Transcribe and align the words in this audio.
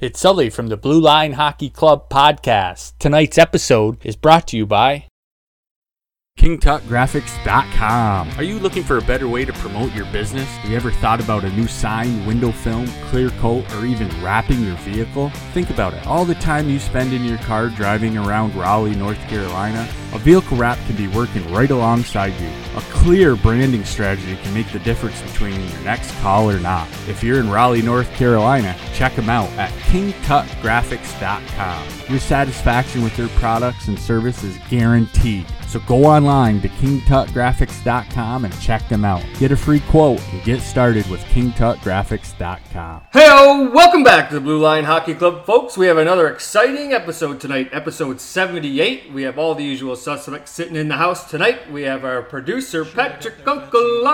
It's 0.00 0.20
Sully 0.20 0.48
from 0.48 0.68
the 0.68 0.76
Blue 0.76 1.00
Line 1.00 1.32
Hockey 1.32 1.70
Club 1.70 2.08
podcast. 2.08 2.92
Tonight's 3.00 3.36
episode 3.36 3.98
is 4.06 4.14
brought 4.14 4.46
to 4.46 4.56
you 4.56 4.64
by 4.64 5.08
KingTutGraphics.com. 6.38 8.30
Are 8.38 8.42
you 8.44 8.58
looking 8.60 8.84
for 8.84 8.98
a 8.98 9.02
better 9.02 9.26
way 9.28 9.44
to 9.44 9.52
promote 9.54 9.92
your 9.92 10.06
business? 10.06 10.46
Have 10.48 10.70
you 10.70 10.76
ever 10.76 10.92
thought 10.92 11.20
about 11.20 11.42
a 11.42 11.50
new 11.50 11.66
sign, 11.66 12.24
window 12.24 12.52
film, 12.52 12.86
clear 13.10 13.30
coat, 13.30 13.64
or 13.74 13.84
even 13.84 14.08
wrapping 14.22 14.62
your 14.62 14.76
vehicle? 14.76 15.30
Think 15.52 15.70
about 15.70 15.94
it. 15.94 16.06
All 16.06 16.24
the 16.24 16.36
time 16.36 16.70
you 16.70 16.78
spend 16.78 17.12
in 17.12 17.24
your 17.24 17.38
car 17.38 17.68
driving 17.70 18.16
around 18.16 18.54
Raleigh, 18.54 18.94
North 18.94 19.18
Carolina, 19.28 19.88
a 20.12 20.18
vehicle 20.18 20.56
wrap 20.56 20.78
can 20.86 20.94
be 20.94 21.08
working 21.08 21.52
right 21.52 21.72
alongside 21.72 22.32
you. 22.40 22.48
A 22.76 22.80
clear 22.92 23.34
branding 23.34 23.84
strategy 23.84 24.36
can 24.36 24.54
make 24.54 24.70
the 24.70 24.78
difference 24.78 25.20
between 25.22 25.60
your 25.60 25.80
next 25.80 26.12
call 26.20 26.48
or 26.48 26.60
not. 26.60 26.86
If 27.08 27.24
you're 27.24 27.40
in 27.40 27.50
Raleigh, 27.50 27.82
North 27.82 28.12
Carolina, 28.14 28.76
check 28.94 29.16
them 29.16 29.28
out 29.28 29.50
at 29.58 29.72
KingTutGraphics.com. 29.90 31.88
Your 32.08 32.20
satisfaction 32.20 33.02
with 33.02 33.16
their 33.16 33.26
products 33.28 33.88
and 33.88 33.98
service 33.98 34.44
is 34.44 34.56
guaranteed. 34.70 35.44
So 35.68 35.80
go 35.80 36.04
online 36.04 36.62
to 36.62 36.68
KingTutGraphics.com 36.68 38.46
and 38.46 38.60
check 38.60 38.88
them 38.88 39.04
out. 39.04 39.22
Get 39.38 39.52
a 39.52 39.56
free 39.56 39.80
quote 39.80 40.20
and 40.32 40.42
get 40.42 40.62
started 40.62 41.06
with 41.08 41.20
KingTutGraphics.com. 41.24 43.02
Hey, 43.12 43.68
welcome 43.70 44.02
back 44.02 44.30
to 44.30 44.36
the 44.36 44.40
Blue 44.40 44.58
Line 44.58 44.84
Hockey 44.84 45.12
Club, 45.12 45.44
folks. 45.44 45.76
We 45.76 45.86
have 45.86 45.98
another 45.98 46.26
exciting 46.28 46.94
episode 46.94 47.38
tonight, 47.38 47.68
episode 47.70 48.18
78. 48.18 49.12
We 49.12 49.24
have 49.24 49.38
all 49.38 49.54
the 49.54 49.62
usual 49.62 49.94
suspects 49.94 50.52
sitting 50.52 50.74
in 50.74 50.88
the 50.88 50.96
house 50.96 51.28
tonight. 51.30 51.70
We 51.70 51.82
have 51.82 52.02
our 52.02 52.22
producer, 52.22 52.86
Patrick 52.86 53.46
Uncle 53.46 54.06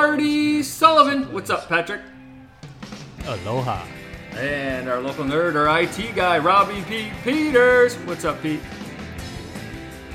Sullivan. 0.65 1.33
What's 1.33 1.51
up, 1.51 1.69
Patrick? 1.69 2.01
Aloha. 3.27 3.87
And 4.33 4.89
our 4.89 5.01
local 5.01 5.25
nerd, 5.25 5.55
our 5.55 5.83
IT 5.83 6.17
guy, 6.17 6.39
Robbie 6.39 6.83
Pete 6.89 7.13
Peters. 7.23 7.95
What's 7.99 8.25
up, 8.25 8.43
Pete? 8.43 8.61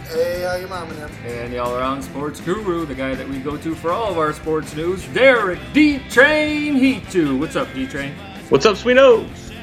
Hey, 0.09 0.41
how 0.41 0.55
you 0.55 0.67
mama 0.67 0.91
now? 0.95 1.07
And 1.23 1.53
the 1.53 1.59
all-around 1.59 2.01
sports 2.01 2.41
guru, 2.41 2.83
the 2.87 2.95
guy 2.95 3.13
that 3.13 3.29
we 3.29 3.37
go 3.37 3.55
to 3.57 3.75
for 3.75 3.91
all 3.91 4.09
of 4.09 4.17
our 4.17 4.33
sports 4.33 4.75
news, 4.75 5.05
Derek 5.09 5.59
D-Train 5.71 6.73
Heat2. 6.73 7.37
What's 7.37 7.55
up, 7.55 7.71
D-Train? 7.75 8.15
What's 8.49 8.65
up, 8.65 8.75
Sweetos? 8.75 9.53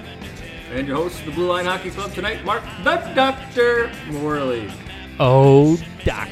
And 0.71 0.87
your 0.87 0.99
host 0.99 1.19
of 1.19 1.27
the 1.27 1.33
Blue 1.33 1.49
Line 1.49 1.65
Hockey 1.65 1.91
Club 1.91 2.13
tonight, 2.15 2.45
Mark 2.45 2.63
the 2.85 2.95
Doctor 3.17 3.91
Morley. 4.09 4.71
Oh, 5.19 5.77
Doc. 6.05 6.29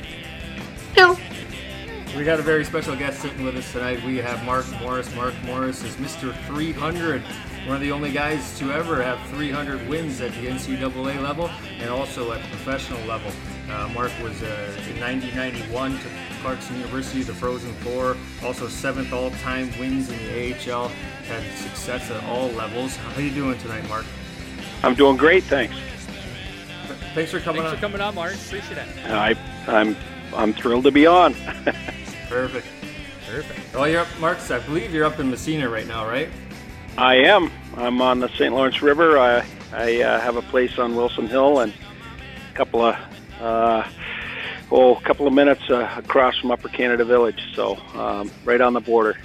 We 2.17 2.23
got 2.23 2.39
a 2.39 2.43
very 2.43 2.65
special 2.65 2.95
guest 2.95 3.21
sitting 3.21 3.45
with 3.45 3.57
us 3.57 3.73
tonight. 3.73 4.01
We 4.05 4.19
have 4.19 4.45
Mark 4.45 4.65
Morris. 4.81 5.13
Mark 5.17 5.35
Morris 5.43 5.83
is 5.83 5.97
Mr. 5.97 6.33
300, 6.47 7.21
one 7.67 7.77
of 7.77 7.81
the 7.81 7.93
only 7.93 8.13
guys 8.13 8.59
to 8.59 8.73
ever 8.73 9.03
have 9.03 9.19
300 9.31 9.89
wins 9.89 10.21
at 10.21 10.33
the 10.33 10.47
NCAA 10.49 11.23
level 11.23 11.49
and 11.79 11.89
also 11.89 12.33
at 12.33 12.43
the 12.43 12.49
professional 12.49 13.01
level. 13.07 13.33
Uh, 13.71 13.89
Mark 13.95 14.13
was 14.23 14.43
uh, 14.43 14.77
in 14.91 15.01
1991 15.01 15.93
to 15.93 16.09
Clarkson 16.43 16.77
University, 16.77 17.23
the 17.23 17.33
Frozen 17.33 17.73
Four, 17.75 18.17
also 18.43 18.69
seventh 18.69 19.15
all-time 19.15 19.71
wins 19.79 20.11
in 20.11 20.19
the 20.27 20.71
AHL. 20.71 20.89
Had 20.89 21.43
success 21.57 22.11
at 22.11 22.23
all 22.25 22.49
levels. 22.49 22.97
How 22.97 23.19
are 23.19 23.23
you 23.23 23.31
doing 23.31 23.59
tonight, 23.59 23.89
Mark? 23.89 24.05
I'm 24.83 24.95
doing 24.95 25.17
great, 25.17 25.45
thanks. 25.45 25.75
Thanks 27.15 27.31
for 27.31 27.41
coming 27.41 27.63
Thanks 27.63 27.73
on. 27.73 27.77
for 27.77 27.81
coming 27.81 28.01
on, 28.03 28.15
Mark. 28.15 28.35
Appreciate 28.35 28.77
it. 28.77 28.89
I, 29.07 29.35
I'm 29.67 29.97
I'm 30.35 30.53
thrilled 30.53 30.85
to 30.85 30.91
be 30.91 31.07
on. 31.07 31.33
Perfect. 32.29 32.67
Perfect. 33.27 33.75
Well, 33.75 33.89
you're 33.89 34.01
up, 34.01 34.09
Mark. 34.21 34.39
I 34.51 34.59
believe 34.59 34.93
you're 34.93 35.05
up 35.05 35.19
in 35.19 35.31
Massena 35.31 35.69
right 35.71 35.87
now, 35.87 36.07
right? 36.07 36.29
I 36.97 37.17
am. 37.17 37.51
I'm 37.77 38.01
on 38.01 38.21
the 38.21 38.29
St. 38.29 38.55
Lawrence 38.55 38.81
River. 38.81 39.19
I 39.19 39.45
I 39.73 40.03
uh, 40.03 40.21
have 40.21 40.37
a 40.37 40.43
place 40.43 40.79
on 40.79 40.95
Wilson 40.95 41.27
Hill 41.27 41.59
and 41.59 41.73
a 41.73 42.57
couple 42.57 42.83
of 42.83 42.95
uh, 43.41 43.89
oh, 44.71 44.95
a 44.95 45.01
couple 45.01 45.27
of 45.27 45.33
minutes 45.33 45.69
uh, 45.69 45.93
across 45.97 46.39
from 46.39 46.53
Upper 46.53 46.69
Canada 46.69 47.05
Village. 47.05 47.41
So 47.57 47.77
um, 47.95 48.31
right 48.45 48.61
on 48.61 48.75
the 48.75 48.81
border. 48.81 49.19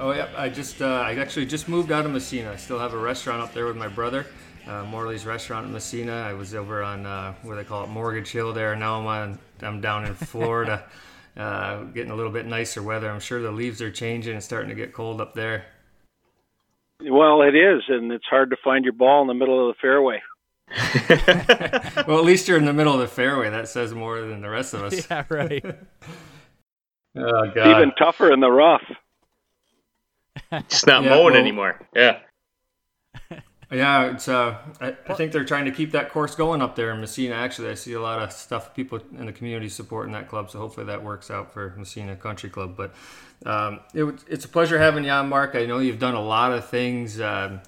Oh 0.00 0.12
yeah, 0.12 0.28
I 0.36 0.48
just 0.48 0.82
uh, 0.82 0.86
I 0.86 1.14
actually 1.14 1.46
just 1.46 1.68
moved 1.68 1.92
out 1.92 2.04
of 2.04 2.10
Massena. 2.10 2.50
I 2.50 2.56
still 2.56 2.80
have 2.80 2.94
a 2.94 2.98
restaurant 2.98 3.42
up 3.42 3.54
there 3.54 3.66
with 3.66 3.76
my 3.76 3.88
brother, 3.88 4.26
uh, 4.66 4.84
Morley's 4.84 5.24
Restaurant 5.24 5.66
in 5.66 5.72
Massena. 5.72 6.12
I 6.12 6.32
was 6.32 6.52
over 6.52 6.82
on 6.82 7.06
uh, 7.06 7.34
what 7.42 7.54
they 7.54 7.64
call 7.64 7.84
it 7.84 7.90
Mortgage 7.90 8.32
Hill 8.32 8.52
there. 8.52 8.74
Now 8.74 8.98
I'm 8.98 9.06
on 9.06 9.38
I'm 9.62 9.80
down 9.80 10.04
in 10.04 10.14
Florida, 10.14 10.84
uh, 11.36 11.84
getting 11.84 12.10
a 12.10 12.16
little 12.16 12.32
bit 12.32 12.44
nicer 12.46 12.82
weather. 12.82 13.08
I'm 13.08 13.20
sure 13.20 13.40
the 13.40 13.52
leaves 13.52 13.80
are 13.82 13.90
changing 13.90 14.34
and 14.34 14.42
starting 14.42 14.68
to 14.68 14.74
get 14.74 14.92
cold 14.92 15.20
up 15.20 15.34
there. 15.34 15.66
Well, 17.02 17.42
it 17.42 17.54
is, 17.54 17.82
and 17.88 18.10
it's 18.12 18.24
hard 18.26 18.50
to 18.50 18.56
find 18.62 18.84
your 18.84 18.92
ball 18.92 19.22
in 19.22 19.28
the 19.28 19.34
middle 19.34 19.68
of 19.68 19.74
the 19.74 19.80
fairway. 19.80 20.20
well, 22.08 22.18
at 22.18 22.24
least 22.24 22.48
you're 22.48 22.58
in 22.58 22.64
the 22.64 22.72
middle 22.72 22.92
of 22.92 23.00
the 23.00 23.06
fairway. 23.08 23.48
That 23.50 23.68
says 23.68 23.94
more 23.94 24.20
than 24.20 24.40
the 24.42 24.50
rest 24.50 24.74
of 24.74 24.82
us. 24.82 25.06
Yeah, 25.10 25.24
right. 25.28 25.64
Oh 27.16 27.42
It's 27.44 27.56
even 27.56 27.90
tougher 27.98 28.30
in 28.32 28.38
the 28.38 28.50
rough. 28.50 28.82
It's 30.52 30.86
not 30.86 31.02
Yeah, 31.02 31.08
mowing 31.10 31.32
well- 31.32 31.36
anymore. 31.42 31.80
Yeah. 31.96 32.18
Yeah, 33.70 34.12
it's. 34.12 34.28
Uh, 34.28 34.56
I, 34.80 34.96
I 35.06 35.14
think 35.14 35.32
they're 35.32 35.44
trying 35.44 35.66
to 35.66 35.70
keep 35.70 35.92
that 35.92 36.10
course 36.10 36.34
going 36.34 36.62
up 36.62 36.74
there 36.74 36.90
in 36.90 37.00
Massena. 37.00 37.34
Actually, 37.34 37.68
I 37.68 37.74
see 37.74 37.92
a 37.92 38.00
lot 38.00 38.22
of 38.22 38.32
stuff 38.32 38.74
people 38.74 38.98
in 39.18 39.26
the 39.26 39.32
community 39.32 39.68
supporting 39.68 40.12
that 40.14 40.26
club, 40.28 40.50
so 40.50 40.58
hopefully 40.58 40.86
that 40.86 41.04
works 41.04 41.30
out 41.30 41.52
for 41.52 41.74
Massena 41.76 42.16
Country 42.16 42.48
Club. 42.48 42.76
But 42.76 42.94
um, 43.44 43.80
it, 43.92 44.24
it's 44.26 44.46
a 44.46 44.48
pleasure 44.48 44.78
having 44.78 45.04
you 45.04 45.10
on, 45.10 45.28
Mark. 45.28 45.54
I 45.54 45.66
know 45.66 45.80
you've 45.80 45.98
done 45.98 46.14
a 46.14 46.22
lot 46.22 46.52
of 46.52 46.66
things 46.66 47.20
um, 47.20 47.60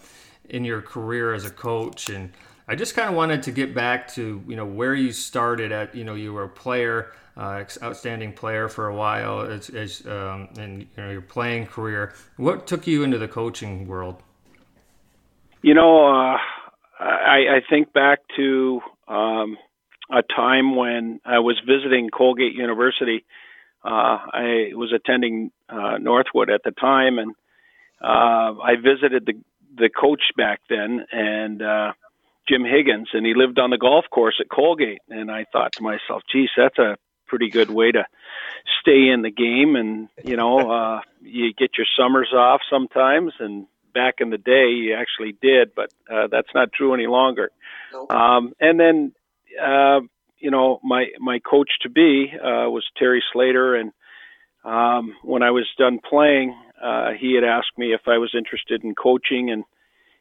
in 0.48 0.64
your 0.64 0.80
career 0.80 1.34
as 1.34 1.44
a 1.44 1.50
coach, 1.50 2.08
and 2.08 2.32
I 2.66 2.76
just 2.76 2.94
kind 2.94 3.10
of 3.10 3.14
wanted 3.14 3.42
to 3.42 3.50
get 3.50 3.74
back 3.74 4.08
to 4.14 4.42
you 4.48 4.56
know 4.56 4.64
where 4.64 4.94
you 4.94 5.12
started 5.12 5.70
at. 5.70 5.94
You 5.94 6.04
know, 6.04 6.14
you 6.14 6.32
were 6.32 6.44
a 6.44 6.48
player. 6.48 7.12
Uh, 7.36 7.64
outstanding 7.82 8.32
player 8.32 8.68
for 8.68 8.88
a 8.88 8.94
while 8.94 9.40
as, 9.42 9.70
as 9.70 10.04
um, 10.06 10.48
in 10.58 10.80
you 10.80 10.86
know 10.98 11.10
your 11.10 11.22
playing 11.22 11.64
career. 11.64 12.12
What 12.36 12.66
took 12.66 12.86
you 12.86 13.02
into 13.02 13.18
the 13.18 13.28
coaching 13.28 13.86
world? 13.86 14.22
You 15.62 15.74
know, 15.74 16.06
uh, 16.06 16.38
I, 16.98 17.56
I 17.56 17.60
think 17.68 17.92
back 17.92 18.20
to 18.36 18.80
um, 19.06 19.58
a 20.10 20.22
time 20.34 20.74
when 20.74 21.20
I 21.24 21.40
was 21.40 21.60
visiting 21.66 22.08
Colgate 22.08 22.54
University. 22.54 23.24
Uh, 23.84 24.18
I 24.32 24.70
was 24.72 24.92
attending 24.94 25.50
uh, 25.68 25.98
Northwood 25.98 26.48
at 26.48 26.62
the 26.64 26.70
time, 26.70 27.18
and 27.18 27.34
uh, 28.02 28.58
I 28.62 28.76
visited 28.76 29.26
the 29.26 29.34
the 29.76 29.88
coach 29.88 30.22
back 30.36 30.60
then, 30.68 31.06
and 31.12 31.62
uh, 31.62 31.92
Jim 32.48 32.64
Higgins, 32.64 33.08
and 33.12 33.24
he 33.24 33.34
lived 33.34 33.58
on 33.58 33.70
the 33.70 33.78
golf 33.78 34.06
course 34.10 34.34
at 34.40 34.48
Colgate. 34.48 35.00
And 35.08 35.30
I 35.30 35.44
thought 35.52 35.72
to 35.74 35.82
myself, 35.82 36.22
"Geez, 36.32 36.48
that's 36.56 36.78
a 36.78 36.96
pretty 37.26 37.50
good 37.50 37.70
way 37.70 37.92
to 37.92 38.04
stay 38.80 39.08
in 39.08 39.22
the 39.22 39.30
game." 39.30 39.76
And 39.76 40.08
you 40.24 40.36
know, 40.36 40.70
uh, 40.70 41.00
you 41.20 41.52
get 41.52 41.72
your 41.76 41.86
summers 41.98 42.32
off 42.34 42.60
sometimes, 42.70 43.34
and 43.38 43.66
back 43.92 44.16
in 44.18 44.30
the 44.30 44.38
day 44.38 44.68
you 44.70 44.94
actually 44.94 45.36
did, 45.40 45.74
but 45.74 45.92
uh, 46.10 46.28
that's 46.30 46.48
not 46.54 46.72
true 46.72 46.94
any 46.94 47.06
longer. 47.06 47.50
Nope. 47.92 48.12
Um, 48.12 48.52
and 48.60 48.78
then, 48.78 49.12
uh, 49.60 50.00
you 50.38 50.50
know, 50.50 50.80
my 50.82 51.06
my 51.18 51.38
coach 51.38 51.70
to 51.82 51.90
be 51.90 52.32
uh, 52.34 52.70
was 52.70 52.84
Terry 52.96 53.22
Slater, 53.32 53.74
and 53.74 53.92
um, 54.64 55.14
when 55.22 55.42
I 55.42 55.50
was 55.50 55.66
done 55.78 55.98
playing, 55.98 56.56
uh, 56.82 57.10
he 57.18 57.34
had 57.34 57.44
asked 57.44 57.76
me 57.76 57.92
if 57.92 58.02
I 58.06 58.18
was 58.18 58.34
interested 58.36 58.84
in 58.84 58.94
coaching, 58.94 59.50
and 59.50 59.64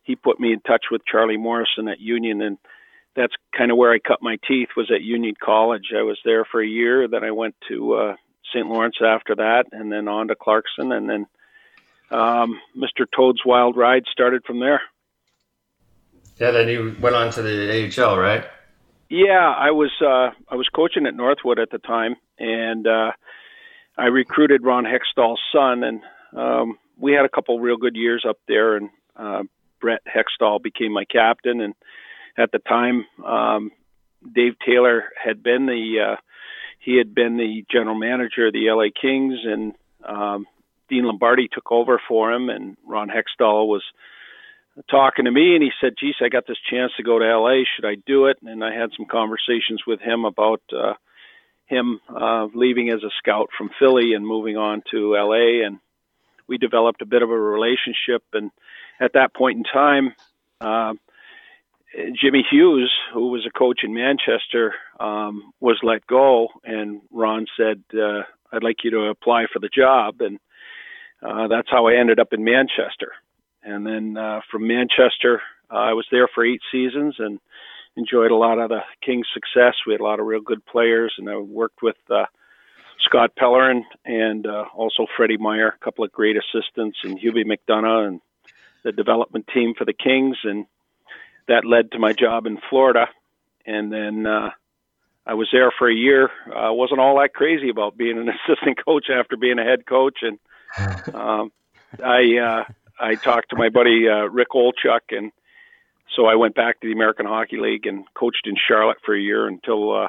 he 0.04 0.16
put 0.16 0.40
me 0.40 0.54
in 0.54 0.62
touch 0.62 0.86
with 0.92 1.02
Charlie 1.06 1.38
Morrison 1.38 1.88
at 1.88 2.00
Union, 2.00 2.42
and 2.42 2.58
that's 3.16 3.34
kind 3.58 3.72
of 3.72 3.78
where 3.78 3.94
I 3.94 4.00
cut 4.00 4.20
my 4.22 4.38
teeth 4.48 4.70
was 4.76 4.92
at 4.94 5.02
Union 5.02 5.36
College. 5.44 5.92
I 5.98 6.04
was 6.04 6.20
there 6.26 6.46
for 6.46 6.62
a 6.62 6.68
year, 6.68 7.08
then 7.08 7.24
I 7.24 7.32
went 7.32 7.56
to 7.70 7.94
uh, 7.94 8.16
St. 8.54 8.68
Lawrence 8.68 8.98
after 9.04 9.36
that, 9.36 9.66
and 9.72 9.92
then 9.92 10.08
on 10.08 10.28
to 10.28 10.36
Clarkson, 10.36 10.92
and 10.92 11.10
then 11.10 11.28
um, 12.12 12.60
Mr. 12.76 13.06
Toad's 13.16 13.42
Wild 13.46 13.78
Ride 13.78 14.04
started 14.12 14.44
from 14.46 14.60
there. 14.60 14.82
Yeah, 16.40 16.52
then 16.52 16.70
you 16.70 16.96
went 17.02 17.16
on 17.16 17.32
to 17.34 17.42
the 17.42 17.92
AHL, 17.98 18.18
right? 18.18 18.46
Yeah, 19.10 19.54
I 19.58 19.72
was 19.72 19.92
uh, 20.02 20.32
I 20.50 20.56
was 20.56 20.70
coaching 20.70 21.06
at 21.06 21.16
Northwood 21.16 21.60
at 21.60 21.72
the 21.72 21.80
time, 21.80 22.16
and 22.38 22.86
uh, 22.88 23.12
I 23.98 24.06
recruited 24.06 24.64
Ron 24.64 24.86
Hextall's 24.86 25.42
son, 25.52 25.84
and 25.84 26.02
um, 26.36 26.78
we 26.98 27.14
had 27.14 27.26
a 27.26 27.30
couple 27.30 27.60
real 27.60 27.78
good 27.78 27.96
years 27.96 28.24
up 28.28 28.38
there. 28.48 28.78
And 28.78 28.90
uh, 29.16 29.44
Brett 29.82 30.02
Hextall 30.06 30.62
became 30.62 30.94
my 30.94 31.06
captain, 31.06 31.60
and 31.60 31.74
at 32.38 32.52
the 32.52 32.60
time, 32.60 33.06
um, 33.26 33.72
Dave 34.24 34.54
Taylor 34.66 35.06
had 35.22 35.44
been 35.44 35.66
the 35.66 36.14
uh, 36.14 36.16
he 36.80 36.98
had 36.98 37.14
been 37.14 37.38
the 37.38 37.66
general 37.70 37.96
manager 37.96 38.48
of 38.48 38.54
the 38.54 38.70
LA 38.70 38.90
Kings, 39.00 39.40
and 39.44 39.74
um, 40.06 40.46
Dean 40.90 41.06
Lombardi 41.06 41.48
took 41.48 41.72
over 41.72 42.02
for 42.08 42.32
him, 42.32 42.50
and 42.50 42.78
Ron 42.86 43.10
Hextall 43.10 43.68
was 43.68 43.84
talking 44.90 45.26
to 45.26 45.32
me 45.32 45.56
and 45.56 45.64
he 45.64 45.72
said, 45.82 45.96
"Geez, 46.00 46.16
I 46.22 46.30
got 46.30 46.48
this 46.48 46.58
chance 46.70 46.92
to 46.98 47.04
go 47.04 47.20
to 47.20 47.26
LA. 47.26 47.64
Should 47.76 47.86
I 47.86 47.96
do 47.96 48.28
it?" 48.28 48.38
And 48.42 48.64
I 48.64 48.74
had 48.74 48.92
some 48.96 49.06
conversations 49.06 49.84
with 49.86 50.00
him 50.00 50.26
about 50.26 50.62
uh, 50.72 50.94
him 51.66 52.00
uh, 52.10 52.48
leaving 52.54 52.90
as 52.90 53.04
a 53.04 53.12
scout 53.18 53.50
from 53.58 53.70
Philly 53.80 54.14
and 54.14 54.26
moving 54.26 54.58
on 54.58 54.84
to 54.92 55.14
LA, 55.14 55.66
and 55.66 55.80
we 56.48 56.58
developed 56.58 57.02
a 57.02 57.06
bit 57.06 57.22
of 57.22 57.30
a 57.30 57.40
relationship. 57.40 58.24
And 58.34 58.52
at 59.00 59.14
that 59.14 59.34
point 59.34 59.58
in 59.58 59.64
time, 59.64 60.16
uh, 60.62 60.94
Jimmy 62.22 62.46
Hughes, 62.50 62.92
who 63.14 63.30
was 63.30 63.46
a 63.46 63.58
coach 63.58 63.82
in 63.84 63.94
Manchester, 63.94 64.76
um, 65.00 65.54
was 65.60 65.80
let 65.84 66.06
go, 66.08 66.50
and 66.64 67.02
Ron 67.12 67.48
said, 67.58 67.84
uh, 67.94 68.24
"I'd 68.52 68.64
like 68.64 68.84
you 68.84 68.92
to 68.92 69.06
apply 69.06 69.48
for 69.52 69.60
the 69.60 69.70
job," 69.70 70.22
and 70.22 70.40
uh, 71.22 71.48
that's 71.48 71.70
how 71.70 71.88
I 71.88 71.96
ended 71.96 72.20
up 72.20 72.34
in 72.34 72.44
Manchester. 72.44 73.14
And 73.64 73.86
then 73.86 74.18
uh, 74.18 74.42
from 74.52 74.68
Manchester, 74.68 75.42
uh, 75.72 75.76
I 75.76 75.94
was 75.94 76.06
there 76.12 76.28
for 76.34 76.46
eight 76.46 76.62
seasons 76.72 77.16
and 77.20 77.40
enjoyed 77.96 78.32
a 78.32 78.36
lot 78.36 78.60
of 78.60 78.70
the 78.70 78.82
Kings' 79.06 79.28
success. 79.34 79.76
We 79.86 79.94
had 79.94 80.02
a 80.02 80.06
lot 80.06 80.20
of 80.20 80.26
real 80.26 80.42
good 80.42 80.66
players, 80.66 81.14
and 81.18 81.30
I 81.30 81.38
worked 81.38 81.82
with 81.82 81.98
uh, 82.10 82.26
Scott 83.02 83.36
Pellerin 83.36 83.84
and 84.06 84.46
uh, 84.46 84.66
also 84.74 85.08
Freddie 85.18 85.38
Meyer, 85.38 85.68
a 85.70 85.84
couple 85.84 86.06
of 86.06 86.12
great 86.12 86.38
assistants, 86.38 87.00
and 87.04 87.20
Hubie 87.20 87.46
McDonough 87.46 88.08
and 88.08 88.22
the 88.84 88.92
development 88.92 89.48
team 89.54 89.74
for 89.78 89.86
the 89.86 89.94
Kings, 89.94 90.38
and 90.44 90.66
that 91.48 91.66
led 91.66 91.92
to 91.92 92.00
my 92.00 92.14
job 92.14 92.46
in 92.46 92.60
Florida. 92.70 93.08
And 93.66 93.92
then 93.92 94.26
uh, 94.26 94.52
I 95.26 95.34
was 95.34 95.50
there 95.52 95.72
for 95.78 95.90
a 95.90 95.94
year. 95.94 96.30
I 96.54 96.68
uh, 96.68 96.74
wasn't 96.74 97.02
all 97.02 97.20
that 97.20 97.34
crazy 97.34 97.70
about 97.70 97.98
being 97.98 98.18
an 98.18 98.30
assistant 98.50 98.84
coach 98.84 99.08
after 99.10 99.36
being 99.36 99.60
a 99.60 99.64
head 99.64 99.86
coach, 99.86 100.20
and 100.22 100.40
um, 101.14 101.52
I 102.04 102.38
uh, 102.38 102.64
I 103.00 103.16
talked 103.16 103.50
to 103.52 103.56
my 103.56 103.70
buddy 103.70 104.08
uh, 104.08 104.26
Rick 104.26 104.50
Olczyk, 104.56 105.12
and 105.12 105.32
so 106.16 106.26
I 106.26 106.36
went 106.36 106.56
back 106.56 106.80
to 106.82 106.88
the 106.88 106.94
American 106.94 107.26
Hockey 107.26 107.58
League 107.58 107.86
and 107.86 108.06
coached 108.14 108.46
in 108.46 108.56
Charlotte 108.68 108.98
for 109.06 109.16
a 109.16 109.20
year 109.20 109.48
until 109.48 109.96
uh, 109.96 110.08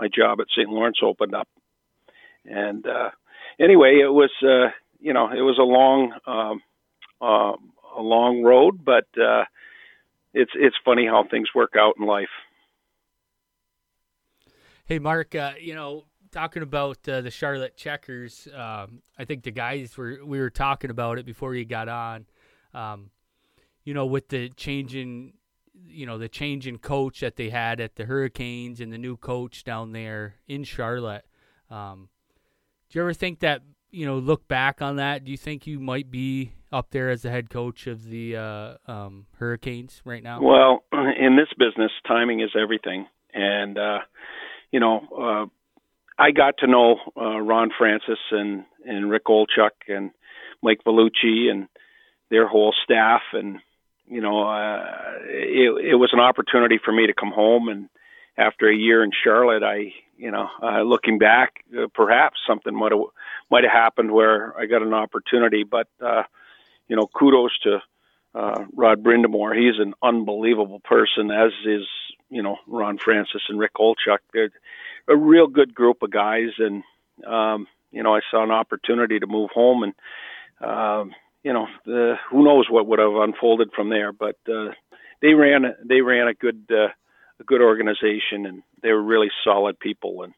my 0.00 0.08
job 0.08 0.40
at 0.40 0.48
St. 0.50 0.68
Lawrence 0.68 0.98
opened 1.02 1.34
up. 1.34 1.48
And 2.44 2.86
uh, 2.86 3.10
anyway, 3.60 4.00
it 4.02 4.12
was 4.12 4.30
uh, 4.42 4.70
you 5.00 5.12
know 5.12 5.30
it 5.30 5.42
was 5.42 5.58
a 5.58 5.62
long 5.62 6.12
um, 6.26 6.62
uh, 7.20 7.56
a 7.96 8.02
long 8.02 8.42
road, 8.42 8.84
but 8.84 9.06
uh, 9.20 9.44
it's 10.34 10.52
it's 10.54 10.76
funny 10.84 11.06
how 11.06 11.24
things 11.30 11.48
work 11.54 11.74
out 11.78 11.94
in 11.98 12.06
life. 12.06 12.28
Hey, 14.84 14.98
Mark, 14.98 15.34
uh, 15.34 15.52
you 15.60 15.74
know, 15.74 16.04
talking 16.32 16.62
about 16.62 17.06
uh, 17.08 17.20
the 17.20 17.30
Charlotte 17.30 17.76
Checkers, 17.76 18.48
um, 18.54 19.02
I 19.18 19.24
think 19.24 19.44
the 19.44 19.50
guys 19.50 19.96
were 19.96 20.18
we 20.24 20.40
were 20.40 20.50
talking 20.50 20.90
about 20.90 21.18
it 21.18 21.26
before 21.26 21.54
you 21.54 21.64
got 21.64 21.88
on. 21.88 22.26
Um, 22.74 23.10
you 23.84 23.94
know, 23.94 24.06
with 24.06 24.28
the 24.28 24.48
change 24.50 24.94
in, 24.94 25.34
you 25.86 26.06
know, 26.06 26.18
the 26.18 26.28
change 26.28 26.66
in 26.66 26.78
coach 26.78 27.20
that 27.20 27.36
they 27.36 27.50
had 27.50 27.80
at 27.80 27.96
the 27.96 28.06
Hurricanes 28.06 28.80
and 28.80 28.92
the 28.92 28.98
new 28.98 29.16
coach 29.16 29.64
down 29.64 29.92
there 29.92 30.36
in 30.48 30.64
Charlotte. 30.64 31.26
Um, 31.70 32.08
do 32.88 32.98
you 32.98 33.02
ever 33.02 33.14
think 33.14 33.40
that 33.40 33.62
you 33.90 34.06
know 34.06 34.18
look 34.18 34.48
back 34.48 34.82
on 34.82 34.96
that? 34.96 35.24
Do 35.24 35.30
you 35.30 35.36
think 35.36 35.66
you 35.66 35.78
might 35.78 36.10
be 36.10 36.52
up 36.72 36.90
there 36.90 37.10
as 37.10 37.22
the 37.22 37.30
head 37.30 37.50
coach 37.50 37.86
of 37.86 38.08
the 38.08 38.36
uh, 38.36 38.74
um, 38.86 39.26
Hurricanes 39.38 40.00
right 40.04 40.22
now? 40.22 40.40
Well, 40.42 40.84
in 40.92 41.36
this 41.36 41.48
business, 41.58 41.92
timing 42.08 42.40
is 42.40 42.50
everything, 42.60 43.06
and 43.34 43.78
uh, 43.78 43.98
you 44.70 44.80
know, 44.80 45.00
uh, 45.18 45.46
I 46.22 46.30
got 46.30 46.58
to 46.58 46.66
know 46.68 46.98
uh, 47.20 47.40
Ron 47.40 47.70
Francis 47.76 48.18
and 48.30 48.64
and 48.84 49.10
Rick 49.10 49.26
Olczyk 49.26 49.70
and 49.88 50.10
Mike 50.62 50.80
Vellucci 50.86 51.50
and 51.50 51.68
their 52.30 52.46
whole 52.46 52.72
staff, 52.84 53.22
and 53.32 53.58
you 54.06 54.20
know, 54.20 54.42
uh, 54.42 54.84
it, 55.24 55.92
it 55.92 55.94
was 55.96 56.10
an 56.12 56.20
opportunity 56.20 56.78
for 56.82 56.92
me 56.92 57.06
to 57.06 57.14
come 57.14 57.32
home 57.32 57.68
and 57.68 57.88
after 58.36 58.68
a 58.68 58.74
year 58.74 59.04
in 59.04 59.10
Charlotte, 59.24 59.62
I, 59.62 59.92
you 60.16 60.30
know, 60.30 60.48
uh, 60.62 60.82
looking 60.82 61.18
back, 61.18 61.64
uh, 61.76 61.86
perhaps 61.94 62.36
something 62.46 62.74
might 62.74 62.92
have 62.92 63.00
might 63.50 63.64
have 63.64 63.72
happened 63.72 64.12
where 64.12 64.58
I 64.58 64.66
got 64.66 64.82
an 64.82 64.94
opportunity. 64.94 65.64
But 65.64 65.88
uh, 66.00 66.22
you 66.88 66.96
know, 66.96 67.06
kudos 67.06 67.56
to 67.64 67.78
uh, 68.34 68.64
Rod 68.74 69.02
Brind'Amour. 69.02 69.54
He's 69.54 69.78
an 69.78 69.94
unbelievable 70.02 70.80
person, 70.80 71.30
as 71.30 71.52
is 71.66 71.86
you 72.30 72.42
know 72.42 72.56
Ron 72.66 72.98
Francis 72.98 73.42
and 73.48 73.58
Rick 73.58 73.74
Olczyk. 73.74 74.18
They're 74.32 74.50
a 75.08 75.16
real 75.16 75.46
good 75.46 75.74
group 75.74 76.02
of 76.02 76.10
guys, 76.10 76.50
and 76.58 76.82
um, 77.26 77.66
you 77.90 78.02
know 78.02 78.14
I 78.14 78.20
saw 78.30 78.42
an 78.42 78.50
opportunity 78.50 79.18
to 79.18 79.26
move 79.26 79.50
home, 79.50 79.82
and 79.82 79.94
um, 80.66 81.12
you 81.42 81.52
know 81.52 81.66
the, 81.84 82.14
who 82.30 82.44
knows 82.44 82.66
what 82.70 82.86
would 82.86 82.98
have 82.98 83.14
unfolded 83.14 83.70
from 83.74 83.90
there. 83.90 84.12
But 84.12 84.36
uh, 84.48 84.70
they 85.20 85.34
ran 85.34 85.74
they 85.84 86.00
ran 86.00 86.28
a 86.28 86.34
good 86.34 86.64
uh, 86.70 86.88
a 87.40 87.44
good 87.44 87.60
organization, 87.60 88.46
and 88.46 88.62
they 88.82 88.92
were 88.92 89.02
really 89.02 89.30
solid 89.44 89.78
people. 89.78 90.22
And 90.22 90.34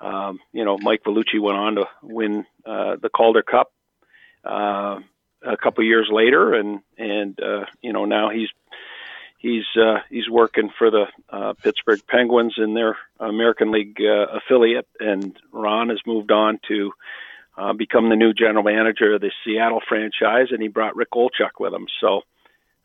um, 0.00 0.38
you 0.52 0.64
know 0.64 0.78
Mike 0.78 1.02
Vellucci 1.04 1.40
went 1.40 1.58
on 1.58 1.74
to 1.76 1.84
win 2.02 2.46
uh, 2.64 2.96
the 3.00 3.08
Calder 3.08 3.42
Cup. 3.42 3.72
Uh, 4.44 5.00
a 5.44 5.56
couple 5.56 5.84
years 5.84 6.08
later, 6.10 6.54
and 6.54 6.80
and 6.98 7.38
uh, 7.40 7.64
you 7.82 7.92
know 7.92 8.04
now 8.04 8.30
he's 8.30 8.48
he's 9.38 9.64
uh, 9.76 9.98
he's 10.10 10.28
working 10.28 10.70
for 10.78 10.90
the 10.90 11.04
uh, 11.28 11.52
Pittsburgh 11.62 12.00
Penguins 12.08 12.54
in 12.56 12.74
their 12.74 12.96
American 13.20 13.70
League 13.70 13.98
uh, 14.00 14.38
affiliate, 14.38 14.88
and 14.98 15.36
Ron 15.52 15.90
has 15.90 16.00
moved 16.06 16.32
on 16.32 16.58
to 16.68 16.92
uh, 17.56 17.72
become 17.74 18.08
the 18.08 18.16
new 18.16 18.32
general 18.32 18.64
manager 18.64 19.14
of 19.14 19.20
the 19.20 19.30
Seattle 19.44 19.82
franchise, 19.86 20.48
and 20.50 20.62
he 20.62 20.68
brought 20.68 20.96
Rick 20.96 21.10
Olczyk 21.12 21.60
with 21.60 21.72
him. 21.72 21.86
So, 22.00 22.22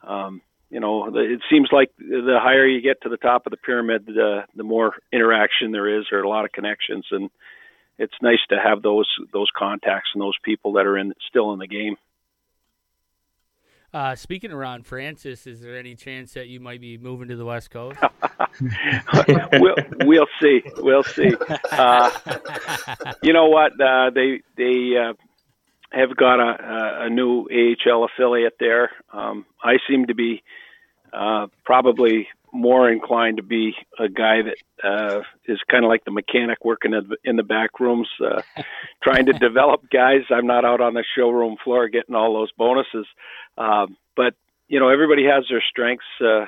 um, 0.04 0.42
you 0.70 0.80
know, 0.80 1.16
it 1.16 1.42
seems 1.50 1.70
like 1.72 1.92
the 1.98 2.38
higher 2.42 2.68
you 2.68 2.82
get 2.82 3.02
to 3.02 3.10
the 3.10 3.18
top 3.18 3.48
of 3.48 3.52
the 3.52 3.58
pyramid, 3.58 4.06
the 4.06 4.44
the 4.56 4.64
more 4.64 4.94
interaction 5.12 5.72
there 5.72 6.00
is, 6.00 6.06
or 6.12 6.20
a 6.20 6.30
lot 6.30 6.46
of 6.46 6.52
connections, 6.52 7.06
and 7.12 7.30
it's 7.98 8.14
nice 8.22 8.40
to 8.50 8.58
have 8.60 8.82
those 8.82 9.08
those 9.32 9.50
contacts 9.56 10.10
and 10.14 10.22
those 10.22 10.38
people 10.44 10.74
that 10.74 10.86
are 10.86 10.98
in 10.98 11.14
still 11.28 11.54
in 11.54 11.60
the 11.60 11.68
game. 11.68 11.96
Uh, 13.92 14.16
speaking 14.16 14.52
around 14.52 14.86
Francis, 14.86 15.48
is 15.48 15.62
there 15.62 15.78
any 15.78 15.96
chance 15.96 16.34
that 16.34 16.48
you 16.48 16.60
might 16.60 16.80
be 16.80 16.98
moving 16.98 17.28
to 17.28 17.36
the 17.36 17.46
West 17.46 17.72
Coast? 17.72 17.98
we'll, 19.54 19.76
we'll 20.02 20.28
see. 20.40 20.62
We'll 20.78 21.04
see. 21.04 21.32
Uh, 21.72 22.12
you 23.24 23.34
know 23.34 23.48
what? 23.48 23.72
Uh, 23.82 24.12
they 24.12 24.42
they 24.58 24.96
uh, 24.96 25.14
have 25.92 26.16
got 26.16 26.40
a, 26.40 27.06
a 27.06 27.10
new 27.10 27.48
AHL 27.50 28.06
affiliate 28.06 28.58
there. 28.60 28.92
Um, 29.12 29.46
I 29.64 29.78
seem 29.90 30.06
to 30.06 30.14
be 30.14 30.44
uh, 31.12 31.48
probably 31.66 32.28
more 32.52 32.92
inclined 32.92 33.38
to 33.38 33.44
be 33.44 33.74
a 34.00 34.08
guy 34.08 34.42
that 34.42 34.88
uh, 34.88 35.22
is 35.48 35.60
kind 35.70 35.84
of 35.84 35.90
like 35.90 36.04
the 36.06 36.12
mechanic 36.12 36.64
working 36.64 36.94
in 37.24 37.36
the 37.36 37.44
back 37.44 37.80
rooms, 37.80 38.08
trying 39.04 39.26
to 39.28 39.34
develop 39.34 39.82
guys. 39.92 40.22
I'm 40.30 40.48
not 40.48 40.66
out 40.66 40.82
on 40.82 40.94
the 40.94 41.04
showroom 41.16 41.58
floor 41.64 41.88
getting 41.90 42.16
all 42.16 42.34
those 42.34 42.52
bonuses, 42.58 43.06
um, 43.60 43.98
but 44.16 44.34
you 44.68 44.80
know 44.80 44.90
everybody 44.90 45.26
has 45.26 45.44
their 45.50 45.64
strengths, 45.70 46.06
uh, 46.22 46.46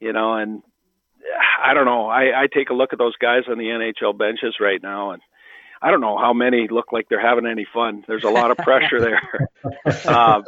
you 0.00 0.12
know, 0.12 0.34
and 0.34 0.62
I 1.62 1.74
don't 1.74 1.86
know. 1.86 2.06
I, 2.06 2.42
I 2.42 2.46
take 2.52 2.70
a 2.70 2.74
look 2.74 2.92
at 2.92 2.98
those 2.98 3.16
guys 3.16 3.42
on 3.48 3.58
the 3.58 3.64
NHL 3.64 4.16
benches 4.16 4.56
right 4.60 4.82
now, 4.82 5.10
and 5.10 5.22
I 5.82 5.90
don't 5.90 6.00
know 6.00 6.18
how 6.18 6.32
many 6.32 6.68
look 6.70 6.92
like 6.92 7.08
they're 7.08 7.20
having 7.20 7.46
any 7.46 7.66
fun. 7.72 8.04
There's 8.06 8.24
a 8.24 8.30
lot 8.30 8.50
of 8.50 8.58
pressure 8.58 9.00
there, 9.00 9.50
um, 10.06 10.44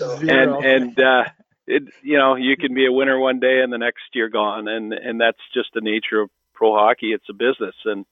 and 0.00 0.64
and 0.64 1.00
uh, 1.00 1.24
it 1.70 1.84
you 2.02 2.18
know 2.18 2.34
you 2.34 2.56
can 2.56 2.74
be 2.74 2.86
a 2.86 2.92
winner 2.92 3.18
one 3.18 3.38
day 3.38 3.60
and 3.62 3.72
the 3.72 3.78
next 3.78 4.02
year 4.12 4.28
gone 4.28 4.68
and 4.68 4.92
and 4.92 5.20
that's 5.20 5.38
just 5.54 5.68
the 5.74 5.80
nature 5.80 6.20
of 6.20 6.30
pro 6.52 6.74
hockey 6.74 7.12
it's 7.12 7.28
a 7.30 7.32
business 7.32 7.74
and 7.84 8.04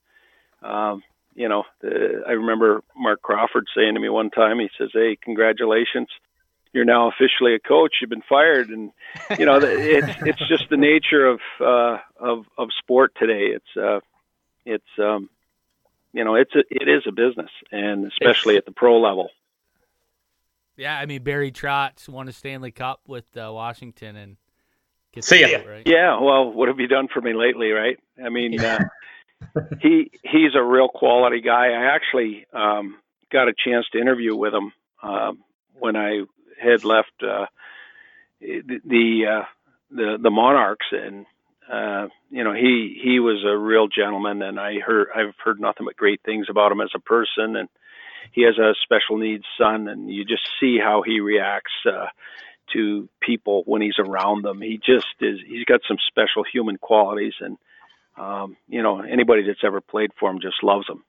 um 0.62 1.02
you 1.34 1.48
know 1.48 1.64
the, 1.80 2.22
i 2.26 2.32
remember 2.32 2.82
marc 2.96 3.20
crawford 3.20 3.66
saying 3.76 3.94
to 3.94 4.00
me 4.00 4.08
one 4.08 4.30
time 4.30 4.58
he 4.58 4.68
says 4.78 4.90
hey 4.92 5.18
congratulations 5.20 6.08
you're 6.72 6.84
now 6.84 7.08
officially 7.08 7.54
a 7.54 7.58
coach 7.58 7.96
you've 8.00 8.10
been 8.10 8.22
fired 8.28 8.68
and 8.68 8.92
you 9.38 9.46
know 9.46 9.58
it's 9.62 10.08
it's 10.22 10.48
just 10.48 10.68
the 10.70 10.76
nature 10.76 11.26
of 11.26 11.40
uh 11.60 11.98
of 12.18 12.44
of 12.56 12.68
sport 12.78 13.12
today 13.18 13.54
it's 13.54 13.76
uh 13.76 14.00
it's 14.64 14.98
um 14.98 15.28
you 16.12 16.24
know 16.24 16.34
it's 16.34 16.54
a, 16.54 16.60
it 16.70 16.88
is 16.88 17.02
a 17.06 17.12
business 17.12 17.50
and 17.72 18.06
especially 18.06 18.56
at 18.56 18.64
the 18.64 18.72
pro 18.72 19.00
level 19.00 19.30
yeah, 20.78 20.96
I 20.96 21.06
mean 21.06 21.24
Barry 21.24 21.50
Trotz 21.50 22.08
won 22.08 22.28
a 22.28 22.32
Stanley 22.32 22.70
Cup 22.70 23.00
with 23.08 23.36
uh, 23.36 23.50
Washington 23.52 24.14
and 24.14 24.36
see 25.20 25.40
ya. 25.40 25.58
right? 25.68 25.82
Yeah, 25.84 26.20
well, 26.20 26.52
what 26.52 26.68
have 26.68 26.78
you 26.78 26.86
done 26.86 27.08
for 27.12 27.20
me 27.20 27.34
lately, 27.34 27.72
right? 27.72 27.98
I 28.24 28.28
mean, 28.28 28.58
uh, 28.64 28.78
he 29.80 30.10
he's 30.22 30.54
a 30.54 30.62
real 30.62 30.88
quality 30.88 31.40
guy. 31.40 31.72
I 31.72 31.94
actually 31.94 32.46
um, 32.52 32.96
got 33.30 33.48
a 33.48 33.52
chance 33.52 33.86
to 33.92 33.98
interview 33.98 34.36
with 34.36 34.54
him 34.54 34.72
um, 35.02 35.38
when 35.74 35.96
I 35.96 36.22
had 36.60 36.84
left 36.84 37.12
uh, 37.22 37.46
the 38.40 38.80
the, 38.84 39.26
uh, 39.26 39.44
the 39.90 40.18
the 40.22 40.30
Monarchs, 40.30 40.86
and 40.92 41.26
uh, 41.70 42.08
you 42.30 42.44
know 42.44 42.52
he 42.52 42.98
he 43.02 43.20
was 43.20 43.44
a 43.44 43.56
real 43.56 43.88
gentleman, 43.88 44.42
and 44.42 44.58
I 44.58 44.80
heard 44.80 45.08
I've 45.14 45.34
heard 45.42 45.60
nothing 45.60 45.86
but 45.86 45.96
great 45.96 46.20
things 46.24 46.46
about 46.50 46.72
him 46.72 46.80
as 46.80 46.90
a 46.94 47.00
person, 47.00 47.56
and 47.56 47.68
he 48.32 48.42
has 48.42 48.58
a 48.58 48.74
special 48.82 49.18
needs 49.18 49.44
son, 49.58 49.88
and 49.88 50.10
you 50.10 50.24
just 50.24 50.48
see 50.60 50.78
how 50.78 51.02
he 51.02 51.20
reacts 51.20 51.72
uh, 51.86 52.06
to 52.72 53.08
people 53.20 53.62
when 53.66 53.82
he's 53.82 53.98
around 53.98 54.44
them. 54.44 54.60
He 54.60 54.78
just 54.78 55.06
is. 55.20 55.38
He's 55.46 55.64
got 55.64 55.80
some 55.88 55.98
special 56.06 56.44
human 56.44 56.76
qualities, 56.76 57.34
and 57.40 57.56
um, 58.16 58.56
you 58.68 58.82
know 58.82 59.00
anybody 59.00 59.42
that's 59.46 59.64
ever 59.64 59.80
played 59.80 60.10
for 60.18 60.30
him 60.30 60.40
just 60.40 60.62
loves 60.62 60.88
him. 60.88 61.02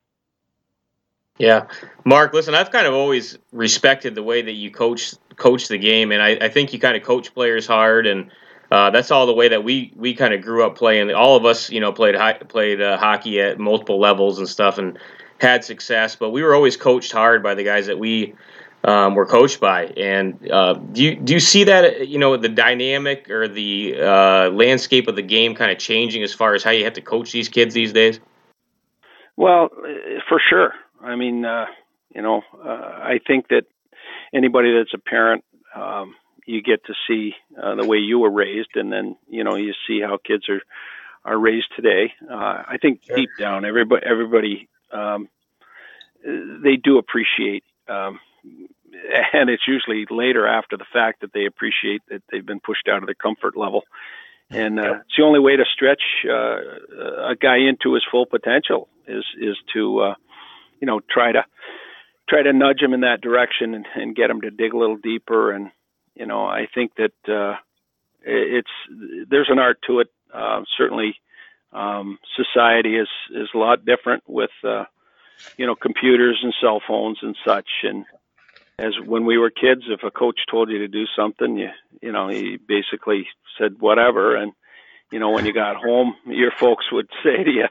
Yeah, 1.40 1.68
Mark. 2.04 2.34
Listen, 2.34 2.54
I've 2.54 2.70
kind 2.70 2.86
of 2.86 2.94
always 2.94 3.38
respected 3.54 4.14
the 4.14 4.24
way 4.24 4.42
that 4.42 4.52
you 4.52 4.72
coach 4.72 5.16
coach 5.38 5.70
the 5.70 5.78
game, 5.78 6.12
and 6.12 6.22
I, 6.22 6.32
I 6.32 6.50
think 6.50 6.74
you 6.74 6.80
kind 6.80 6.98
of 6.98 7.04
coach 7.04 7.34
players 7.34 7.66
hard, 7.66 8.08
and 8.08 8.30
uh, 8.70 8.92
that's 8.92 9.10
all 9.10 9.26
the 9.26 9.34
way 9.34 9.48
that 9.48 9.64
we 9.64 9.94
we 9.96 10.14
kind 10.14 10.34
of 10.34 10.42
grew 10.42 10.66
up 10.66 10.78
playing. 10.78 11.12
All 11.12 11.38
of 11.38 11.46
us, 11.46 11.70
you 11.70 11.80
know, 11.80 11.94
played 11.94 12.16
played 12.50 12.82
uh, 12.82 12.98
hockey 12.98 13.40
at 13.40 13.58
multiple 13.58 14.00
levels 14.00 14.38
and 14.38 14.50
stuff, 14.50 14.78
and 14.78 15.00
had 15.40 15.64
success. 15.64 16.18
But 16.18 16.32
we 16.32 16.44
were 16.44 16.54
always 16.54 16.76
coached 16.76 17.14
hard 17.14 17.42
by 17.42 17.56
the 17.56 17.64
guys 17.64 17.88
that 17.88 17.98
we 17.98 18.36
um, 18.84 19.16
were 19.16 19.26
coached 19.26 19.62
by. 19.62 19.86
And 19.86 20.52
uh, 20.52 20.74
do 20.74 21.04
you 21.04 21.16
do 21.16 21.34
you 21.34 21.40
see 21.40 21.64
that 21.64 22.10
you 22.10 22.20
know 22.20 22.36
the 22.36 22.50
dynamic 22.50 23.30
or 23.30 23.48
the 23.48 23.96
uh, 23.98 24.50
landscape 24.50 25.08
of 25.08 25.16
the 25.16 25.22
game 25.22 25.56
kind 25.56 25.72
of 25.72 25.78
changing 25.78 26.22
as 26.22 26.34
far 26.34 26.54
as 26.54 26.64
how 26.64 26.72
you 26.72 26.84
have 26.84 26.94
to 26.94 27.02
coach 27.02 27.32
these 27.32 27.48
kids 27.48 27.74
these 27.74 27.94
days? 27.94 28.20
Well, 29.38 29.70
for 30.28 30.42
sure. 30.50 30.74
I 31.02 31.16
mean, 31.16 31.46
uh, 31.46 31.66
you 32.14 32.22
know, 32.22 32.42
uh, 32.64 32.68
I 32.68 33.20
think 33.26 33.48
that 33.50 33.64
anybody 34.34 34.74
that's 34.78 34.94
a 34.94 34.98
parent, 34.98 35.44
um, 35.76 36.16
you 36.46 36.62
get 36.62 36.86
to 36.86 36.94
see 37.08 37.36
uh, 37.62 37.76
the 37.76 37.86
way 37.86 37.98
you 37.98 38.20
were 38.20 38.32
raised, 38.32 38.76
and 38.76 38.92
then 38.92 39.18
you 39.28 39.44
know 39.44 39.56
you 39.56 39.74
see 39.88 40.02
how 40.02 40.18
kids 40.18 40.50
are 40.50 40.62
are 41.26 41.38
raised 41.38 41.68
today. 41.76 42.14
Uh, 42.30 42.64
I 42.68 42.78
think 42.82 43.04
sure. 43.04 43.18
deep 43.18 43.30
down, 43.40 43.66
everybody 43.66 44.06
everybody 44.06 44.70
um, 44.92 45.30
they 46.24 46.76
do 46.76 46.98
appreciate 46.98 47.64
um, 47.88 48.20
and 49.34 49.50
it's 49.50 49.68
usually 49.68 50.06
later 50.10 50.48
after 50.48 50.78
the 50.78 50.86
fact 50.92 51.22
that 51.22 51.34
they 51.34 51.46
appreciate 51.46 52.02
that 52.10 52.22
they've 52.32 52.46
been 52.46 52.60
pushed 52.60 52.88
out 52.90 53.00
of 53.00 53.06
their 53.06 53.16
comfort 53.16 53.58
level. 53.58 53.84
And 54.52 54.80
uh, 54.80 54.96
it's 55.02 55.16
the 55.16 55.24
only 55.24 55.40
way 55.40 55.56
to 55.56 55.66
stretch 55.72 56.02
uh, 56.28 57.30
a 57.30 57.36
guy 57.40 57.58
into 57.58 57.94
his 57.94 58.04
full 58.10 58.26
potential 58.26 58.88
is 59.08 59.24
is 59.40 59.56
to 59.74 60.00
uh, 60.00 60.16
you 60.80 60.86
know 60.86 61.00
try 61.10 61.32
to 61.32 61.46
try 62.28 62.44
to 62.44 62.54
nudge 62.54 62.82
him 62.82 62.94
in 62.94 63.02
that 63.02 63.22
direction 63.22 63.74
and, 63.74 63.86
and 63.96 64.16
get 64.16 64.30
him 64.30 64.42
to 64.42 64.52
dig 64.52 64.74
a 64.74 64.78
little 64.78 64.98
deeper. 64.98 65.52
And 65.52 65.72
you 66.16 66.26
know 66.26 66.46
I 66.46 66.68
think 66.74 66.94
that 66.96 67.32
uh, 67.34 67.58
it's 68.22 68.72
there's 69.30 69.50
an 69.50 69.60
art 69.60 69.80
to 69.88 70.00
it. 70.00 70.08
Uh, 70.34 70.62
certainly, 70.78 71.16
um, 71.74 72.20
society 72.36 72.96
is 72.96 73.10
is 73.34 73.50
a 73.54 73.58
lot 73.58 73.86
different 73.86 74.24
with 74.28 74.52
uh, 74.64 74.86
you 75.58 75.66
know 75.66 75.76
computers 75.76 76.40
and 76.44 76.54
cell 76.62 76.82
phones 76.88 77.20
and 77.22 77.36
such 77.46 77.70
and 77.84 78.06
as 78.80 78.94
when 79.06 79.26
we 79.26 79.38
were 79.38 79.50
kids, 79.50 79.84
if 79.90 80.04
a 80.04 80.12
coach 80.12 80.40
told 80.50 80.70
you 80.70 80.80
to 80.80 80.88
do 80.88 81.06
something, 81.16 81.58
you 81.58 81.70
you 82.02 82.12
know 82.12 82.30
he 82.30 82.58
basically 82.58 83.28
said 83.58 83.76
whatever, 83.80 84.36
and 84.36 84.54
you 85.12 85.20
know 85.20 85.32
when 85.32 85.46
you 85.46 85.54
got 85.54 85.76
home, 85.76 86.16
your 86.26 86.52
folks 86.52 86.86
would 86.92 87.10
say 87.24 87.44
to 87.44 87.52
you, 87.52 87.68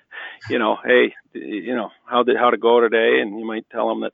you 0.49 0.59
know, 0.59 0.76
hey, 0.85 1.14
you 1.33 1.75
know 1.75 1.90
how 2.07 2.23
did 2.23 2.37
how 2.37 2.50
to 2.50 2.57
go 2.57 2.80
today, 2.80 3.21
and 3.21 3.38
you 3.38 3.47
might 3.47 3.66
tell 3.71 3.88
them 3.88 4.00
that 4.00 4.12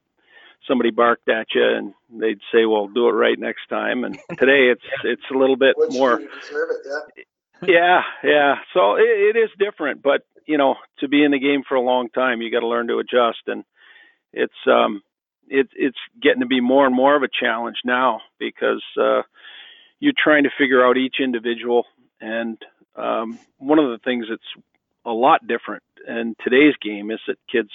somebody 0.67 0.91
barked 0.91 1.29
at 1.29 1.47
you, 1.55 1.65
and 1.65 1.95
they'd 2.11 2.41
say, 2.53 2.65
well, 2.65 2.89
do 2.89 3.09
it 3.09 3.13
right 3.13 3.39
next 3.39 3.69
time. 3.69 4.05
And 4.05 4.15
today 4.39 4.71
it's 4.71 4.85
it's 5.05 5.31
a 5.33 5.39
little 5.39 5.57
bit 5.57 5.77
Which 5.77 5.93
more. 5.93 6.21
It, 6.21 6.29
yeah. 6.87 7.63
yeah, 7.67 8.01
yeah. 8.23 8.55
So 8.73 8.97
it, 8.97 9.37
it 9.37 9.37
is 9.37 9.51
different, 9.59 10.03
but 10.03 10.23
you 10.47 10.59
know, 10.59 10.75
to 10.99 11.09
be 11.09 11.25
in 11.25 11.31
the 11.31 11.39
game 11.39 11.63
for 11.67 11.75
a 11.77 11.81
long 11.81 12.11
time, 12.11 12.43
you 12.43 12.51
got 12.51 12.61
to 12.61 12.69
learn 12.69 12.89
to 12.89 12.99
adjust, 12.99 13.41
and 13.47 13.65
it's 14.33 14.53
um 14.67 15.03
it, 15.49 15.69
it's 15.75 15.99
getting 16.23 16.41
to 16.41 16.47
be 16.47 16.61
more 16.61 16.87
and 16.87 16.95
more 16.95 17.17
of 17.17 17.23
a 17.23 17.29
challenge 17.29 17.77
now 17.85 18.21
because 18.39 18.83
uh, 19.01 19.23
you're 20.01 20.15
trying 20.17 20.45
to 20.45 20.51
figure 20.59 20.85
out 20.85 20.97
each 20.97 21.17
individual. 21.21 21.85
And 22.21 22.59
um, 22.97 23.39
one 23.59 23.79
of 23.79 23.91
the 23.91 23.99
things 24.05 24.27
that's 24.29 24.65
a 25.05 25.11
lot 25.11 25.47
different 25.47 25.83
in 26.07 26.35
today's 26.43 26.75
game 26.83 27.11
is 27.11 27.21
that 27.27 27.37
kids 27.51 27.71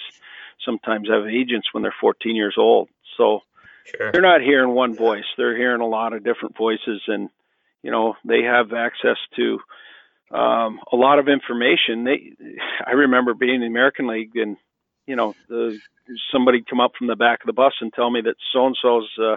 sometimes 0.64 1.08
have 1.08 1.26
agents 1.26 1.68
when 1.72 1.82
they're 1.82 1.94
14 2.00 2.36
years 2.36 2.56
old. 2.58 2.88
So 3.16 3.40
sure. 3.84 4.12
they're 4.12 4.22
not 4.22 4.40
hearing 4.40 4.74
one 4.74 4.94
voice; 4.94 5.24
they're 5.36 5.56
hearing 5.56 5.80
a 5.80 5.86
lot 5.86 6.12
of 6.12 6.24
different 6.24 6.56
voices, 6.56 7.02
and 7.06 7.28
you 7.82 7.90
know 7.90 8.14
they 8.24 8.42
have 8.42 8.72
access 8.72 9.16
to 9.36 9.58
um, 10.36 10.80
a 10.92 10.96
lot 10.96 11.18
of 11.18 11.28
information. 11.28 12.04
They, 12.04 12.32
I 12.86 12.92
remember 12.92 13.34
being 13.34 13.56
in 13.56 13.60
the 13.60 13.66
American 13.66 14.06
League 14.06 14.36
and 14.36 14.56
you 15.10 15.16
know, 15.16 15.34
the, 15.48 15.76
somebody 16.32 16.62
come 16.62 16.78
up 16.78 16.92
from 16.96 17.08
the 17.08 17.16
back 17.16 17.40
of 17.42 17.46
the 17.46 17.52
bus 17.52 17.72
and 17.80 17.92
tell 17.92 18.10
me 18.10 18.20
that 18.22 18.36
so 18.52 18.66
and 18.66 18.76
so's 18.80 19.10
uh, 19.20 19.36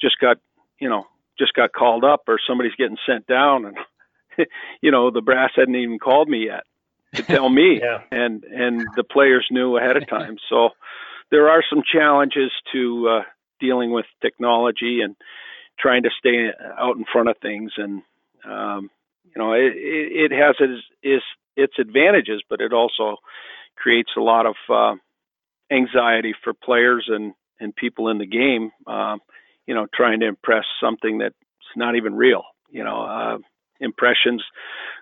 just 0.00 0.20
got, 0.20 0.36
you 0.78 0.88
know, 0.88 1.04
just 1.36 1.52
got 1.54 1.72
called 1.72 2.04
up 2.04 2.22
or 2.28 2.38
somebody's 2.46 2.76
getting 2.78 2.96
sent 3.08 3.26
down, 3.26 3.64
and 3.64 3.76
you 4.80 4.90
know, 4.90 5.10
the 5.10 5.20
brass 5.20 5.50
hadn't 5.54 5.76
even 5.76 5.98
called 5.98 6.28
me 6.28 6.46
yet 6.46 6.64
to 7.14 7.22
tell 7.22 7.48
me, 7.48 7.80
yeah. 7.82 8.02
and 8.10 8.44
and 8.44 8.86
the 8.96 9.04
players 9.04 9.46
knew 9.50 9.76
ahead 9.76 9.96
of 9.96 10.08
time. 10.08 10.36
So 10.48 10.70
there 11.30 11.48
are 11.48 11.62
some 11.68 11.82
challenges 11.82 12.50
to 12.72 13.08
uh, 13.08 13.22
dealing 13.60 13.92
with 13.92 14.06
technology 14.22 15.00
and 15.02 15.16
trying 15.78 16.02
to 16.02 16.10
stay 16.18 16.50
out 16.78 16.96
in 16.96 17.04
front 17.10 17.28
of 17.28 17.36
things, 17.38 17.72
and 17.76 18.02
um, 18.44 18.90
you 19.24 19.42
know, 19.42 19.52
it, 19.52 19.72
it 19.74 20.32
has 20.32 20.56
its, 20.60 20.82
its 21.02 21.24
its 21.56 21.74
advantages, 21.78 22.42
but 22.48 22.60
it 22.60 22.72
also 22.72 23.16
creates 23.76 24.10
a 24.16 24.20
lot 24.20 24.46
of 24.46 24.54
uh, 24.68 24.94
anxiety 25.70 26.34
for 26.42 26.52
players 26.52 27.06
and 27.08 27.34
and 27.58 27.74
people 27.74 28.08
in 28.08 28.18
the 28.18 28.26
game. 28.26 28.70
Uh, 28.86 29.16
you 29.66 29.74
know, 29.74 29.86
trying 29.94 30.20
to 30.20 30.26
impress 30.26 30.64
something 30.82 31.18
that's 31.18 31.34
not 31.76 31.94
even 31.96 32.14
real. 32.14 32.42
You 32.70 32.84
know, 32.84 33.02
uh, 33.02 33.38
impressions 33.80 34.44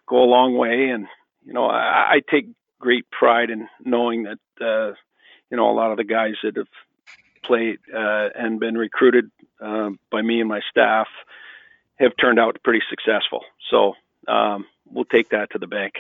go 0.07 0.23
a 0.23 0.27
long 0.27 0.57
way, 0.57 0.91
and 0.91 1.07
you 1.45 1.53
know, 1.53 1.67
I, 1.67 2.15
I 2.15 2.21
take 2.31 2.47
great 2.79 3.11
pride 3.11 3.51
in 3.51 3.69
knowing 3.85 4.25
that 4.25 4.39
uh, 4.61 4.95
you 5.51 5.57
know 5.57 5.71
a 5.71 5.75
lot 5.75 5.91
of 5.91 5.97
the 5.97 6.05
guys 6.05 6.35
that 6.43 6.57
have 6.57 6.67
played 7.45 7.79
uh, 7.95 8.29
and 8.35 8.61
been 8.61 8.77
recruited 8.77 9.31
uh, 9.61 9.91
by 10.11 10.23
me 10.23 10.41
and 10.41 10.49
my 10.49 10.61
staff 10.71 11.09
have 11.99 12.13
turned 12.21 12.39
out 12.39 12.59
pretty 12.63 12.83
successful. 12.89 13.43
So 13.71 13.95
um, 14.29 14.67
we'll 14.91 15.05
take 15.05 15.31
that 15.31 15.51
to 15.53 15.59
the 15.59 15.67
bank. 15.67 15.95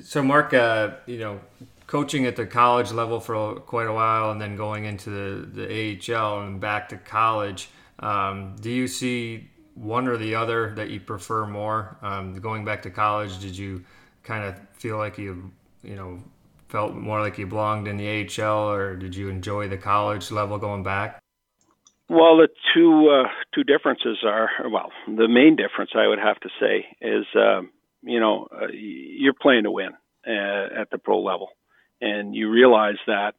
So, 0.00 0.22
Mark, 0.22 0.54
uh, 0.54 0.92
you 1.06 1.18
know, 1.18 1.40
coaching 1.86 2.26
at 2.26 2.36
the 2.36 2.46
college 2.46 2.92
level 2.92 3.20
for 3.20 3.56
quite 3.56 3.86
a 3.86 3.92
while, 3.92 4.30
and 4.30 4.40
then 4.40 4.56
going 4.56 4.84
into 4.84 5.10
the, 5.10 5.46
the 5.46 6.14
AHL 6.14 6.40
and 6.40 6.60
back 6.60 6.88
to 6.90 6.96
college. 6.96 7.68
Um, 7.98 8.56
do 8.60 8.70
you 8.70 8.88
see 8.88 9.50
one 9.82 10.08
or 10.08 10.16
the 10.16 10.34
other 10.34 10.72
that 10.74 10.90
you 10.90 11.00
prefer 11.00 11.46
more? 11.46 11.96
Um, 12.02 12.34
going 12.34 12.64
back 12.64 12.82
to 12.82 12.90
college, 12.90 13.38
did 13.38 13.56
you 13.56 13.84
kind 14.22 14.44
of 14.44 14.58
feel 14.74 14.96
like 14.96 15.18
you, 15.18 15.50
you 15.82 15.96
know, 15.96 16.22
felt 16.68 16.94
more 16.94 17.20
like 17.20 17.38
you 17.38 17.46
belonged 17.46 17.88
in 17.88 17.96
the 17.96 18.08
AHL, 18.08 18.70
or 18.70 18.96
did 18.96 19.14
you 19.14 19.28
enjoy 19.28 19.68
the 19.68 19.76
college 19.76 20.30
level 20.30 20.58
going 20.58 20.82
back? 20.82 21.18
Well, 22.08 22.36
the 22.36 22.48
two 22.74 23.08
uh, 23.08 23.28
two 23.54 23.64
differences 23.64 24.18
are 24.24 24.50
well, 24.70 24.92
the 25.06 25.28
main 25.28 25.56
difference 25.56 25.92
I 25.94 26.06
would 26.08 26.18
have 26.18 26.40
to 26.40 26.48
say 26.60 26.86
is. 27.00 27.26
Um, 27.34 27.70
you 28.02 28.18
know, 28.20 28.48
uh, 28.52 28.66
you're 28.72 29.32
playing 29.32 29.62
to 29.62 29.70
win 29.70 29.90
uh, 30.26 30.80
at 30.80 30.90
the 30.90 30.98
pro 30.98 31.22
level, 31.22 31.50
and 32.00 32.34
you 32.34 32.50
realize 32.50 32.96
that, 33.06 33.34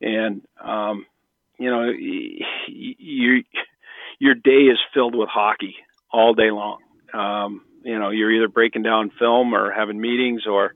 and 0.00 0.42
um, 0.62 1.06
you 1.58 1.70
know, 1.70 1.90
you 1.90 3.44
your 4.18 4.34
day 4.34 4.66
is 4.72 4.78
filled 4.92 5.14
with 5.14 5.28
hockey 5.28 5.76
all 6.12 6.34
day 6.34 6.50
long. 6.50 6.78
Um, 7.12 7.62
you 7.82 7.98
know, 7.98 8.10
you're 8.10 8.32
either 8.32 8.48
breaking 8.48 8.82
down 8.82 9.10
film 9.18 9.54
or 9.54 9.72
having 9.72 10.00
meetings 10.00 10.46
or 10.46 10.74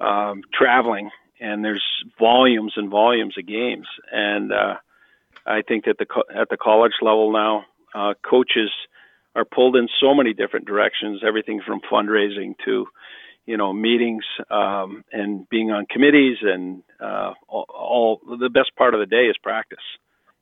um, 0.00 0.42
traveling, 0.52 1.10
and 1.40 1.64
there's 1.64 1.84
volumes 2.18 2.72
and 2.76 2.90
volumes 2.90 3.36
of 3.38 3.46
games. 3.46 3.86
And 4.10 4.52
uh, 4.52 4.76
I 5.46 5.62
think 5.62 5.84
that 5.84 5.98
the 5.98 6.06
co- 6.06 6.24
at 6.34 6.48
the 6.48 6.56
college 6.56 6.94
level 7.02 7.32
now, 7.32 7.64
uh, 7.94 8.14
coaches 8.28 8.70
are 9.34 9.44
pulled 9.44 9.76
in 9.76 9.88
so 10.00 10.14
many 10.14 10.32
different 10.32 10.66
directions, 10.66 11.22
everything 11.26 11.60
from 11.64 11.80
fundraising 11.80 12.54
to, 12.64 12.86
you 13.46 13.56
know, 13.56 13.72
meetings 13.72 14.24
um, 14.50 15.04
and 15.12 15.48
being 15.48 15.70
on 15.70 15.86
committees, 15.86 16.38
and 16.42 16.82
uh, 17.00 17.32
all, 17.48 17.66
all 17.68 18.20
the 18.38 18.48
best 18.48 18.74
part 18.76 18.94
of 18.94 19.00
the 19.00 19.06
day 19.06 19.26
is 19.26 19.36
practice. 19.42 19.78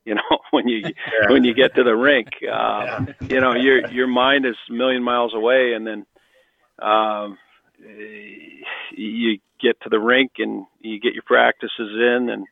You 0.09 0.15
know, 0.15 0.39
when 0.51 0.67
you 0.67 0.79
yeah. 0.85 1.31
when 1.31 1.45
you 1.45 1.53
get 1.53 1.75
to 1.75 1.85
the 1.85 1.95
rink, 1.95 2.29
uh, 2.43 2.47
yeah. 2.47 3.07
you 3.21 3.41
know 3.41 3.55
your 3.55 3.87
your 3.91 4.07
mind 4.07 4.47
is 4.47 4.57
a 4.71 4.73
million 4.73 5.03
miles 5.03 5.35
away, 5.35 5.75
and 5.75 5.87
then 5.87 6.07
um, 6.81 7.37
you 8.97 9.39
get 9.61 9.79
to 9.83 9.91
the 9.91 9.99
rink 9.99 10.33
and 10.39 10.65
you 10.81 10.99
get 10.99 11.13
your 11.13 11.25
practices 11.25 11.91
in, 11.93 12.31
and 12.31 12.47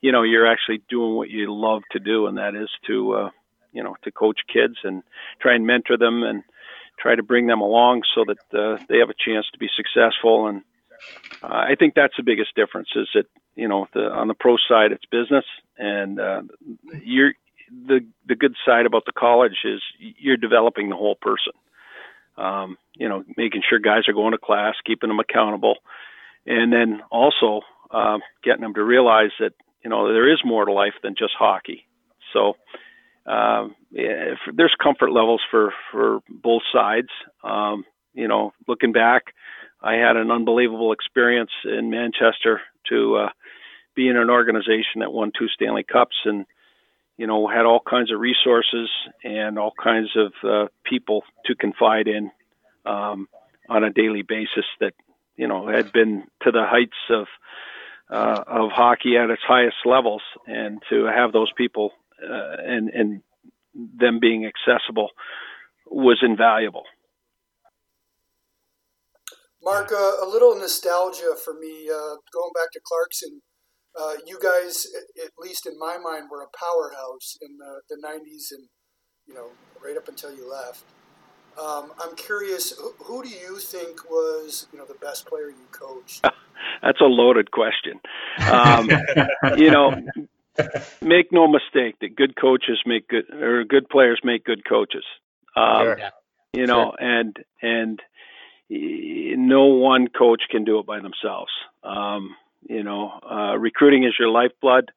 you 0.00 0.10
know 0.10 0.22
you're 0.24 0.46
actually 0.46 0.82
doing 0.90 1.14
what 1.14 1.30
you 1.30 1.54
love 1.54 1.82
to 1.92 2.00
do, 2.00 2.26
and 2.26 2.36
that 2.38 2.56
is 2.56 2.70
to 2.88 3.12
uh, 3.12 3.30
you 3.72 3.84
know 3.84 3.94
to 4.02 4.10
coach 4.10 4.40
kids 4.52 4.74
and 4.82 5.04
try 5.40 5.54
and 5.54 5.66
mentor 5.66 5.96
them 5.96 6.24
and 6.24 6.42
try 6.98 7.14
to 7.14 7.22
bring 7.22 7.46
them 7.46 7.60
along 7.60 8.02
so 8.12 8.24
that 8.26 8.58
uh, 8.58 8.76
they 8.88 8.98
have 8.98 9.10
a 9.10 9.14
chance 9.24 9.46
to 9.52 9.58
be 9.58 9.68
successful. 9.76 10.48
And 10.48 10.62
uh, 11.44 11.46
I 11.70 11.76
think 11.78 11.94
that's 11.94 12.16
the 12.16 12.24
biggest 12.24 12.56
difference 12.56 12.88
is 12.96 13.08
that 13.14 13.26
you 13.58 13.66
know 13.68 13.86
the, 13.92 14.10
on 14.10 14.28
the 14.28 14.34
pro 14.34 14.56
side 14.68 14.92
it's 14.92 15.04
business, 15.06 15.44
and 15.76 16.20
uh, 16.20 16.42
you're 17.04 17.32
the 17.70 18.00
the 18.26 18.36
good 18.36 18.54
side 18.64 18.86
about 18.86 19.04
the 19.04 19.12
college 19.12 19.58
is 19.64 19.82
you're 19.98 20.36
developing 20.36 20.88
the 20.88 20.96
whole 20.96 21.16
person. 21.16 21.52
Um, 22.36 22.78
you 22.94 23.08
know, 23.08 23.24
making 23.36 23.62
sure 23.68 23.80
guys 23.80 24.04
are 24.06 24.12
going 24.14 24.30
to 24.30 24.38
class, 24.38 24.74
keeping 24.86 25.08
them 25.08 25.18
accountable, 25.18 25.74
and 26.46 26.72
then 26.72 27.00
also 27.10 27.62
uh, 27.90 28.18
getting 28.44 28.62
them 28.62 28.74
to 28.74 28.82
realize 28.84 29.32
that 29.40 29.52
you 29.82 29.90
know 29.90 30.12
there 30.12 30.32
is 30.32 30.40
more 30.44 30.64
to 30.64 30.72
life 30.72 30.94
than 31.02 31.16
just 31.18 31.34
hockey. 31.36 31.84
So 32.32 32.54
uh, 33.26 33.68
there's 33.92 34.74
comfort 34.80 35.10
levels 35.10 35.42
for 35.50 35.74
for 35.90 36.20
both 36.28 36.62
sides. 36.72 37.08
Um, 37.42 37.84
you 38.14 38.28
know, 38.28 38.52
looking 38.68 38.92
back, 38.92 39.34
I 39.80 39.94
had 39.94 40.16
an 40.16 40.30
unbelievable 40.30 40.92
experience 40.92 41.50
in 41.64 41.90
Manchester 41.90 42.60
to 42.88 43.16
uh, 43.16 43.28
be 43.94 44.08
in 44.08 44.16
an 44.16 44.30
organization 44.30 45.00
that 45.00 45.12
won 45.12 45.32
two 45.36 45.48
Stanley 45.48 45.84
Cups 45.84 46.16
and 46.24 46.46
you 47.16 47.26
know 47.26 47.46
had 47.46 47.66
all 47.66 47.80
kinds 47.80 48.12
of 48.12 48.20
resources 48.20 48.88
and 49.22 49.58
all 49.58 49.72
kinds 49.72 50.10
of 50.16 50.32
uh, 50.48 50.68
people 50.84 51.22
to 51.46 51.54
confide 51.54 52.08
in 52.08 52.30
um, 52.84 53.28
on 53.68 53.84
a 53.84 53.90
daily 53.90 54.22
basis 54.22 54.64
that 54.80 54.94
you 55.36 55.46
know 55.46 55.68
had 55.68 55.92
been 55.92 56.24
to 56.42 56.50
the 56.50 56.64
heights 56.64 56.98
of 57.10 57.26
uh, 58.10 58.42
of 58.46 58.70
hockey 58.70 59.16
at 59.16 59.30
its 59.30 59.42
highest 59.46 59.76
levels, 59.84 60.22
and 60.46 60.82
to 60.88 61.04
have 61.04 61.32
those 61.32 61.52
people 61.56 61.92
uh, 62.22 62.56
and 62.64 62.88
and 62.90 63.22
them 63.74 64.18
being 64.18 64.46
accessible 64.46 65.10
was 65.86 66.18
invaluable. 66.22 66.84
Mark, 69.62 69.90
uh, 69.92 70.24
a 70.24 70.26
little 70.28 70.54
nostalgia 70.54 71.34
for 71.42 71.54
me. 71.54 71.88
Uh, 71.88 72.16
going 72.32 72.52
back 72.54 72.70
to 72.72 72.80
Clarkson, 72.84 73.42
uh, 73.98 74.14
you 74.26 74.38
guys, 74.40 74.86
at 75.24 75.32
least 75.38 75.66
in 75.66 75.78
my 75.78 75.98
mind, 75.98 76.28
were 76.30 76.42
a 76.42 76.56
powerhouse 76.56 77.36
in 77.42 77.56
the, 77.58 77.80
the 77.88 77.96
'90s, 77.96 78.52
and 78.52 78.68
you 79.26 79.34
know, 79.34 79.48
right 79.84 79.96
up 79.96 80.08
until 80.08 80.34
you 80.34 80.50
left. 80.50 80.84
Um, 81.60 81.92
I'm 82.00 82.14
curious, 82.14 82.70
who, 82.78 82.92
who, 83.02 83.22
do 83.22 83.28
you 83.28 83.58
think 83.58 84.08
was, 84.08 84.68
you 84.72 84.78
know, 84.78 84.84
the 84.84 84.94
best 84.94 85.26
player 85.26 85.48
you 85.48 85.66
coached? 85.72 86.22
That's 86.82 87.00
a 87.00 87.04
loaded 87.04 87.50
question. 87.50 88.00
Um, 88.48 88.88
you 89.56 89.70
know, 89.70 89.90
make 91.02 91.32
no 91.32 91.48
mistake 91.48 91.96
that 92.00 92.14
good 92.16 92.36
coaches 92.40 92.80
make 92.86 93.08
good 93.08 93.28
or 93.32 93.64
good 93.64 93.88
players 93.88 94.20
make 94.22 94.44
good 94.44 94.62
coaches. 94.68 95.04
Um, 95.56 95.82
sure. 95.82 95.98
You 96.52 96.66
know, 96.66 96.94
sure. 96.98 97.08
and 97.08 97.36
and 97.60 98.00
no 98.70 99.64
one 99.66 100.08
coach 100.08 100.42
can 100.50 100.64
do 100.64 100.78
it 100.78 100.86
by 100.86 101.00
themselves. 101.00 101.50
Um, 101.82 102.36
you 102.68 102.82
know, 102.82 103.12
uh, 103.28 103.56
recruiting 103.56 104.04
is 104.04 104.14
your 104.18 104.28
lifeblood, 104.28 104.90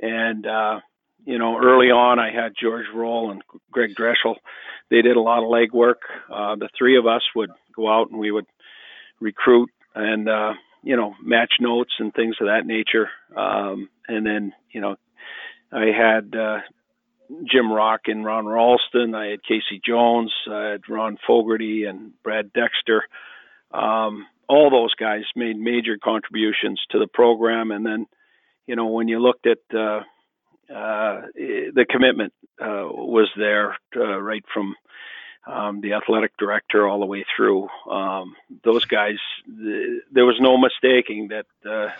and 0.00 0.46
uh, 0.46 0.80
you 1.24 1.38
know, 1.38 1.58
early 1.58 1.90
on 1.90 2.18
I 2.18 2.30
had 2.32 2.54
George 2.60 2.86
Roll 2.94 3.30
and 3.30 3.42
Greg 3.70 3.94
Dreschel. 3.94 4.36
They 4.90 5.02
did 5.02 5.16
a 5.16 5.20
lot 5.20 5.42
of 5.42 5.50
legwork. 5.50 6.02
Uh, 6.30 6.56
the 6.56 6.68
three 6.76 6.96
of 6.96 7.06
us 7.06 7.22
would 7.34 7.50
go 7.74 7.90
out 7.90 8.10
and 8.10 8.18
we 8.18 8.30
would 8.30 8.46
recruit 9.20 9.70
and 9.94 10.28
uh, 10.28 10.54
you 10.82 10.96
know 10.96 11.14
match 11.22 11.54
notes 11.60 11.92
and 11.98 12.12
things 12.12 12.36
of 12.40 12.46
that 12.46 12.66
nature. 12.66 13.08
Um, 13.36 13.88
and 14.08 14.26
then 14.26 14.52
you 14.72 14.80
know 14.80 14.96
I 15.70 15.86
had 15.86 16.34
uh, 16.36 16.58
Jim 17.50 17.72
Rock 17.72 18.02
and 18.06 18.24
Ron 18.24 18.46
Ralston. 18.46 19.14
I 19.14 19.28
had 19.28 19.42
Casey 19.42 19.80
Jones. 19.84 20.32
I 20.50 20.70
had 20.72 20.88
Ron 20.88 21.18
Fogarty 21.26 21.84
and 21.84 22.12
Brad 22.22 22.52
Dexter. 22.52 23.04
Um, 23.72 24.26
all 24.48 24.70
those 24.70 24.94
guys 24.94 25.22
made 25.34 25.56
major 25.56 25.98
contributions 26.02 26.80
to 26.90 26.98
the 26.98 27.06
program. 27.06 27.70
And 27.70 27.86
then, 27.86 28.06
you 28.66 28.76
know, 28.76 28.86
when 28.86 29.08
you 29.08 29.18
looked 29.18 29.46
at 29.46 29.58
uh, 29.74 30.00
uh, 30.70 31.22
the 31.34 31.86
commitment 31.88 32.32
uh, 32.60 32.86
was 32.88 33.30
there 33.36 33.76
uh, 33.96 34.20
right 34.20 34.44
from 34.52 34.74
um, 35.46 35.80
the 35.80 35.94
athletic 35.94 36.36
director 36.38 36.86
all 36.86 37.00
the 37.00 37.06
way 37.06 37.24
through. 37.36 37.68
Um, 37.90 38.36
those 38.62 38.84
guys, 38.84 39.16
th- 39.46 40.02
there 40.10 40.24
was 40.24 40.38
no 40.40 40.56
mistaking 40.56 41.28
that 41.28 41.46
uh, 41.68 41.90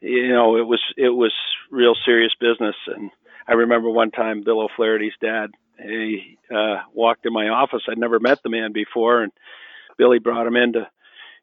you 0.00 0.28
know 0.28 0.56
it 0.56 0.66
was 0.66 0.80
it 0.96 1.10
was 1.10 1.32
real 1.70 1.94
serious 2.04 2.32
business. 2.40 2.76
And 2.86 3.10
I 3.46 3.52
remember 3.54 3.90
one 3.90 4.10
time 4.10 4.42
Bill 4.44 4.60
O'Flaherty's 4.60 5.12
dad 5.20 5.50
he 5.78 6.38
uh, 6.54 6.76
walked 6.92 7.26
in 7.26 7.32
my 7.32 7.48
office. 7.48 7.82
I'd 7.88 7.98
never 7.98 8.20
met 8.20 8.42
the 8.42 8.50
man 8.50 8.72
before, 8.72 9.22
and 9.22 9.32
Billy 9.98 10.18
brought 10.18 10.46
him 10.46 10.56
in 10.56 10.74
to 10.74 10.88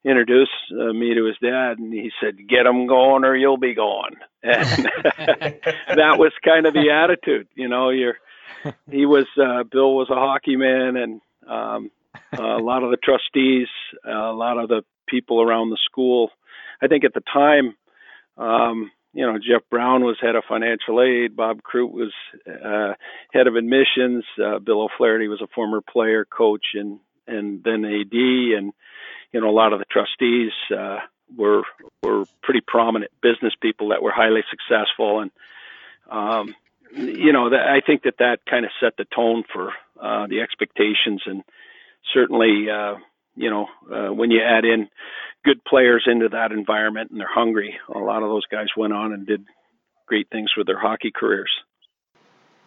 introduce 0.03 0.49
uh, 0.71 0.93
me 0.93 1.13
to 1.13 1.25
his 1.25 1.37
dad, 1.41 1.77
and 1.79 1.93
he 1.93 2.11
said, 2.21 2.47
"Get 2.47 2.65
him 2.65 2.87
going, 2.87 3.25
or 3.25 3.35
you'll 3.35 3.57
be 3.57 3.75
gone." 3.75 4.17
And 4.41 4.55
that 5.03 6.17
was 6.17 6.31
kind 6.45 6.65
of 6.65 6.73
the 6.73 6.91
attitude, 6.91 7.49
you 7.55 7.67
know. 7.67 7.89
You're 7.89 8.17
he 8.89 9.05
was 9.05 9.25
uh, 9.37 9.63
Bill 9.69 9.93
was 9.93 10.09
a 10.09 10.15
hockey 10.15 10.55
man, 10.55 10.95
and 10.95 11.21
um, 11.45 11.91
uh, 12.37 12.57
a 12.57 12.63
lot 12.63 12.83
of 12.83 12.91
the 12.91 12.97
trustees, 13.03 13.67
uh, 14.07 14.31
a 14.31 14.33
lot 14.33 14.57
of 14.57 14.69
the 14.69 14.83
people 15.09 15.41
around 15.41 15.71
the 15.71 15.77
school. 15.83 16.31
I 16.81 16.87
think 16.87 17.03
at 17.03 17.13
the 17.13 17.23
time, 17.33 17.75
um, 18.37 18.91
you 19.19 19.25
know, 19.25 19.37
Jeff 19.37 19.63
Brown 19.69 20.05
was 20.05 20.15
head 20.21 20.37
of 20.37 20.45
financial 20.47 21.01
aid. 21.01 21.35
Bob 21.35 21.61
Croot 21.61 21.91
was 21.91 22.13
uh, 22.47 22.93
head 23.33 23.47
of 23.47 23.57
admissions. 23.57 24.23
Uh, 24.41 24.59
Bill 24.59 24.83
O'Flaherty 24.83 25.27
was 25.27 25.41
a 25.41 25.47
former 25.53 25.81
player, 25.81 26.23
coach, 26.23 26.67
and 26.73 27.01
and 27.27 27.61
then 27.61 27.83
AD. 27.83 28.13
And 28.13 28.71
you 29.33 29.41
know, 29.41 29.49
a 29.49 29.51
lot 29.51 29.73
of 29.73 29.79
the 29.79 29.85
trustees 29.91 30.53
uh, 30.73 30.99
were 31.35 31.63
were 32.01 32.23
pretty 32.41 32.61
prominent 32.65 33.11
business 33.21 33.51
people 33.61 33.89
that 33.89 34.01
were 34.01 34.13
highly 34.13 34.43
successful. 34.49 35.19
And 35.19 35.31
um, 36.09 36.55
you 36.93 37.33
know, 37.33 37.49
that, 37.49 37.67
I 37.67 37.81
think 37.85 38.03
that 38.03 38.19
that 38.19 38.45
kind 38.49 38.63
of 38.63 38.71
set 38.79 38.95
the 38.95 39.05
tone 39.13 39.43
for 39.51 39.73
uh, 40.01 40.27
the 40.27 40.39
expectations, 40.39 41.23
and 41.25 41.43
certainly, 42.13 42.69
uh, 42.69 42.95
you 43.35 43.49
know, 43.49 43.67
uh, 43.93 44.13
when 44.13 44.31
you 44.31 44.39
add 44.41 44.63
in 44.63 44.87
good 45.45 45.63
players 45.63 46.03
into 46.07 46.29
that 46.29 46.51
environment 46.51 47.11
and 47.11 47.19
they're 47.19 47.27
hungry, 47.31 47.77
a 47.93 47.99
lot 47.99 48.23
of 48.23 48.29
those 48.29 48.45
guys 48.51 48.67
went 48.75 48.93
on 48.93 49.13
and 49.13 49.25
did 49.25 49.45
great 50.07 50.27
things 50.31 50.51
with 50.57 50.67
their 50.67 50.79
hockey 50.79 51.11
careers. 51.15 51.51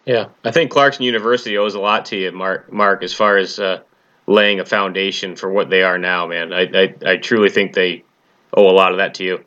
Yeah, 0.05 0.29
I 0.43 0.51
think 0.51 0.71
Clarkson 0.71 1.03
University 1.03 1.57
owes 1.57 1.75
a 1.75 1.79
lot 1.79 2.05
to 2.05 2.17
you, 2.17 2.31
Mark. 2.31 2.71
Mark, 2.71 3.03
as 3.03 3.13
far 3.13 3.37
as 3.37 3.57
uh, 3.57 3.81
laying 4.27 4.59
a 4.59 4.65
foundation 4.65 5.35
for 5.35 5.49
what 5.49 5.69
they 5.69 5.83
are 5.83 5.97
now, 5.97 6.27
man. 6.27 6.51
I, 6.51 6.61
I, 6.61 6.95
I 7.13 7.17
truly 7.17 7.49
think 7.49 7.73
they 7.73 8.03
owe 8.55 8.69
a 8.69 8.75
lot 8.75 8.91
of 8.91 8.97
that 8.97 9.15
to 9.15 9.23
you. 9.23 9.45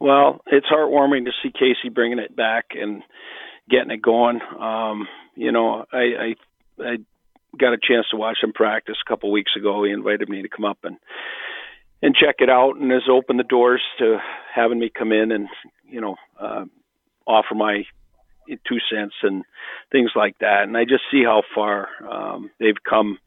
Well, 0.00 0.40
it's 0.46 0.66
heartwarming 0.66 1.24
to 1.24 1.32
see 1.42 1.50
Casey 1.50 1.88
bringing 1.92 2.18
it 2.18 2.36
back 2.36 2.66
and 2.72 3.02
getting 3.68 3.90
it 3.90 4.02
going. 4.02 4.40
Um, 4.60 5.08
you 5.34 5.50
know, 5.50 5.84
I, 5.92 5.98
I 5.98 6.34
I 6.78 6.96
got 7.58 7.72
a 7.72 7.78
chance 7.78 8.06
to 8.10 8.16
watch 8.16 8.38
him 8.42 8.52
practice 8.52 8.96
a 9.04 9.08
couple 9.08 9.30
weeks 9.30 9.52
ago. 9.56 9.84
He 9.84 9.90
invited 9.90 10.28
me 10.28 10.42
to 10.42 10.48
come 10.48 10.64
up 10.64 10.78
and 10.82 10.96
and 12.02 12.14
check 12.14 12.36
it 12.40 12.50
out, 12.50 12.76
and 12.76 12.90
has 12.90 13.08
opened 13.10 13.38
the 13.38 13.44
doors 13.44 13.82
to 13.98 14.18
having 14.54 14.78
me 14.78 14.90
come 14.90 15.12
in 15.12 15.32
and 15.32 15.48
you 15.88 16.00
know 16.00 16.16
uh, 16.38 16.64
offer 17.26 17.54
my 17.54 17.84
two 18.46 18.78
cents 18.92 19.14
and 19.22 19.44
things 19.90 20.10
like 20.14 20.36
that. 20.38 20.64
And 20.64 20.76
I 20.76 20.84
just 20.84 21.04
see 21.10 21.24
how 21.24 21.42
far 21.54 21.88
um, 22.08 22.50
they've 22.58 22.82
come. 22.88 23.18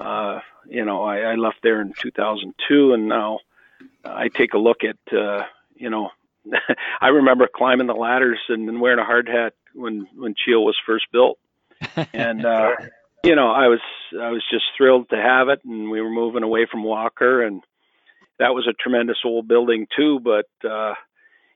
Uh, 0.00 0.40
you 0.68 0.84
know, 0.84 1.04
I, 1.04 1.18
I 1.18 1.34
left 1.36 1.58
there 1.62 1.80
in 1.80 1.92
2002, 1.92 2.92
and 2.92 3.08
now 3.08 3.38
I 4.04 4.28
take 4.28 4.54
a 4.54 4.58
look 4.58 4.78
at 4.82 5.16
uh, 5.16 5.44
you 5.78 5.90
know, 5.90 6.10
I 7.00 7.08
remember 7.08 7.48
climbing 7.52 7.86
the 7.86 7.94
ladders 7.94 8.40
and, 8.48 8.68
and 8.68 8.80
wearing 8.80 8.98
a 8.98 9.04
hard 9.04 9.28
hat 9.28 9.54
when 9.74 10.08
when 10.16 10.34
Cheel 10.34 10.64
was 10.64 10.76
first 10.84 11.06
built, 11.12 11.38
and 12.12 12.44
uh, 12.44 12.72
you 13.24 13.34
know, 13.34 13.50
I 13.50 13.68
was 13.68 13.80
I 14.12 14.30
was 14.30 14.42
just 14.50 14.64
thrilled 14.76 15.10
to 15.10 15.16
have 15.16 15.48
it, 15.48 15.60
and 15.64 15.90
we 15.90 16.00
were 16.00 16.10
moving 16.10 16.42
away 16.42 16.66
from 16.70 16.84
Walker, 16.84 17.42
and 17.42 17.62
that 18.38 18.54
was 18.54 18.66
a 18.68 18.72
tremendous 18.72 19.18
old 19.24 19.48
building 19.48 19.86
too. 19.96 20.20
But 20.20 20.46
uh, 20.68 20.94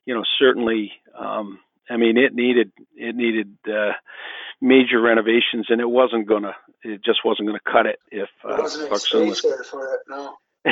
you 0.05 0.15
know, 0.15 0.25
certainly, 0.39 0.93
um, 1.19 1.61
I 1.89 1.97
mean, 1.97 2.17
it 2.17 2.35
needed 2.35 2.73
it 2.97 3.15
needed 3.15 3.57
uh, 3.69 3.93
major 4.61 5.01
renovations, 5.01 5.67
and 5.69 5.81
it 5.81 5.89
wasn't 5.89 6.29
gonna 6.29 6.55
it 6.83 7.05
just 7.05 7.21
wasn't 7.25 7.49
gonna 7.49 7.61
cut 7.61 7.87
it 7.87 7.99
if 8.11 8.29
uh, 8.45 8.55
it 8.55 8.63
wasn't 8.63 9.01
space 9.01 9.29
was, 9.29 9.43
there 9.43 9.65
for 9.65 9.95
it. 9.95 10.01
No. 10.09 10.35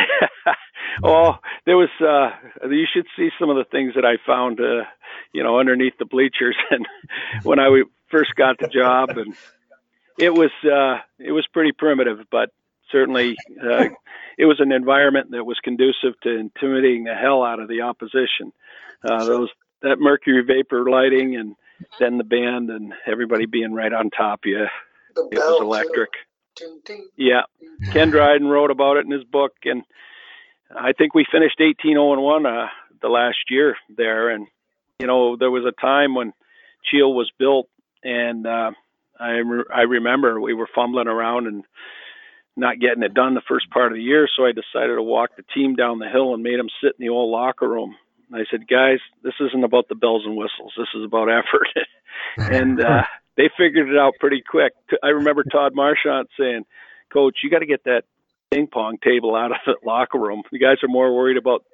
oh, 1.05 1.35
there 1.67 1.77
was. 1.77 1.89
uh 2.01 2.31
You 2.69 2.87
should 2.93 3.07
see 3.17 3.31
some 3.39 3.51
of 3.51 3.57
the 3.57 3.65
things 3.71 3.95
that 3.95 4.05
I 4.05 4.17
found, 4.25 4.61
uh, 4.61 4.85
you 5.33 5.43
know, 5.43 5.59
underneath 5.59 5.99
the 5.99 6.05
bleachers, 6.05 6.57
and 6.71 6.87
when 7.43 7.59
I 7.59 7.69
first 8.11 8.35
got 8.37 8.59
the 8.59 8.69
job, 8.69 9.11
and 9.11 9.35
it 10.21 10.35
was 10.35 10.51
uh 10.65 11.01
it 11.19 11.33
was 11.33 11.47
pretty 11.53 11.73
primitive, 11.73 12.19
but 12.31 12.51
certainly 12.91 13.37
uh, 13.63 13.87
it 14.39 14.45
was 14.47 14.61
an 14.61 14.73
environment 14.73 15.31
that 15.31 15.45
was 15.45 15.59
conducive 15.63 16.19
to 16.23 16.31
intimidating 16.31 17.05
the 17.05 17.15
hell 17.15 17.43
out 17.43 17.61
of 17.61 17.69
the 17.69 17.83
opposition. 17.83 18.53
Uh, 19.03 19.25
those 19.25 19.49
that 19.83 19.97
mercury 19.99 20.43
vapor 20.43 20.89
lighting, 20.91 21.37
and 21.37 21.57
then 21.99 22.19
the 22.19 22.25
band, 22.25 22.71
and 22.71 22.93
everybody 23.07 23.47
being 23.47 23.73
right 23.73 23.93
on 23.93 24.11
top 24.11 24.41
of 24.45 24.49
you. 24.49 24.67
It 25.17 25.39
was 25.39 25.61
electric. 25.61 26.11
Ding, 26.55 26.81
ding. 26.85 27.09
Yeah, 27.17 27.43
Ken 27.93 28.11
Dryden 28.11 28.47
wrote 28.47 28.71
about 28.71 28.99
it 28.99 29.07
in 29.07 29.11
his 29.11 29.25
book, 29.25 29.53
and 29.65 29.83
I 30.75 30.93
think 30.93 31.15
we 31.15 31.27
finished 31.31 31.61
18 31.61 31.93
0 31.95 32.21
1 32.21 32.47
uh, 32.47 32.67
the 33.01 33.09
last 33.09 33.39
year 33.49 33.77
there. 33.97 34.29
And 34.29 34.47
you 34.99 35.07
know, 35.07 35.37
there 35.37 35.51
was 35.51 35.65
a 35.65 35.81
time 35.81 36.15
when 36.15 36.33
Cheel 36.85 37.15
was 37.15 37.31
built, 37.39 37.69
and 38.05 38.47
uh, 38.47 38.73
I 39.21 39.31
re- 39.39 39.65
I 39.75 39.83
remember 39.83 40.41
we 40.41 40.55
were 40.55 40.69
fumbling 40.75 41.09
around 41.09 41.47
and 41.47 41.65
not 42.57 42.81
getting 42.81 43.03
it 43.03 43.15
done 43.15 43.35
the 43.35 43.43
first 43.49 43.71
part 43.71 43.93
of 43.93 43.97
the 43.97 44.03
year. 44.03 44.29
So 44.37 44.45
I 44.45 44.53
decided 44.53 44.95
to 44.95 45.03
walk 45.03 45.31
the 45.37 45.45
team 45.55 45.77
down 45.77 45.99
the 45.99 46.09
hill 46.09 46.35
and 46.35 46.43
made 46.43 46.59
them 46.59 46.69
sit 46.83 46.95
in 46.99 47.07
the 47.07 47.13
old 47.13 47.31
locker 47.31 47.69
room 47.69 47.97
And 48.31 48.41
I 48.41 48.45
said, 48.51 48.69
guys, 48.69 48.99
this 49.23 49.35
isn't 49.41 49.65
about 49.65 49.89
the 49.89 49.95
bells 49.95 50.23
and 50.25 50.37
whistles. 50.37 50.73
This 50.77 50.89
is 50.95 51.05
about 51.05 51.29
effort. 51.29 51.69
and 52.37 52.81
uh, 52.81 53.03
they 53.37 53.51
figured 53.57 53.89
it 53.89 53.99
out 53.99 54.15
pretty 54.21 54.43
quick. 54.49 54.73
I 55.03 55.09
remember 55.09 55.45
Todd 55.45 55.75
Marchant 55.75 56.29
saying, 56.39 56.65
Coach, 57.13 57.39
you 57.43 57.51
got 57.51 57.61
to 57.61 57.67
get 57.67 57.85
that 57.85 58.03
ping 58.51 58.67
pong 58.67 58.99
table 59.03 59.35
out 59.35 59.53
of 59.53 59.59
the 59.67 59.75
locker 59.85 60.19
room. 60.19 60.43
The 60.51 60.59
guys 60.59 60.77
are 60.83 60.89
more 60.89 61.15
worried 61.15 61.37
about, 61.37 61.65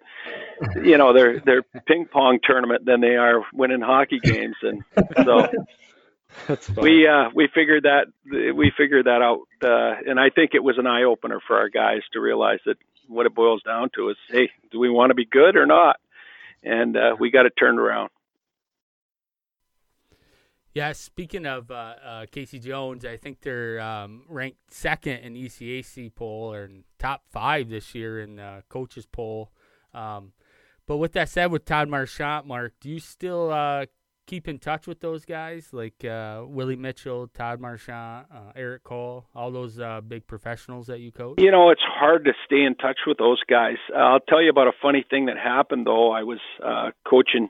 you 0.83 0.99
know, 0.99 1.13
their 1.13 1.41
their 1.41 1.63
ping 1.87 2.07
pong 2.07 2.39
tournament 2.43 2.85
than 2.85 3.01
they 3.01 3.17
are 3.17 3.45
winning 3.53 3.81
hockey 3.81 4.19
games. 4.19 4.57
And 4.63 4.83
so 5.25 5.49
we 6.77 7.07
uh, 7.07 7.31
we 7.35 7.49
figured 7.55 7.85
that 7.85 8.07
we 8.55 8.73
figured 8.77 9.07
that 9.07 9.23
out, 9.23 9.41
uh, 9.63 10.11
and 10.11 10.21
I 10.21 10.31
think 10.31 10.53
it 10.55 10.63
was 10.63 10.77
an 10.79 10.87
eye 10.87 11.05
opener 11.05 11.41
for 11.47 11.57
our 11.57 11.69
guys 11.69 12.03
to 12.13 12.21
realize 12.21 12.61
that 12.67 12.77
what 13.09 13.27
it 13.27 13.35
boils 13.35 13.63
down 13.63 13.91
to 13.97 14.11
is, 14.11 14.17
hey, 14.29 14.51
do 14.71 14.79
we 14.79 14.91
want 14.91 15.11
to 15.11 15.15
be 15.15 15.25
good 15.25 15.57
or 15.57 15.67
not? 15.67 15.97
And 16.63 16.97
uh, 16.97 17.17
we 17.19 17.31
got 17.31 17.47
it 17.47 17.55
turned 17.59 17.79
around. 17.79 18.11
Yeah, 20.75 20.93
speaking 20.93 21.47
of 21.47 21.71
uh, 21.71 21.95
uh, 22.05 22.27
Casey 22.31 22.59
Jones, 22.59 23.07
I 23.07 23.17
think 23.17 23.41
they're 23.41 23.81
um, 23.81 24.25
ranked 24.29 24.75
second 24.75 25.21
in 25.21 25.35
ECAC 25.35 26.15
poll 26.15 26.53
or 26.53 26.69
top 26.99 27.23
five 27.31 27.71
this 27.71 27.95
year 27.95 28.21
in 28.21 28.37
the 28.37 28.63
coaches 28.69 29.07
poll. 29.07 29.53
Um, 29.95 30.33
but 30.87 30.99
with 30.99 31.13
that 31.13 31.31
said, 31.31 31.51
with 31.51 31.65
Todd 31.65 31.89
Marchant, 31.89 32.47
Mark, 32.47 32.75
do 32.79 32.91
you 32.91 33.01
still 33.01 33.51
uh, 33.51 33.87
keep 34.27 34.49
in 34.49 34.59
touch 34.59 34.87
with 34.87 35.01
those 35.01 35.25
guys 35.25 35.69
like 35.73 36.05
uh, 36.05 36.43
Willie 36.47 36.77
Mitchell, 36.77 37.29
Todd 37.29 37.61
Marchant, 37.61 38.27
uh, 38.33 38.53
Erik 38.55 38.83
Cole, 38.83 39.25
all 39.35 39.51
those 39.51 39.79
uh, 39.79 40.01
big 40.01 40.27
professionals 40.27 40.89
that 40.89 41.01
you 41.01 41.13
coach? 41.13 41.41
You 41.41 41.51
know, 41.51 41.71
it's 41.71 41.83
hard 41.83 42.25
to 42.25 42.33
stay 42.45 42.63
in 42.63 42.75
touch 42.75 42.99
with 43.07 43.19
those 43.19 43.41
guys. 43.49 43.77
I'll 43.97 44.21
tell 44.21 44.43
you 44.43 44.51
about 44.51 44.69
a 44.69 44.73
funny 44.83 45.05
thing 45.09 45.27
that 45.27 45.39
happened 45.39 45.87
though. 45.87 46.11
I 46.11 46.25
was 46.25 46.41
uh, 46.65 46.91
coaching 47.09 47.49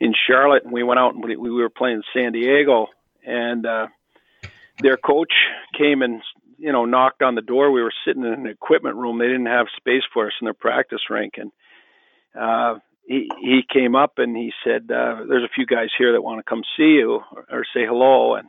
in 0.00 0.12
Charlotte, 0.26 0.64
and 0.64 0.72
we 0.72 0.82
went 0.82 0.98
out 0.98 1.14
and 1.14 1.24
we, 1.24 1.36
we 1.36 1.50
were 1.50 1.70
playing 1.70 2.02
San 2.14 2.32
Diego, 2.32 2.88
and 3.24 3.64
uh, 3.64 3.86
their 4.80 4.96
coach 4.96 5.32
came 5.78 6.02
and 6.02 6.22
you 6.58 6.72
know 6.72 6.84
knocked 6.84 7.22
on 7.22 7.34
the 7.34 7.42
door. 7.42 7.70
We 7.70 7.82
were 7.82 7.92
sitting 8.06 8.24
in 8.24 8.32
an 8.32 8.46
equipment 8.46 8.96
room. 8.96 9.18
They 9.18 9.26
didn't 9.26 9.46
have 9.46 9.66
space 9.76 10.02
for 10.12 10.26
us 10.26 10.32
in 10.40 10.46
their 10.46 10.54
practice 10.54 11.00
rink, 11.08 11.34
and 11.36 11.52
uh, 12.38 12.78
he 13.46 13.62
came 13.72 13.94
up 13.94 14.14
and 14.16 14.36
he 14.36 14.52
said, 14.64 14.90
uh, 14.90 15.22
"There's 15.28 15.44
a 15.44 15.54
few 15.54 15.66
guys 15.66 15.90
here 15.96 16.12
that 16.12 16.22
want 16.22 16.38
to 16.40 16.50
come 16.50 16.62
see 16.76 16.98
you 16.98 17.22
or, 17.32 17.46
or 17.48 17.64
say 17.72 17.86
hello." 17.86 18.34
And 18.34 18.48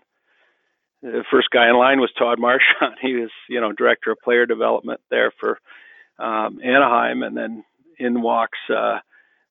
the 1.03 1.23
first 1.29 1.49
guy 1.51 1.69
in 1.69 1.77
line 1.77 1.99
was 1.99 2.11
Todd 2.17 2.39
Marchant. 2.39 2.97
He 3.01 3.13
was, 3.13 3.29
you 3.47 3.61
know, 3.61 3.71
director 3.71 4.11
of 4.11 4.17
player 4.23 4.45
development 4.47 4.99
there 5.11 5.31
for 5.39 5.59
um, 6.17 6.59
Anaheim, 6.63 7.21
and 7.21 7.37
then 7.37 7.63
in 7.99 8.21
walks 8.23 8.57
uh, 8.69 8.99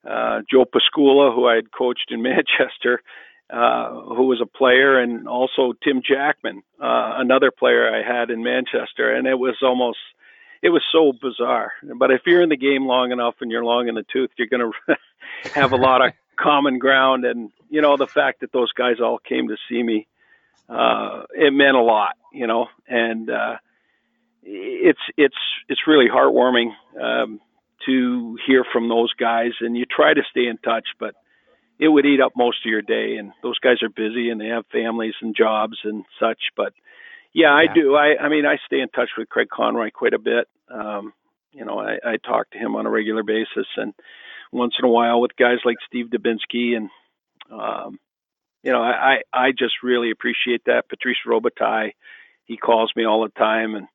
uh, 0.08 0.40
Joe 0.50 0.64
Piskula, 0.64 1.32
who 1.32 1.46
I 1.46 1.54
had 1.54 1.70
coached 1.70 2.10
in 2.10 2.22
Manchester, 2.34 3.00
uh, 3.48 3.90
who 4.16 4.26
was 4.26 4.40
a 4.42 4.58
player, 4.58 4.98
and 4.98 5.28
also 5.28 5.74
Tim 5.84 6.02
Jackman, 6.02 6.62
uh, 6.80 7.14
another 7.18 7.52
player 7.56 7.88
I 7.88 8.02
had 8.02 8.30
in 8.30 8.42
Manchester, 8.42 9.14
and 9.14 9.28
it 9.28 9.38
was 9.38 9.56
almost 9.62 9.98
it 10.62 10.70
was 10.70 10.82
so 10.92 11.12
bizarre. 11.12 11.72
But 11.98 12.10
if 12.10 12.22
you're 12.26 12.42
in 12.42 12.48
the 12.48 12.56
game 12.56 12.86
long 12.86 13.12
enough 13.12 13.36
and 13.40 13.50
you're 13.50 13.64
long 13.64 13.88
in 13.88 13.94
the 13.94 14.04
tooth, 14.12 14.30
you're 14.36 14.48
going 14.48 14.72
to 14.88 14.96
have 15.54 15.72
a 15.72 15.76
lot 15.76 16.04
of 16.04 16.12
common 16.36 16.78
ground. 16.78 17.24
And 17.24 17.50
you 17.70 17.80
know, 17.80 17.96
the 17.96 18.06
fact 18.06 18.40
that 18.40 18.52
those 18.52 18.72
guys 18.72 18.96
all 19.00 19.18
came 19.18 19.48
to 19.48 19.56
see 19.68 19.82
me, 19.82 20.06
uh, 20.68 21.24
it 21.34 21.52
meant 21.52 21.76
a 21.76 21.82
lot. 21.82 22.16
You 22.32 22.46
know, 22.46 22.66
and 22.88 23.30
uh, 23.30 23.56
it's 24.42 25.00
it's 25.16 25.36
it's 25.68 25.80
really 25.86 26.08
heartwarming 26.08 26.72
um, 27.00 27.40
to 27.86 28.38
hear 28.46 28.64
from 28.72 28.88
those 28.88 29.12
guys. 29.14 29.52
And 29.60 29.76
you 29.76 29.84
try 29.84 30.14
to 30.14 30.22
stay 30.30 30.46
in 30.46 30.58
touch, 30.58 30.86
but 30.98 31.14
it 31.78 31.88
would 31.88 32.06
eat 32.06 32.20
up 32.20 32.32
most 32.36 32.58
of 32.64 32.70
your 32.70 32.82
day. 32.82 33.16
And 33.16 33.32
those 33.42 33.58
guys 33.58 33.82
are 33.82 33.88
busy 33.88 34.30
and 34.30 34.40
they 34.40 34.48
have 34.48 34.64
families 34.72 35.14
and 35.20 35.36
jobs 35.36 35.78
and 35.84 36.04
such. 36.20 36.38
But 36.56 36.72
yeah, 37.36 37.52
I 37.52 37.66
do. 37.72 37.94
I, 37.94 38.16
I 38.18 38.30
mean, 38.30 38.46
I 38.46 38.56
stay 38.64 38.80
in 38.80 38.88
touch 38.88 39.10
with 39.18 39.28
Craig 39.28 39.48
Conroy 39.52 39.90
quite 39.90 40.14
a 40.14 40.18
bit. 40.18 40.48
Um, 40.70 41.12
you 41.52 41.66
know, 41.66 41.78
I, 41.78 41.98
I 42.02 42.16
talk 42.16 42.48
to 42.50 42.58
him 42.58 42.74
on 42.76 42.86
a 42.86 42.90
regular 42.90 43.22
basis, 43.22 43.66
and 43.76 43.92
once 44.52 44.72
in 44.78 44.86
a 44.86 44.90
while 44.90 45.20
with 45.20 45.36
guys 45.38 45.58
like 45.62 45.76
Steve 45.86 46.06
Dubinsky, 46.06 46.74
and 46.78 46.88
um, 47.52 47.98
you 48.62 48.72
know, 48.72 48.80
I, 48.80 49.18
I 49.34 49.48
I 49.48 49.50
just 49.50 49.82
really 49.82 50.10
appreciate 50.10 50.64
that. 50.64 50.88
Patrice 50.88 51.18
Robitaille, 51.26 51.92
he 52.46 52.56
calls 52.56 52.90
me 52.96 53.04
all 53.04 53.22
the 53.22 53.38
time, 53.38 53.74
and 53.74 53.86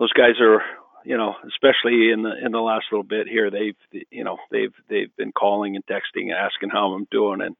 those 0.00 0.12
guys 0.12 0.40
are, 0.40 0.62
you 1.04 1.16
know, 1.16 1.36
especially 1.46 2.10
in 2.10 2.22
the 2.22 2.32
in 2.44 2.50
the 2.50 2.58
last 2.58 2.86
little 2.90 3.04
bit 3.04 3.28
here, 3.28 3.48
they've, 3.48 4.04
you 4.10 4.24
know, 4.24 4.38
they've 4.50 4.74
they've 4.88 5.14
been 5.16 5.30
calling 5.30 5.76
and 5.76 5.86
texting, 5.86 6.34
asking 6.34 6.70
how 6.70 6.94
I'm 6.94 7.06
doing, 7.12 7.42
and 7.42 7.54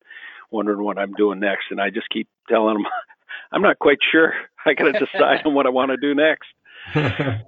wondering 0.50 0.82
what 0.82 0.98
I'm 0.98 1.12
doing 1.12 1.38
next, 1.38 1.66
and 1.70 1.80
I 1.80 1.90
just 1.90 2.10
keep 2.10 2.26
telling 2.48 2.74
them 2.74 2.86
I'm 3.52 3.62
not 3.62 3.78
quite 3.78 3.98
sure. 4.10 4.34
I 4.66 4.74
got 4.74 4.92
to 4.92 5.06
decide 5.12 5.44
on 5.44 5.54
what 5.54 5.66
I 5.66 5.70
want 5.70 5.90
to 5.90 5.96
do 5.96 6.14
next. 6.14 6.48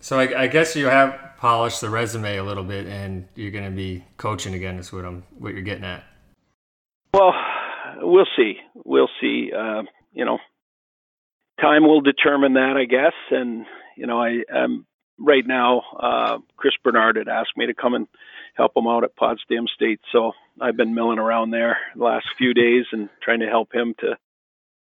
so 0.00 0.18
I, 0.18 0.42
I, 0.42 0.46
guess 0.46 0.74
you 0.74 0.86
have 0.86 1.18
polished 1.36 1.80
the 1.80 1.90
resume 1.90 2.36
a 2.36 2.44
little 2.44 2.64
bit, 2.64 2.86
and 2.86 3.28
you're 3.34 3.50
going 3.50 3.64
to 3.64 3.76
be 3.76 4.04
coaching 4.16 4.54
again. 4.54 4.78
Is 4.78 4.92
what 4.92 5.04
I'm 5.04 5.24
what 5.38 5.52
you're 5.52 5.62
getting 5.62 5.84
at. 5.84 6.04
Well, 7.12 7.34
we'll 7.98 8.28
see. 8.36 8.54
We'll 8.74 9.10
see. 9.20 9.50
Uh, 9.56 9.82
you 10.12 10.24
know, 10.24 10.38
time 11.60 11.86
will 11.86 12.00
determine 12.00 12.54
that, 12.54 12.76
I 12.76 12.84
guess. 12.84 13.12
And 13.30 13.66
you 13.96 14.06
know, 14.06 14.18
I 14.22 14.42
am 14.50 14.86
right 15.18 15.46
now. 15.46 15.82
Uh, 15.98 16.38
Chris 16.56 16.74
Bernard 16.82 17.16
had 17.16 17.28
asked 17.28 17.56
me 17.56 17.66
to 17.66 17.74
come 17.74 17.94
and 17.94 18.06
help 18.54 18.76
him 18.76 18.86
out 18.86 19.04
at 19.04 19.16
Potsdam 19.16 19.66
State, 19.74 20.00
so 20.10 20.32
I've 20.60 20.76
been 20.76 20.94
milling 20.94 21.18
around 21.18 21.50
there 21.50 21.78
the 21.96 22.04
last 22.04 22.26
few 22.36 22.54
days 22.54 22.84
and 22.92 23.08
trying 23.22 23.40
to 23.40 23.46
help 23.46 23.74
him 23.74 23.94
to 24.00 24.16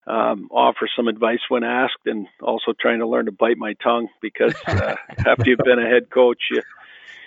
um, 0.08 0.50
offer 0.52 0.90
some 0.96 1.08
advice 1.08 1.40
when 1.50 1.64
asked, 1.64 2.06
and 2.06 2.28
also 2.42 2.74
trying 2.80 3.00
to 3.00 3.08
learn 3.08 3.26
to 3.26 3.32
bite 3.32 3.58
my 3.58 3.74
tongue 3.74 4.08
because 4.22 4.56
uh, 4.68 4.96
after 5.26 5.50
you've 5.50 5.60
been 5.60 5.80
a 5.80 5.88
head 5.88 6.10
coach, 6.10 6.44
you, 6.50 6.62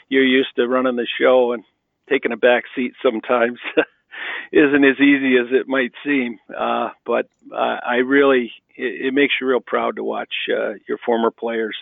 you're 0.09 0.25
used 0.25 0.55
to 0.57 0.67
running 0.67 0.97
the 0.97 1.07
show 1.19 1.53
and 1.53 1.65
taking 2.09 2.33
a 2.33 2.37
back 2.37 2.65
seat 2.75 2.93
sometimes 3.03 3.59
isn't 4.53 4.85
as 4.85 5.01
easy 5.01 5.37
as 5.37 5.47
it 5.51 5.69
might 5.69 5.93
seem. 6.05 6.39
Uh, 6.55 6.91
but 7.07 7.29
uh, 7.53 7.79
I 7.87 7.97
really, 7.97 8.53
it, 8.77 9.07
it 9.07 9.15
makes 9.15 9.35
you 9.41 9.47
real 9.47 9.61
proud 9.61 9.97
to 9.97 10.05
watch 10.05 10.35
uh, 10.51 10.75
your 10.89 10.99
former 10.99 11.31
players 11.31 11.77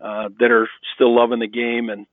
uh, 0.00 0.28
that 0.38 0.50
are 0.50 0.68
still 0.94 1.14
loving 1.14 1.40
the 1.40 1.48
game 1.48 1.88
and 1.88 2.06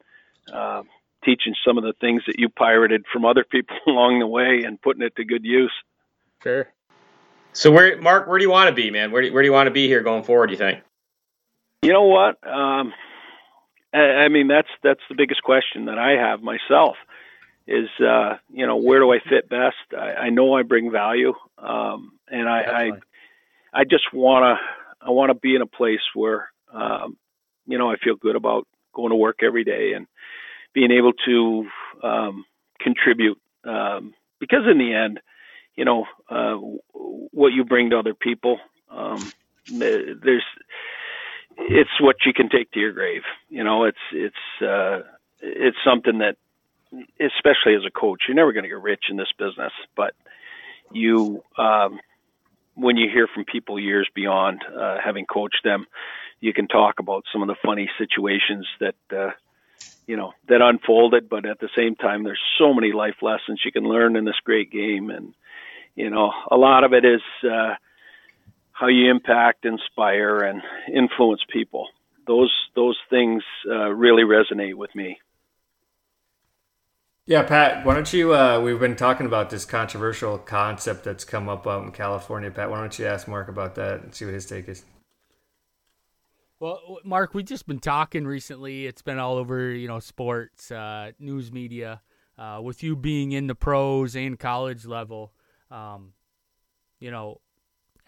uh, 0.52 0.84
teaching 1.24 1.54
some 1.66 1.78
of 1.78 1.84
the 1.84 1.94
things 2.02 2.24
that 2.28 2.40
you 2.40 2.50
pirated 2.50 3.06
from 3.12 3.26
other 3.26 3.44
people 3.44 3.76
along 3.88 4.20
the 4.20 4.28
way 4.28 4.64
and 4.66 4.82
putting 4.82 5.04
it 5.04 5.16
to 5.16 5.26
good 5.26 5.46
use. 5.46 5.74
Sure. 6.42 6.68
So 7.54 7.72
where, 7.72 8.00
Mark, 8.02 8.28
where 8.28 8.38
do 8.38 8.44
you 8.44 8.52
want 8.52 8.70
to 8.70 8.76
be, 8.76 8.92
man? 8.92 9.12
Where 9.12 9.22
do, 9.22 9.34
where 9.34 9.44
do 9.44 9.48
you 9.48 9.54
want 9.54 9.68
to 9.68 9.72
be 9.72 9.88
here 9.88 10.02
going 10.02 10.24
forward? 10.24 10.52
You 10.52 10.58
think? 10.58 10.82
You 11.82 11.94
know 11.94 12.06
what? 12.06 12.38
Um, 12.48 12.94
I, 13.94 13.98
I 13.98 14.28
mean, 14.30 14.48
that's 14.48 14.70
that's 14.84 15.02
the 15.10 15.16
biggest 15.16 15.44
question 15.44 15.86
that 15.86 15.98
I 15.98 16.12
have 16.12 16.42
myself. 16.42 16.96
Is 17.68 17.90
uh, 18.00 18.38
you 18.52 18.66
know 18.66 18.78
where 18.78 19.00
do 19.00 19.12
I 19.12 19.20
fit 19.20 19.50
best? 19.50 19.76
I, 19.98 20.14
I 20.14 20.30
know 20.30 20.54
I 20.54 20.64
bring 20.64 20.92
value, 20.92 21.34
um, 21.58 22.14
and 22.30 22.48
I, 22.48 22.62
I 22.62 22.92
I 23.74 23.84
just 23.84 24.14
wanna 24.14 24.60
I 25.02 25.12
want 25.12 25.30
to 25.30 25.36
be 25.36 25.56
in 25.56 25.62
a 25.62 25.68
place 25.68 26.02
where 26.14 26.52
um, 26.74 27.18
you 27.66 27.78
know 27.78 27.92
I 27.92 27.98
feel 27.98 28.16
good 28.16 28.36
about 28.36 28.68
going 28.94 29.10
to 29.10 29.16
work 29.16 29.40
every 29.42 29.64
day 29.64 29.94
and 29.94 30.08
being 30.74 30.92
able 30.92 31.14
to 31.26 31.68
um, 32.04 32.46
contribute. 32.80 33.40
Um, 33.64 34.14
because 34.40 34.64
in 34.70 34.78
the 34.78 34.94
end, 34.94 35.20
you 35.76 35.86
know 35.86 36.06
uh, 36.30 36.56
what 36.94 37.54
you 37.54 37.64
bring 37.64 37.90
to 37.92 38.00
other 38.00 38.14
people. 38.14 38.60
Um, 38.90 39.32
there's 39.68 40.44
it's 41.58 42.00
what 42.00 42.18
you 42.26 42.34
can 42.34 42.50
take 42.50 42.72
to 42.72 42.80
your 42.80 42.92
grave. 42.92 43.24
You 43.50 43.64
know, 43.64 43.86
it's 43.86 43.98
it's 44.12 44.36
uh, 44.62 45.02
it's 45.42 45.78
something 45.86 46.20
that, 46.20 46.38
especially 47.20 47.76
as 47.76 47.86
a 47.86 47.92
coach, 47.92 48.24
you're 48.28 48.36
never 48.36 48.54
going 48.54 48.64
to 48.64 48.70
get 48.70 48.82
rich 48.82 49.06
in 49.10 49.18
this 49.18 49.32
business, 49.38 49.74
but 49.96 50.14
you 50.92 51.44
um, 51.58 52.00
when 52.76 52.98
you 52.98 53.10
hear 53.12 53.28
from 53.28 53.46
people 53.46 53.80
years 53.80 54.10
beyond 54.14 54.62
uh, 54.64 54.98
having 55.04 55.26
coached 55.26 55.62
them, 55.64 55.86
you 56.40 56.54
can 56.54 56.68
talk 56.68 57.00
about 57.00 57.24
some 57.32 57.42
of 57.42 57.48
the 57.48 57.56
funny 57.64 57.90
situations 57.98 58.68
that. 58.80 58.96
Uh, 59.12 59.32
you 60.08 60.18
know 60.18 60.34
that 60.50 60.62
unfolded 60.62 61.30
but 61.30 61.46
at 61.46 61.60
the 61.60 61.70
same 61.76 61.96
time 61.96 62.24
there's 62.24 62.40
so 62.58 62.74
many 62.74 62.92
life 62.92 63.16
lessons 63.22 63.62
you 63.64 63.72
can 63.72 63.84
learn 63.84 64.16
in 64.16 64.26
this 64.26 64.40
great 64.44 64.72
game 64.72 65.10
and 65.10 65.34
you 65.96 66.10
know, 66.10 66.32
a 66.50 66.58
lot 66.58 66.84
of 66.84 66.94
it 66.94 67.06
is 67.06 67.22
uh, 67.44 67.76
how 68.72 68.88
you 68.88 69.10
impact, 69.10 69.66
inspire, 69.66 70.38
and 70.38 70.62
influence 70.94 71.42
people. 71.52 71.88
Those 72.28 72.54
those 72.76 72.98
things 73.10 73.44
uh, 73.70 73.90
really 73.90 74.24
resonate 74.24 74.76
with 74.76 74.94
me. 74.96 75.18
Yeah, 77.26 77.44
Pat, 77.44 77.86
why 77.86 77.94
don't 77.94 78.12
you? 78.12 78.34
Uh, 78.34 78.60
we've 78.60 78.80
been 78.80 78.96
talking 78.96 79.26
about 79.26 79.50
this 79.50 79.64
controversial 79.64 80.38
concept 80.38 81.04
that's 81.04 81.24
come 81.24 81.48
up 81.48 81.68
out 81.68 81.84
in 81.84 81.92
California. 81.92 82.50
Pat, 82.50 82.70
why 82.70 82.80
don't 82.80 82.98
you 82.98 83.06
ask 83.06 83.28
Mark 83.28 83.48
about 83.48 83.76
that 83.76 84.02
and 84.02 84.14
see 84.14 84.26
what 84.26 84.34
his 84.34 84.46
take 84.46 84.68
is? 84.68 84.84
Well, 86.60 87.00
Mark, 87.04 87.34
we've 87.34 87.46
just 87.46 87.68
been 87.68 87.80
talking 87.80 88.26
recently. 88.26 88.86
It's 88.86 89.02
been 89.02 89.18
all 89.18 89.38
over, 89.38 89.72
you 89.72 89.88
know, 89.88 90.00
sports, 90.00 90.72
uh, 90.72 91.12
news 91.20 91.52
media 91.52 92.02
uh, 92.38 92.60
with 92.62 92.84
you 92.84 92.96
being 92.96 93.32
in 93.32 93.48
the 93.48 93.56
pros 93.56 94.16
and 94.16 94.38
college 94.38 94.86
level, 94.86 95.32
um, 95.72 96.14
you 97.00 97.12
know, 97.12 97.42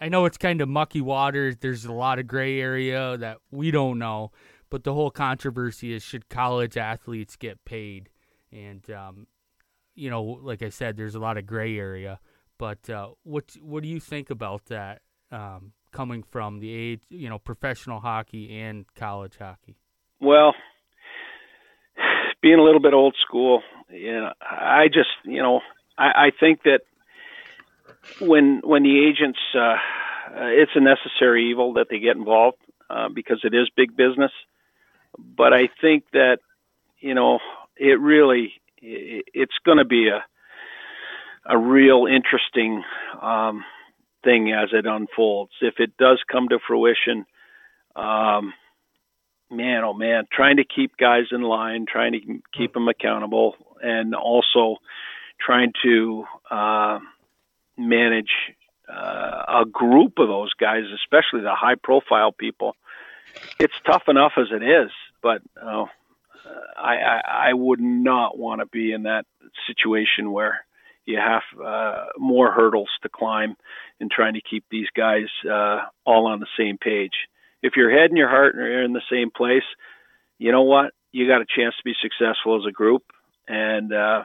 I 0.00 0.08
know 0.08 0.24
it's 0.24 0.36
kind 0.36 0.60
of 0.60 0.68
mucky 0.68 1.00
waters. 1.00 1.56
There's 1.60 1.84
a 1.84 1.92
lot 1.92 2.18
of 2.18 2.26
gray 2.26 2.60
area 2.60 3.16
that 3.16 3.38
we 3.50 3.70
don't 3.70 3.98
know, 3.98 4.32
but 4.70 4.84
the 4.84 4.92
whole 4.92 5.10
controversy 5.10 5.92
is 5.92 6.02
should 6.02 6.28
college 6.28 6.76
athletes 6.76 7.36
get 7.36 7.64
paid? 7.64 8.10
And 8.52 8.88
um, 8.90 9.26
you 9.94 10.10
know, 10.10 10.22
like 10.22 10.62
I 10.62 10.68
said, 10.68 10.96
there's 10.96 11.14
a 11.14 11.20
lot 11.20 11.38
of 11.38 11.46
gray 11.46 11.78
area. 11.78 12.20
But 12.58 12.88
uh, 12.88 13.10
what 13.22 13.56
what 13.60 13.82
do 13.82 13.88
you 13.88 14.00
think 14.00 14.30
about 14.30 14.66
that 14.66 15.02
um, 15.32 15.72
coming 15.92 16.22
from 16.22 16.60
the 16.60 16.72
age, 16.72 17.02
you 17.08 17.28
know, 17.28 17.38
professional 17.38 18.00
hockey 18.00 18.60
and 18.60 18.84
college 18.94 19.36
hockey? 19.38 19.76
Well, 20.20 20.54
being 22.42 22.58
a 22.58 22.62
little 22.62 22.80
bit 22.80 22.92
old 22.92 23.16
school, 23.26 23.62
you 23.90 24.12
know, 24.12 24.32
I 24.40 24.88
just, 24.88 25.08
you 25.24 25.42
know, 25.42 25.60
I, 25.98 26.26
I 26.26 26.30
think 26.38 26.62
that 26.64 26.80
when 28.20 28.60
when 28.64 28.82
the 28.82 29.06
agents, 29.06 29.38
uh, 29.54 29.76
it's 30.36 30.72
a 30.74 30.80
necessary 30.80 31.50
evil 31.50 31.74
that 31.74 31.86
they 31.90 31.98
get 31.98 32.16
involved 32.16 32.58
uh, 32.90 33.08
because 33.08 33.40
it 33.44 33.54
is 33.54 33.68
big 33.76 33.96
business. 33.96 34.32
But 35.16 35.52
I 35.52 35.68
think 35.80 36.04
that, 36.12 36.38
you 37.00 37.14
know, 37.14 37.38
it 37.76 38.00
really, 38.00 38.54
it, 38.82 39.24
it's 39.32 39.58
going 39.64 39.78
to 39.78 39.84
be 39.84 40.08
a 40.08 40.24
a 41.46 41.58
real 41.58 42.06
interesting 42.06 42.82
um, 43.20 43.64
thing 44.24 44.52
as 44.52 44.70
it 44.72 44.86
unfolds. 44.86 45.52
If 45.60 45.74
it 45.78 45.96
does 45.98 46.18
come 46.30 46.48
to 46.48 46.58
fruition, 46.66 47.26
um, 47.94 48.54
man, 49.50 49.84
oh 49.84 49.92
man, 49.92 50.24
trying 50.32 50.56
to 50.56 50.64
keep 50.64 50.96
guys 50.96 51.24
in 51.32 51.42
line, 51.42 51.84
trying 51.86 52.12
to 52.12 52.20
keep 52.56 52.72
them 52.72 52.88
accountable, 52.88 53.54
and 53.82 54.14
also 54.14 54.76
trying 55.38 55.72
to 55.84 56.24
uh, 56.50 56.98
manage 57.76 58.30
uh, 58.88 59.62
a 59.62 59.64
group 59.70 60.18
of 60.18 60.28
those 60.28 60.52
guys, 60.54 60.84
especially 60.94 61.42
the 61.42 61.54
high 61.54 61.74
profile 61.74 62.32
people. 62.32 62.76
It's 63.58 63.74
tough 63.84 64.04
enough 64.08 64.32
as 64.36 64.46
it 64.52 64.62
is, 64.62 64.90
but 65.22 65.42
uh, 65.60 65.86
I, 66.76 66.96
I, 66.96 67.20
I 67.48 67.52
would 67.52 67.80
not 67.80 68.38
want 68.38 68.60
to 68.60 68.66
be 68.66 68.92
in 68.92 69.04
that 69.04 69.26
situation 69.66 70.32
where 70.32 70.64
you 71.06 71.18
have 71.18 71.42
uh, 71.62 72.06
more 72.18 72.50
hurdles 72.50 72.90
to 73.02 73.08
climb 73.08 73.56
in 74.00 74.08
trying 74.08 74.34
to 74.34 74.40
keep 74.40 74.64
these 74.70 74.88
guys 74.96 75.26
uh, 75.50 75.80
all 76.04 76.26
on 76.26 76.40
the 76.40 76.46
same 76.58 76.78
page. 76.78 77.12
If 77.62 77.76
your 77.76 77.90
head 77.90 78.10
and 78.10 78.18
your 78.18 78.28
heart 78.28 78.56
are 78.56 78.82
in 78.82 78.92
the 78.92 79.02
same 79.10 79.30
place, 79.30 79.64
you 80.38 80.52
know 80.52 80.62
what? 80.62 80.92
You 81.12 81.28
got 81.28 81.40
a 81.40 81.46
chance 81.46 81.74
to 81.76 81.84
be 81.84 81.94
successful 82.00 82.56
as 82.56 82.66
a 82.68 82.72
group. 82.72 83.02
And 83.46 83.92
uh, 83.92 84.24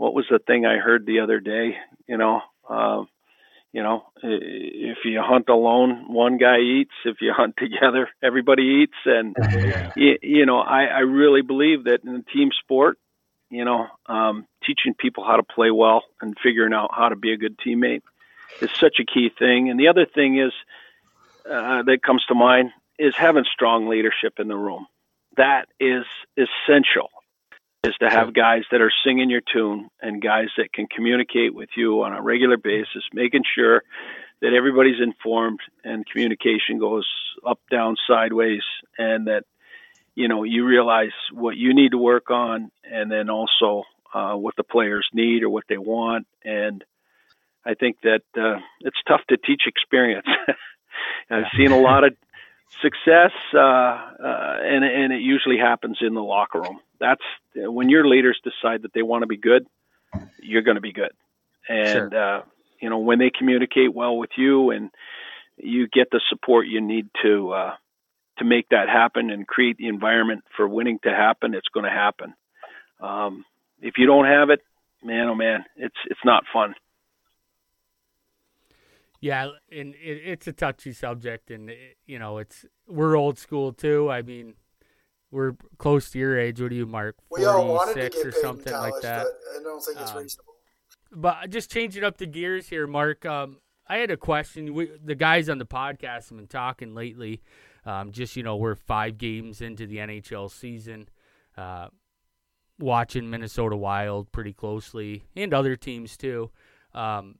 what 0.00 0.14
was 0.14 0.24
the 0.30 0.38
thing 0.38 0.64
I 0.64 0.78
heard 0.78 1.04
the 1.04 1.20
other 1.20 1.40
day? 1.40 1.76
You 2.08 2.16
know, 2.16 2.40
uh, 2.66 3.02
you 3.70 3.82
know, 3.82 4.04
if 4.22 4.98
you 5.04 5.20
hunt 5.22 5.50
alone, 5.50 6.06
one 6.08 6.38
guy 6.38 6.58
eats. 6.60 6.94
If 7.04 7.18
you 7.20 7.32
hunt 7.36 7.56
together, 7.58 8.08
everybody 8.22 8.82
eats. 8.82 8.96
And 9.04 9.36
you, 9.94 10.16
you 10.22 10.46
know, 10.46 10.58
I, 10.58 10.84
I 10.84 11.00
really 11.00 11.42
believe 11.42 11.84
that 11.84 12.00
in 12.02 12.14
a 12.14 12.22
team 12.22 12.48
sport, 12.64 12.96
you 13.50 13.66
know, 13.66 13.88
um, 14.06 14.46
teaching 14.64 14.94
people 14.98 15.22
how 15.22 15.36
to 15.36 15.42
play 15.42 15.70
well 15.70 16.02
and 16.22 16.34
figuring 16.42 16.72
out 16.72 16.92
how 16.94 17.10
to 17.10 17.16
be 17.16 17.34
a 17.34 17.36
good 17.36 17.58
teammate 17.58 18.00
is 18.62 18.70
such 18.80 19.00
a 19.00 19.04
key 19.04 19.30
thing. 19.38 19.68
And 19.68 19.78
the 19.78 19.88
other 19.88 20.06
thing 20.06 20.38
is 20.38 20.52
uh, 21.44 21.82
that 21.82 21.98
comes 22.02 22.24
to 22.28 22.34
mind 22.34 22.70
is 22.98 23.14
having 23.18 23.44
strong 23.52 23.86
leadership 23.86 24.34
in 24.38 24.48
the 24.48 24.56
room. 24.56 24.86
That 25.36 25.68
is 25.78 26.04
essential. 26.38 27.10
Is 27.82 27.94
to 28.00 28.10
have 28.10 28.34
guys 28.34 28.64
that 28.72 28.82
are 28.82 28.92
singing 29.06 29.30
your 29.30 29.40
tune 29.40 29.88
and 30.02 30.20
guys 30.20 30.48
that 30.58 30.70
can 30.70 30.86
communicate 30.86 31.54
with 31.54 31.70
you 31.78 32.02
on 32.02 32.12
a 32.12 32.20
regular 32.20 32.58
basis, 32.58 33.02
making 33.14 33.42
sure 33.54 33.82
that 34.42 34.52
everybody's 34.52 35.00
informed 35.02 35.60
and 35.82 36.04
communication 36.06 36.78
goes 36.78 37.08
up, 37.46 37.58
down, 37.70 37.96
sideways, 38.06 38.60
and 38.98 39.28
that 39.28 39.44
you 40.14 40.28
know 40.28 40.42
you 40.42 40.66
realize 40.66 41.14
what 41.32 41.56
you 41.56 41.72
need 41.72 41.92
to 41.92 41.98
work 41.98 42.30
on, 42.30 42.70
and 42.84 43.10
then 43.10 43.30
also 43.30 43.84
uh, 44.12 44.34
what 44.34 44.56
the 44.56 44.64
players 44.64 45.08
need 45.14 45.42
or 45.42 45.48
what 45.48 45.64
they 45.70 45.78
want. 45.78 46.26
And 46.44 46.84
I 47.64 47.72
think 47.72 47.96
that 48.02 48.20
uh, 48.36 48.60
it's 48.80 48.98
tough 49.08 49.22
to 49.30 49.38
teach 49.38 49.62
experience. 49.66 50.26
I've 51.30 51.44
seen 51.56 51.72
a 51.72 51.80
lot 51.80 52.04
of 52.04 52.14
success, 52.82 53.32
uh, 53.54 53.58
uh, 53.58 54.56
and 54.62 54.84
and 54.84 55.12
it 55.12 55.20
usually 55.20 55.58
happens 55.58 55.98
in 56.00 56.14
the 56.14 56.22
locker 56.22 56.60
room. 56.60 56.80
That's 56.98 57.22
when 57.54 57.88
your 57.88 58.06
leaders 58.06 58.40
decide 58.44 58.82
that 58.82 58.92
they 58.92 59.02
want 59.02 59.22
to 59.22 59.26
be 59.26 59.36
good, 59.36 59.66
you're 60.40 60.62
going 60.62 60.76
to 60.76 60.80
be 60.80 60.92
good. 60.92 61.12
And 61.68 62.12
sure. 62.12 62.38
uh, 62.38 62.42
you 62.80 62.90
know 62.90 62.98
when 62.98 63.18
they 63.18 63.30
communicate 63.30 63.94
well 63.94 64.16
with 64.16 64.30
you 64.36 64.70
and 64.70 64.90
you 65.56 65.88
get 65.88 66.08
the 66.10 66.20
support 66.28 66.66
you 66.66 66.80
need 66.80 67.08
to 67.22 67.52
uh, 67.52 67.74
to 68.38 68.44
make 68.44 68.68
that 68.70 68.88
happen 68.88 69.30
and 69.30 69.46
create 69.46 69.76
the 69.76 69.88
environment 69.88 70.44
for 70.56 70.66
winning 70.68 70.98
to 71.02 71.10
happen, 71.10 71.54
it's 71.54 71.68
going 71.72 71.84
to 71.84 71.90
happen. 71.90 72.34
Um, 73.00 73.44
if 73.80 73.94
you 73.98 74.06
don't 74.06 74.26
have 74.26 74.50
it, 74.50 74.60
man, 75.02 75.28
oh 75.28 75.34
man, 75.34 75.64
it's 75.76 75.96
it's 76.06 76.24
not 76.24 76.44
fun. 76.52 76.74
Yeah, 79.20 79.50
and 79.70 79.94
it, 79.94 80.22
it's 80.24 80.46
a 80.46 80.52
touchy 80.52 80.92
subject, 80.92 81.50
and 81.50 81.70
it, 81.70 81.96
you 82.06 82.18
know, 82.18 82.38
it's 82.38 82.64
we're 82.88 83.16
old 83.16 83.38
school 83.38 83.72
too. 83.72 84.10
I 84.10 84.22
mean, 84.22 84.54
we're 85.30 85.54
close 85.78 86.10
to 86.10 86.18
your 86.18 86.38
age. 86.38 86.60
What 86.60 86.70
do 86.70 86.76
you, 86.76 86.86
Mark? 86.86 87.16
We 87.30 87.44
all 87.44 87.74
wanted 87.74 87.94
to 87.94 88.18
get 88.18 88.26
or 88.26 88.32
something 88.32 88.72
college, 88.72 88.92
like 88.92 89.02
that. 89.02 89.26
I 89.26 89.62
don't 89.62 89.82
think 89.82 90.00
it's 90.00 90.12
um, 90.12 90.18
reasonable. 90.18 90.54
But 91.12 91.50
just 91.50 91.70
changing 91.70 92.02
up 92.02 92.16
the 92.16 92.26
gears 92.26 92.68
here, 92.68 92.86
Mark. 92.86 93.26
Um, 93.26 93.58
I 93.86 93.98
had 93.98 94.10
a 94.10 94.16
question. 94.16 94.72
We, 94.72 94.90
the 95.04 95.14
guys 95.14 95.48
on 95.48 95.58
the 95.58 95.66
podcast 95.66 96.30
have 96.30 96.38
been 96.38 96.46
talking 96.46 96.94
lately. 96.94 97.42
Um, 97.84 98.12
just 98.12 98.36
you 98.36 98.42
know, 98.42 98.56
we're 98.56 98.74
five 98.74 99.18
games 99.18 99.60
into 99.60 99.86
the 99.86 99.96
NHL 99.98 100.50
season. 100.50 101.08
Uh, 101.58 101.88
watching 102.78 103.28
Minnesota 103.28 103.76
Wild 103.76 104.32
pretty 104.32 104.52
closely 104.52 105.24
and 105.36 105.52
other 105.52 105.76
teams 105.76 106.16
too. 106.16 106.50
Um, 106.94 107.36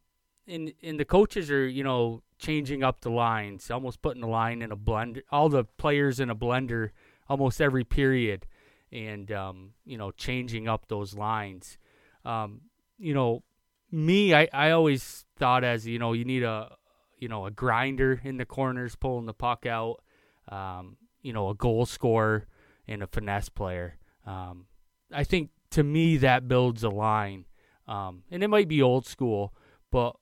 and 0.51 0.73
and 0.83 0.99
the 0.99 1.05
coaches 1.05 1.51
are 1.51 1.67
you 1.67 1.85
know 1.85 2.23
changing 2.39 2.83
up 2.83 3.01
the 3.01 3.11
lines, 3.11 3.71
almost 3.71 4.03
putting 4.03 4.23
the 4.23 4.29
line 4.29 4.63
in 4.63 4.73
a 4.73 4.77
blender, 4.77 5.23
all 5.31 5.49
the 5.49 5.65
players 5.65 6.21
in 6.21 6.31
a 6.31 6.35
blender 6.35 6.91
almost 7.31 7.61
every 7.61 7.85
period, 7.85 8.45
and 8.93 9.31
um, 9.31 9.71
you 9.87 9.97
know 9.97 10.11
changing 10.11 10.69
up 10.69 10.89
those 10.89 11.15
lines. 11.15 11.79
Um, 12.25 12.63
you 12.99 13.15
know, 13.15 13.45
me, 13.91 14.35
I, 14.35 14.49
I 14.53 14.73
always 14.73 15.25
thought 15.37 15.65
as 15.65 15.87
you 15.87 15.99
know 15.99 16.13
you 16.13 16.25
need 16.25 16.43
a 16.43 16.77
you 17.17 17.29
know 17.29 17.47
a 17.47 17.51
grinder 17.51 18.21
in 18.25 18.37
the 18.37 18.45
corners 18.45 18.97
pulling 18.97 19.27
the 19.27 19.33
puck 19.33 19.65
out, 19.65 20.03
um, 20.49 20.97
you 21.23 21.33
know 21.33 21.49
a 21.49 21.55
goal 21.55 21.87
scorer 21.87 22.47
and 22.89 23.03
a 23.03 23.07
finesse 23.07 23.49
player. 23.49 23.97
Um, 24.27 24.67
I 25.13 25.25
think 25.25 25.51
to 25.71 25.85
me 25.85 26.17
that 26.19 26.49
builds 26.49 26.83
a 26.83 26.91
line, 26.91 27.47
um, 27.87 28.25
and 28.31 28.43
it 28.43 28.49
might 28.49 28.69
be 28.69 28.83
old 28.83 29.07
school, 29.07 29.55
but 29.93 30.17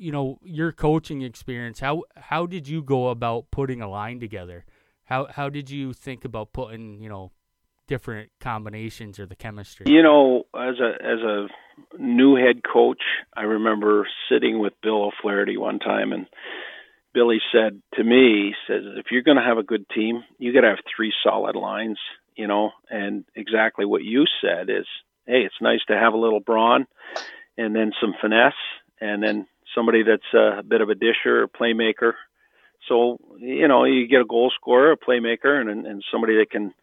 you 0.00 0.12
know 0.12 0.38
your 0.42 0.72
coaching 0.72 1.22
experience 1.22 1.80
how 1.80 2.02
how 2.16 2.46
did 2.46 2.66
you 2.66 2.82
go 2.82 3.08
about 3.08 3.50
putting 3.50 3.80
a 3.80 3.88
line 3.88 4.18
together? 4.18 4.64
How 5.04 5.26
how 5.26 5.48
did 5.48 5.70
you 5.70 5.92
think 5.92 6.24
about 6.24 6.52
putting 6.52 7.00
you 7.00 7.08
know 7.08 7.32
different 7.86 8.30
combinations 8.40 9.18
or 9.18 9.26
the 9.26 9.36
chemistry? 9.36 9.86
You 9.88 10.02
know 10.02 10.44
as 10.54 10.80
a 10.80 10.92
as 11.04 11.20
a 11.20 11.46
new 11.98 12.36
head 12.36 12.62
coach 12.62 13.02
i 13.36 13.42
remember 13.42 14.06
sitting 14.30 14.58
with 14.58 14.72
bill 14.82 15.04
o'flaherty 15.04 15.56
one 15.56 15.78
time 15.78 16.12
and 16.12 16.26
billy 17.12 17.38
said 17.52 17.80
to 17.94 18.04
me 18.04 18.54
says 18.66 18.82
if 18.96 19.06
you're 19.10 19.22
going 19.22 19.36
to 19.36 19.42
have 19.42 19.58
a 19.58 19.62
good 19.62 19.88
team 19.94 20.22
you 20.38 20.52
got 20.52 20.62
to 20.62 20.68
have 20.68 20.78
three 20.94 21.12
solid 21.24 21.56
lines 21.56 21.98
you 22.36 22.46
know 22.46 22.70
and 22.88 23.24
exactly 23.34 23.84
what 23.84 24.02
you 24.02 24.24
said 24.40 24.70
is 24.70 24.86
hey 25.26 25.42
it's 25.42 25.54
nice 25.60 25.80
to 25.88 25.94
have 25.94 26.12
a 26.12 26.18
little 26.18 26.40
brawn 26.40 26.86
and 27.56 27.74
then 27.74 27.92
some 28.00 28.14
finesse 28.20 28.52
and 29.00 29.22
then 29.22 29.46
somebody 29.74 30.02
that's 30.02 30.34
a 30.34 30.62
bit 30.62 30.80
of 30.80 30.90
a 30.90 30.94
disher 30.94 31.42
or 31.42 31.48
playmaker. 31.48 32.12
So 32.88 33.18
you 33.38 33.68
know 33.68 33.84
you 33.84 34.06
get 34.08 34.20
a 34.20 34.24
goal 34.26 34.52
scorer, 34.54 34.92
a 34.92 34.96
playmaker, 34.96 35.60
and 35.60 35.86
and 35.86 36.04
somebody 36.10 36.36
that 36.38 36.50
can 36.50 36.74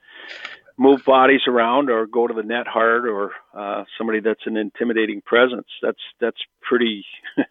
move 0.78 1.04
bodies 1.04 1.42
around 1.48 1.90
or 1.90 2.06
go 2.06 2.28
to 2.28 2.34
the 2.34 2.44
net 2.44 2.68
hard, 2.68 3.08
or 3.08 3.32
uh, 3.54 3.84
somebody 3.98 4.20
that's 4.20 4.46
an 4.46 4.58
intimidating 4.58 5.22
presence. 5.22 5.68
That's 5.82 6.02
that's 6.20 6.42
pretty. 6.62 7.06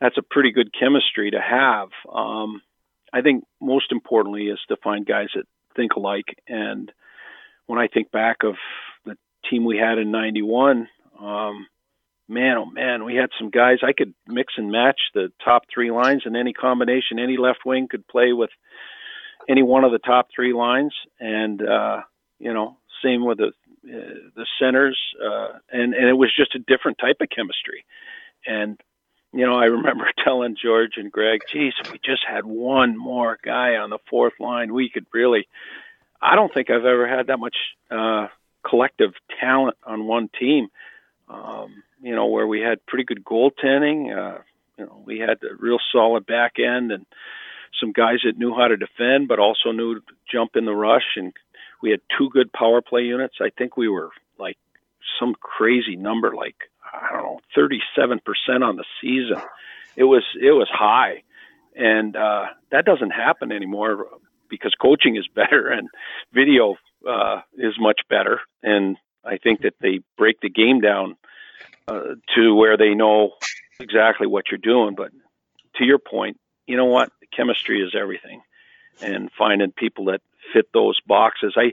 that's 0.00 0.18
a 0.18 0.22
pretty 0.22 0.52
good 0.52 0.72
chemistry 0.78 1.30
to 1.30 1.40
have. 1.40 1.88
Um, 2.12 2.62
I 3.12 3.22
think 3.22 3.44
most 3.60 3.90
importantly 3.90 4.46
is 4.46 4.58
to 4.68 4.76
find 4.76 5.06
guys 5.06 5.28
that 5.34 5.44
think 5.76 5.92
alike. 5.96 6.38
And 6.46 6.92
when 7.66 7.78
I 7.78 7.88
think 7.88 8.10
back 8.10 8.38
of 8.44 8.54
the 9.04 9.16
team 9.50 9.64
we 9.64 9.78
had 9.78 9.98
in 9.98 10.10
'91, 10.10 10.88
um, 11.20 11.66
man, 12.28 12.58
oh 12.58 12.66
man, 12.66 13.04
we 13.04 13.14
had 13.14 13.30
some 13.38 13.50
guys 13.50 13.78
I 13.82 13.92
could 13.92 14.14
mix 14.26 14.54
and 14.56 14.70
match 14.70 15.00
the 15.14 15.32
top 15.44 15.64
three 15.72 15.90
lines 15.90 16.22
in 16.26 16.36
any 16.36 16.52
combination. 16.52 17.18
Any 17.18 17.36
left 17.36 17.60
wing 17.64 17.88
could 17.88 18.06
play 18.06 18.32
with 18.32 18.50
any 19.48 19.62
one 19.62 19.84
of 19.84 19.92
the 19.92 19.98
top 19.98 20.28
three 20.34 20.52
lines, 20.52 20.92
and 21.18 21.60
uh, 21.62 22.02
you 22.38 22.52
know, 22.52 22.76
same 23.02 23.24
with 23.24 23.38
the 23.38 23.48
uh, 23.48 24.30
the 24.36 24.46
centers, 24.60 24.98
uh, 25.24 25.58
and 25.70 25.94
and 25.94 26.08
it 26.08 26.16
was 26.16 26.32
just 26.36 26.54
a 26.54 26.58
different 26.58 26.98
type 26.98 27.16
of 27.20 27.30
chemistry. 27.34 27.84
And 28.46 28.78
you 29.32 29.46
know, 29.46 29.54
I 29.54 29.66
remember 29.66 30.10
telling 30.24 30.56
George 30.60 30.96
and 30.96 31.10
Greg, 31.10 31.40
"Geez, 31.50 31.72
if 31.82 31.90
we 31.90 31.98
just 32.04 32.24
had 32.28 32.44
one 32.44 32.96
more 32.96 33.38
guy 33.42 33.76
on 33.76 33.90
the 33.90 33.98
fourth 34.10 34.34
line, 34.38 34.72
we 34.74 34.90
could 34.90 35.06
really." 35.12 35.48
I 36.20 36.34
don't 36.34 36.52
think 36.52 36.68
I've 36.68 36.84
ever 36.84 37.06
had 37.06 37.28
that 37.28 37.38
much 37.38 37.56
uh, 37.92 38.26
collective 38.68 39.12
talent 39.40 39.76
on 39.86 40.04
one 40.04 40.28
team. 40.38 40.66
Um, 41.28 41.84
you 42.00 42.14
know, 42.14 42.26
where 42.26 42.46
we 42.46 42.60
had 42.60 42.84
pretty 42.86 43.04
good 43.04 43.24
goaltending. 43.24 44.16
Uh, 44.16 44.38
you 44.76 44.86
know, 44.86 45.02
we 45.04 45.18
had 45.18 45.38
a 45.42 45.54
real 45.58 45.78
solid 45.92 46.26
back 46.26 46.54
end 46.58 46.92
and 46.92 47.06
some 47.80 47.92
guys 47.92 48.18
that 48.24 48.38
knew 48.38 48.54
how 48.54 48.68
to 48.68 48.76
defend, 48.76 49.28
but 49.28 49.38
also 49.38 49.72
knew 49.72 49.96
to 49.96 50.00
jump 50.30 50.52
in 50.54 50.64
the 50.64 50.74
rush. 50.74 51.16
And 51.16 51.32
we 51.82 51.90
had 51.90 52.00
two 52.16 52.30
good 52.30 52.52
power 52.52 52.80
play 52.80 53.02
units. 53.02 53.36
I 53.40 53.50
think 53.56 53.76
we 53.76 53.88
were 53.88 54.10
like 54.38 54.56
some 55.20 55.34
crazy 55.40 55.96
number, 55.96 56.34
like 56.34 56.56
I 56.92 57.12
don't 57.12 57.22
know, 57.22 57.40
37% 57.56 58.20
on 58.62 58.76
the 58.76 58.84
season. 59.00 59.42
It 59.96 60.04
was 60.04 60.22
it 60.40 60.52
was 60.52 60.68
high, 60.72 61.22
and 61.74 62.16
uh, 62.16 62.46
that 62.70 62.84
doesn't 62.84 63.10
happen 63.10 63.50
anymore 63.50 64.06
because 64.48 64.74
coaching 64.80 65.16
is 65.16 65.26
better 65.34 65.68
and 65.68 65.88
video 66.32 66.76
uh, 67.08 67.40
is 67.56 67.74
much 67.78 68.00
better. 68.08 68.40
And 68.62 68.96
I 69.24 69.38
think 69.38 69.62
that 69.62 69.74
they 69.80 70.00
break 70.16 70.40
the 70.40 70.50
game 70.50 70.80
down 70.80 71.16
uh, 71.88 72.14
to 72.34 72.54
where 72.54 72.76
they 72.76 72.94
know 72.94 73.32
exactly 73.80 74.26
what 74.26 74.44
you're 74.50 74.58
doing. 74.58 74.94
But 74.94 75.10
to 75.76 75.84
your 75.84 75.98
point, 75.98 76.38
you 76.66 76.76
know 76.76 76.84
what? 76.84 77.10
Chemistry 77.34 77.80
is 77.80 77.94
everything, 77.98 78.42
and 79.00 79.30
finding 79.36 79.72
people 79.72 80.06
that 80.06 80.20
fit 80.52 80.66
those 80.72 81.00
boxes. 81.06 81.54
I 81.56 81.72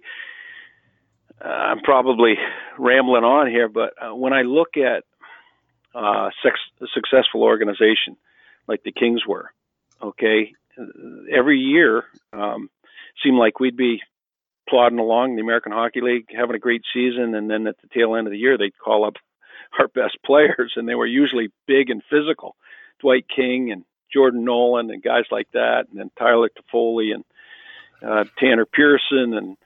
uh, 1.44 1.48
I'm 1.48 1.82
probably 1.82 2.36
rambling 2.78 3.24
on 3.24 3.48
here, 3.48 3.68
but 3.68 3.94
uh, 4.02 4.16
when 4.16 4.32
I 4.32 4.44
look 4.44 4.78
at 4.78 5.04
uh, 5.94 6.30
sex, 6.42 6.60
a 6.82 6.86
successful 6.94 7.44
organization 7.44 8.16
like 8.68 8.84
the 8.84 8.92
Kings 8.92 9.26
were, 9.28 9.52
okay, 10.02 10.54
every 11.32 11.60
year 11.60 12.06
um, 12.32 12.70
seemed 13.22 13.38
like 13.38 13.60
we'd 13.60 13.78
be 13.78 14.02
plodding 14.68 15.00
along 15.00 15.36
the 15.36 15.42
American 15.42 15.72
Hockey 15.72 16.02
League, 16.02 16.28
having 16.36 16.56
a 16.56 16.60
great 16.60 16.84
season, 16.94 17.36
and 17.36 17.50
then 17.50 17.68
at 17.68 17.76
the 17.82 17.88
tail 17.88 18.16
end 18.16 18.28
of 18.28 18.32
the 18.32 18.40
year, 18.40 18.58
they'd 18.58 18.78
call 18.78 19.06
up 19.06 19.16
our 19.80 19.88
best 19.88 20.18
players, 20.26 20.74
and 20.76 20.88
they 20.88 20.96
were 20.96 21.06
usually 21.06 21.50
big 21.68 21.90
and 21.90 22.02
physical. 22.10 22.56
Dwight 23.00 23.26
King 23.34 23.72
and 23.72 23.84
Jordan 24.12 24.46
Nolan 24.46 24.90
and 24.92 25.04
guys 25.04 25.26
like 25.32 25.48
that, 25.54 25.86
and 25.90 26.00
then 26.00 26.12
Tyler 26.18 26.50
Toffoli 26.50 27.14
and 27.14 27.24
uh, 28.02 28.26
Tanner 28.40 28.66
Pearson 28.66 29.34
and 29.34 29.58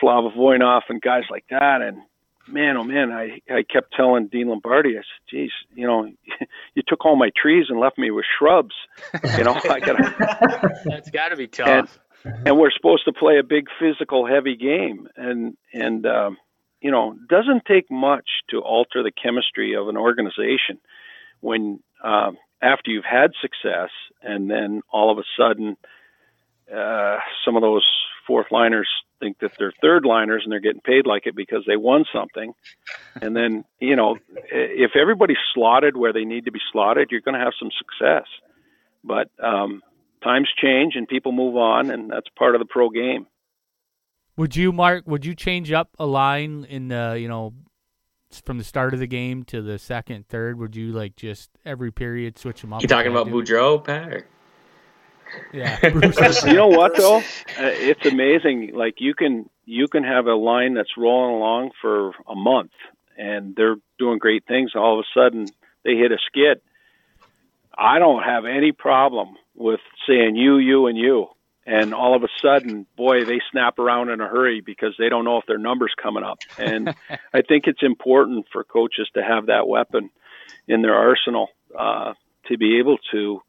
Slava 0.00 0.30
Voinov 0.30 0.82
and 0.88 1.00
guys 1.00 1.24
like 1.30 1.44
that. 1.50 1.80
And 1.80 2.02
man, 2.46 2.76
oh 2.76 2.84
man, 2.84 3.10
I 3.10 3.40
I 3.50 3.62
kept 3.62 3.94
telling 3.96 4.28
Dean 4.28 4.48
Lombardi, 4.48 4.90
I 4.90 5.00
said, 5.00 5.30
"Geez, 5.30 5.50
you 5.74 5.86
know, 5.86 6.04
you 6.74 6.82
took 6.86 7.04
all 7.04 7.16
my 7.16 7.30
trees 7.40 7.66
and 7.68 7.80
left 7.80 7.98
me 7.98 8.10
with 8.10 8.24
shrubs. 8.38 8.74
You 9.38 9.44
know, 9.44 9.58
I 9.68 9.80
got 9.80 9.96
That's 10.84 11.10
got 11.10 11.28
to 11.28 11.36
be 11.36 11.46
tough. 11.46 11.98
And, 12.24 12.48
and 12.48 12.58
we're 12.58 12.70
supposed 12.70 13.04
to 13.04 13.12
play 13.12 13.38
a 13.38 13.42
big 13.42 13.66
physical, 13.78 14.26
heavy 14.26 14.56
game, 14.56 15.08
and 15.16 15.56
and 15.72 16.06
um, 16.06 16.36
you 16.84 16.90
know, 16.90 17.16
doesn't 17.30 17.64
take 17.64 17.90
much 17.90 18.28
to 18.50 18.60
alter 18.60 19.02
the 19.02 19.10
chemistry 19.10 19.74
of 19.74 19.88
an 19.88 19.96
organization 19.96 20.78
when 21.40 21.80
um, 22.04 22.36
after 22.60 22.90
you've 22.90 23.06
had 23.10 23.30
success, 23.40 23.88
and 24.22 24.50
then 24.50 24.82
all 24.92 25.10
of 25.10 25.16
a 25.16 25.24
sudden, 25.34 25.78
uh, 26.70 27.16
some 27.42 27.56
of 27.56 27.62
those 27.62 27.86
fourth 28.26 28.48
liners 28.50 28.86
think 29.18 29.38
that 29.38 29.52
they're 29.58 29.72
third 29.80 30.04
liners 30.04 30.42
and 30.44 30.52
they're 30.52 30.60
getting 30.60 30.82
paid 30.82 31.06
like 31.06 31.26
it 31.26 31.34
because 31.34 31.64
they 31.66 31.76
won 31.76 32.04
something. 32.12 32.52
and 33.22 33.34
then, 33.34 33.64
you 33.80 33.96
know, 33.96 34.18
if 34.52 34.90
everybody's 34.94 35.38
slotted 35.54 35.96
where 35.96 36.12
they 36.12 36.26
need 36.26 36.44
to 36.44 36.52
be 36.52 36.60
slotted, 36.70 37.08
you're 37.10 37.22
going 37.22 37.38
to 37.38 37.44
have 37.44 37.54
some 37.58 37.70
success. 37.78 38.26
But 39.02 39.30
um, 39.42 39.82
times 40.22 40.50
change 40.60 40.96
and 40.96 41.08
people 41.08 41.32
move 41.32 41.56
on, 41.56 41.90
and 41.90 42.10
that's 42.10 42.28
part 42.36 42.54
of 42.54 42.58
the 42.58 42.66
pro 42.66 42.90
game. 42.90 43.26
Would 44.36 44.56
you, 44.56 44.72
Mark? 44.72 45.04
Would 45.06 45.24
you 45.24 45.34
change 45.34 45.70
up 45.70 45.90
a 45.98 46.06
line 46.06 46.66
in 46.68 46.88
the 46.88 47.16
you 47.18 47.28
know 47.28 47.54
from 48.44 48.58
the 48.58 48.64
start 48.64 48.92
of 48.92 49.00
the 49.00 49.06
game 49.06 49.44
to 49.44 49.62
the 49.62 49.78
second, 49.78 50.28
third? 50.28 50.58
Would 50.58 50.74
you 50.74 50.92
like 50.92 51.16
just 51.16 51.50
every 51.64 51.92
period 51.92 52.38
switch 52.38 52.60
them 52.60 52.72
up? 52.72 52.82
You 52.82 52.88
talking 52.88 53.12
about 53.12 53.28
Boudreau, 53.28 53.82
Pat? 53.82 54.12
Or? 54.12 54.26
Yeah, 55.52 55.78
you 56.46 56.54
know 56.54 56.68
what 56.68 56.96
though? 56.96 57.18
Uh, 57.18 57.22
it's 57.58 58.04
amazing. 58.06 58.72
Like 58.74 58.94
you 58.98 59.14
can 59.14 59.48
you 59.64 59.86
can 59.88 60.04
have 60.04 60.26
a 60.26 60.34
line 60.34 60.74
that's 60.74 60.96
rolling 60.96 61.36
along 61.36 61.70
for 61.80 62.08
a 62.28 62.34
month, 62.34 62.72
and 63.16 63.54
they're 63.56 63.76
doing 63.98 64.18
great 64.18 64.44
things. 64.46 64.72
All 64.74 64.98
of 64.98 65.04
a 65.04 65.18
sudden, 65.18 65.46
they 65.84 65.92
hit 65.96 66.12
a 66.12 66.18
skid. 66.26 66.60
I 67.76 67.98
don't 67.98 68.22
have 68.22 68.44
any 68.44 68.72
problem 68.72 69.36
with 69.54 69.80
saying 70.08 70.36
you, 70.36 70.58
you, 70.58 70.86
and 70.86 70.96
you 70.96 71.28
and 71.66 71.94
all 71.94 72.14
of 72.14 72.22
a 72.22 72.28
sudden, 72.42 72.86
boy, 72.96 73.24
they 73.24 73.40
snap 73.50 73.78
around 73.78 74.10
in 74.10 74.20
a 74.20 74.28
hurry 74.28 74.60
because 74.60 74.94
they 74.98 75.08
don't 75.08 75.24
know 75.24 75.38
if 75.38 75.46
their 75.46 75.58
number's 75.58 75.94
coming 76.00 76.22
up. 76.22 76.38
And 76.58 76.94
I 77.32 77.42
think 77.42 77.64
it's 77.66 77.82
important 77.82 78.46
for 78.52 78.64
coaches 78.64 79.08
to 79.14 79.22
have 79.22 79.46
that 79.46 79.66
weapon 79.66 80.10
in 80.68 80.82
their 80.82 80.94
arsenal 80.94 81.48
uh, 81.78 82.12
to 82.48 82.58
be 82.58 82.78
able 82.78 82.98
to, 83.12 83.40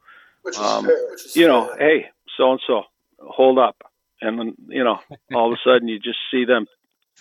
um, 0.58 0.86
fair, 0.86 1.16
you 1.34 1.46
know, 1.46 1.74
hey, 1.78 2.06
so 2.36 2.52
and 2.52 2.60
so, 2.66 2.82
hold 3.18 3.58
up, 3.58 3.82
and 4.20 4.38
then 4.38 4.54
you 4.68 4.84
know, 4.84 4.98
all 5.34 5.52
of 5.52 5.58
a 5.58 5.68
sudden 5.68 5.88
you 5.88 5.98
just 5.98 6.18
see 6.30 6.44
them 6.44 6.66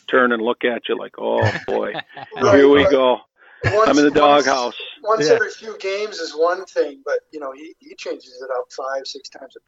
turn 0.10 0.32
and 0.32 0.42
look 0.42 0.64
at 0.64 0.84
you 0.88 0.98
like, 0.98 1.16
oh 1.18 1.42
boy, 1.68 1.94
right, 2.42 2.56
here 2.56 2.70
we 2.70 2.84
right. 2.84 2.92
go. 2.92 3.18
Once, 3.64 3.90
I'm 3.90 3.98
in 3.98 4.06
the 4.06 4.12
doghouse. 4.12 4.76
Once, 5.02 5.20
once 5.20 5.28
yeah. 5.28 5.36
every 5.36 5.50
few 5.50 5.78
games 5.80 6.20
is 6.20 6.34
one 6.34 6.66
thing, 6.66 7.02
but 7.04 7.20
you 7.32 7.40
know 7.40 7.52
he, 7.52 7.76
he 7.80 7.96
changes 7.96 8.42
it 8.42 8.50
up 8.56 8.66
five, 8.72 9.08
six 9.08 9.28
times 9.30 9.56
a 9.56 9.60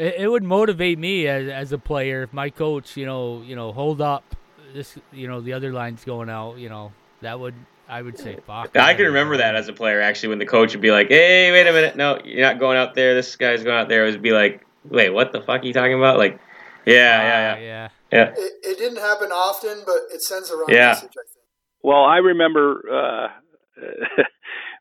it, 0.00 0.14
it 0.18 0.28
would 0.28 0.42
motivate 0.42 0.98
me 0.98 1.26
as 1.26 1.48
as 1.48 1.72
a 1.72 1.78
player 1.78 2.22
if 2.22 2.32
my 2.32 2.50
coach, 2.50 2.96
you 2.96 3.06
know, 3.06 3.42
you 3.42 3.54
know, 3.54 3.72
hold 3.72 4.00
up, 4.00 4.24
this, 4.72 4.96
you 5.12 5.28
know, 5.28 5.40
the 5.40 5.52
other 5.52 5.72
line's 5.72 6.04
going 6.04 6.30
out. 6.30 6.56
You 6.56 6.68
know, 6.68 6.92
that 7.20 7.38
would 7.38 7.54
I 7.88 8.02
would 8.02 8.18
say 8.18 8.36
fuck. 8.46 8.76
I 8.76 8.94
can 8.94 9.06
remember 9.06 9.36
that 9.36 9.56
as 9.56 9.68
a 9.68 9.72
player 9.72 10.00
actually 10.00 10.30
when 10.30 10.38
the 10.38 10.46
coach 10.46 10.72
would 10.72 10.80
be 10.80 10.90
like, 10.90 11.08
"Hey, 11.08 11.52
wait 11.52 11.66
a 11.66 11.72
minute, 11.72 11.96
no, 11.96 12.18
you're 12.24 12.40
not 12.40 12.58
going 12.58 12.78
out 12.78 12.94
there. 12.94 13.14
This 13.14 13.36
guy's 13.36 13.62
going 13.62 13.76
out 13.76 13.88
there." 13.88 14.06
It 14.06 14.12
would 14.12 14.22
be 14.22 14.32
like, 14.32 14.66
"Wait, 14.88 15.10
what 15.10 15.32
the 15.32 15.40
fuck 15.42 15.62
are 15.62 15.66
you 15.66 15.72
talking 15.72 15.94
about?" 15.94 16.16
Like, 16.16 16.40
yeah, 16.86 16.94
uh, 16.94 16.96
yeah, 16.96 17.56
yeah, 17.56 17.58
yeah. 17.58 17.88
yeah. 18.12 18.34
It, 18.36 18.52
it, 18.62 18.78
didn't 18.78 18.98
happen 18.98 19.30
often, 19.30 19.82
but 19.84 20.14
it 20.14 20.22
sends 20.22 20.50
a 20.50 20.56
wrong 20.56 20.68
yeah. 20.68 20.88
message. 20.88 21.10
I 21.10 21.26
think. 21.32 21.44
Well, 21.82 22.04
I 22.04 22.18
remember 22.18 22.82
uh, 22.92 23.28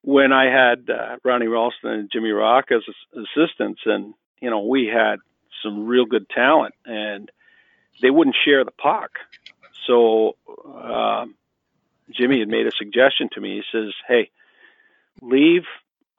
when 0.04 0.32
I 0.32 0.46
had 0.46 0.90
uh, 0.90 1.16
Ronnie 1.24 1.48
Ralston 1.48 1.92
and 1.92 2.10
Jimmy 2.14 2.30
Rock 2.30 2.66
as 2.72 2.82
assistants, 3.14 3.82
and 3.86 4.14
you 4.42 4.50
know 4.50 4.60
we 4.60 4.88
had 4.88 5.20
some 5.64 5.86
real 5.86 6.06
good 6.06 6.30
talent, 6.30 6.76
and 6.86 7.32
they 8.02 8.10
wouldn't 8.10 8.36
share 8.46 8.64
the 8.64 8.72
puck. 8.72 9.12
So 9.88 10.36
uh, 10.74 11.26
Jimmy 12.12 12.40
had 12.40 12.48
made 12.48 12.68
a 12.68 12.72
suggestion 12.78 13.30
to 13.34 13.42
me. 13.42 13.62
He 13.62 13.78
says, 13.78 13.94
"Hey, 14.08 14.30
leave 15.22 15.64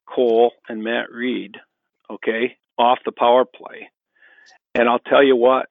Cole 0.07 0.53
and 0.69 0.83
Matt 0.83 1.11
Read, 1.11 1.57
okay, 2.09 2.57
off 2.79 2.99
the 3.05 3.13
power 3.13 3.45
play, 3.45 3.91
and 4.75 4.89
I'll 4.89 4.99
tell 4.99 5.25
you 5.25 5.37
what." 5.37 5.69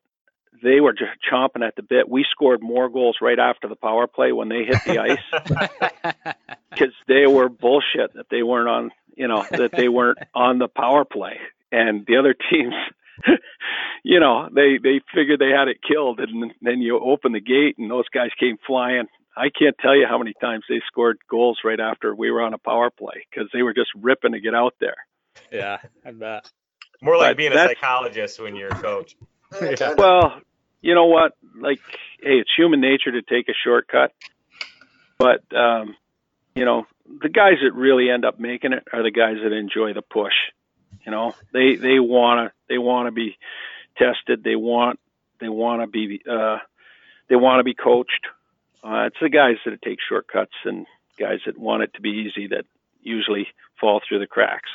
They 0.62 0.82
were 0.82 0.92
just 0.92 1.12
chomping 1.32 1.66
at 1.66 1.78
the 1.78 1.84
bit. 1.84 2.10
We 2.10 2.26
scored 2.30 2.62
more 2.62 2.90
goals 2.90 3.20
right 3.22 3.40
after 3.40 3.70
the 3.70 3.78
power 3.78 4.08
play 4.08 4.34
when 4.34 4.50
they 4.50 4.66
hit 4.66 4.84
the 4.86 5.00
ice 5.00 6.26
because 6.70 6.94
they 7.08 7.28
were 7.28 7.48
bullshit 7.48 8.14
that 8.16 8.26
they 8.30 8.44
weren't 8.44 8.68
on, 8.68 8.92
you 9.16 9.30
know, 9.30 9.46
that 9.52 9.72
they 9.72 9.88
weren't 9.88 10.18
on 10.36 10.60
the 10.60 10.68
power 10.68 11.06
play 11.06 11.40
and 11.72 12.06
the 12.06 12.18
other 12.18 12.36
teams 12.52 12.74
you 14.04 14.20
know, 14.20 14.50
they 14.54 14.78
they 14.82 15.02
figured 15.14 15.40
they 15.40 15.50
had 15.50 15.68
it 15.68 15.78
killed, 15.86 16.20
and 16.20 16.54
then 16.62 16.82
you 16.82 17.00
open 17.00 17.32
the 17.32 17.40
gate, 17.40 17.78
and 17.78 17.90
those 17.90 18.08
guys 18.14 18.30
came 18.40 18.58
flying. 18.66 19.06
I 19.36 19.50
can't 19.58 19.76
tell 19.80 19.96
you 19.96 20.06
how 20.08 20.18
many 20.18 20.34
times 20.42 20.66
they 20.68 20.82
scored 20.88 21.20
goals 21.30 21.60
right 21.64 21.80
after 21.80 22.14
we 22.14 22.32
were 22.32 22.42
on 22.42 22.54
a 22.54 22.58
power 22.58 22.90
play 22.90 23.26
because 23.30 23.50
they 23.54 23.62
were 23.62 23.74
just 23.74 23.90
ripping 23.96 24.34
to 24.34 24.40
get 24.40 24.54
out 24.54 24.76
there. 24.80 24.96
Yeah, 25.52 25.78
I 26.06 26.12
bet. 26.12 26.50
More 27.02 27.17
like 27.17 27.32
but 27.32 27.38
being 27.38 27.54
a 27.54 27.56
psychologist 27.56 28.40
when 28.40 28.56
you're 28.56 28.70
a 28.70 28.82
coach. 28.82 29.15
yeah. 29.62 29.94
Well, 29.98 30.42
you 30.82 30.96
know 30.96 31.06
what? 31.06 31.34
Like, 31.60 31.80
hey, 32.22 32.40
it's 32.40 32.52
human 32.56 32.82
nature 32.82 33.12
to 33.12 33.22
take 33.22 33.48
a 33.50 33.54
shortcut, 33.63 34.13
but 35.17 35.44
um, 35.56 35.96
you 36.56 36.65
know, 36.65 36.86
the 37.06 37.30
guys 37.30 37.56
that 37.63 37.74
really 37.74 38.10
end 38.10 38.26
up 38.26 38.40
making 38.40 38.74
it 38.74 38.84
are 38.92 39.04
the 39.04 39.12
guys 39.12 39.38
that 39.44 39.54
enjoy 39.54 39.94
the 39.94 40.02
push. 40.02 40.34
You 41.06 41.12
know, 41.12 41.35
they 41.54 41.75
they 41.75 42.00
wanna 42.00 42.52
they 42.69 42.77
wanna 42.77 43.12
be 43.12 43.37
tested. 43.97 44.43
They 44.43 44.56
want 44.56 45.00
they 45.39 45.50
want 45.50 45.81
to 45.81 45.87
be 45.87 46.21
uh, 46.29 46.58
they 47.29 47.35
want 47.37 47.60
to 47.60 47.63
be 47.65 47.75
coached. 47.75 48.27
Uh, 48.83 49.08
it's 49.08 49.17
the 49.21 49.29
guys 49.29 49.58
that 49.65 49.81
take 49.83 50.00
shortcuts 50.08 50.56
and 50.65 50.85
guys 51.19 51.39
that 51.45 51.58
want 51.58 51.83
it 51.83 51.93
to 51.95 52.02
be 52.02 52.10
easy 52.12 52.47
that 52.47 52.65
usually 53.02 53.47
fall 53.79 54.02
through 54.08 54.19
the 54.19 54.27
cracks. 54.27 54.69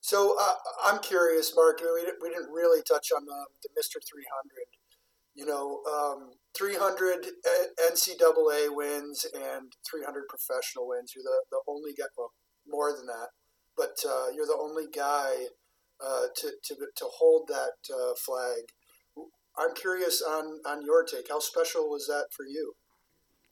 So 0.00 0.36
uh, 0.40 0.54
I'm 0.86 1.00
curious, 1.00 1.54
Mark. 1.56 1.80
We 1.80 2.02
didn't, 2.04 2.18
we 2.22 2.30
didn't 2.30 2.50
really 2.52 2.82
touch 2.82 3.08
on 3.16 3.24
the, 3.26 3.46
the 3.62 3.70
Mister 3.76 4.00
300. 4.00 4.66
you 5.34 5.46
know, 5.46 5.80
um, 5.90 6.30
300 6.56 7.26
NCAA 7.92 8.68
wins 8.74 9.26
and 9.34 9.72
300 9.88 10.28
professional 10.28 10.88
wins. 10.88 11.12
You're 11.14 11.24
the, 11.24 11.38
the 11.52 11.60
only 11.68 11.92
guy, 11.96 12.04
well, 12.16 12.32
more 12.68 12.92
than 12.96 13.06
that, 13.06 13.28
but 13.76 13.96
uh, 14.06 14.26
you're 14.34 14.46
the 14.46 14.58
only 14.60 14.84
guy 14.94 15.46
uh, 16.04 16.26
to, 16.36 16.50
to, 16.64 16.74
to 16.96 17.04
hold 17.04 17.48
that 17.48 17.92
uh, 17.92 18.14
flag. 18.24 18.62
I'm 19.56 19.74
curious 19.74 20.22
on, 20.22 20.60
on 20.66 20.84
your 20.84 21.04
take. 21.04 21.28
How 21.28 21.38
special 21.38 21.90
was 21.90 22.06
that 22.06 22.26
for 22.30 22.44
you? 22.44 22.74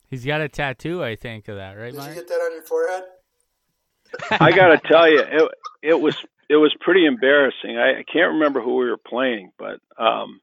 He's 0.09 0.25
got 0.25 0.41
a 0.41 0.49
tattoo, 0.49 1.05
I 1.05 1.14
think, 1.14 1.49
of 1.49 1.57
that, 1.57 1.75
right? 1.75 1.93
Did 1.93 1.99
Mike? 1.99 2.09
you 2.09 2.14
get 2.14 2.29
that 2.29 2.35
on 2.35 2.53
your 2.53 2.62
forehead? 2.62 3.05
I 4.41 4.51
got 4.51 4.68
to 4.68 4.89
tell 4.89 5.09
you, 5.09 5.21
it 5.21 5.51
it 5.83 6.01
was 6.01 6.16
it 6.49 6.57
was 6.57 6.75
pretty 6.81 7.07
embarrassing. 7.07 7.79
I, 7.79 8.01
I 8.01 8.05
can't 8.12 8.33
remember 8.33 8.61
who 8.61 8.77
we 8.77 8.91
were 8.91 8.97
playing, 8.97 9.53
but 9.57 9.79
um, 10.03 10.41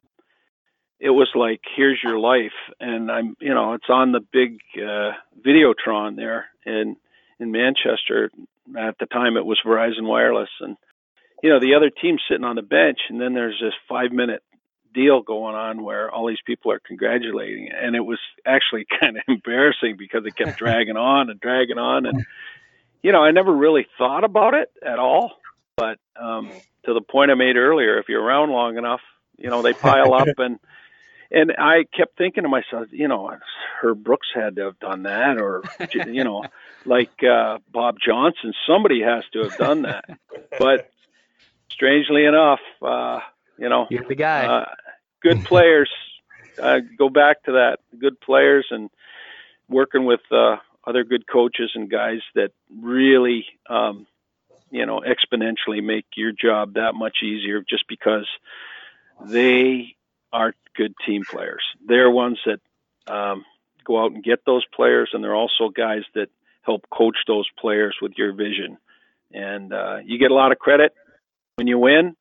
it 0.99 1.09
was 1.09 1.29
like, 1.35 1.59
"Here's 1.75 1.99
your 2.01 2.17
life," 2.17 2.55
and 2.79 3.11
I'm, 3.11 3.35
you 3.41 3.53
know, 3.53 3.73
it's 3.73 3.89
on 3.89 4.13
the 4.13 4.21
big 4.31 4.59
uh, 4.77 5.11
Videotron 5.45 6.15
there 6.15 6.45
in 6.65 6.95
in 7.39 7.51
Manchester. 7.51 8.31
At 8.77 8.97
the 8.99 9.05
time, 9.05 9.37
it 9.37 9.45
was 9.45 9.59
Verizon 9.65 10.07
Wireless, 10.07 10.49
and 10.59 10.77
you 11.43 11.49
know, 11.49 11.59
the 11.59 11.75
other 11.75 11.89
team's 11.89 12.21
sitting 12.29 12.43
on 12.43 12.55
the 12.55 12.61
bench, 12.61 12.99
and 13.09 13.21
then 13.21 13.33
there's 13.33 13.59
this 13.61 13.73
five 13.87 14.11
minute 14.11 14.41
deal 14.93 15.21
going 15.21 15.55
on 15.55 15.83
where 15.83 16.09
all 16.09 16.27
these 16.27 16.41
people 16.45 16.71
are 16.71 16.79
congratulating, 16.79 17.69
and 17.71 17.95
it 17.95 18.01
was 18.01 18.19
actually 18.45 18.85
kind 18.99 19.17
of 19.17 19.23
embarrassing 19.27 19.95
because 19.97 20.25
it 20.25 20.35
kept 20.35 20.57
dragging 20.57 20.97
on 20.97 21.29
and 21.29 21.39
dragging 21.39 21.77
on, 21.77 22.05
and 22.05 22.25
you 23.03 23.11
know, 23.11 23.23
I 23.23 23.31
never 23.31 23.53
really 23.53 23.87
thought 23.97 24.23
about 24.23 24.53
it 24.53 24.69
at 24.85 24.99
all, 24.99 25.33
but 25.75 25.99
um, 26.19 26.49
to 26.85 26.93
the 26.93 27.01
point 27.01 27.31
I 27.31 27.35
made 27.35 27.55
earlier, 27.55 27.99
if 27.99 28.09
you're 28.09 28.23
around 28.23 28.49
long 28.49 28.77
enough, 28.77 29.01
you 29.37 29.49
know, 29.49 29.61
they 29.61 29.73
pile 29.73 30.13
up 30.13 30.27
and. 30.37 30.59
And 31.31 31.51
I 31.57 31.83
kept 31.95 32.17
thinking 32.17 32.43
to 32.43 32.49
myself, 32.49 32.87
you 32.91 33.07
know, 33.07 33.31
Herb 33.81 34.03
Brooks 34.03 34.27
had 34.33 34.55
to 34.55 34.65
have 34.65 34.79
done 34.79 35.03
that, 35.03 35.37
or 35.37 35.63
you 35.93 36.23
know, 36.23 36.45
like 36.85 37.11
uh, 37.23 37.57
Bob 37.71 37.97
Johnson, 38.03 38.53
somebody 38.67 39.01
has 39.01 39.23
to 39.33 39.43
have 39.43 39.57
done 39.57 39.81
that. 39.83 40.05
But 40.57 40.89
strangely 41.71 42.25
enough, 42.25 42.61
uh, 42.81 43.19
you 43.57 43.69
know, 43.69 43.87
You're 43.89 44.05
the 44.05 44.15
guy. 44.15 44.45
uh, 44.45 44.65
good 45.21 45.43
players. 45.45 45.89
uh, 46.61 46.79
go 46.97 47.09
back 47.09 47.43
to 47.43 47.53
that. 47.53 47.79
Good 47.99 48.19
players 48.21 48.67
and 48.71 48.89
working 49.69 50.05
with 50.05 50.21
uh, 50.31 50.57
other 50.85 51.03
good 51.03 51.27
coaches 51.27 51.71
and 51.75 51.89
guys 51.89 52.19
that 52.35 52.51
really, 52.81 53.45
um, 53.69 54.07
you 54.71 54.85
know, 54.85 55.01
exponentially 55.01 55.83
make 55.83 56.05
your 56.15 56.31
job 56.31 56.75
that 56.75 56.95
much 56.95 57.17
easier 57.23 57.61
just 57.67 57.85
because 57.87 58.27
they 59.25 59.95
are 60.31 60.53
good 60.75 60.93
team 61.05 61.23
players. 61.29 61.63
They're 61.85 62.09
ones 62.09 62.39
that 62.45 62.59
um, 63.11 63.45
go 63.85 64.03
out 64.03 64.11
and 64.11 64.23
get 64.23 64.39
those 64.45 64.65
players, 64.75 65.09
and 65.13 65.23
they're 65.23 65.35
also 65.35 65.69
guys 65.69 66.03
that 66.15 66.29
help 66.61 66.85
coach 66.89 67.17
those 67.27 67.47
players 67.59 67.95
with 68.01 68.13
your 68.17 68.33
vision. 68.33 68.77
And 69.33 69.73
uh, 69.73 69.97
you 70.05 70.19
get 70.19 70.31
a 70.31 70.35
lot 70.35 70.51
of 70.51 70.59
credit 70.59 70.93
when 71.55 71.67
you 71.67 71.79
win, 71.79 72.15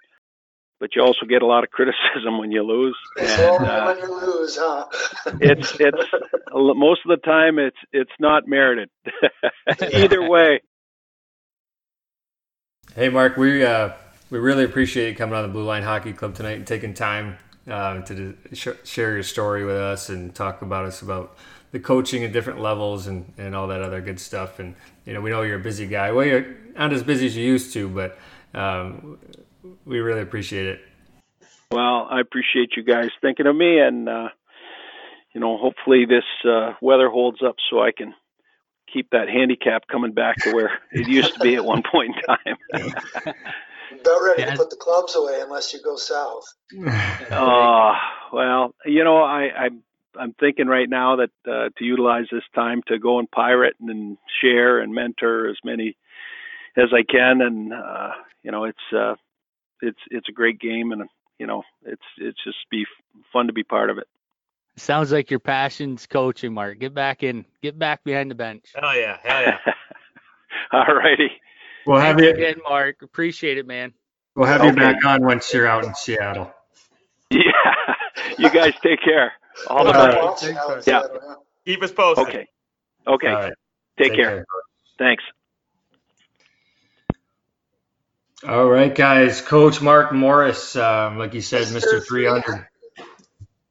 but 0.79 0.95
you 0.95 1.03
also 1.03 1.27
get 1.27 1.43
a 1.43 1.47
lot 1.47 1.65
of 1.65 1.71
criticism 1.77 2.39
when 2.39 2.53
you 2.53 2.63
lose. 2.63 2.97
And, 3.19 3.65
uh, 3.65 3.95
when 3.95 3.99
you 3.99 4.21
lose, 4.21 4.57
huh? 4.57 4.87
it's 5.41 5.77
it's 5.79 6.11
most 6.53 7.01
of 7.05 7.09
the 7.09 7.21
time 7.25 7.59
it's 7.59 7.77
it's 7.93 8.13
not 8.19 8.47
merited. 8.47 8.89
Either 9.93 10.29
way. 10.29 10.61
Hey, 12.95 13.09
Mark, 13.09 13.37
we 13.37 13.65
uh, 13.65 13.91
we 14.31 14.39
really 14.39 14.65
appreciate 14.65 15.11
you 15.11 15.15
coming 15.17 15.35
on 15.35 15.43
the 15.43 15.53
Blue 15.53 15.65
Line 15.65 15.83
Hockey 15.83 16.13
Club 16.13 16.35
tonight 16.35 16.57
and 16.57 16.67
taking 16.67 16.95
time 16.95 17.37
uh, 17.69 18.01
to 18.03 18.37
sh- 18.53 18.69
share 18.85 19.15
your 19.15 19.23
story 19.23 19.65
with 19.65 19.77
us 19.77 20.09
and 20.09 20.35
talk 20.35 20.63
about 20.63 20.85
us 20.85 21.03
about 21.03 21.37
the 21.73 21.81
coaching 21.81 22.25
at 22.25 22.33
different 22.33 22.61
levels 22.61 23.07
and, 23.07 23.33
and 23.39 23.55
all 23.55 23.67
that 23.69 23.83
other 23.83 24.01
good 24.01 24.21
stuff. 24.21 24.59
And 24.59 24.75
you 25.05 25.13
know, 25.13 25.21
we 25.21 25.31
know 25.31 25.43
you're 25.43 25.59
a 25.59 25.63
busy 25.63 25.87
guy. 25.87 26.13
Well, 26.13 26.27
you're 26.27 26.57
not 26.77 26.93
as 26.93 27.03
busy 27.03 27.27
as 27.27 27.37
you 27.37 27.45
used 27.45 27.73
to, 27.75 27.89
but 27.89 28.19
um, 28.55 29.19
we 29.85 30.01
really 30.01 30.23
appreciate 30.23 30.67
it. 30.67 30.81
Well, 31.71 32.07
I 32.11 32.21
appreciate 32.21 32.71
you 32.77 32.85
guys 32.85 33.11
thinking 33.21 33.47
of 33.47 33.57
me, 33.57 33.81
and 33.81 34.09
uh, 34.09 34.29
you 35.35 35.41
know, 35.41 35.59
hopefully 35.59 36.07
this 36.07 36.25
uh, 36.49 36.75
weather 36.81 37.11
holds 37.11 37.43
up 37.43 37.57
so 37.69 37.83
I 37.83 37.91
can 37.91 38.15
keep 38.93 39.11
that 39.11 39.29
handicap 39.29 39.89
coming 39.91 40.13
back 40.13 40.37
to 40.37 40.53
where 40.53 40.71
it 40.93 41.09
used 41.09 41.35
to 41.35 41.41
be 41.41 41.57
at 41.57 41.65
one 41.65 41.83
point 41.83 42.15
in 42.17 42.55
time. 42.83 43.35
About 44.01 44.23
ready 44.23 44.43
Yeah. 44.43 44.51
to 44.53 44.57
put 44.57 44.71
the 44.71 44.77
clubs 44.77 45.15
away 45.17 45.41
unless 45.41 45.73
you 45.73 45.81
go 45.83 45.97
south. 45.97 46.45
Oh 47.31 47.93
well, 48.33 48.75
you 48.85 49.05
know, 49.05 49.19
I, 49.19 49.51
I'm 49.57 49.83
I'm 50.19 50.33
thinking 50.41 50.67
right 50.67 50.89
now 50.89 51.17
that 51.17 51.31
uh, 51.47 51.69
to 51.79 51.85
utilize 51.85 52.27
this 52.33 52.43
time 52.55 52.83
to 52.89 52.99
go 52.99 53.19
and 53.19 53.31
pirate 53.31 53.75
and 53.81 54.17
share 54.41 54.79
and 54.81 54.93
mentor 54.95 55.49
as 55.49 55.57
many 55.65 55.97
as 56.77 56.89
I 56.93 57.03
can, 57.03 57.41
and 57.41 57.73
uh, 57.73 58.11
you 58.43 58.51
know, 58.51 58.65
it's 58.65 58.79
uh, 58.97 59.15
it's 59.83 59.99
it's 60.11 60.29
a 60.29 60.33
great 60.33 60.59
game, 60.61 60.93
and 60.93 61.05
you 61.39 61.47
know, 61.47 61.63
it's 61.85 62.03
it's 62.19 62.43
just 62.45 62.59
be 62.71 62.83
f- 62.83 63.23
fun 63.33 63.47
to 63.49 63.53
be 63.53 63.63
part 63.65 63.91
of 63.91 63.99
it. 63.99 64.07
Sounds 64.77 65.11
like 65.13 65.31
your 65.31 65.41
passion's 65.41 66.07
coaching, 66.07 66.53
Mark. 66.53 66.79
Get 66.79 66.93
back 66.95 67.23
in. 67.23 67.45
Get 67.63 67.79
back 67.79 68.05
behind 68.05 68.31
the 68.31 68.35
bench. 68.35 68.65
Hell 68.75 68.97
yeah, 68.97 69.19
hell 69.23 69.43
yeah. 69.43 69.59
All 70.73 70.95
righty. 70.95 71.31
We'll 71.87 72.01
have 72.01 72.17
Thanks 72.19 72.39
you. 72.39 72.47
again, 72.47 72.63
Mark. 72.69 73.03
Appreciate 73.03 73.59
it, 73.59 73.67
man. 73.67 73.93
We'll 74.35 74.49
have 74.49 74.65
you 74.65 74.73
back 74.73 75.05
on 75.05 75.25
once 75.25 75.53
you're 75.55 75.67
out 75.67 75.85
in 75.85 75.95
Seattle. 75.95 76.53
Yeah, 77.29 77.95
you 78.39 78.51
guys 78.51 78.75
take 78.85 79.03
care. 79.03 79.33
All 79.67 79.85
the 79.85 79.91
best. 79.91 80.15
right. 80.15 80.25
Watching 80.25 80.55
Thanks, 80.55 80.87
out 80.89 81.07
in 81.07 81.11
Mark. 81.11 81.23
Yeah. 81.27 81.35
Keep 81.65 81.83
us 81.83 81.91
posted. 81.91 82.29
Okay. 82.29 82.47
Okay. 83.05 83.27
All 83.27 83.35
right. 83.35 83.53
Take, 83.99 84.15
care. 84.15 84.47
Thanks. 84.97 85.25
All 88.47 88.67
right, 88.67 88.95
guys. 88.95 89.41
Coach 89.41 89.83
Mark 89.83 90.13
Morris, 90.13 90.77
um, 90.77 91.19
like 91.19 91.35
you 91.35 91.41
said, 91.41 91.67
Mr. 91.67 92.07
300. 92.07 92.69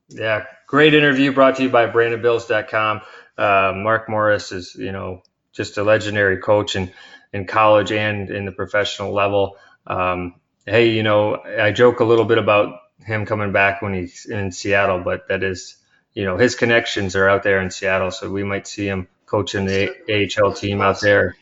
Yeah, 0.10 0.46
great 0.68 0.94
interview 0.94 1.32
brought 1.32 1.56
to 1.58 1.64
you 1.64 1.70
by 1.70 1.88
BrandonBills.com. 1.88 3.02
Uh, 3.38 3.74
Mark 3.76 4.10
Morris 4.10 4.52
is, 4.52 4.76
you 4.76 4.92
know, 4.92 5.22
just 5.54 5.78
a 5.78 5.84
legendary 5.84 6.40
coach 6.40 6.76
in, 6.76 6.92
in 7.36 7.46
college 7.46 7.92
and 7.92 8.30
in 8.30 8.46
the 8.46 8.52
professional 8.52 9.12
level. 9.12 9.58
Um, 9.86 10.36
hey, 10.66 10.92
you 10.92 11.04
know, 11.04 11.36
I 11.36 11.72
joke 11.74 12.00
a 12.00 12.06
little 12.06 12.24
bit 12.24 12.38
about 12.38 12.80
him 13.00 13.26
coming 13.26 13.52
back 13.52 13.82
when 13.82 13.94
he's 13.94 14.26
in 14.26 14.54
Seattle, 14.54 15.02
but 15.02 15.28
that 15.28 15.44
is, 15.44 15.76
you 16.14 16.24
know, 16.24 16.38
his 16.38 16.56
connections 16.56 17.14
are 17.18 17.28
out 17.28 17.44
there 17.44 17.60
in 17.60 17.70
Seattle, 17.70 18.10
so 18.10 18.32
we 18.32 18.46
might 18.46 18.68
see 18.68 18.88
him 18.88 19.10
coaching 19.26 19.66
the 19.66 19.90
AHL 20.10 20.54
team 20.54 20.82
out 20.82 21.02
there, 21.02 21.36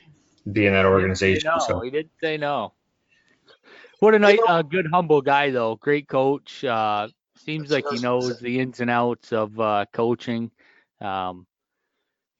being 0.51 0.73
that 0.73 0.85
organization. 0.85 1.51
No, 1.53 1.63
So 1.63 1.81
he 1.81 1.91
didn't 1.91 2.11
say 2.19 2.37
no. 2.37 2.73
What 3.99 4.15
a 4.15 4.19
nice, 4.19 4.39
uh, 4.47 4.63
good, 4.63 4.87
humble 4.91 5.21
guy 5.21 5.51
though. 5.51 5.75
Great 5.75 6.07
coach. 6.07 6.63
Uh, 6.63 7.07
seems 7.45 7.69
like 7.69 7.85
he 7.91 7.99
knows 7.99 8.39
the 8.39 8.59
ins 8.59 8.79
and 8.79 8.89
outs 8.89 9.31
of 9.31 9.59
uh, 9.59 9.85
coaching. 9.93 10.49
Um, 10.99 11.45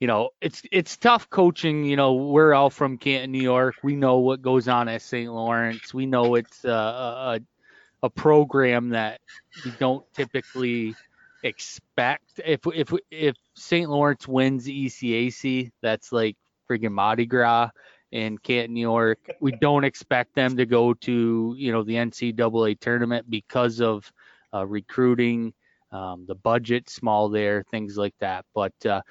you 0.03 0.07
know, 0.07 0.31
it's 0.41 0.61
it's 0.69 0.97
tough 0.97 1.29
coaching. 1.29 1.85
You 1.85 1.95
know, 1.95 2.11
we're 2.11 2.53
all 2.53 2.69
from 2.69 2.97
Canton, 2.97 3.31
New 3.31 3.41
York. 3.41 3.75
We 3.83 3.95
know 3.95 4.17
what 4.17 4.41
goes 4.41 4.67
on 4.67 4.89
at 4.89 5.01
St. 5.01 5.31
Lawrence. 5.31 5.93
We 5.93 6.05
know 6.05 6.35
it's 6.35 6.65
a, 6.65 6.69
a 6.69 7.39
a 8.01 8.09
program 8.09 8.89
that 8.89 9.21
we 9.63 9.71
don't 9.79 10.03
typically 10.13 10.93
expect. 11.41 12.41
If 12.45 12.67
if 12.75 12.91
if 13.11 13.37
St. 13.53 13.89
Lawrence 13.89 14.27
wins 14.27 14.67
ECAC, 14.67 15.71
that's 15.81 16.11
like 16.11 16.35
friggin' 16.69 16.91
Mardi 16.91 17.25
Gras 17.25 17.69
in 18.11 18.37
Canton, 18.37 18.73
New 18.73 18.81
York. 18.81 19.19
We 19.39 19.53
don't 19.53 19.85
expect 19.85 20.35
them 20.35 20.57
to 20.57 20.65
go 20.65 20.95
to 20.95 21.55
you 21.57 21.71
know 21.71 21.83
the 21.83 21.95
NCAA 21.95 22.77
tournament 22.77 23.29
because 23.29 23.79
of 23.79 24.11
uh, 24.53 24.65
recruiting, 24.65 25.53
um, 25.93 26.25
the 26.27 26.35
budget 26.35 26.89
small 26.89 27.29
there, 27.29 27.63
things 27.71 27.95
like 27.95 28.15
that. 28.19 28.43
But 28.53 28.73
uh, 28.85 29.01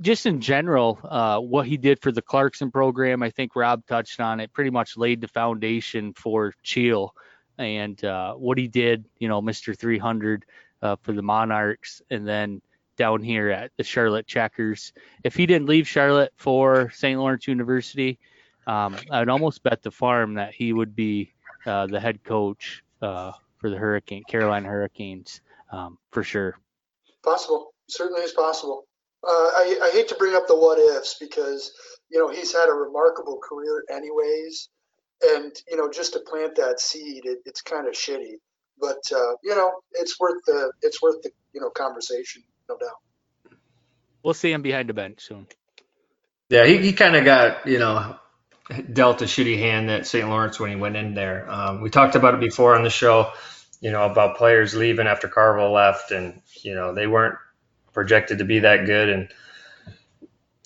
just 0.00 0.26
in 0.26 0.40
general, 0.40 0.98
uh, 1.04 1.38
what 1.38 1.66
he 1.66 1.76
did 1.76 2.00
for 2.02 2.12
the 2.12 2.22
Clarkson 2.22 2.70
program, 2.70 3.22
I 3.22 3.30
think 3.30 3.54
Rob 3.54 3.86
touched 3.86 4.20
on 4.20 4.40
it. 4.40 4.52
Pretty 4.52 4.70
much 4.70 4.96
laid 4.96 5.20
the 5.20 5.28
foundation 5.28 6.12
for 6.14 6.52
Cheel, 6.62 7.14
and 7.58 8.02
uh, 8.04 8.34
what 8.34 8.58
he 8.58 8.68
did, 8.68 9.04
you 9.18 9.28
know, 9.28 9.40
Mr. 9.40 9.76
300 9.78 10.44
uh, 10.82 10.96
for 11.02 11.12
the 11.12 11.22
Monarchs, 11.22 12.02
and 12.10 12.26
then 12.26 12.60
down 12.96 13.22
here 13.22 13.50
at 13.50 13.72
the 13.76 13.84
Charlotte 13.84 14.26
Checkers. 14.26 14.92
If 15.24 15.34
he 15.34 15.46
didn't 15.46 15.68
leave 15.68 15.88
Charlotte 15.88 16.32
for 16.36 16.90
St. 16.90 17.18
Lawrence 17.18 17.48
University, 17.48 18.18
um, 18.66 18.96
I'd 19.10 19.28
almost 19.28 19.62
bet 19.62 19.82
the 19.82 19.90
farm 19.90 20.34
that 20.34 20.54
he 20.54 20.72
would 20.72 20.94
be 20.94 21.32
uh, 21.66 21.86
the 21.86 22.00
head 22.00 22.22
coach 22.24 22.82
uh, 23.02 23.32
for 23.58 23.70
the 23.70 23.76
Hurricane 23.76 24.24
Carolina 24.24 24.68
Hurricanes 24.68 25.40
um, 25.72 25.98
for 26.10 26.22
sure. 26.22 26.58
Possible. 27.22 27.74
Certainly 27.88 28.22
is 28.22 28.32
possible. 28.32 28.86
Uh, 29.26 29.50
I, 29.56 29.78
I 29.84 29.90
hate 29.92 30.08
to 30.08 30.16
bring 30.16 30.34
up 30.34 30.46
the 30.46 30.56
what 30.56 30.78
ifs 30.78 31.16
because, 31.20 31.72
you 32.10 32.18
know, 32.18 32.28
he's 32.28 32.52
had 32.52 32.68
a 32.68 32.72
remarkable 32.72 33.38
career 33.38 33.84
anyways. 33.90 34.68
And, 35.22 35.52
you 35.70 35.76
know, 35.76 35.90
just 35.90 36.12
to 36.14 36.20
plant 36.20 36.56
that 36.56 36.80
seed, 36.80 37.24
it, 37.24 37.38
it's 37.46 37.62
kind 37.62 37.88
of 37.88 37.94
shitty. 37.94 38.34
But, 38.78 39.02
uh, 39.14 39.34
you 39.42 39.54
know, 39.54 39.72
it's 39.92 40.18
worth 40.20 40.44
the, 40.46 40.72
it's 40.82 41.00
worth 41.00 41.22
the, 41.22 41.30
you 41.54 41.60
know 41.60 41.70
conversation, 41.70 42.42
no 42.68 42.76
doubt. 42.76 43.56
We'll 44.22 44.34
see 44.34 44.52
him 44.52 44.62
behind 44.62 44.88
the 44.88 44.94
bench 44.94 45.20
soon. 45.22 45.46
Yeah, 46.50 46.66
he, 46.66 46.78
he 46.78 46.92
kind 46.92 47.16
of 47.16 47.24
got 47.24 47.66
you 47.66 47.78
know 47.78 48.16
dealt 48.92 49.22
a 49.22 49.26
shitty 49.26 49.58
hand 49.58 49.90
at 49.90 50.06
St. 50.06 50.28
Lawrence 50.28 50.60
when 50.60 50.70
he 50.70 50.76
went 50.76 50.96
in 50.96 51.14
there. 51.14 51.50
Um, 51.50 51.80
we 51.80 51.90
talked 51.90 52.16
about 52.16 52.34
it 52.34 52.40
before 52.40 52.74
on 52.74 52.82
the 52.82 52.90
show, 52.90 53.30
you 53.80 53.90
know, 53.90 54.04
about 54.04 54.36
players 54.36 54.74
leaving 54.74 55.06
after 55.06 55.28
Carvel 55.28 55.72
left, 55.72 56.10
and 56.10 56.42
you 56.62 56.74
know 56.74 56.92
they 56.92 57.06
weren't 57.06 57.36
projected 57.94 58.38
to 58.38 58.44
be 58.44 58.60
that 58.60 58.84
good, 58.86 59.08
and 59.08 59.28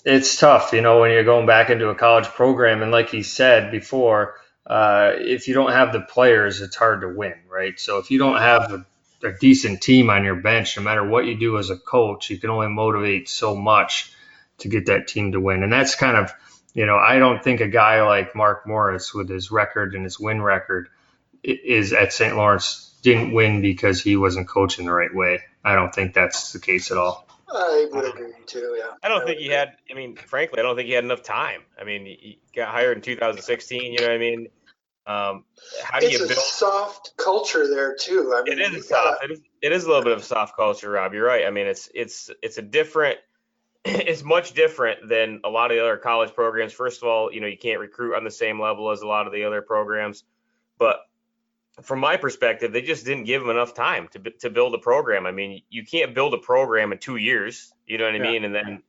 it's 0.04 0.36
tough, 0.36 0.72
you 0.72 0.80
know, 0.80 1.00
when 1.00 1.10
you're 1.10 1.24
going 1.24 1.46
back 1.46 1.70
into 1.70 1.88
a 1.90 1.94
college 1.94 2.26
program, 2.26 2.82
and 2.82 2.90
like 2.90 3.10
he 3.10 3.22
said 3.22 3.70
before, 3.70 4.34
uh, 4.66 5.12
if 5.14 5.48
you 5.48 5.54
don't 5.54 5.72
have 5.72 5.92
the 5.92 6.00
players, 6.00 6.60
it's 6.60 6.76
hard 6.76 7.02
to 7.02 7.08
win, 7.08 7.34
right? 7.48 7.78
So 7.78 7.98
if 7.98 8.10
you 8.10 8.18
don't 8.18 8.38
have 8.38 8.72
a, 8.72 9.28
a 9.28 9.32
decent 9.32 9.82
team 9.82 10.10
on 10.10 10.24
your 10.24 10.36
bench, 10.36 10.76
no 10.76 10.82
matter 10.82 11.06
what 11.06 11.26
you 11.26 11.38
do 11.38 11.58
as 11.58 11.70
a 11.70 11.76
coach, 11.76 12.30
you 12.30 12.38
can 12.38 12.50
only 12.50 12.68
motivate 12.68 13.28
so 13.28 13.54
much 13.54 14.12
to 14.58 14.68
get 14.68 14.86
that 14.86 15.06
team 15.06 15.32
to 15.32 15.40
win, 15.40 15.62
and 15.62 15.72
that's 15.72 15.94
kind 15.94 16.16
of 16.16 16.32
you 16.74 16.86
know, 16.86 16.96
I 16.96 17.18
don't 17.18 17.42
think 17.42 17.60
a 17.60 17.66
guy 17.66 18.02
like 18.02 18.36
Mark 18.36 18.64
Morris 18.64 19.12
with 19.12 19.28
his 19.28 19.50
record 19.50 19.96
and 19.96 20.04
his 20.04 20.20
win 20.20 20.40
record 20.40 20.88
is 21.42 21.92
at 21.92 22.12
St. 22.12 22.36
Lawrence 22.36 22.87
didn't 23.02 23.32
win 23.32 23.60
because 23.62 24.02
he 24.02 24.16
wasn't 24.16 24.48
coaching 24.48 24.86
the 24.86 24.92
right 24.92 25.14
way. 25.14 25.40
I 25.64 25.74
don't 25.74 25.94
think 25.94 26.14
that's 26.14 26.52
the 26.52 26.58
case 26.60 26.90
at 26.90 26.98
all. 26.98 27.26
I 27.50 27.86
would 27.92 28.04
agree 28.04 28.32
too. 28.46 28.76
Yeah. 28.78 28.92
I 29.02 29.08
don't 29.08 29.24
think 29.26 29.38
he 29.40 29.48
had. 29.48 29.76
I 29.90 29.94
mean, 29.94 30.16
frankly, 30.16 30.58
I 30.58 30.62
don't 30.62 30.76
think 30.76 30.86
he 30.88 30.92
had 30.94 31.04
enough 31.04 31.22
time. 31.22 31.62
I 31.80 31.84
mean, 31.84 32.04
he 32.04 32.40
got 32.54 32.68
hired 32.68 32.98
in 32.98 33.02
2016. 33.02 33.92
You 33.92 33.98
know 34.00 34.06
what 34.06 34.12
I 34.12 34.18
mean? 34.18 34.48
Um, 35.06 35.44
how 35.82 36.00
do 36.00 36.06
it's 36.06 36.18
you 36.18 36.26
a 36.26 36.34
soft 36.34 37.16
culture 37.16 37.66
there 37.66 37.94
too. 37.94 38.34
I 38.36 38.42
mean, 38.42 38.58
It 38.58 38.72
you 38.72 38.72
gotta- 38.72 38.82
soft. 38.82 39.24
It 39.24 39.30
is, 39.30 39.40
it 39.62 39.72
is 39.72 39.84
a 39.84 39.88
little 39.88 40.02
bit 40.04 40.12
of 40.12 40.18
a 40.18 40.22
soft 40.22 40.54
culture, 40.56 40.90
Rob. 40.90 41.14
You're 41.14 41.24
right. 41.24 41.46
I 41.46 41.50
mean, 41.50 41.66
it's 41.66 41.88
it's 41.94 42.30
it's 42.42 42.58
a 42.58 42.62
different. 42.62 43.18
It's 43.84 44.22
much 44.22 44.52
different 44.52 45.08
than 45.08 45.40
a 45.44 45.48
lot 45.48 45.70
of 45.70 45.76
the 45.76 45.82
other 45.82 45.96
college 45.96 46.34
programs. 46.34 46.74
First 46.74 47.00
of 47.02 47.08
all, 47.08 47.32
you 47.32 47.40
know, 47.40 47.46
you 47.46 47.56
can't 47.56 47.80
recruit 47.80 48.14
on 48.14 48.24
the 48.24 48.30
same 48.30 48.60
level 48.60 48.90
as 48.90 49.00
a 49.00 49.06
lot 49.06 49.26
of 49.26 49.32
the 49.32 49.44
other 49.44 49.62
programs. 49.62 50.24
But 50.78 50.98
from 51.82 52.00
my 52.00 52.16
perspective, 52.16 52.72
they 52.72 52.82
just 52.82 53.04
didn't 53.04 53.24
give 53.24 53.42
him 53.42 53.50
enough 53.50 53.74
time 53.74 54.08
to 54.12 54.18
to 54.40 54.50
build 54.50 54.74
a 54.74 54.78
program. 54.78 55.26
I 55.26 55.32
mean, 55.32 55.62
you 55.70 55.84
can't 55.84 56.14
build 56.14 56.34
a 56.34 56.38
program 56.38 56.92
in 56.92 56.98
two 56.98 57.16
years. 57.16 57.72
You 57.86 57.98
know 57.98 58.04
what 58.04 58.14
I 58.14 58.18
Yeah. 58.18 58.22
mean? 58.22 58.44
And 58.44 58.54
then 58.54 58.82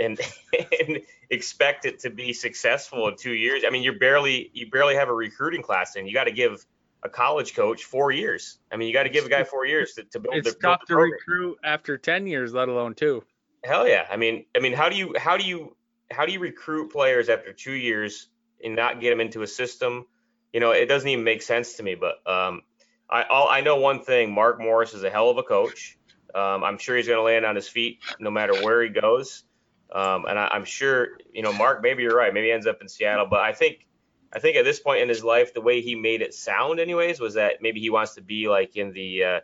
and 0.00 0.20
and 0.80 1.00
expect 1.30 1.84
it 1.86 2.00
to 2.00 2.10
be 2.10 2.32
successful 2.32 3.08
in 3.08 3.16
two 3.16 3.32
years. 3.32 3.64
I 3.66 3.70
mean, 3.70 3.82
you're 3.82 3.98
barely 3.98 4.50
you 4.52 4.70
barely 4.70 4.94
have 4.96 5.08
a 5.08 5.14
recruiting 5.14 5.62
class, 5.62 5.96
and 5.96 6.06
you 6.06 6.14
got 6.14 6.24
to 6.24 6.32
give 6.32 6.64
a 7.02 7.08
college 7.08 7.54
coach 7.54 7.84
four 7.84 8.10
years. 8.10 8.58
I 8.72 8.76
mean, 8.76 8.88
you 8.88 8.94
got 8.94 9.04
to 9.04 9.08
give 9.08 9.24
a 9.24 9.28
guy 9.28 9.44
four 9.44 9.64
years 9.64 9.92
to, 9.94 10.04
to 10.04 10.18
build 10.18 10.34
It's 10.34 10.52
the, 10.52 10.58
build 10.58 10.78
tough 10.78 10.86
to 10.88 10.94
program. 10.94 11.12
recruit 11.12 11.58
after 11.62 11.96
10 11.96 12.26
years, 12.26 12.52
let 12.52 12.68
alone 12.68 12.94
two. 12.94 13.22
Hell 13.62 13.86
yeah. 13.86 14.04
I 14.10 14.16
mean, 14.16 14.46
I 14.56 14.58
mean, 14.58 14.72
how 14.72 14.88
do 14.88 14.96
you 14.96 15.14
how 15.16 15.36
do 15.36 15.44
you 15.44 15.76
how 16.10 16.26
do 16.26 16.32
you 16.32 16.40
recruit 16.40 16.90
players 16.90 17.28
after 17.28 17.52
two 17.52 17.72
years 17.72 18.28
and 18.64 18.74
not 18.74 19.00
get 19.00 19.10
them 19.10 19.20
into 19.20 19.42
a 19.42 19.46
system? 19.46 20.06
You 20.52 20.60
know, 20.60 20.70
it 20.70 20.86
doesn't 20.86 21.08
even 21.08 21.24
make 21.24 21.42
sense 21.42 21.74
to 21.74 21.82
me. 21.82 21.94
But 21.94 22.16
um, 22.30 22.62
I 23.10 23.24
I 23.24 23.60
know 23.60 23.76
one 23.76 24.02
thing: 24.02 24.32
Mark 24.32 24.60
Morris 24.60 24.94
is 24.94 25.04
a 25.04 25.10
hell 25.10 25.30
of 25.30 25.38
a 25.38 25.42
coach. 25.42 25.98
Um, 26.34 26.62
I'm 26.62 26.78
sure 26.78 26.96
he's 26.96 27.06
going 27.06 27.18
to 27.18 27.22
land 27.22 27.46
on 27.46 27.56
his 27.56 27.68
feet 27.68 28.00
no 28.20 28.30
matter 28.30 28.62
where 28.62 28.82
he 28.82 28.90
goes. 28.90 29.44
Um, 29.90 30.26
and 30.26 30.38
I, 30.38 30.48
I'm 30.48 30.66
sure, 30.66 31.08
you 31.32 31.42
know, 31.42 31.52
Mark, 31.52 31.82
maybe 31.82 32.02
you're 32.02 32.14
right. 32.14 32.32
Maybe 32.32 32.48
he 32.48 32.52
ends 32.52 32.66
up 32.66 32.78
in 32.82 32.88
Seattle. 32.88 33.26
But 33.26 33.40
I 33.40 33.52
think 33.52 33.86
I 34.32 34.38
think 34.38 34.56
at 34.56 34.64
this 34.64 34.80
point 34.80 35.00
in 35.00 35.08
his 35.08 35.24
life, 35.24 35.54
the 35.54 35.60
way 35.60 35.80
he 35.80 35.94
made 35.94 36.20
it 36.20 36.34
sound, 36.34 36.80
anyways, 36.80 37.20
was 37.20 37.34
that 37.34 37.62
maybe 37.62 37.80
he 37.80 37.90
wants 37.90 38.14
to 38.14 38.20
be 38.20 38.48
like 38.48 38.76
in 38.76 38.92
the, 38.92 39.24
uh, 39.24 39.40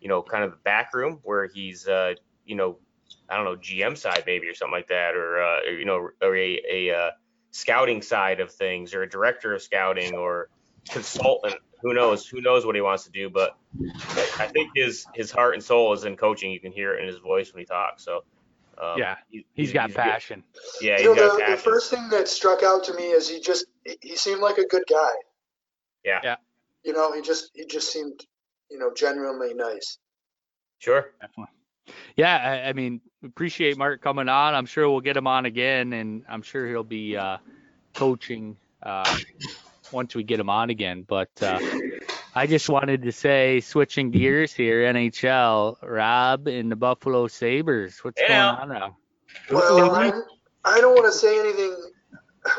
you 0.00 0.08
know, 0.08 0.22
kind 0.22 0.44
of 0.44 0.52
the 0.52 0.56
back 0.58 0.94
room 0.94 1.18
where 1.24 1.46
he's, 1.46 1.88
uh, 1.88 2.14
you 2.44 2.54
know, 2.54 2.78
I 3.28 3.36
don't 3.36 3.44
know, 3.44 3.56
GM 3.56 3.96
side 3.96 4.22
maybe 4.26 4.46
or 4.46 4.54
something 4.54 4.72
like 4.72 4.88
that, 4.88 5.16
or 5.16 5.42
uh, 5.42 5.62
you 5.64 5.84
know, 5.84 5.96
or 6.22 6.36
a, 6.36 6.60
a 6.70 6.94
uh, 6.94 7.10
scouting 7.50 8.02
side 8.02 8.40
of 8.40 8.50
things, 8.52 8.94
or 8.94 9.02
a 9.02 9.08
director 9.08 9.54
of 9.54 9.62
scouting, 9.62 10.14
or 10.14 10.48
consultant. 10.90 11.56
Who 11.82 11.94
knows? 11.94 12.26
Who 12.26 12.40
knows 12.40 12.66
what 12.66 12.74
he 12.74 12.80
wants 12.80 13.04
to 13.04 13.10
do? 13.10 13.30
But 13.30 13.56
I 13.80 14.30
I 14.40 14.46
think 14.48 14.70
his 14.74 15.06
his 15.14 15.30
heart 15.30 15.54
and 15.54 15.62
soul 15.62 15.92
is 15.92 16.04
in 16.04 16.16
coaching. 16.16 16.50
You 16.50 16.60
can 16.60 16.72
hear 16.72 16.94
it 16.94 17.00
in 17.02 17.06
his 17.06 17.18
voice 17.18 17.52
when 17.52 17.60
he 17.60 17.66
talks. 17.66 18.04
So 18.04 18.24
um, 18.82 18.98
Yeah, 18.98 19.16
he- 19.30 19.46
He's 19.54 19.72
got 19.72 19.88
good. 19.88 19.96
passion. 19.96 20.42
Yeah, 20.80 20.96
he's 20.96 21.02
you 21.06 21.14
know, 21.14 21.36
got 21.38 21.46
the, 21.46 21.52
the 21.52 21.58
first 21.58 21.90
thing 21.90 22.08
that 22.10 22.28
struck 22.28 22.62
out 22.62 22.84
to 22.84 22.94
me 22.94 23.10
is 23.10 23.28
he 23.28 23.40
just 23.40 23.66
he- 23.84 23.98
he 24.02 24.16
seemed 24.16 24.40
like 24.40 24.58
a 24.58 24.66
good 24.66 24.84
guy. 24.90 25.10
Yeah. 26.04 26.20
Yeah. 26.22 26.36
You 26.84 26.92
know, 26.92 27.12
he 27.12 27.22
just 27.22 27.50
he 27.54 27.64
just 27.66 27.92
seemed 27.92 28.24
you 28.70 28.78
know 28.78 28.92
genuinely 28.94 29.54
nice. 29.54 29.98
Sure. 30.78 31.12
Definitely. 31.20 31.52
Yeah, 32.16 32.36
I, 32.64 32.68
I 32.68 32.72
mean, 32.72 33.00
appreciate 33.24 33.76
Mark 33.76 34.00
coming 34.02 34.28
on. 34.28 34.54
I'm 34.54 34.66
sure 34.66 34.88
we'll 34.88 35.00
get 35.00 35.16
him 35.16 35.26
on 35.26 35.46
again, 35.46 35.92
and 35.92 36.24
I'm 36.28 36.42
sure 36.42 36.66
he'll 36.68 36.84
be 36.84 37.16
uh, 37.16 37.38
coaching 37.94 38.56
uh, 38.82 39.16
once 39.92 40.14
we 40.14 40.22
get 40.22 40.40
him 40.40 40.50
on 40.50 40.70
again. 40.70 41.04
But 41.06 41.30
uh, 41.42 41.60
I 42.34 42.46
just 42.46 42.68
wanted 42.68 43.02
to 43.02 43.12
say, 43.12 43.60
switching 43.60 44.10
gears 44.10 44.52
here, 44.52 44.82
NHL, 44.92 45.76
Rob 45.82 46.46
and 46.46 46.70
the 46.70 46.76
Buffalo 46.76 47.26
Sabres. 47.26 47.98
What's 48.02 48.20
Hey, 48.20 48.28
going 48.28 48.38
now. 48.40 48.58
on 48.58 48.68
now? 48.68 48.96
Well, 49.50 49.94
I, 49.94 50.12
I 50.64 50.80
don't 50.80 50.94
want 50.94 51.06
to 51.06 51.18
say 51.18 51.38
anything. 51.38 51.76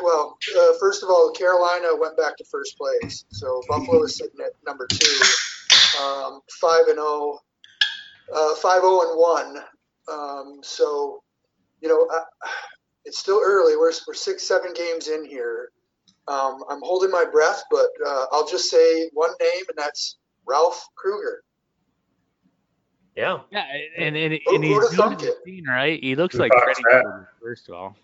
Well, 0.03 0.37
uh, 0.57 0.73
first 0.79 1.03
of 1.03 1.09
all, 1.09 1.31
Carolina 1.31 1.95
went 1.97 2.17
back 2.17 2.37
to 2.37 2.45
first 2.45 2.77
place, 2.77 3.25
so 3.31 3.61
Buffalo 3.67 4.03
is 4.03 4.17
sitting 4.17 4.39
at 4.45 4.51
number 4.65 4.85
two, 4.87 5.99
um, 5.99 6.41
five 6.61 6.81
and 6.87 6.95
zero, 6.95 7.39
uh, 8.35 8.55
five 8.55 8.81
zero 8.81 9.01
and 9.01 9.17
one. 9.17 9.63
Um, 10.11 10.59
so, 10.63 11.23
you 11.81 11.87
know, 11.89 12.07
I, 12.11 12.23
it's 13.05 13.19
still 13.19 13.41
early. 13.43 13.75
We're 13.77 13.91
we're 14.07 14.13
six 14.13 14.47
seven 14.47 14.73
games 14.73 15.07
in 15.07 15.25
here. 15.25 15.69
Um, 16.27 16.63
I'm 16.69 16.81
holding 16.83 17.09
my 17.11 17.25
breath, 17.25 17.63
but 17.71 17.87
uh, 18.05 18.25
I'll 18.31 18.47
just 18.47 18.69
say 18.69 19.09
one 19.13 19.31
name, 19.39 19.63
and 19.67 19.77
that's 19.77 20.17
Ralph 20.45 20.83
Krueger. 20.95 21.43
Yeah. 23.15 23.39
Yeah, 23.51 23.65
and 23.97 24.15
and, 24.15 24.33
and, 24.33 24.41
Who- 24.45 24.55
and 24.55 24.63
he's 24.63 24.73
who'da 24.75 24.89
new 24.91 24.97
thunk 24.97 25.19
to 25.19 25.25
the 25.25 25.31
it? 25.31 25.37
scene, 25.45 25.65
right? 25.67 26.01
He 26.01 26.15
looks 26.15 26.35
Who 26.35 26.41
like 26.41 26.51
thought 26.53 26.63
Freddie 26.63 26.83
that? 26.91 27.03
Krueger, 27.03 27.29
first 27.41 27.69
of 27.69 27.75
all. 27.75 27.95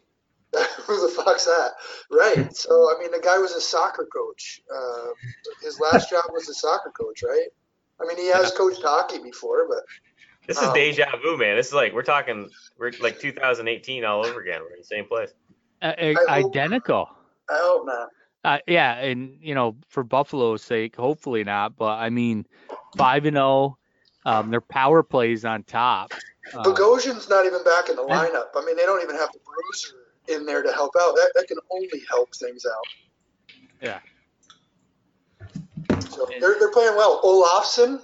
Who 0.86 1.02
the 1.08 1.14
fuck's 1.14 1.46
that? 1.46 1.72
Right. 2.12 2.56
So 2.56 2.96
I 2.96 3.00
mean, 3.00 3.12
the 3.12 3.20
guy 3.24 3.38
was 3.38 3.52
a 3.54 3.62
soccer 3.62 4.08
coach. 4.14 4.62
Uh, 4.74 5.08
his 5.62 5.80
last 5.80 6.10
job 6.12 6.26
was 6.32 6.48
a 6.50 6.54
soccer 6.54 6.92
coach, 6.92 7.24
right? 7.24 7.48
I 8.02 8.06
mean, 8.08 8.18
he 8.18 8.28
has 8.28 8.52
coached 8.52 8.82
hockey 8.84 9.20
before, 9.20 9.68
but 9.70 9.80
This 10.48 10.58
is 10.58 10.68
Oh. 10.68 10.74
deja 10.74 11.06
vu, 11.22 11.38
man. 11.38 11.56
This 11.56 11.68
is 11.68 11.74
like 11.74 11.94
we're 11.94 12.04
talking 12.04 12.50
we're 12.78 12.92
like 13.02 13.20
2018 13.20 14.06
all 14.06 14.26
over 14.26 14.42
again. 14.42 14.62
We're 14.62 14.74
in 14.74 14.80
the 14.80 14.84
same 14.86 15.06
place. 15.06 15.32
Uh, 15.82 15.94
I 15.98 16.14
hope- 16.14 16.30
identical. 16.30 17.10
I 17.50 17.58
hope 17.62 17.86
not. 17.86 18.10
Uh, 18.44 18.60
yeah, 18.68 18.94
and 19.00 19.40
you 19.42 19.56
know, 19.56 19.76
for 19.90 20.04
Buffalo's 20.04 20.62
sake, 20.62 20.96
hopefully 20.96 21.44
not. 21.44 21.76
But 21.76 21.98
I 21.98 22.10
mean, 22.12 22.46
five 22.96 23.26
and 23.26 23.36
zero, 23.36 23.78
um, 24.26 24.52
their 24.52 24.62
power 24.62 25.02
plays 25.02 25.46
on 25.46 25.64
top. 25.64 26.14
Uh, 26.54 26.64
Bogosian's 26.64 27.28
not 27.28 27.46
even 27.48 27.64
back 27.64 27.90
in 27.90 27.96
the 27.96 28.04
lineup. 28.04 28.50
I 28.56 28.64
mean, 28.64 28.78
they 28.78 28.84
don't 28.86 29.02
even 29.02 29.16
have 29.16 29.32
the 29.34 29.40
bruiser 29.40 29.96
in 30.28 30.46
there 30.46 30.62
to 30.62 30.72
help 30.72 30.94
out. 31.02 31.16
That, 31.16 31.32
that 31.36 31.48
can 31.48 31.58
only 31.72 32.04
help 32.08 32.36
things 32.36 32.66
out. 32.68 32.86
Yeah. 33.82 34.00
So 36.10 36.28
they're, 36.40 36.56
they're 36.60 36.72
playing 36.72 36.96
well. 36.96 37.22
Olofsson, 37.24 38.00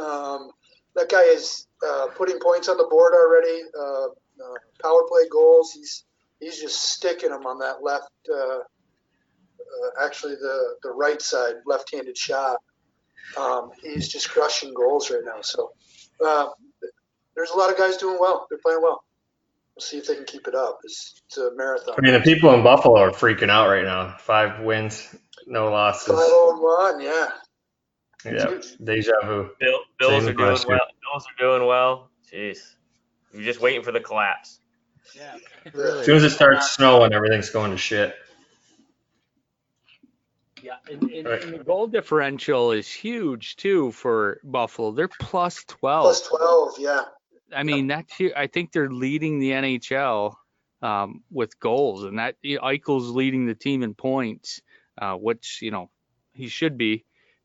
um, 0.00 0.50
that 0.96 1.08
guy 1.08 1.22
is 1.22 1.66
uh, 1.86 2.06
putting 2.16 2.38
points 2.40 2.68
on 2.68 2.76
the 2.76 2.86
board 2.90 3.12
already. 3.14 3.62
Uh, 3.78 4.06
uh, 4.06 4.54
power 4.82 5.02
play 5.08 5.22
goals. 5.30 5.72
He's 5.72 6.04
he's 6.40 6.60
just 6.60 6.76
sticking 6.90 7.30
them 7.30 7.46
on 7.46 7.58
that 7.58 7.82
left. 7.82 8.10
Uh, 8.32 8.58
uh, 8.58 10.04
actually, 10.04 10.34
the 10.34 10.76
the 10.82 10.90
right 10.90 11.20
side, 11.20 11.54
left-handed 11.66 12.16
shot. 12.16 12.58
Um, 13.38 13.70
he's 13.82 14.08
just 14.08 14.30
crushing 14.30 14.74
goals 14.74 15.10
right 15.10 15.22
now. 15.24 15.40
So 15.40 15.72
uh, 16.24 16.48
there's 17.34 17.50
a 17.50 17.56
lot 17.56 17.70
of 17.70 17.78
guys 17.78 17.96
doing 17.96 18.18
well. 18.20 18.46
They're 18.48 18.60
playing 18.64 18.82
well. 18.82 19.02
We'll 19.74 19.82
see 19.82 19.98
if 19.98 20.06
they 20.06 20.14
can 20.14 20.24
keep 20.24 20.46
it 20.46 20.54
up. 20.54 20.78
It's, 20.84 21.20
it's 21.26 21.36
a 21.38 21.50
marathon. 21.56 21.96
I 21.98 22.00
mean, 22.00 22.12
the 22.12 22.20
people 22.20 22.54
in 22.54 22.62
Buffalo 22.62 23.00
are 23.00 23.10
freaking 23.10 23.50
out 23.50 23.68
right 23.68 23.84
now. 23.84 24.14
Five 24.20 24.60
wins, 24.60 25.12
no 25.46 25.70
losses. 25.70 26.14
Five 26.14 26.30
and 26.30 26.62
one, 26.62 27.00
yeah. 27.00 27.30
Yeah, 28.24 28.60
deja 28.82 29.12
vu. 29.24 29.50
Bill, 29.60 29.78
Bills 29.98 30.24
Same 30.24 30.28
are 30.28 30.32
doing 30.32 30.50
last 30.50 30.66
well. 30.66 30.80
Bills 31.12 31.26
are 31.26 31.42
doing 31.42 31.66
well. 31.68 32.08
Jeez, 32.32 32.58
you're 33.32 33.42
just 33.42 33.60
waiting 33.60 33.82
for 33.82 33.92
the 33.92 34.00
collapse. 34.00 34.60
yeah, 35.14 35.36
really. 35.72 36.00
As 36.00 36.06
soon 36.06 36.16
as 36.16 36.24
it 36.24 36.30
starts 36.30 36.72
snowing, 36.72 37.12
everything's 37.12 37.50
going 37.50 37.70
to 37.70 37.76
shit. 37.76 38.14
Yeah, 40.62 40.76
and, 40.90 41.02
and, 41.02 41.26
and 41.26 41.54
the 41.54 41.64
goal 41.64 41.86
differential 41.88 42.72
is 42.72 42.90
huge 42.90 43.56
too 43.56 43.92
for 43.92 44.40
Buffalo. 44.42 44.92
They're 44.92 45.08
plus 45.08 45.62
twelve. 45.64 46.04
Plus 46.04 46.26
twelve, 46.26 46.74
yeah. 46.78 47.02
I 47.54 47.62
mean, 47.62 47.86
that's 47.86 48.16
hu- 48.16 48.32
I 48.34 48.46
think 48.46 48.72
they're 48.72 48.90
leading 48.90 49.38
the 49.38 49.50
NHL 49.50 50.34
um, 50.80 51.22
with 51.30 51.60
goals, 51.60 52.04
and 52.04 52.18
that 52.18 52.36
Eichel's 52.42 53.10
leading 53.10 53.46
the 53.46 53.54
team 53.54 53.82
in 53.82 53.94
points, 53.94 54.62
uh, 54.96 55.14
which 55.14 55.58
you 55.60 55.70
know 55.70 55.90
he 56.32 56.48
should 56.48 56.78
be. 56.78 57.04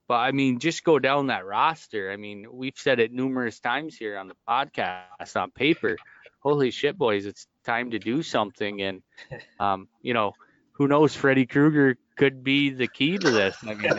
But 0.10 0.16
I 0.16 0.32
mean, 0.32 0.58
just 0.58 0.84
go 0.84 0.98
down 0.98 1.28
that 1.28 1.46
roster. 1.46 2.12
I 2.12 2.18
mean, 2.18 2.48
we've 2.52 2.74
said 2.76 3.00
it 3.00 3.14
numerous 3.14 3.60
times 3.60 3.96
here 3.96 4.18
on 4.18 4.28
the 4.28 4.36
podcast 4.50 5.40
on 5.40 5.52
paper. 5.52 5.98
Holy 6.40 6.72
shit, 6.72 6.98
boys! 6.98 7.28
It's 7.28 7.46
time 7.64 7.92
to 7.92 8.00
do 8.00 8.24
something. 8.24 8.82
And 8.82 9.04
um, 9.60 9.88
you 10.02 10.16
know, 10.16 10.34
who 10.72 10.88
knows? 10.88 11.16
Freddy 11.16 11.46
Krueger 11.46 11.96
could 12.18 12.44
be 12.44 12.72
the 12.72 12.88
key 12.88 13.20
to 13.20 13.30
this. 13.30 13.56
I 13.62 13.76
mean, 13.76 13.92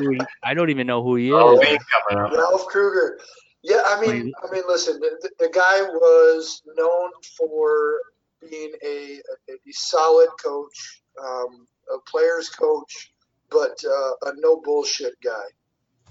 he, 0.00 0.20
I 0.42 0.54
don't 0.54 0.70
even 0.70 0.86
know 0.86 1.02
who 1.02 1.16
he 1.16 1.28
is. 1.28 1.34
Oh, 1.36 1.62
Ralph 2.10 2.66
Krueger. 2.68 3.18
Yeah, 3.62 3.82
I 3.84 4.00
mean, 4.00 4.32
I 4.42 4.50
mean, 4.50 4.62
listen, 4.66 4.98
the, 5.00 5.30
the 5.38 5.50
guy 5.52 5.82
was 5.82 6.62
known 6.78 7.10
for 7.36 8.00
being 8.40 8.72
a, 8.82 9.20
a, 9.50 9.52
a 9.52 9.72
solid 9.72 10.28
coach, 10.42 11.02
um, 11.22 11.66
a 11.92 11.98
player's 12.08 12.48
coach, 12.48 13.10
but 13.50 13.82
uh, 13.84 14.30
a 14.30 14.32
no 14.36 14.60
bullshit 14.60 15.14
guy. 15.22 15.44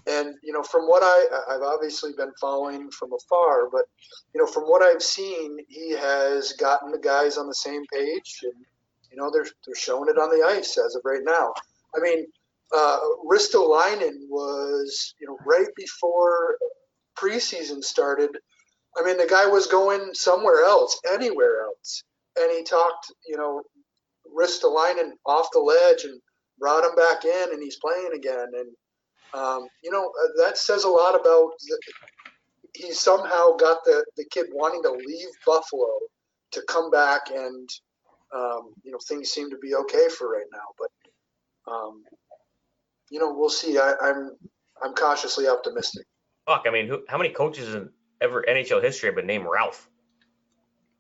And 0.08 0.36
you 0.44 0.54
know, 0.54 0.64
from 0.64 0.88
what 0.88 1.02
I 1.04 1.56
I've 1.56 1.64
obviously 1.64 2.12
been 2.16 2.32
following 2.40 2.92
from 2.92 3.12
afar, 3.14 3.70
but 3.72 3.86
you 4.34 4.42
know, 4.42 4.48
from 4.48 4.64
what 4.64 4.84
I've 4.84 5.02
seen, 5.02 5.58
he 5.68 5.92
has 5.92 6.54
gotten 6.54 6.92
the 6.92 7.00
guys 7.00 7.38
on 7.38 7.48
the 7.48 7.56
same 7.56 7.84
page, 7.92 8.40
and 8.44 8.54
you 9.12 9.18
know, 9.18 9.32
they're 9.32 9.48
they're 9.66 9.76
showing 9.76 10.10
it 10.10 10.20
on 10.20 10.30
the 10.30 10.46
ice 10.46 10.78
as 10.78 10.96
of 10.96 11.02
right 11.06 11.24
now. 11.24 11.54
I 11.96 12.00
mean, 12.02 12.28
uh, 12.76 13.00
Ristolainen 13.28 14.30
was 14.30 15.16
you 15.20 15.28
know 15.28 15.38
right 15.46 15.70
before 15.76 16.58
preseason 17.18 17.84
started. 17.84 18.30
I 18.98 19.04
mean, 19.04 19.18
the 19.18 19.28
guy 19.28 19.48
was 19.48 19.68
going 19.68 20.14
somewhere 20.14 20.64
else, 20.64 21.00
anywhere 21.12 21.64
else, 21.64 22.04
and 22.40 22.52
he 22.52 22.64
talked, 22.64 23.12
you 23.28 23.38
know, 23.38 23.64
Risto 24.38 24.72
Ristolainen 24.72 25.12
off 25.26 25.48
the 25.52 25.60
ledge 25.60 26.04
and 26.04 26.22
brought 26.60 26.84
him 26.84 26.96
back 26.96 27.26
in, 27.26 27.54
and 27.54 27.62
he's 27.62 27.78
playing 27.78 28.12
again. 28.14 28.48
And 28.54 28.70
um, 29.34 29.68
you 29.84 29.92
know, 29.92 30.06
uh, 30.06 30.44
that 30.44 30.58
says 30.58 30.84
a 30.84 30.90
lot 30.90 31.20
about. 31.20 31.52
The, 31.60 31.80
he 32.74 32.92
somehow 32.92 33.56
got 33.56 33.84
the 33.86 34.06
the 34.18 34.26
kid 34.32 34.48
wanting 34.52 34.84
to 34.84 34.92
leave 34.92 35.30
Buffalo 35.46 35.92
to 36.52 36.62
come 36.68 36.92
back, 36.92 37.30
and 37.34 37.70
um, 38.34 38.74
you 38.84 38.92
know, 38.92 39.00
things 39.08 39.30
seem 39.30 39.50
to 39.50 39.58
be 39.58 39.76
okay 39.76 40.10
for 40.10 40.30
right 40.30 40.46
now. 40.52 40.68
But 40.78 41.72
um, 41.72 42.04
you 43.10 43.20
know, 43.20 43.34
we'll 43.34 43.50
see. 43.50 43.78
I, 43.78 43.94
I'm 44.02 44.32
I'm 44.84 44.94
cautiously 44.94 45.48
optimistic. 45.48 46.06
Fuck, 46.46 46.66
I 46.68 46.72
mean, 46.72 46.88
who, 46.88 47.04
how 47.08 47.18
many 47.18 47.32
coaches 47.32 47.74
in 47.74 47.90
ever 48.22 48.46
NHL 48.48 48.84
history 48.84 49.08
have 49.08 49.16
been 49.16 49.26
named 49.26 49.48
Ralph? 49.52 49.90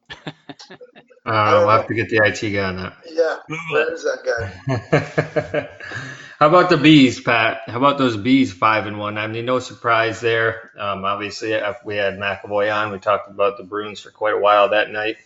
Uh, 1.25 1.61
we'll 1.65 1.69
have 1.69 1.87
to 1.87 1.95
get 1.95 2.09
the 2.09 2.17
IT 2.23 2.51
guy 2.51 2.63
on 2.63 2.75
that. 2.77 2.93
Yeah, 3.09 3.37
where's 3.71 4.03
that 4.03 4.21
guy? 4.23 5.69
How 6.39 6.49
about 6.49 6.69
the 6.69 6.77
bees, 6.77 7.19
Pat? 7.19 7.61
How 7.65 7.77
about 7.77 7.97
those 7.97 8.17
bees, 8.17 8.51
five 8.51 8.87
and 8.87 8.99
one? 8.99 9.17
I 9.17 9.27
mean, 9.27 9.45
no 9.45 9.59
surprise 9.59 10.19
there. 10.19 10.71
Um, 10.77 11.05
obviously, 11.05 11.57
we 11.85 11.95
had 11.95 12.19
McAvoy 12.19 12.75
on. 12.75 12.91
We 12.91 12.99
talked 12.99 13.29
about 13.29 13.57
the 13.57 13.63
Bruins 13.63 14.01
for 14.01 14.11
quite 14.11 14.33
a 14.33 14.39
while 14.39 14.69
that 14.69 14.91
night. 14.91 15.17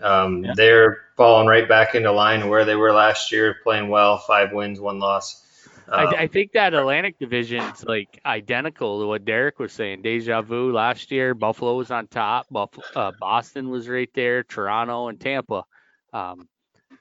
Um, 0.00 0.44
yeah. 0.44 0.52
They're 0.56 1.02
falling 1.16 1.46
right 1.46 1.68
back 1.68 1.94
into 1.94 2.10
line 2.10 2.48
where 2.48 2.64
they 2.64 2.74
were 2.74 2.92
last 2.92 3.30
year, 3.30 3.56
playing 3.62 3.88
well, 3.88 4.18
five 4.18 4.52
wins, 4.52 4.80
one 4.80 4.98
loss. 4.98 5.43
I, 5.90 6.04
um, 6.04 6.14
I, 6.16 6.26
think 6.26 6.52
that 6.52 6.74
Atlantic 6.74 7.18
division 7.18 7.62
is 7.62 7.84
like 7.84 8.20
identical 8.24 9.00
to 9.00 9.06
what 9.06 9.24
Derek 9.24 9.58
was 9.58 9.72
saying. 9.72 10.02
Deja 10.02 10.42
vu 10.42 10.72
last 10.72 11.10
year. 11.10 11.34
Buffalo 11.34 11.76
was 11.76 11.90
on 11.90 12.06
top. 12.06 12.46
Buffalo, 12.50 12.84
uh, 12.94 13.12
Boston 13.18 13.68
was 13.68 13.88
right 13.88 14.10
there. 14.14 14.42
Toronto 14.42 15.08
and 15.08 15.20
Tampa. 15.20 15.64
Um, 16.12 16.48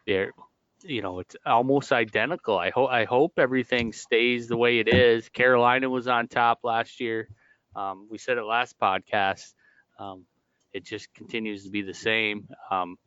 they're, 0.06 0.32
you 0.84 1.02
know, 1.02 1.20
it's 1.20 1.36
almost 1.46 1.92
identical. 1.92 2.58
I 2.58 2.72
hope 2.72 2.90
I 2.90 3.06
hope 3.06 3.34
everything 3.38 3.94
stays 3.94 4.48
the 4.48 4.58
way 4.58 4.80
it 4.80 4.88
is. 4.88 5.30
Carolina 5.30 5.90
was 5.90 6.08
on 6.08 6.28
top 6.28 6.60
last 6.64 7.00
year. 7.00 7.30
Um, 7.76 8.08
we 8.10 8.18
said 8.18 8.38
it 8.38 8.44
last 8.44 8.78
podcast. 8.80 9.54
Um, 9.98 10.26
it 10.74 10.86
just 10.86 11.14
continues 11.14 11.64
to 11.64 11.70
be 11.70 11.84
the 11.84 11.94
same. 11.94 12.48
Um, 12.70 12.98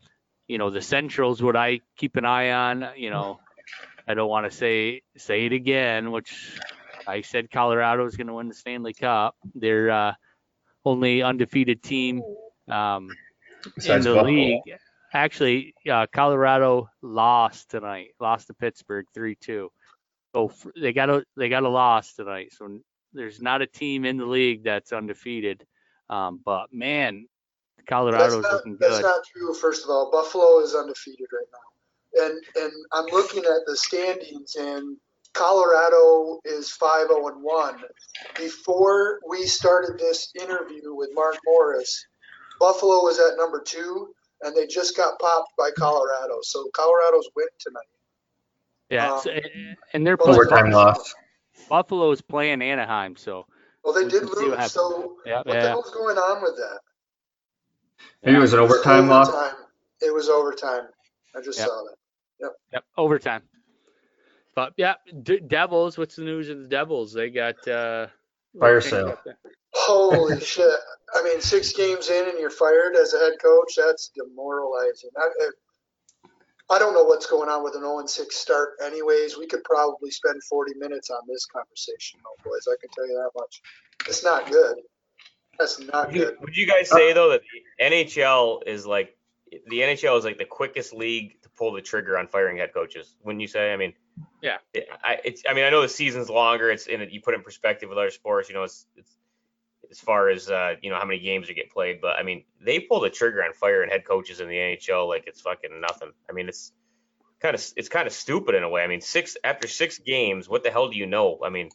you 0.48 0.58
know, 0.58 0.70
the 0.70 0.80
Central's 0.80 1.42
what 1.42 1.56
I 1.56 1.80
keep 1.96 2.16
an 2.16 2.24
eye 2.24 2.52
on. 2.52 2.86
You 2.96 3.10
know, 3.10 3.40
I 4.06 4.14
don't 4.14 4.28
want 4.28 4.50
to 4.50 4.56
say 4.56 5.02
say 5.16 5.46
it 5.46 5.52
again, 5.52 6.12
which 6.12 6.60
I 7.06 7.22
said 7.22 7.50
Colorado 7.50 8.06
is 8.06 8.16
going 8.16 8.28
to 8.28 8.34
win 8.34 8.48
the 8.48 8.54
Stanley 8.54 8.94
Cup. 8.94 9.36
They're 9.54 9.90
uh, 9.90 10.12
only 10.84 11.22
undefeated 11.22 11.82
team 11.82 12.22
um, 12.68 13.10
in 13.84 14.02
the 14.02 14.14
Buffalo. 14.14 14.22
league. 14.22 14.62
Actually, 15.12 15.74
uh, 15.90 16.06
Colorado 16.12 16.88
lost 17.02 17.70
tonight. 17.70 18.08
Lost 18.20 18.48
to 18.48 18.54
Pittsburgh 18.54 19.06
three 19.12 19.34
two. 19.34 19.70
So 20.34 20.52
they 20.76 20.92
got 20.92 21.10
a 21.10 21.24
they 21.36 21.48
got 21.48 21.64
a 21.64 21.68
loss 21.68 22.14
tonight. 22.14 22.52
So 22.52 22.78
there's 23.12 23.40
not 23.40 23.62
a 23.62 23.66
team 23.66 24.04
in 24.04 24.18
the 24.18 24.26
league 24.26 24.64
that's 24.64 24.92
undefeated. 24.92 25.66
Um, 26.08 26.40
but 26.44 26.72
man, 26.72 27.26
Colorado's 27.88 28.42
not, 28.42 28.52
looking 28.52 28.76
good. 28.76 28.92
That's 28.92 29.02
not 29.02 29.24
true. 29.24 29.52
First 29.54 29.84
of 29.84 29.90
all, 29.90 30.10
Buffalo 30.12 30.60
is 30.60 30.74
undefeated 30.74 31.26
right 31.32 31.46
now 31.52 31.75
and 32.14 32.40
and 32.56 32.72
I'm 32.92 33.06
looking 33.06 33.44
at 33.44 33.66
the 33.66 33.76
standings, 33.76 34.56
and 34.56 34.96
Colorado 35.32 36.40
is 36.44 36.70
five 36.70 37.08
zero 37.08 37.22
oh 37.24 37.28
and 37.28 37.42
one. 37.42 37.82
Before 38.36 39.20
we 39.28 39.46
started 39.46 39.98
this 39.98 40.32
interview 40.40 40.94
with 40.94 41.10
Mark 41.14 41.36
Morris, 41.44 42.06
Buffalo 42.58 43.02
was 43.02 43.18
at 43.18 43.36
number 43.36 43.60
two, 43.60 44.08
and 44.42 44.56
they 44.56 44.66
just 44.66 44.96
got 44.96 45.18
popped 45.18 45.52
by 45.58 45.70
Colorado. 45.76 46.38
So 46.42 46.68
Colorado's 46.74 47.28
win 47.36 47.48
tonight. 47.58 47.82
Yeah, 48.88 49.12
um, 49.14 49.76
and 49.92 50.06
they're 50.06 50.16
overtime 50.20 50.70
loss. 50.70 51.14
Buffalo's 51.68 52.20
playing 52.20 52.62
Anaheim, 52.62 53.16
so. 53.16 53.46
Well, 53.84 53.94
they 53.94 54.08
did 54.08 54.24
lose. 54.24 54.72
So 54.72 55.16
yeah, 55.26 55.38
what 55.38 55.54
yeah. 55.54 55.62
the 55.62 55.68
hell's 55.68 55.90
going 55.90 56.16
on 56.16 56.42
with 56.42 56.56
that? 56.56 56.80
Maybe 58.22 58.36
it 58.36 58.40
was 58.40 58.52
an 58.52 58.60
overtime, 58.60 59.10
overtime 59.10 59.32
loss. 59.42 59.54
It 60.00 60.12
was 60.12 60.28
overtime. 60.28 60.88
I 61.36 61.42
just 61.42 61.58
yep. 61.58 61.68
saw 61.68 61.84
that. 61.84 61.96
Yep. 62.40 62.52
Yep. 62.72 62.84
Overtime. 62.96 63.42
But 64.54 64.72
yeah, 64.76 64.94
D- 65.22 65.40
Devils. 65.40 65.98
What's 65.98 66.16
the 66.16 66.24
news 66.24 66.48
of 66.48 66.60
the 66.62 66.68
Devils? 66.68 67.12
They 67.12 67.30
got 67.30 67.66
uh, 67.68 68.06
fire 68.58 68.80
sale. 68.80 69.18
Holy 69.72 70.40
shit! 70.44 70.78
I 71.14 71.22
mean, 71.22 71.40
six 71.40 71.72
games 71.72 72.08
in 72.08 72.28
and 72.28 72.38
you're 72.38 72.50
fired 72.50 72.96
as 72.96 73.12
a 73.12 73.18
head 73.18 73.34
coach. 73.42 73.74
That's 73.76 74.10
demoralizing. 74.14 75.10
I, 75.18 75.50
I 76.74 76.78
don't 76.78 76.94
know 76.94 77.04
what's 77.04 77.26
going 77.26 77.48
on 77.48 77.62
with 77.62 77.74
an 77.74 77.82
0 77.82 78.06
6 78.06 78.34
start. 78.34 78.70
Anyways, 78.82 79.36
we 79.36 79.46
could 79.46 79.62
probably 79.64 80.10
spend 80.10 80.42
40 80.42 80.74
minutes 80.78 81.10
on 81.10 81.20
this 81.28 81.46
conversation, 81.46 82.18
though, 82.24 82.50
boys. 82.50 82.66
I 82.66 82.74
can 82.80 82.90
tell 82.90 83.06
you 83.06 83.14
that 83.14 83.38
much. 83.38 83.60
It's 84.08 84.24
not 84.24 84.50
good. 84.50 84.76
That's 85.58 85.80
not 85.80 86.08
would 86.08 86.16
you, 86.16 86.24
good. 86.24 86.36
Would 86.40 86.56
you 86.56 86.66
guys 86.66 86.90
say 86.90 87.12
though 87.12 87.30
that 87.30 87.42
the 87.42 87.84
NHL 87.84 88.66
is 88.66 88.86
like 88.86 89.15
the 89.66 89.80
NHL 89.80 90.18
is 90.18 90.24
like 90.24 90.38
the 90.38 90.44
quickest 90.44 90.94
league 90.94 91.40
to 91.42 91.48
pull 91.50 91.72
the 91.72 91.82
trigger 91.82 92.18
on 92.18 92.26
firing 92.26 92.58
head 92.58 92.72
coaches. 92.72 93.14
Wouldn't 93.22 93.40
you 93.40 93.48
say? 93.48 93.72
I 93.72 93.76
mean, 93.76 93.94
yeah. 94.42 94.58
It, 94.74 94.88
I, 95.02 95.18
it's. 95.24 95.42
I 95.48 95.54
mean, 95.54 95.64
I 95.64 95.70
know 95.70 95.82
the 95.82 95.88
season's 95.88 96.30
longer. 96.30 96.70
It's 96.70 96.86
in. 96.86 97.06
You 97.10 97.20
put 97.20 97.34
it 97.34 97.38
in 97.38 97.42
perspective 97.42 97.88
with 97.88 97.98
other 97.98 98.10
sports. 98.10 98.48
You 98.48 98.54
know, 98.54 98.64
it's. 98.64 98.86
it's 98.96 99.10
as 99.90 100.00
far 100.00 100.28
as 100.28 100.50
uh, 100.50 100.74
you 100.82 100.90
know 100.90 100.96
how 100.96 101.04
many 101.04 101.20
games 101.20 101.48
are 101.48 101.54
get 101.54 101.70
played, 101.70 102.00
but 102.00 102.18
I 102.18 102.22
mean 102.22 102.44
they 102.60 102.80
pull 102.80 103.00
the 103.00 103.10
trigger 103.10 103.44
on 103.44 103.52
firing 103.52 103.90
head 103.90 104.04
coaches 104.04 104.40
in 104.40 104.48
the 104.48 104.56
NHL 104.56 105.08
like 105.08 105.24
it's 105.26 105.40
fucking 105.40 105.80
nothing. 105.80 106.10
I 106.28 106.32
mean 106.32 106.48
it's 106.48 106.72
kind 107.40 107.54
of 107.54 107.64
it's 107.76 107.88
kind 107.88 108.06
of 108.06 108.12
stupid 108.12 108.54
in 108.54 108.62
a 108.62 108.68
way. 108.68 108.82
I 108.82 108.88
mean 108.88 109.00
six 109.00 109.36
after 109.44 109.68
six 109.68 109.98
games, 109.98 110.48
what 110.48 110.64
the 110.64 110.70
hell 110.70 110.88
do 110.88 110.96
you 110.96 111.06
know? 111.06 111.38
I 111.44 111.50
mean 111.50 111.70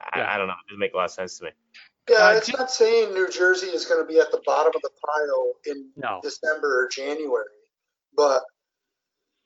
I, 0.00 0.22
I 0.22 0.38
don't 0.38 0.48
know. 0.48 0.54
It 0.54 0.70
doesn't 0.70 0.80
make 0.80 0.94
a 0.94 0.96
lot 0.96 1.04
of 1.04 1.10
sense 1.12 1.38
to 1.38 1.44
me. 1.44 1.50
Yeah, 2.10 2.16
uh, 2.16 2.32
it's 2.32 2.52
not 2.52 2.70
saying 2.70 3.14
New 3.14 3.30
Jersey 3.30 3.68
is 3.68 3.86
going 3.86 4.00
to 4.00 4.12
be 4.12 4.18
at 4.18 4.32
the 4.32 4.42
bottom 4.44 4.72
of 4.74 4.82
the 4.82 4.90
pile 5.06 5.52
in 5.66 5.88
no. 5.96 6.20
December 6.22 6.84
or 6.84 6.88
January, 6.88 7.46
but 8.16 8.42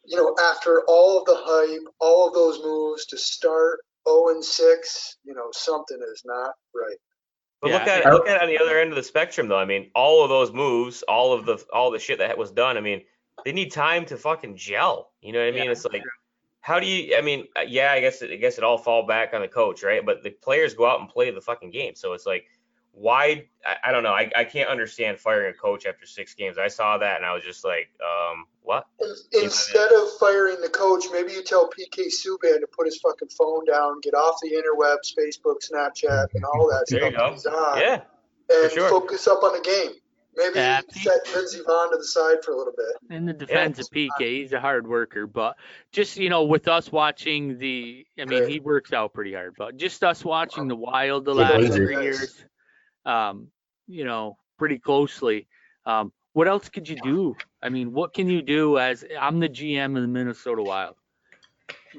you 0.07 0.16
know, 0.16 0.34
after 0.50 0.82
all 0.86 1.18
of 1.18 1.24
the 1.26 1.36
hype, 1.36 1.92
all 2.00 2.28
of 2.28 2.34
those 2.34 2.62
moves 2.62 3.07
to 3.07 3.18
start 3.18 3.80
0 4.09 4.28
and 4.28 4.44
6, 4.44 5.16
you 5.24 5.34
know, 5.34 5.48
something 5.52 5.98
is 6.12 6.22
not 6.24 6.52
right. 6.74 6.96
But 7.61 7.70
yeah. 7.70 7.78
look 7.78 7.88
at 7.88 8.07
it, 8.07 8.07
look 8.07 8.28
at 8.28 8.36
it 8.36 8.42
on 8.42 8.48
the 8.48 8.59
other 8.59 8.78
end 8.78 8.90
of 8.90 8.96
the 8.96 9.02
spectrum, 9.02 9.48
though. 9.48 9.59
I 9.59 9.64
mean, 9.64 9.90
all 9.94 10.22
of 10.22 10.28
those 10.28 10.52
moves, 10.52 11.02
all 11.02 11.32
of 11.32 11.46
the 11.46 11.62
all 11.72 11.90
the 11.90 11.98
shit 11.98 12.18
that 12.18 12.36
was 12.36 12.50
done. 12.50 12.76
I 12.76 12.80
mean, 12.80 13.02
they 13.44 13.52
need 13.52 13.72
time 13.72 14.04
to 14.07 14.16
fucking 14.16 14.57
gel. 14.57 15.11
You 15.22 15.32
know 15.32 15.40
what 15.40 15.48
I 15.48 15.52
mean? 15.52 15.64
Yeah. 15.64 15.70
It's 15.72 15.84
like, 15.84 16.02
how 16.67 16.81
do 16.81 16.87
you? 16.89 17.17
I 17.17 17.21
mean, 17.21 17.47
uh, 17.57 17.61
yeah, 17.61 17.93
I 17.93 18.01
guess 18.01 18.23
it, 18.23 18.33
I 18.33 18.35
guess 18.35 18.59
it 18.59 18.64
all 18.64 18.77
fall 18.77 19.07
back 19.07 19.33
on 19.35 19.41
the 19.41 19.47
coach, 19.47 19.85
right? 19.85 20.05
But 20.05 20.25
the 20.25 20.31
players 20.31 20.75
go 20.75 20.85
out 20.85 20.99
and 20.99 21.09
play 21.09 21.31
the 21.31 21.41
fucking 21.41 21.71
game, 21.71 21.95
so 21.95 22.12
it's 22.12 22.27
like, 22.27 22.47
why? 22.91 23.45
I, 23.64 23.77
I 23.85 23.93
don't 23.93 24.03
know. 24.03 24.11
I, 24.11 24.33
I 24.35 24.43
can't 24.43 24.69
understand 24.69 25.21
firing 25.21 25.55
a 25.55 25.57
coach 25.57 25.87
after 25.87 26.07
six 26.07 26.35
games. 26.35 26.59
I 26.59 26.67
saw 26.67 26.99
that 26.99 27.19
and 27.19 27.25
I 27.25 27.35
was 27.35 27.45
just 27.45 27.64
like, 27.64 27.89
um, 28.03 28.47
what? 28.62 28.89
Instead 29.31 29.93
of 29.93 30.09
firing 30.19 30.61
the 30.61 30.69
coach, 30.69 31.05
maybe 31.12 31.31
you 31.31 31.45
tell 31.45 31.71
PK 31.71 32.09
Subban 32.09 32.59
to 32.59 32.67
put 32.77 32.87
his 32.87 32.99
fucking 32.99 33.29
phone 33.29 33.64
down, 33.64 34.01
get 34.01 34.14
off 34.14 34.37
the 34.43 34.51
interwebs, 34.51 35.14
Facebook, 35.17 35.59
Snapchat, 35.71 36.35
and 36.35 36.45
all 36.45 36.67
that 36.67 36.87
there 36.89 37.12
stuff 37.12 37.33
he's 37.33 37.47
on, 37.47 37.79
yeah, 37.79 38.01
and 38.51 38.73
sure. 38.73 38.89
focus 38.89 39.29
up 39.29 39.45
on 39.45 39.53
the 39.53 39.62
game. 39.62 40.01
Maybe 40.37 40.57
Yeah. 40.57 40.80
set 40.91 41.26
Lindsey 41.34 41.61
Vonn 41.61 41.91
to 41.91 41.97
the 41.97 42.05
side 42.05 42.45
for 42.45 42.53
a 42.53 42.57
little 42.57 42.74
bit. 42.76 42.97
In 43.11 43.24
the 43.24 43.32
defense 43.32 43.78
of 43.78 43.89
PK, 43.91 44.41
he's 44.41 44.53
a 44.53 44.61
hard 44.61 44.87
worker, 44.87 45.26
but 45.26 45.57
just 45.93 46.16
you 46.16 46.28
know, 46.28 46.45
with 46.45 46.68
us 46.68 46.91
watching 46.91 47.59
the, 47.59 48.07
I 48.18 48.24
mean, 48.24 48.43
Right. 48.43 48.51
he 48.53 48.61
works 48.61 48.93
out 48.93 49.14
pretty 49.14 49.32
hard, 49.32 49.55
but 49.57 49.76
just 49.76 50.03
us 50.05 50.24
watching 50.24 50.68
the 50.68 50.76
Wild 50.76 51.24
the 51.24 51.34
last 51.34 51.61
Lindsey. 51.61 51.84
three 51.84 52.03
years, 52.03 52.45
um, 53.05 53.51
you 53.87 54.05
know, 54.05 54.39
pretty 54.59 54.78
closely. 54.78 55.47
Um, 55.84 56.12
what 56.32 56.49
else 56.49 56.68
could 56.68 56.89
you 56.89 56.97
do? 56.97 57.37
I 57.62 57.68
mean, 57.68 57.93
what 57.93 58.12
can 58.12 58.28
you 58.28 58.43
do 58.43 58.78
as 58.78 59.05
I'm 59.18 59.41
the 59.41 59.49
GM 59.49 59.97
of 59.97 60.03
the 60.03 60.09
Minnesota 60.09 60.62
Wild? 60.62 60.97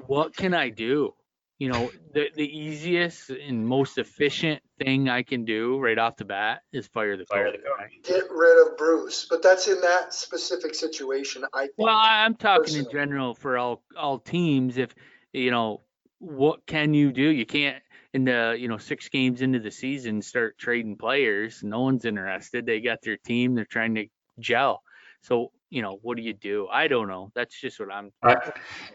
What 0.06 0.36
can 0.36 0.54
I 0.54 0.68
do? 0.68 1.14
You 1.58 1.68
know, 1.68 1.92
the 2.12 2.30
the 2.34 2.46
easiest 2.46 3.30
and 3.30 3.66
most 3.66 3.98
efficient 3.98 4.62
thing 4.78 5.08
I 5.08 5.22
can 5.22 5.44
do 5.44 5.78
right 5.78 5.98
off 5.98 6.16
the 6.16 6.24
bat 6.24 6.62
is 6.72 6.86
fire 6.88 7.16
the 7.16 7.24
Fire 7.26 7.50
the 7.52 7.58
coach. 7.58 7.66
right? 7.78 8.02
Get 8.04 8.24
rid 8.30 8.66
of 8.66 8.76
Bruce, 8.78 9.26
but 9.28 9.42
that's 9.42 9.68
in 9.68 9.80
that 9.80 10.14
specific 10.14 10.74
situation. 10.74 11.44
I 11.52 11.62
think. 11.62 11.72
Well, 11.78 11.94
I- 11.94 12.24
I'm 12.24 12.34
talking 12.34 12.74
in 12.74 12.84
personally. 12.84 12.92
general 12.92 13.34
for 13.34 13.58
all 13.58 13.82
all 13.96 14.18
teams. 14.18 14.76
If 14.78 14.94
you 15.32 15.50
know, 15.50 15.82
what 16.18 16.66
can 16.66 16.94
you 16.94 17.12
do? 17.12 17.22
You 17.22 17.46
can't 17.46 17.82
in 18.14 18.24
the 18.24 18.56
you 18.58 18.68
know 18.68 18.78
six 18.78 19.08
games 19.08 19.42
into 19.42 19.58
the 19.60 19.70
season 19.70 20.22
start 20.22 20.56
trading 20.58 20.96
players. 20.96 21.62
No 21.62 21.80
one's 21.80 22.04
interested. 22.04 22.64
They 22.66 22.80
got 22.80 23.02
their 23.02 23.16
team. 23.18 23.54
They're 23.54 23.64
trying 23.66 23.94
to 23.96 24.06
gel. 24.38 24.82
So 25.22 25.52
you 25.70 25.82
know, 25.82 25.98
what 26.00 26.16
do 26.16 26.22
you 26.22 26.32
do? 26.32 26.66
I 26.72 26.88
don't 26.88 27.08
know. 27.08 27.30
That's 27.34 27.60
just 27.60 27.78
what 27.78 27.92
I'm. 27.92 28.10
I, 28.22 28.36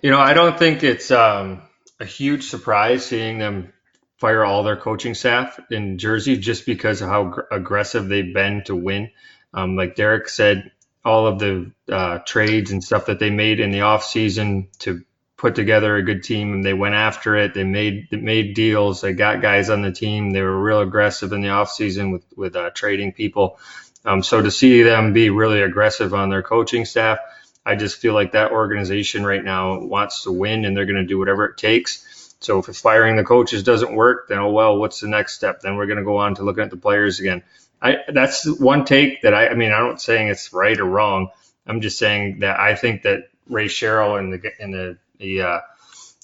you 0.02 0.10
know, 0.10 0.20
I 0.20 0.34
don't 0.34 0.58
think 0.58 0.84
it's 0.84 1.12
um, 1.12 1.62
a 2.00 2.06
huge 2.06 2.46
surprise 2.50 3.06
seeing 3.06 3.38
them 3.38 3.72
fire 4.18 4.44
all 4.44 4.64
their 4.64 4.78
coaching 4.78 5.16
staff 5.16 5.60
in 5.70 5.98
Jersey 5.98 6.38
just 6.38 6.66
because 6.66 7.02
of 7.02 7.10
how 7.10 7.26
gr- 7.26 7.42
aggressive 7.52 8.08
they've 8.08 8.34
been 8.34 8.64
to 8.66 8.76
win. 8.76 9.12
Um, 9.54 9.76
like 9.76 9.96
Derek 9.96 10.30
said, 10.30 10.72
all 11.06 11.28
of 11.28 11.40
the 11.40 11.72
uh, 11.92 12.20
trades 12.20 12.72
and 12.72 12.84
stuff 12.84 13.08
that 13.08 13.20
they 13.20 13.30
made 13.30 13.60
in 13.60 13.72
the 13.72 13.80
offseason 13.80 14.68
to 14.80 15.04
put 15.36 15.56
together 15.56 15.98
a 15.98 16.04
good 16.04 16.24
team 16.24 16.54
and 16.54 16.64
they 16.66 16.74
went 16.74 16.96
after 16.96 17.36
it. 17.36 17.54
They 17.54 17.66
made 17.66 18.08
they 18.10 18.18
made 18.18 18.56
deals. 18.56 19.02
They 19.02 19.12
got 19.12 19.42
guys 19.42 19.70
on 19.70 19.82
the 19.82 19.92
team. 19.92 20.32
They 20.32 20.42
were 20.42 20.58
real 20.62 20.80
aggressive 20.80 21.34
in 21.34 21.42
the 21.42 21.50
offseason 21.50 22.14
with 22.14 22.24
with 22.38 22.56
uh, 22.56 22.70
trading 22.70 23.12
people. 23.12 23.60
Um, 24.06 24.24
so 24.24 24.42
to 24.42 24.52
see 24.52 24.84
them 24.84 25.12
be 25.14 25.30
really 25.30 25.62
aggressive 25.62 26.14
on 26.14 26.30
their 26.30 26.44
coaching 26.44 26.86
staff, 26.86 27.20
I 27.66 27.76
just 27.76 27.98
feel 27.98 28.14
like 28.14 28.34
that 28.34 28.52
organization 28.52 29.26
right 29.26 29.44
now 29.44 29.80
wants 29.80 30.24
to 30.24 30.32
win 30.32 30.66
and 30.66 30.76
they're 30.76 30.86
going 30.86 30.96
to 30.98 31.06
do 31.06 31.20
whatever 31.20 31.46
it 31.46 31.58
takes. 31.58 32.06
So 32.44 32.60
if 32.60 32.66
firing 32.76 33.16
the 33.16 33.24
coaches 33.24 33.64
doesn't 33.64 33.96
work, 33.96 34.28
then 34.28 34.40
oh 34.40 34.52
well, 34.52 34.78
what's 34.78 35.00
the 35.00 35.08
next 35.08 35.36
step? 35.36 35.62
Then 35.62 35.76
we're 35.76 35.86
going 35.86 35.98
to 35.98 36.04
go 36.04 36.18
on 36.18 36.36
to 36.36 36.44
looking 36.44 36.64
at 36.64 36.70
the 36.70 36.78
players 36.78 37.20
again. 37.20 37.44
I 37.82 37.98
that's 38.08 38.46
one 38.60 38.86
take 38.86 39.22
that 39.22 39.34
I, 39.34 39.50
I 39.50 39.54
mean, 39.56 39.72
I'm 39.72 39.88
not 39.88 40.02
saying 40.02 40.28
it's 40.28 40.52
right 40.54 40.80
or 40.80 40.86
wrong. 40.86 41.30
I'm 41.66 41.82
just 41.82 41.98
saying 41.98 42.40
that 42.40 42.60
I 42.60 42.76
think 42.76 43.04
that 43.04 43.30
Ray 43.48 43.68
Shero 43.68 44.20
and 44.20 44.34
the 44.34 44.52
and 44.60 44.74
the 44.74 44.98
the 45.20 45.42
uh, 45.42 45.60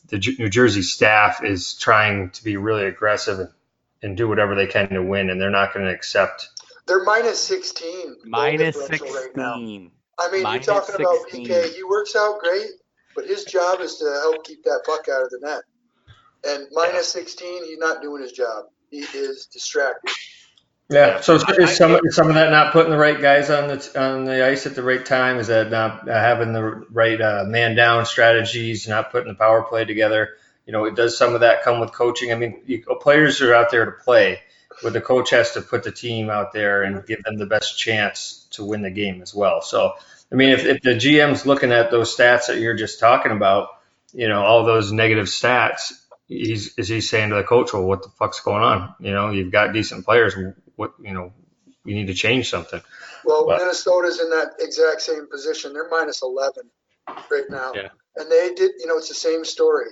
the 0.08 0.18
Ju- 0.18 0.36
New 0.40 0.50
Jersey 0.50 0.82
staff 0.82 1.44
is 1.44 1.74
trying 1.76 2.32
to 2.32 2.44
be 2.44 2.58
really 2.58 2.86
aggressive 2.86 3.40
and, 3.40 3.50
and 4.02 4.18
do 4.18 4.28
whatever 4.28 4.56
they 4.56 4.68
can 4.68 4.90
to 4.90 5.02
win, 5.04 5.30
and 5.30 5.40
they're 5.40 5.50
not 5.50 5.74
going 5.74 5.86
to 5.86 5.92
accept. 5.94 6.50
They're 6.88 7.04
minus 7.04 7.42
16. 7.44 8.06
goal 8.06 8.16
Minus 8.26 8.78
differential 8.78 9.08
right 9.16 9.36
now. 9.36 9.54
16. 9.56 9.92
I 10.20 10.32
mean, 10.32 10.44
Minus 10.44 10.68
you're 10.68 10.76
talking 10.76 10.96
about 10.96 11.18
16. 11.30 11.48
PK. 11.48 11.76
He 11.76 11.84
works 11.84 12.16
out 12.16 12.40
great, 12.40 12.72
but 13.16 13.26
his 13.26 13.46
job 13.46 13.80
is 13.80 13.98
to 13.98 14.06
help 14.06 14.46
keep 14.46 14.64
that 14.64 14.82
puck 14.86 15.08
out 15.08 15.24
of 15.24 15.30
the 15.30 15.40
net. 15.42 15.62
And 16.48 16.68
minus 16.72 17.10
16, 17.12 17.66
he's 17.66 17.78
not 17.78 18.02
doing 18.02 18.22
his 18.22 18.32
job. 18.32 18.66
He 18.90 19.00
is 19.00 19.48
distracted. 19.52 20.12
Yeah. 20.90 21.22
So 21.22 21.36
is, 21.36 21.44
is 21.60 21.78
some 21.78 22.00
is 22.04 22.16
some 22.16 22.30
of 22.30 22.36
that 22.36 22.50
not 22.50 22.74
putting 22.74 22.92
the 22.92 22.98
right 22.98 23.22
guys 23.22 23.52
on 23.52 23.68
the 23.68 24.02
on 24.02 24.26
the 24.26 24.44
ice 24.44 24.66
at 24.66 24.74
the 24.74 24.82
right 24.82 25.06
time? 25.06 25.38
Is 25.38 25.48
that 25.48 25.70
not 25.70 26.10
uh, 26.10 26.14
having 26.14 26.52
the 26.52 26.64
right 26.64 27.20
uh, 27.22 27.44
man 27.46 27.76
down 27.76 28.08
strategies? 28.08 28.88
Not 28.88 29.12
putting 29.12 29.28
the 29.28 29.38
power 29.38 29.62
play 29.62 29.86
together? 29.86 30.30
You 30.66 30.74
know, 30.74 30.86
it 30.86 30.96
does 30.96 31.16
some 31.16 31.36
of 31.36 31.42
that 31.42 31.64
come 31.64 31.80
with 31.80 31.94
coaching. 31.94 32.32
I 32.32 32.36
mean, 32.36 32.62
you, 32.66 32.84
players 33.02 33.42
are 33.42 33.54
out 33.54 33.70
there 33.70 33.86
to 33.86 33.92
play, 33.92 34.40
but 34.82 34.94
the 34.94 35.02
coach 35.02 35.30
has 35.30 35.52
to 35.54 35.62
put 35.62 35.84
the 35.84 35.92
team 35.92 36.30
out 36.30 36.54
there 36.54 36.84
and 36.84 37.06
give 37.06 37.24
them 37.24 37.38
the 37.38 37.46
best 37.46 37.78
chance 37.78 38.48
to 38.52 38.64
win 38.64 38.82
the 38.82 38.92
game 38.92 39.22
as 39.22 39.34
well. 39.34 39.62
So, 39.62 39.94
I 40.32 40.36
mean, 40.36 40.50
if, 40.50 40.66
if 40.66 40.82
the 40.82 40.92
GM's 40.92 41.46
looking 41.46 41.72
at 41.72 41.92
those 41.92 42.16
stats 42.16 42.48
that 42.48 42.60
you're 42.60 42.76
just 42.76 43.00
talking 43.00 43.32
about, 43.32 43.70
you 44.14 44.28
know, 44.28 44.44
all 44.44 44.64
those 44.64 44.92
negative 44.92 45.26
stats, 45.26 45.94
he's 46.30 46.78
is 46.78 46.88
he 46.88 47.02
saying 47.02 47.30
to 47.32 47.36
the 47.36 47.44
coach, 47.44 47.74
well, 47.74 47.84
what 47.84 48.04
the 48.04 48.10
fuck's 48.18 48.40
going 48.40 48.64
on? 48.64 48.96
You 49.02 49.12
know, 49.12 49.32
you've 49.32 49.52
got 49.52 49.74
decent 49.74 50.06
players. 50.06 50.34
What 50.78 50.94
you 51.02 51.12
know, 51.14 51.34
you 51.84 51.96
need 51.96 52.08
to 52.08 52.14
change 52.14 52.50
something. 52.50 52.82
Well, 53.26 53.46
But- 53.46 53.60
Minnesota's 53.60 54.22
in 54.22 54.30
that 54.30 54.54
exact 54.60 55.02
same 55.02 55.28
position. 55.30 55.74
They're 55.74 55.90
minus 55.90 56.22
11 56.22 56.70
right 57.30 57.44
now. 57.50 57.74
Yeah. 57.76 57.90
And 58.16 58.32
they 58.32 58.54
did, 58.54 58.72
you 58.80 58.88
know, 58.88 58.98
it's 58.98 59.10
the 59.10 59.14
same 59.16 59.44
story. 59.44 59.88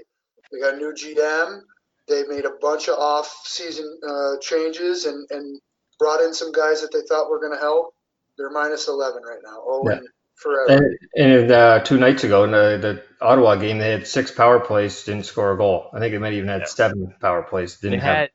They 0.51 0.59
got 0.59 0.75
a 0.75 0.77
new 0.77 0.93
GM. 0.93 1.61
They 2.07 2.23
made 2.23 2.45
a 2.45 2.51
bunch 2.61 2.87
of 2.87 2.97
off-season 2.97 3.99
uh, 4.07 4.37
changes 4.39 5.05
and, 5.05 5.29
and 5.29 5.59
brought 5.99 6.21
in 6.21 6.33
some 6.33 6.51
guys 6.53 6.81
that 6.81 6.91
they 6.93 7.01
thought 7.01 7.29
were 7.29 7.39
going 7.39 7.51
to 7.53 7.59
help. 7.59 7.93
They're 8.37 8.49
minus 8.49 8.87
11 8.87 9.23
right 9.23 9.39
now. 9.43 9.57
Oh, 9.65 9.83
Yeah. 9.85 9.97
and 9.97 10.07
forever. 10.37 10.97
And, 11.15 11.41
and 11.41 11.51
uh, 11.51 11.79
two 11.81 11.97
nights 11.97 12.23
ago 12.23 12.43
in 12.45 12.51
the, 12.51 12.77
the 13.19 13.25
Ottawa 13.25 13.55
game, 13.55 13.79
they 13.79 13.91
had 13.91 14.07
six 14.07 14.31
power 14.31 14.59
plays, 14.59 15.03
didn't 15.03 15.25
score 15.25 15.51
a 15.51 15.57
goal. 15.57 15.89
I 15.93 15.99
think 15.99 16.13
they 16.13 16.17
might 16.19 16.33
even 16.33 16.49
had 16.49 16.61
Yeah. 16.61 16.65
seven 16.67 17.15
power 17.19 17.43
plays, 17.43 17.77
didn't 17.79 17.99
have. 17.99 18.15
had 18.15 18.29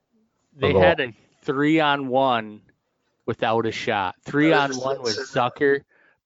they 0.55 0.73
goal. 0.73 0.83
had 0.83 1.01
a 1.01 1.13
three 1.43 1.81
on 1.81 2.09
one 2.09 2.63
without 3.27 3.67
a 3.67 3.73
shot. 3.73 4.17
Three 4.25 4.53
on 4.53 4.73
one 4.77 5.01
with. 5.03 5.17
Zucker, 5.17 5.81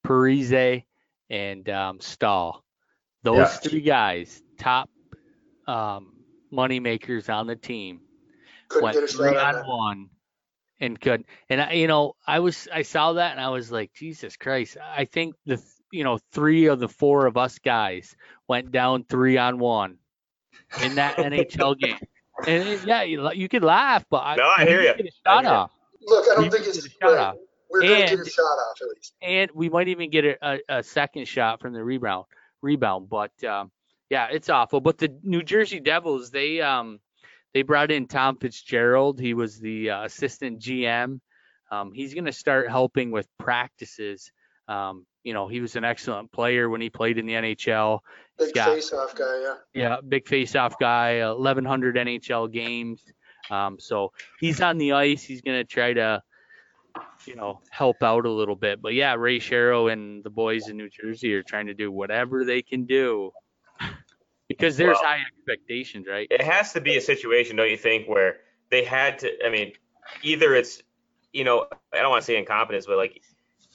Parise, 0.04 0.84
and 1.30 1.68
um, 1.68 2.00
Staal. 2.00 2.64
Those 3.22 3.36
Yeah. 3.38 3.46
three 3.46 3.80
guys, 3.80 4.42
top 4.58 4.88
um, 5.66 6.12
money 6.50 6.80
makers 6.80 7.28
on 7.28 7.46
the 7.46 7.56
team, 7.56 8.00
Couldn't 8.68 8.84
went 8.84 8.94
get 8.94 9.04
a 9.04 9.06
three 9.08 9.28
on 9.28 9.36
on 9.36 9.54
that. 9.54 9.66
one 9.66 10.10
and 10.80 11.00
could. 11.00 11.24
And 11.48 11.60
I, 11.60 11.72
you 11.72 11.86
know, 11.86 12.14
I 12.26 12.40
was 12.40 12.68
I 12.72 12.82
saw 12.82 13.14
that 13.14 13.32
and 13.32 13.40
I 13.40 13.48
was 13.50 13.70
like, 13.72 13.92
Jesus 13.94 14.36
Christ! 14.36 14.76
I 14.82 15.04
think 15.04 15.34
the 15.46 15.62
you 15.92 16.04
know 16.04 16.18
three 16.32 16.66
of 16.66 16.78
the 16.80 16.88
four 16.88 17.26
of 17.26 17.36
us 17.36 17.58
guys 17.58 18.14
went 18.48 18.70
down 18.72 19.04
three 19.04 19.38
on 19.38 19.58
one 19.58 19.98
in 20.82 20.96
that 20.96 21.16
NHL 21.18 21.78
game. 21.78 21.98
And 22.46 22.68
it- 22.68 22.84
yeah, 22.86 23.02
you, 23.02 23.30
you 23.32 23.48
could 23.48 23.64
laugh, 23.64 24.04
but 24.10 24.18
I, 24.18 24.36
No, 24.36 24.44
I 24.56 24.64
we 24.64 24.70
hear 24.70 24.82
didn't. 24.82 24.96
Get 24.98 25.06
a 25.06 25.10
shot 25.10 25.38
I 25.38 25.42
hear 25.42 25.50
ya. 25.52 25.60
off, 25.62 25.70
Look, 26.02 26.26
I 26.30 26.34
don't 26.40 26.50
think 26.52 26.66
it's 26.66 26.78
a 26.84 26.88
shot 26.90 26.96
right. 27.02 27.18
off. 27.18 27.36
We're 27.70 27.80
going 27.80 27.92
to 27.92 27.98
get 28.08 28.12
a 28.14 28.18
And- 28.20 28.28
shot 28.30 28.42
off 28.42 28.76
at 28.82 28.88
least. 28.94 29.14
and 29.22 29.50
we 29.54 29.68
might 29.70 29.88
even 29.88 30.10
get 30.10 30.24
a, 30.24 30.36
a, 30.42 30.58
a 30.68 30.82
second 30.82 31.26
shot 31.26 31.60
from 31.60 31.72
the 31.72 31.82
rebound. 31.82 32.26
Rebound, 32.62 33.08
but 33.08 33.32
um, 33.44 33.70
yeah, 34.10 34.28
it's 34.30 34.48
awful. 34.50 34.80
But 34.80 34.98
the 34.98 35.16
New 35.22 35.42
Jersey 35.42 35.80
Devils, 35.80 36.30
they 36.30 36.60
um, 36.60 37.00
they 37.54 37.62
brought 37.62 37.90
in 37.90 38.06
Tom 38.06 38.36
Fitzgerald. 38.36 39.20
He 39.20 39.34
was 39.34 39.58
the 39.58 39.90
uh, 39.90 40.04
assistant 40.04 40.60
GM. 40.60 41.20
Um, 41.70 41.92
he's 41.92 42.14
going 42.14 42.26
to 42.26 42.32
start 42.32 42.70
helping 42.70 43.10
with 43.10 43.26
practices. 43.38 44.30
Um, 44.68 45.06
you 45.24 45.34
know, 45.34 45.48
he 45.48 45.60
was 45.60 45.74
an 45.76 45.84
excellent 45.84 46.30
player 46.30 46.68
when 46.68 46.80
he 46.80 46.90
played 46.90 47.18
in 47.18 47.26
the 47.26 47.32
NHL. 47.32 48.00
Big 48.38 48.54
got- 48.54 48.74
face-off 48.74 49.14
guy, 49.14 49.40
yeah. 49.42 49.54
Yeah, 49.74 49.96
big 50.06 50.28
face-off 50.28 50.78
guy, 50.78 51.26
1,100 51.26 51.96
NHL 51.96 52.52
games. 52.52 53.02
Um, 53.50 53.78
so 53.78 54.12
he's 54.38 54.60
on 54.60 54.78
the 54.78 54.92
ice. 54.92 55.22
He's 55.22 55.40
going 55.40 55.58
to 55.58 55.64
try 55.64 55.92
to, 55.92 56.22
you 57.26 57.36
know, 57.36 57.60
help 57.70 58.02
out 58.02 58.26
a 58.26 58.30
little 58.30 58.56
bit. 58.56 58.82
But 58.82 58.94
yeah, 58.94 59.14
Ray 59.14 59.38
Shero 59.38 59.92
and 59.92 60.22
the 60.24 60.30
boys 60.30 60.68
in 60.68 60.76
New 60.76 60.90
Jersey 60.90 61.32
are 61.34 61.42
trying 61.42 61.66
to 61.66 61.74
do 61.74 61.90
whatever 61.90 62.44
they 62.44 62.62
can 62.62 62.86
do 62.86 63.30
because 64.48 64.76
there's 64.76 64.96
Well- 64.96 65.04
high 65.04 65.22
expectations, 65.26 66.06
right? 66.06 66.26
It 66.30 66.42
has 66.42 66.72
to 66.74 66.80
be 66.80 66.96
a 66.96 67.00
situation, 67.00 67.56
don't 67.56 67.70
you 67.70 67.76
think, 67.76 68.08
where 68.08 68.40
they 68.70 68.84
had 68.84 69.18
to? 69.20 69.46
I 69.46 69.50
mean, 69.50 69.72
either 70.22 70.54
it's, 70.54 70.82
you 71.32 71.44
know, 71.44 71.66
I 71.92 71.98
don't 71.98 72.10
want 72.10 72.22
to 72.22 72.26
say 72.26 72.36
incompetence, 72.36 72.86
but 72.86 72.96
like, 72.96 73.20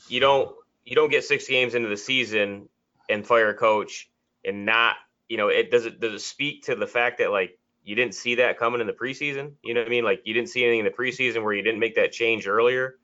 you 0.07 0.19
don't 0.19 0.55
you 0.83 0.95
don't 0.95 1.09
get 1.09 1.23
six 1.23 1.47
games 1.47 1.75
into 1.75 1.89
the 1.89 1.97
season 1.97 2.67
and 3.09 3.25
fire 3.25 3.49
a 3.49 3.53
coach 3.53 4.09
and 4.43 4.65
not, 4.65 4.95
you 5.29 5.37
know, 5.37 5.47
it 5.47 5.71
does 5.71 5.85
it 5.85 5.99
does 5.99 6.13
it 6.13 6.21
speak 6.21 6.63
to 6.63 6.75
the 6.75 6.87
fact 6.87 7.19
that 7.19 7.31
like 7.31 7.57
you 7.83 7.95
didn't 7.95 8.15
see 8.15 8.35
that 8.35 8.57
coming 8.57 8.81
in 8.81 8.87
the 8.87 8.93
preseason? 8.93 9.53
You 9.63 9.73
know 9.73 9.81
what 9.81 9.87
I 9.87 9.89
mean? 9.89 10.03
Like 10.03 10.21
you 10.25 10.33
didn't 10.33 10.49
see 10.49 10.63
anything 10.63 10.79
in 10.79 10.85
the 10.85 10.91
preseason 10.91 11.43
where 11.43 11.53
you 11.53 11.61
didn't 11.61 11.79
make 11.79 11.95
that 11.95 12.11
change 12.11 12.47
earlier, 12.47 12.97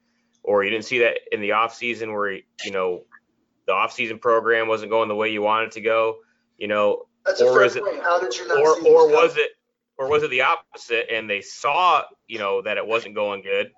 or 0.43 0.63
you 0.63 0.70
didn't 0.70 0.86
see 0.86 0.99
that 0.99 1.20
in 1.32 1.41
the 1.41 1.51
off 1.53 1.76
season 1.76 2.13
where 2.13 2.32
you 2.32 2.72
know 2.72 3.03
the 3.65 3.74
off 3.74 3.91
season 3.91 4.20
program 4.20 4.68
wasn't 4.68 4.89
going 4.89 5.09
the 5.09 5.15
way 5.15 5.32
you 5.32 5.41
wanted 5.41 5.72
to 5.72 5.82
go. 5.82 6.18
You 6.57 6.68
know, 6.68 7.06
That's 7.28 7.41
a 7.41 7.45
Or 7.45 7.53
fair 7.53 7.63
is 7.65 7.75
it- 7.75 7.84
How 8.01 8.19
did 8.19 8.36
you 8.36 8.47
not 8.47 8.57
or 8.59 8.75
see 8.75 8.82
this 8.84 8.89
or 8.91 9.01
coming? 9.01 9.15
was 9.15 9.38
it 9.38 9.51
or 9.99 10.07
was 10.09 10.23
it 10.23 10.30
the 10.32 10.41
opposite 10.41 11.09
and 11.13 11.30
they 11.30 11.41
saw 11.41 12.03
you 12.28 12.39
know 12.39 12.61
that 12.63 12.78
it 12.78 12.88
wasn't 12.88 13.13
going 13.13 13.41
good 13.43 13.71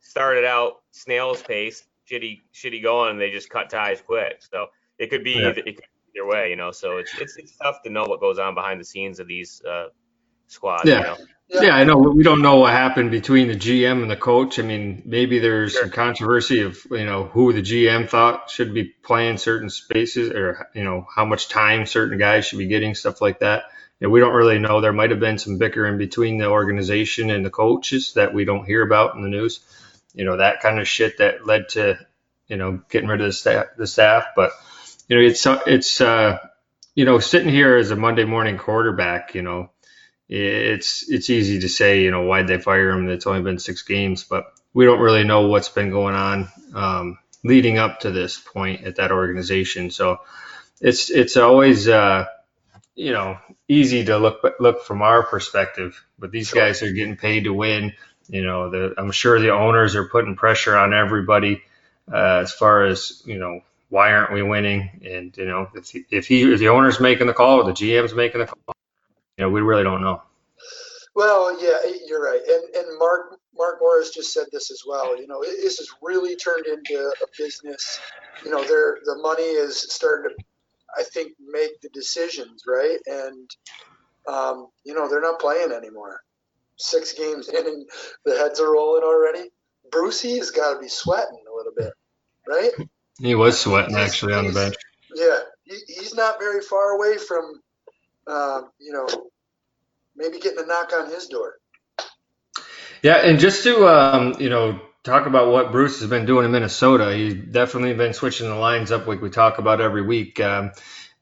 started 0.00 0.44
out 0.44 0.80
snail's 0.90 1.42
pace 1.42 1.84
shitty 2.10 2.40
shitty 2.52 2.82
going 2.82 3.10
and 3.12 3.20
they 3.20 3.30
just 3.30 3.48
cut 3.50 3.70
ties 3.70 4.00
quick 4.02 4.40
so 4.50 4.66
it 4.98 5.08
could 5.10 5.22
be 5.22 5.32
Yeah. 5.32 5.48
either, 5.50 5.60
it 5.60 5.76
could 5.76 5.84
be 6.12 6.18
either 6.18 6.26
way 6.26 6.50
you 6.50 6.56
know 6.56 6.70
so 6.72 6.96
it's, 6.98 7.12
it's 7.20 7.36
it's 7.36 7.56
tough 7.56 7.82
to 7.84 7.90
know 7.90 8.04
what 8.04 8.20
goes 8.20 8.38
on 8.38 8.54
behind 8.54 8.80
the 8.80 8.84
scenes 8.84 9.20
of 9.20 9.28
these 9.28 9.62
uh 9.64 9.88
squads 10.48 10.84
Yeah. 10.88 10.98
you 10.98 11.04
know 11.04 11.16
Yeah. 11.50 11.62
yeah. 11.62 11.74
I 11.76 11.84
know. 11.84 11.96
We 11.98 12.22
don't 12.22 12.42
know 12.42 12.56
what 12.56 12.72
happened 12.72 13.10
between 13.10 13.48
the 13.48 13.56
GM 13.56 14.02
and 14.02 14.10
the 14.10 14.16
coach. 14.16 14.58
I 14.58 14.62
mean, 14.62 15.02
maybe 15.04 15.40
there's 15.40 15.72
sure. 15.72 15.82
some 15.82 15.90
controversy 15.90 16.60
of 16.62 16.78
you 16.90 17.04
know 17.04 17.24
who 17.24 17.52
the 17.52 17.62
GM 17.62 18.08
thought 18.08 18.50
should 18.50 18.72
be 18.72 18.84
playing 18.84 19.38
certain 19.38 19.68
spaces, 19.70 20.30
or 20.30 20.68
you 20.74 20.84
know 20.84 21.06
how 21.14 21.24
much 21.24 21.48
time 21.48 21.86
certain 21.86 22.18
guys 22.18 22.46
should 22.46 22.58
be 22.58 22.68
getting, 22.68 22.94
stuff 22.94 23.20
like 23.20 23.40
that. 23.40 23.64
You 23.98 24.06
know, 24.06 24.12
we 24.12 24.20
don't 24.20 24.34
really 24.34 24.58
know. 24.58 24.80
There 24.80 24.92
might 24.92 25.10
have 25.10 25.20
been 25.20 25.38
some 25.38 25.58
bickering 25.58 25.98
between 25.98 26.38
the 26.38 26.46
organization 26.46 27.30
and 27.30 27.44
the 27.44 27.50
coaches 27.50 28.14
that 28.14 28.32
we 28.32 28.44
don't 28.44 28.64
hear 28.64 28.82
about 28.82 29.16
in 29.16 29.22
the 29.22 29.28
news. 29.28 29.60
You 30.14 30.24
know, 30.24 30.36
that 30.36 30.60
kind 30.60 30.78
of 30.78 30.86
shit 30.88 31.18
that 31.18 31.46
led 31.46 31.70
to 31.70 31.98
you 32.46 32.56
know 32.56 32.80
getting 32.88 33.08
rid 33.08 33.20
of 33.20 33.26
the 33.26 33.32
staff. 33.32 33.66
The 33.76 33.88
staff, 33.88 34.26
but 34.36 34.52
you 35.08 35.16
know, 35.16 35.22
it's 35.22 35.44
it's 35.66 36.00
uh, 36.00 36.38
you 36.94 37.04
know 37.04 37.18
sitting 37.18 37.50
here 37.50 37.76
as 37.76 37.90
a 37.90 37.96
Monday 37.96 38.24
morning 38.24 38.56
quarterback, 38.56 39.34
you 39.34 39.42
know 39.42 39.70
it's 40.30 41.10
it's 41.10 41.28
easy 41.28 41.58
to 41.60 41.68
say, 41.68 42.02
you 42.02 42.12
know, 42.12 42.22
why'd 42.22 42.46
they 42.46 42.58
fire 42.58 42.90
him? 42.90 43.08
It's 43.08 43.26
only 43.26 43.42
been 43.42 43.58
six 43.58 43.82
games, 43.82 44.22
but 44.22 44.52
we 44.72 44.84
don't 44.84 45.00
really 45.00 45.24
know 45.24 45.48
what's 45.48 45.68
been 45.68 45.90
going 45.90 46.14
on 46.14 46.48
um, 46.72 47.18
leading 47.42 47.78
up 47.78 48.00
to 48.00 48.12
this 48.12 48.38
point 48.38 48.84
at 48.84 48.96
that 48.96 49.10
organization. 49.10 49.90
So 49.90 50.20
it's 50.80 51.10
it's 51.10 51.36
always 51.36 51.88
uh, 51.88 52.26
you 52.94 53.12
know 53.12 53.38
easy 53.66 54.04
to 54.04 54.18
look 54.18 54.40
look 54.60 54.84
from 54.84 55.02
our 55.02 55.24
perspective, 55.24 56.00
but 56.16 56.30
these 56.30 56.48
sure. 56.48 56.62
guys 56.62 56.82
are 56.84 56.92
getting 56.92 57.16
paid 57.16 57.44
to 57.44 57.52
win. 57.52 57.94
You 58.28 58.44
know, 58.44 58.70
the, 58.70 58.94
I'm 58.96 59.10
sure 59.10 59.40
the 59.40 59.50
owners 59.50 59.96
are 59.96 60.04
putting 60.04 60.36
pressure 60.36 60.76
on 60.76 60.94
everybody 60.94 61.60
uh, 62.12 62.42
as 62.42 62.52
far 62.52 62.84
as 62.84 63.20
you 63.24 63.38
know 63.38 63.62
why 63.88 64.12
aren't 64.12 64.32
we 64.32 64.42
winning? 64.42 65.00
And 65.04 65.36
you 65.36 65.46
know, 65.46 65.68
if 65.74 65.88
he, 65.90 66.04
if 66.12 66.28
he 66.28 66.52
if 66.52 66.60
the 66.60 66.68
owner's 66.68 67.00
making 67.00 67.26
the 67.26 67.34
call 67.34 67.62
or 67.62 67.64
the 67.64 67.72
GM's 67.72 68.14
making 68.14 68.42
the 68.42 68.46
call, 68.46 68.76
you 69.40 69.46
know, 69.46 69.50
we 69.50 69.62
really 69.62 69.84
don't 69.84 70.02
know. 70.02 70.20
Well, 71.14 71.58
yeah, 71.62 71.78
you're 72.06 72.22
right, 72.22 72.42
and 72.46 72.74
and 72.74 72.98
Mark 72.98 73.38
Mark 73.56 73.78
Morris 73.80 74.10
just 74.10 74.34
said 74.34 74.44
this 74.52 74.70
as 74.70 74.82
well. 74.86 75.18
You 75.18 75.26
know, 75.26 75.42
this 75.42 75.78
has 75.78 75.88
really 76.02 76.36
turned 76.36 76.66
into 76.66 76.98
a 77.22 77.26
business. 77.38 77.98
You 78.44 78.50
know, 78.50 78.62
there 78.62 78.98
the 79.02 79.16
money 79.16 79.42
is 79.42 79.78
starting 79.78 80.36
to, 80.36 80.44
I 80.96 81.04
think, 81.04 81.32
make 81.40 81.80
the 81.80 81.88
decisions 81.88 82.64
right, 82.68 82.98
and 83.06 83.50
um, 84.28 84.68
you 84.84 84.92
know 84.92 85.08
they're 85.08 85.22
not 85.22 85.40
playing 85.40 85.72
anymore. 85.72 86.20
Six 86.76 87.14
games 87.14 87.48
in, 87.48 87.66
and 87.66 87.88
the 88.26 88.36
heads 88.36 88.60
are 88.60 88.70
rolling 88.70 89.04
already. 89.04 89.48
Brucey 89.90 90.36
has 90.36 90.50
got 90.50 90.74
to 90.74 90.80
be 90.80 90.88
sweating 90.88 91.42
a 91.50 91.56
little 91.56 91.72
bit, 91.74 91.92
right? 92.46 92.88
He 93.18 93.34
was 93.34 93.58
sweating 93.58 93.96
actually 93.96 94.34
on 94.34 94.48
the 94.48 94.52
bench. 94.52 94.74
Yeah, 95.14 95.40
he, 95.64 95.76
he's 95.88 96.14
not 96.14 96.38
very 96.38 96.60
far 96.60 96.90
away 96.90 97.16
from 97.16 97.60
uh, 98.30 98.62
you 98.78 98.92
know, 98.92 99.06
maybe 100.16 100.38
getting 100.38 100.62
a 100.62 100.66
knock 100.66 100.92
on 100.92 101.10
his 101.10 101.26
door. 101.26 101.54
Yeah, 103.02 103.16
and 103.16 103.38
just 103.38 103.64
to 103.64 103.86
um, 103.88 104.36
you 104.38 104.50
know 104.50 104.80
talk 105.02 105.26
about 105.26 105.50
what 105.50 105.72
Bruce 105.72 106.00
has 106.00 106.10
been 106.10 106.26
doing 106.26 106.44
in 106.44 106.52
Minnesota, 106.52 107.14
he's 107.14 107.34
definitely 107.34 107.94
been 107.94 108.12
switching 108.12 108.48
the 108.48 108.54
lines 108.54 108.92
up 108.92 109.06
like 109.06 109.22
we 109.22 109.30
talk 109.30 109.58
about 109.58 109.80
every 109.80 110.02
week. 110.02 110.38
Um, 110.40 110.72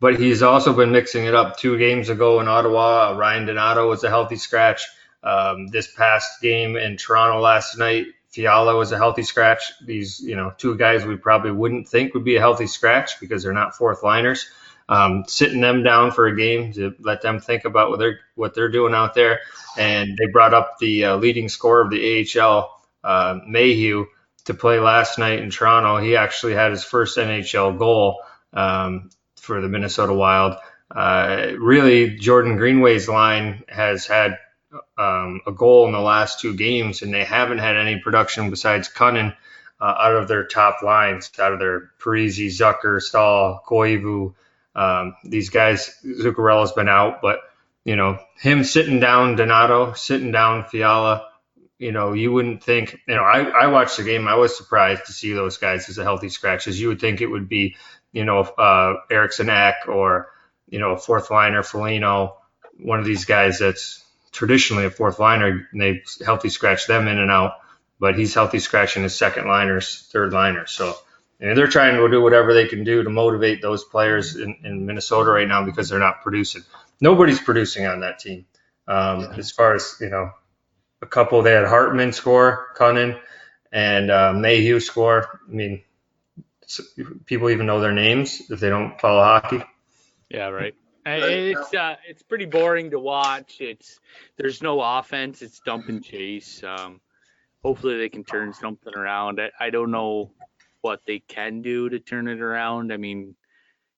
but 0.01 0.19
he's 0.19 0.43
also 0.43 0.73
been 0.73 0.93
mixing 0.93 1.25
it 1.25 1.35
up. 1.35 1.57
Two 1.59 1.77
games 1.79 2.09
ago 2.09 2.41
in 2.41 2.49
Ottawa, 2.49 3.17
Ryan 3.17 3.47
Donato 3.47 3.89
was 3.89 4.05
a 4.05 4.09
healthy 4.09 4.37
scratch. 4.37 4.83
Um, 5.23 5.67
this 5.69 5.93
past 5.93 6.41
game 6.41 6.77
in 6.77 6.97
Toronto 6.97 7.41
last 7.41 7.77
night, 7.77 8.07
Fiala 8.29 8.77
was 8.77 8.93
a 8.93 8.97
healthy 8.97 9.25
scratch. 9.25 9.73
These, 9.85 10.21
you 10.21 10.37
know, 10.37 10.53
two 10.57 10.77
guys 10.77 11.05
we 11.05 11.17
probably 11.17 11.51
wouldn't 11.51 11.89
think 11.89 12.15
would 12.15 12.25
be 12.25 12.37
a 12.37 12.41
healthy 12.41 12.69
scratch 12.69 13.19
because 13.19 13.43
they're 13.43 13.53
not 13.53 13.75
fourth 13.75 14.03
liners 14.05 14.47
um, 14.89 15.25
sitting 15.27 15.61
them 15.61 15.83
down 15.83 16.13
for 16.13 16.27
a 16.27 16.37
game 16.37 16.73
to 16.73 16.95
let 17.01 17.23
them 17.23 17.41
think 17.41 17.65
about 17.65 17.91
what 17.91 17.99
they're 17.99 18.21
what 18.35 18.55
they're 18.55 18.71
doing 18.71 18.95
out 18.95 19.15
there. 19.15 19.41
And 19.77 20.17
they 20.17 20.27
brought 20.27 20.55
up 20.55 20.79
the 20.79 21.05
uh, 21.05 21.17
leading 21.17 21.49
scorer 21.49 21.83
of 21.83 21.91
the 21.91 22.27
AHL, 22.41 22.83
uh, 23.05 23.39
Mayhew, 23.47 24.07
to 24.47 24.55
play 24.55 24.81
last 24.81 25.19
night 25.19 25.41
in 25.41 25.51
Toronto. 25.51 25.99
He 25.99 26.17
actually 26.17 26.55
had 26.55 26.71
his 26.71 26.85
first 26.85 27.19
NHL 27.19 27.79
goal 27.79 28.23
um, 28.53 29.11
for 29.37 29.61
the 29.61 29.69
Minnesota 29.69 30.15
Wild. 30.15 30.57
Uh, 30.91 31.53
really, 31.59 32.17
Jordan 32.17 32.57
Greenway's 32.57 33.09
line 33.09 33.63
has 33.69 34.07
had 34.07 34.39
um, 34.97 35.43
a 35.47 35.53
goal 35.53 35.87
in 35.87 35.93
the 35.93 36.01
last 36.01 36.41
two 36.41 36.57
games, 36.57 37.03
and 37.03 37.13
they 37.13 37.25
haven't 37.25 37.59
had 37.59 37.77
any 37.77 38.01
production 38.01 38.49
besides 38.51 38.89
Kunin 38.89 39.37
uh, 39.81 39.95
out 39.99 40.17
of 40.17 40.29
their 40.29 40.45
top 40.45 40.83
lines, 40.83 41.31
out 41.39 41.53
of 41.53 41.59
their 41.59 41.91
Parise, 42.01 42.47
Zucker, 42.49 43.01
Staal, 43.01 43.63
Koivu, 43.67 44.35
um, 44.79 45.17
these 45.25 45.51
guys, 45.51 45.95
Zuccarello's 46.05 46.73
been 46.73 46.89
out, 46.89 47.21
but 47.23 47.41
you 47.85 47.97
know 47.97 48.19
him 48.39 48.65
sitting 48.65 49.01
down 49.01 49.37
Donato, 49.37 49.93
sitting 49.95 50.31
down 50.31 50.65
Fiala. 50.65 51.27
You 51.79 51.93
know, 51.93 52.13
you 52.13 52.33
wouldn't 52.33 52.63
think. 52.63 52.99
You 53.07 53.15
know, 53.15 53.23
I, 53.23 53.43
I 53.43 53.67
watched 53.69 53.99
the 53.99 54.03
game. 54.03 54.27
I 54.27 54.35
was 54.35 54.57
surprised 54.57 55.07
to 55.07 55.13
see 55.13 55.33
those 55.33 55.59
guys 55.59 55.89
as 55.89 55.99
a 55.99 56.05
healthy 56.05 56.29
scratches. 56.29 56.81
You 56.81 56.89
would 56.89 57.01
think 57.01 57.21
it 57.21 57.27
would 57.27 57.49
be, 57.49 57.77
you 58.13 58.25
know, 58.25 58.41
uh, 58.41 58.95
Eriksson 59.11 59.49
Ek 59.49 59.87
or 59.87 60.29
you 60.69 60.79
know, 60.79 60.93
a 60.93 60.99
fourth 60.99 61.31
liner, 61.31 61.63
Foligno, 61.63 62.37
one 62.79 62.99
of 62.99 63.05
these 63.05 63.25
guys 63.25 63.59
that's 63.59 64.05
traditionally 64.33 64.85
a 64.85 64.91
fourth 64.91 65.19
liner, 65.19 65.67
and 65.73 65.81
they 65.81 66.03
healthy 66.25 66.49
scratch 66.51 66.87
them 66.87 67.09
in 67.09 67.19
and 67.19 67.31
out. 67.31 67.55
But 68.01 68.17
he's 68.17 68.35
healthy 68.35 68.61
scratching 68.61 69.03
his 69.03 69.15
second 69.15 69.49
liners, 69.49 70.09
third 70.13 70.33
liners. 70.33 70.71
So 70.71 70.95
and 71.41 71.57
they're 71.57 71.69
trying 71.69 71.97
to 71.97 72.09
do 72.09 72.21
whatever 72.21 72.53
they 72.53 72.67
can 72.67 72.85
do 72.85 73.03
to 73.03 73.11
motivate 73.11 73.63
those 73.63 73.85
players 73.85 74.37
in, 74.37 74.57
in 74.65 74.87
Minnesota 74.87 75.31
right 75.31 75.47
now 75.47 75.65
because 75.65 75.89
they're 75.89 75.99
not 75.99 76.23
producing. 76.23 76.63
Nobody's 77.01 77.41
producing 77.41 77.87
on 77.87 78.01
that 78.01 78.19
team. 78.19 78.47
Um, 78.89 79.33
as 79.37 79.53
far 79.53 79.75
as 79.75 79.97
you 80.01 80.09
know, 80.09 80.33
a 81.03 81.07
couple 81.07 81.43
they 81.43 81.53
had 81.53 81.67
Hartman 81.67 82.13
score, 82.13 82.69
Kunin, 82.77 83.21
and 83.71 84.11
uh, 84.11 84.33
Mayhew 84.33 84.81
score. 84.81 85.41
I 85.47 85.53
mean, 85.53 85.83
people 87.27 87.51
even 87.51 87.67
know 87.67 87.81
their 87.81 87.93
names 87.93 88.51
if 88.51 88.61
they 88.61 88.69
don't 88.69 89.01
follow 89.01 89.23
hockey. 89.23 89.63
Yeah, 90.29 90.49
right. 90.49 90.75
It's 91.11 91.73
uh, 91.73 91.97
it's 92.07 92.23
pretty 92.23 92.45
boring 92.45 92.91
to 92.91 92.99
watch. 92.99 93.63
It's 93.63 93.99
there's 94.37 94.63
no 94.63 94.79
offense. 94.83 95.41
It's 95.41 95.59
dump 95.61 95.89
and 95.89 96.05
chase. 96.05 96.63
Um, 96.63 97.01
hopefully 97.63 97.97
they 97.97 98.11
can 98.11 98.25
turn 98.25 98.53
something 98.53 98.95
around. 98.95 99.41
I, 99.41 99.51
I 99.59 99.71
don't 99.71 99.91
know 99.91 100.33
what 100.81 101.01
they 101.07 101.21
can 101.27 101.63
do 101.63 101.89
to 101.89 101.99
turn 101.99 102.29
it 102.29 102.41
around. 102.41 102.93
I 102.93 102.97
mean, 102.97 103.35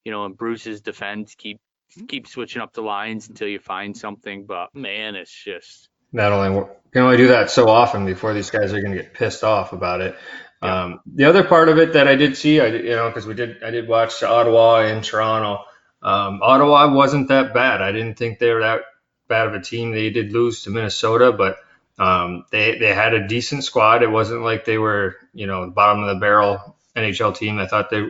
you 0.05 0.13
know, 0.13 0.27
in 0.27 0.33
Bruce's 0.33 0.81
defense, 0.81 1.35
keep 1.37 1.61
keep 2.09 2.27
switching 2.27 2.63
up 2.63 2.73
the 2.73 2.83
lines 2.83 3.29
until 3.29 3.49
you 3.49 3.59
find 3.59 3.97
something. 3.97 4.47
But 4.47 4.75
man, 4.75 5.15
it's 5.15 5.33
just 5.33 5.89
not 6.13 6.33
only 6.33 6.67
can 6.93 7.03
only 7.03 7.17
do 7.17 7.29
that 7.29 7.51
so 7.51 7.69
often 7.69 8.07
before 8.07 8.35
these 8.35 8.51
guys 8.51 8.73
are 8.73 8.81
going 8.81 8.97
to 8.97 9.03
get 9.03 9.15
pissed 9.15 9.45
off 9.45 9.73
about 9.73 10.01
it. 10.01 10.17
Yeah. 10.63 10.85
Um, 10.85 11.01
the 11.07 11.25
other 11.25 11.45
part 11.45 11.69
of 11.69 11.79
it 11.79 11.95
that 11.95 12.09
I 12.09 12.17
did 12.17 12.37
see, 12.37 12.61
I 12.61 12.67
you 12.67 12.91
know, 12.91 13.09
because 13.09 13.27
we 13.27 13.35
did 13.35 13.63
I 13.63 13.71
did 13.71 13.89
watch 13.89 14.23
Ottawa 14.23 14.81
and 14.81 15.03
Toronto. 15.03 15.65
Um, 16.03 16.41
Ottawa 16.43 16.93
wasn't 16.93 17.29
that 17.29 17.55
bad. 17.55 17.83
I 17.83 17.93
didn't 17.93 18.17
think 18.17 18.39
they 18.39 18.53
were 18.53 18.61
that 18.61 18.83
bad 19.29 19.47
of 19.47 19.55
a 19.55 19.61
team. 19.61 19.93
They 19.93 20.11
did 20.11 20.33
lose 20.33 20.65
to 20.65 20.71
Minnesota, 20.71 21.33
but 21.33 21.59
um, 22.01 22.47
they 22.51 22.79
they 22.79 22.95
had 22.95 23.13
a 23.13 23.29
decent 23.29 23.63
squad. 23.63 24.03
It 24.03 24.11
wasn't 24.11 24.43
like 24.43 24.65
they 24.65 24.79
were 24.79 25.17
you 25.35 25.47
know 25.47 25.69
bottom 25.71 26.03
of 26.03 26.09
the 26.09 26.21
barrel 26.21 26.77
NHL 26.97 27.37
team. 27.37 27.59
I 27.59 27.67
thought 27.67 27.91
they 27.91 28.09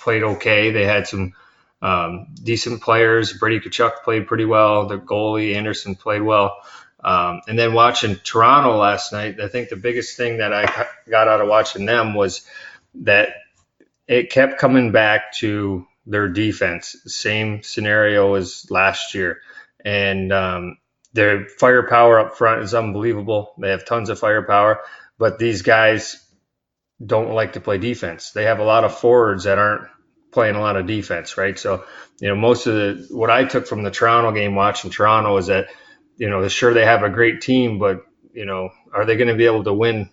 played 0.00 0.22
okay. 0.22 0.70
They 0.70 0.84
had 0.84 1.06
some 1.06 1.32
um, 1.80 2.26
decent 2.34 2.82
players. 2.82 3.32
Brady 3.32 3.60
Tkachuk 3.60 4.02
played 4.04 4.26
pretty 4.26 4.44
well. 4.44 4.86
The 4.86 4.98
goalie 4.98 5.54
Anderson 5.56 5.96
played 5.96 6.20
well. 6.20 6.58
Um, 7.02 7.40
and 7.48 7.58
then 7.58 7.72
watching 7.72 8.16
Toronto 8.16 8.76
last 8.76 9.12
night, 9.14 9.40
I 9.40 9.48
think 9.48 9.70
the 9.70 9.76
biggest 9.76 10.16
thing 10.18 10.38
that 10.38 10.52
I 10.52 10.86
got 11.10 11.26
out 11.26 11.40
of 11.40 11.48
watching 11.48 11.86
them 11.86 12.12
was 12.14 12.46
that 12.96 13.30
it 14.06 14.30
kept 14.30 14.58
coming 14.58 14.92
back 14.92 15.32
to 15.36 15.86
their 16.04 16.28
defense. 16.28 16.96
Same 17.06 17.62
scenario 17.62 18.34
as 18.34 18.70
last 18.70 19.14
year. 19.14 19.40
And 19.84 20.32
um, 20.34 20.76
their 21.12 21.46
firepower 21.46 22.18
up 22.18 22.36
front 22.36 22.62
is 22.62 22.74
unbelievable. 22.74 23.54
They 23.58 23.70
have 23.70 23.84
tons 23.84 24.08
of 24.08 24.18
firepower, 24.18 24.80
but 25.18 25.38
these 25.38 25.62
guys 25.62 26.24
don't 27.04 27.32
like 27.32 27.54
to 27.54 27.60
play 27.60 27.78
defense. 27.78 28.30
They 28.30 28.44
have 28.44 28.60
a 28.60 28.64
lot 28.64 28.84
of 28.84 28.96
forwards 28.96 29.44
that 29.44 29.58
aren't 29.58 29.88
playing 30.30 30.56
a 30.56 30.60
lot 30.60 30.76
of 30.76 30.86
defense, 30.86 31.36
right? 31.36 31.58
So, 31.58 31.84
you 32.20 32.28
know, 32.28 32.36
most 32.36 32.66
of 32.66 32.74
the 32.74 33.06
what 33.10 33.30
I 33.30 33.44
took 33.44 33.66
from 33.66 33.82
the 33.82 33.90
Toronto 33.90 34.32
game 34.32 34.54
watching 34.54 34.90
Toronto 34.90 35.36
is 35.36 35.48
that, 35.48 35.68
you 36.16 36.30
know, 36.30 36.46
sure 36.48 36.72
they 36.72 36.84
have 36.84 37.02
a 37.02 37.10
great 37.10 37.40
team, 37.40 37.78
but 37.78 38.04
you 38.32 38.46
know, 38.46 38.70
are 38.92 39.04
they 39.04 39.16
going 39.16 39.28
to 39.28 39.34
be 39.34 39.46
able 39.46 39.64
to 39.64 39.74
win 39.74 40.10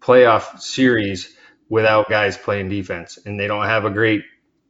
playoff 0.00 0.60
series 0.60 1.36
without 1.68 2.08
guys 2.08 2.36
playing 2.36 2.68
defense? 2.68 3.18
And 3.24 3.38
they 3.38 3.46
don't 3.46 3.66
have 3.66 3.84
a 3.84 3.90
great 3.90 4.24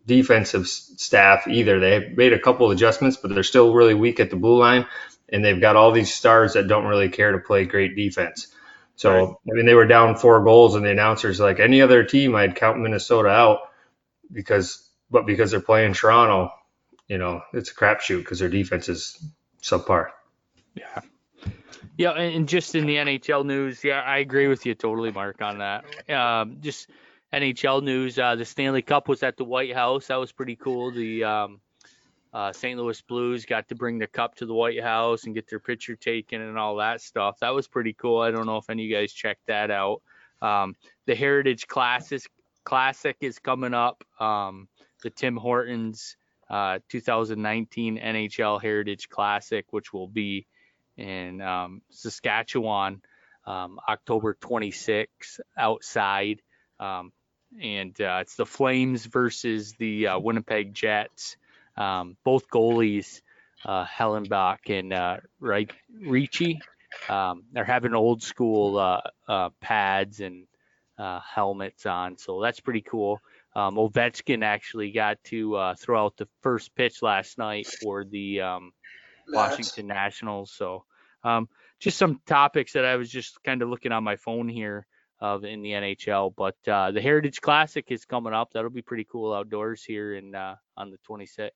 defensive 0.07 0.66
staff 0.66 1.47
either. 1.49 1.81
They 1.81 2.12
made 2.14 2.33
a 2.33 2.39
couple 2.39 2.70
adjustments, 2.70 3.16
but 3.16 3.33
they're 3.33 3.43
still 3.43 3.72
really 3.72 3.95
weak 3.95 4.20
at 4.20 4.31
the 4.31 4.37
blue 4.37 4.59
line, 4.59 4.87
and 5.33 5.45
they've 5.45 5.61
got 5.61 5.76
all 5.76 5.93
these 5.93 6.12
stars 6.14 6.55
that 6.55 6.68
don't 6.68 6.87
really 6.87 7.09
care 7.09 7.33
to 7.33 7.39
play 7.39 7.64
great 7.64 7.97
defense. 7.97 8.49
So 8.97 9.12
right. 9.12 9.28
I 9.28 9.55
mean, 9.55 9.66
they 9.66 9.74
were 9.74 9.87
down 9.87 10.16
four 10.16 10.43
goals, 10.45 10.74
and 10.74 10.85
the 10.85 10.91
announcers 10.91 11.41
like 11.41 11.61
any 11.61 11.81
other 11.81 12.05
team, 12.05 12.35
I'd 12.35 12.57
count 12.57 12.78
Minnesota 12.78 13.28
out 13.28 13.61
because, 14.31 14.87
but 15.11 15.26
because 15.26 15.51
they're 15.51 15.61
playing 15.61 15.95
Toronto, 15.95 16.53
you 17.09 17.18
know, 17.18 17.43
it's 17.53 17.70
a 17.70 17.74
crapshoot 17.74 18.18
because 18.18 18.39
their 18.39 18.49
defense 18.49 18.89
is 18.89 19.22
subpar. 19.62 20.09
Yeah. 20.74 21.01
Yeah, 21.97 22.12
and 22.12 22.49
just 22.49 22.74
in 22.74 22.87
the 22.87 22.97
NHL 22.97 23.45
news, 23.45 23.85
yeah, 23.85 24.01
I 24.01 24.18
agree 24.18 24.49
with 24.49 24.64
you 24.64 24.74
totally, 24.74 25.11
Mark, 25.11 25.43
on 25.43 25.59
that. 25.59 25.85
Um, 26.11 26.57
just 26.61 26.89
NHL 27.33 27.83
news, 27.83 28.18
uh, 28.18 28.37
the 28.37 28.45
Stanley 28.45 28.83
Cup 28.83 29.09
was 29.09 29.22
at 29.22 29.37
the 29.37 29.45
White 29.45 29.74
House. 29.74 30.07
That 30.07 30.16
was 30.16 30.33
pretty 30.33 30.57
cool. 30.57 30.93
The 30.93 31.24
um, 31.24 31.61
uh, 32.33 32.53
St. 32.53 32.78
Louis 32.78 33.01
Blues 33.03 33.45
got 33.45 33.68
to 33.68 33.74
bring 33.74 33.99
the 33.99 34.07
cup 34.07 34.37
to 34.37 34.47
the 34.47 34.55
White 34.55 34.83
House 34.83 35.24
and 35.24 35.35
get 35.35 35.49
their 35.49 35.59
picture 35.59 35.97
taken 35.97 36.41
and 36.41 36.59
all 36.59 36.76
that 36.76 37.01
stuff. 37.01 37.39
That 37.41 37.55
was 37.55 37.66
pretty 37.66 37.93
cool. 37.93 38.20
I 38.20 38.31
don't 38.31 38.47
know 38.47 38.59
if 38.59 38.70
any 38.70 38.85
of 38.85 38.89
you 38.89 38.97
guys 38.97 39.12
checked 39.12 39.47
that 39.47 39.70
out. 39.70 40.03
Um, 40.41 40.76
the 41.07 41.14
Heritage 41.14 41.66
Classic 41.66 42.22
Classic 42.64 43.16
is 43.20 43.39
coming 43.39 43.74
up. 43.74 44.05
Um, 44.20 44.68
the 45.03 45.11
Tim 45.11 45.37
Hortons 45.37 46.16
uh, 46.49 46.78
2019 46.89 47.99
NHL 47.99 48.61
Heritage 48.61 49.09
Classic, 49.09 49.64
which 49.70 49.93
will 49.93 50.09
be 50.09 50.47
in 50.97 51.41
um, 51.41 51.83
Saskatchewan, 51.91 53.03
um, 53.47 53.81
October 53.89 54.37
26th 54.41 55.41
outside. 55.57 56.43
Um, 56.78 57.12
and 57.61 57.99
uh, 58.01 58.18
it's 58.20 58.37
the 58.37 58.47
Flames 58.47 59.07
versus 59.07 59.74
the 59.78 60.09
uh, 60.09 60.18
Winnipeg 60.18 60.74
Jets. 60.74 61.37
Um, 61.81 62.16
both 62.24 62.49
goalies, 62.51 63.22
uh, 63.64 63.87
Hellebuyck 63.87 64.68
and 64.68 64.93
uh, 64.93 65.16
Rittich, 65.41 66.61
um, 67.09 67.45
are 67.57 67.64
having 67.64 67.95
old 67.95 68.22
school 68.22 68.78
uh, 68.78 69.01
uh, 69.26 69.49
pads 69.61 70.20
and 70.20 70.47
uh, 70.99 71.20
helmets 71.20 71.87
on, 71.87 72.18
so 72.18 72.43
that's 72.43 72.61
pretty 72.61 72.83
cool. 72.83 73.18
Um, 73.57 73.76
Ovechkin 73.76 74.45
actually 74.45 74.93
got 74.93 75.24
to 75.24 75.57
uh, 75.57 75.74
throw 75.74 76.05
out 76.05 76.18
the 76.18 76.28
first 76.43 76.74
pitch 76.74 77.01
last 77.01 77.39
night 77.39 77.66
for 77.66 78.05
the 78.05 78.43
um, 78.43 78.72
Washington 79.28 79.87
Nationals. 79.87 80.53
So, 80.53 80.85
um, 81.24 81.49
just 81.78 81.97
some 81.97 82.20
topics 82.26 82.74
that 82.74 82.85
I 82.85 82.97
was 82.97 83.11
just 83.11 83.43
kind 83.43 83.62
of 83.62 83.70
looking 83.70 83.93
on 83.93 84.05
my 84.05 84.16
phone 84.16 84.49
here 84.49 84.87
of 85.21 85.45
in 85.45 85.62
the 85.62 85.71
NHL. 85.71 86.35
But 86.37 86.57
uh, 86.68 86.93
the 86.93 87.01
Heritage 87.01 87.41
Classic 87.41 87.85
is 87.89 88.05
coming 88.05 88.33
up. 88.33 88.53
That'll 88.53 88.71
be 88.71 88.83
pretty 88.83 89.07
cool 89.11 89.33
outdoors 89.33 89.85
here 89.85 90.14
in 90.14 90.35
uh, 90.35 90.57
on 90.77 90.91
the 90.91 90.99
26th. 91.09 91.51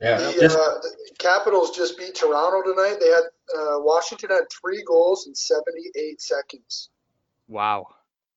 Yeah, 0.00 0.18
the, 0.18 0.32
just, 0.40 0.58
uh, 0.58 0.74
Capitals 1.18 1.74
just 1.74 1.96
beat 1.96 2.14
Toronto 2.14 2.62
tonight. 2.68 2.98
They 3.00 3.08
had 3.08 3.24
uh, 3.56 3.80
Washington 3.80 4.30
had 4.30 4.44
three 4.50 4.82
goals 4.86 5.26
in 5.26 5.34
78 5.34 6.20
seconds. 6.20 6.90
Wow. 7.48 7.86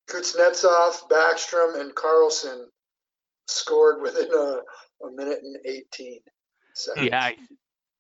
Kuznetsov, 0.08 1.10
Backstrom, 1.10 1.80
and 1.80 1.94
Carlson 1.96 2.70
scored 3.48 4.02
within 4.02 4.30
a, 4.34 4.62
a 5.06 5.12
minute 5.12 5.40
and 5.44 5.58
18 5.66 6.20
seconds. 6.74 7.08
Yeah, 7.08 7.22
I, 7.22 7.36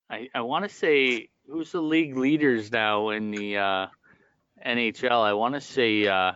I, 0.10 0.30
I 0.36 0.42
want 0.42 0.64
to 0.64 0.74
say 0.74 1.30
who's 1.50 1.72
the 1.72 1.82
league 1.82 2.16
leaders 2.16 2.72
now 2.72 3.10
in 3.10 3.32
the 3.32 3.58
uh, 3.58 3.88
NHL. 4.66 5.22
I 5.22 5.34
want 5.34 5.56
to 5.56 5.62
say 5.62 6.08
uh, 6.08 6.34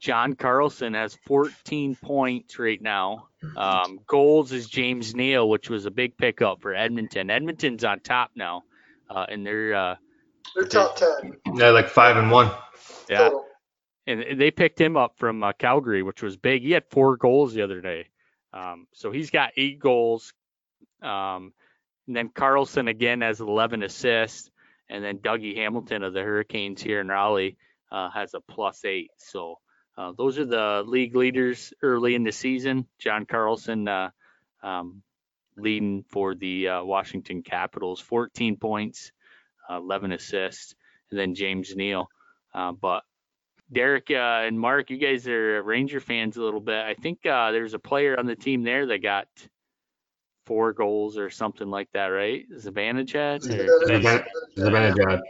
John 0.00 0.34
Carlson 0.34 0.94
has 0.94 1.16
14 1.26 1.96
points 1.96 2.58
right 2.58 2.80
now. 2.80 3.28
Um, 3.56 4.00
goals 4.06 4.52
is 4.52 4.68
James 4.68 5.14
Neal, 5.14 5.48
which 5.48 5.68
was 5.70 5.86
a 5.86 5.90
big 5.90 6.16
pickup 6.16 6.60
for 6.60 6.74
Edmonton. 6.74 7.30
Edmonton's 7.30 7.84
on 7.84 8.00
top 8.00 8.30
now, 8.34 8.62
uh, 9.10 9.26
and 9.28 9.46
they're 9.46 9.74
uh, 9.74 9.96
they're 10.54 10.64
top 10.66 10.96
ten. 10.96 11.36
They're 11.54 11.72
like 11.72 11.88
five 11.88 12.16
and 12.16 12.30
one. 12.30 12.50
Yeah, 13.08 13.18
Total. 13.18 13.44
and 14.06 14.40
they 14.40 14.50
picked 14.50 14.80
him 14.80 14.96
up 14.96 15.18
from 15.18 15.42
uh, 15.42 15.52
Calgary, 15.52 16.02
which 16.02 16.22
was 16.22 16.36
big. 16.36 16.62
He 16.62 16.70
had 16.70 16.84
four 16.90 17.16
goals 17.16 17.52
the 17.52 17.62
other 17.62 17.80
day, 17.80 18.06
um, 18.52 18.86
so 18.92 19.10
he's 19.10 19.30
got 19.30 19.52
eight 19.56 19.78
goals. 19.78 20.32
Um, 21.02 21.52
and 22.06 22.16
then 22.16 22.28
Carlson 22.28 22.88
again 22.88 23.20
has 23.20 23.40
11 23.40 23.82
assists. 23.82 24.50
And 24.94 25.02
then 25.02 25.18
Dougie 25.18 25.56
Hamilton 25.56 26.04
of 26.04 26.12
the 26.12 26.22
Hurricanes 26.22 26.80
here 26.80 27.00
in 27.00 27.08
Raleigh 27.08 27.56
uh, 27.90 28.10
has 28.10 28.32
a 28.32 28.40
plus 28.40 28.84
eight. 28.84 29.10
So 29.16 29.58
uh, 29.98 30.12
those 30.16 30.38
are 30.38 30.44
the 30.44 30.84
league 30.86 31.16
leaders 31.16 31.74
early 31.82 32.14
in 32.14 32.22
the 32.22 32.30
season. 32.30 32.86
John 33.00 33.26
Carlson 33.26 33.88
uh, 33.88 34.10
um, 34.62 35.02
leading 35.56 36.04
for 36.10 36.36
the 36.36 36.68
uh, 36.68 36.84
Washington 36.84 37.42
Capitals, 37.42 38.00
14 38.00 38.56
points, 38.56 39.10
11 39.68 40.12
assists, 40.12 40.76
and 41.10 41.18
then 41.18 41.34
James 41.34 41.74
Neal. 41.74 42.08
Uh, 42.54 42.70
but 42.70 43.02
Derek 43.72 44.12
uh, 44.12 44.46
and 44.46 44.60
Mark, 44.60 44.90
you 44.90 44.98
guys 44.98 45.26
are 45.26 45.60
Ranger 45.60 45.98
fans 45.98 46.36
a 46.36 46.42
little 46.42 46.60
bit. 46.60 46.84
I 46.84 46.94
think 46.94 47.18
there's 47.24 47.74
a 47.74 47.80
player 47.80 48.16
on 48.16 48.26
the 48.26 48.36
team 48.36 48.62
there 48.62 48.86
that 48.86 49.02
got 49.02 49.26
four 50.46 50.72
goals 50.72 51.18
or 51.18 51.30
something 51.30 51.68
like 51.68 51.90
that, 51.92 52.06
right? 52.06 52.44
Zibanejad? 52.50 53.42
Zibanejad. 54.56 55.20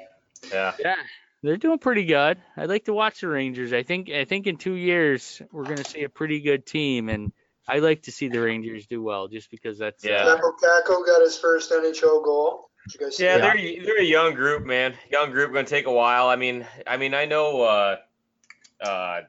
Yeah. 0.50 0.72
Yeah. 0.78 0.94
They're 1.42 1.56
doing 1.58 1.78
pretty 1.78 2.06
good. 2.06 2.38
I'd 2.56 2.70
like 2.70 2.86
to 2.86 2.94
watch 2.94 3.20
the 3.20 3.28
Rangers. 3.28 3.72
I 3.72 3.82
think 3.82 4.08
I 4.10 4.24
think 4.24 4.46
in 4.46 4.56
two 4.56 4.74
years 4.74 5.42
we're 5.52 5.64
gonna 5.64 5.84
see 5.84 6.04
a 6.04 6.08
pretty 6.08 6.40
good 6.40 6.64
team 6.64 7.08
and 7.10 7.32
I 7.66 7.78
like 7.78 8.02
to 8.02 8.12
see 8.12 8.28
the 8.28 8.40
Rangers 8.40 8.86
do 8.86 9.02
well 9.02 9.28
just 9.28 9.50
because 9.50 9.78
that's 9.78 10.04
yeah. 10.04 10.24
Uh, 10.24 10.38
Kakko 10.38 11.06
got 11.06 11.22
his 11.22 11.38
first 11.38 11.70
NHL 11.70 12.22
goal. 12.24 12.70
yeah, 13.18 13.38
they're 13.38 13.56
they're 13.84 14.00
a 14.00 14.04
young 14.04 14.34
group, 14.34 14.66
man. 14.66 14.94
Young 15.10 15.30
group, 15.30 15.52
going 15.52 15.64
to 15.64 15.70
take 15.70 15.86
a 15.86 15.92
while. 15.92 16.28
I 16.28 16.36
mean, 16.36 16.66
I 16.86 16.98
mean, 16.98 17.14
I 17.14 17.24
know 17.24 17.62
uh, 17.62 17.96
uh, 18.82 19.20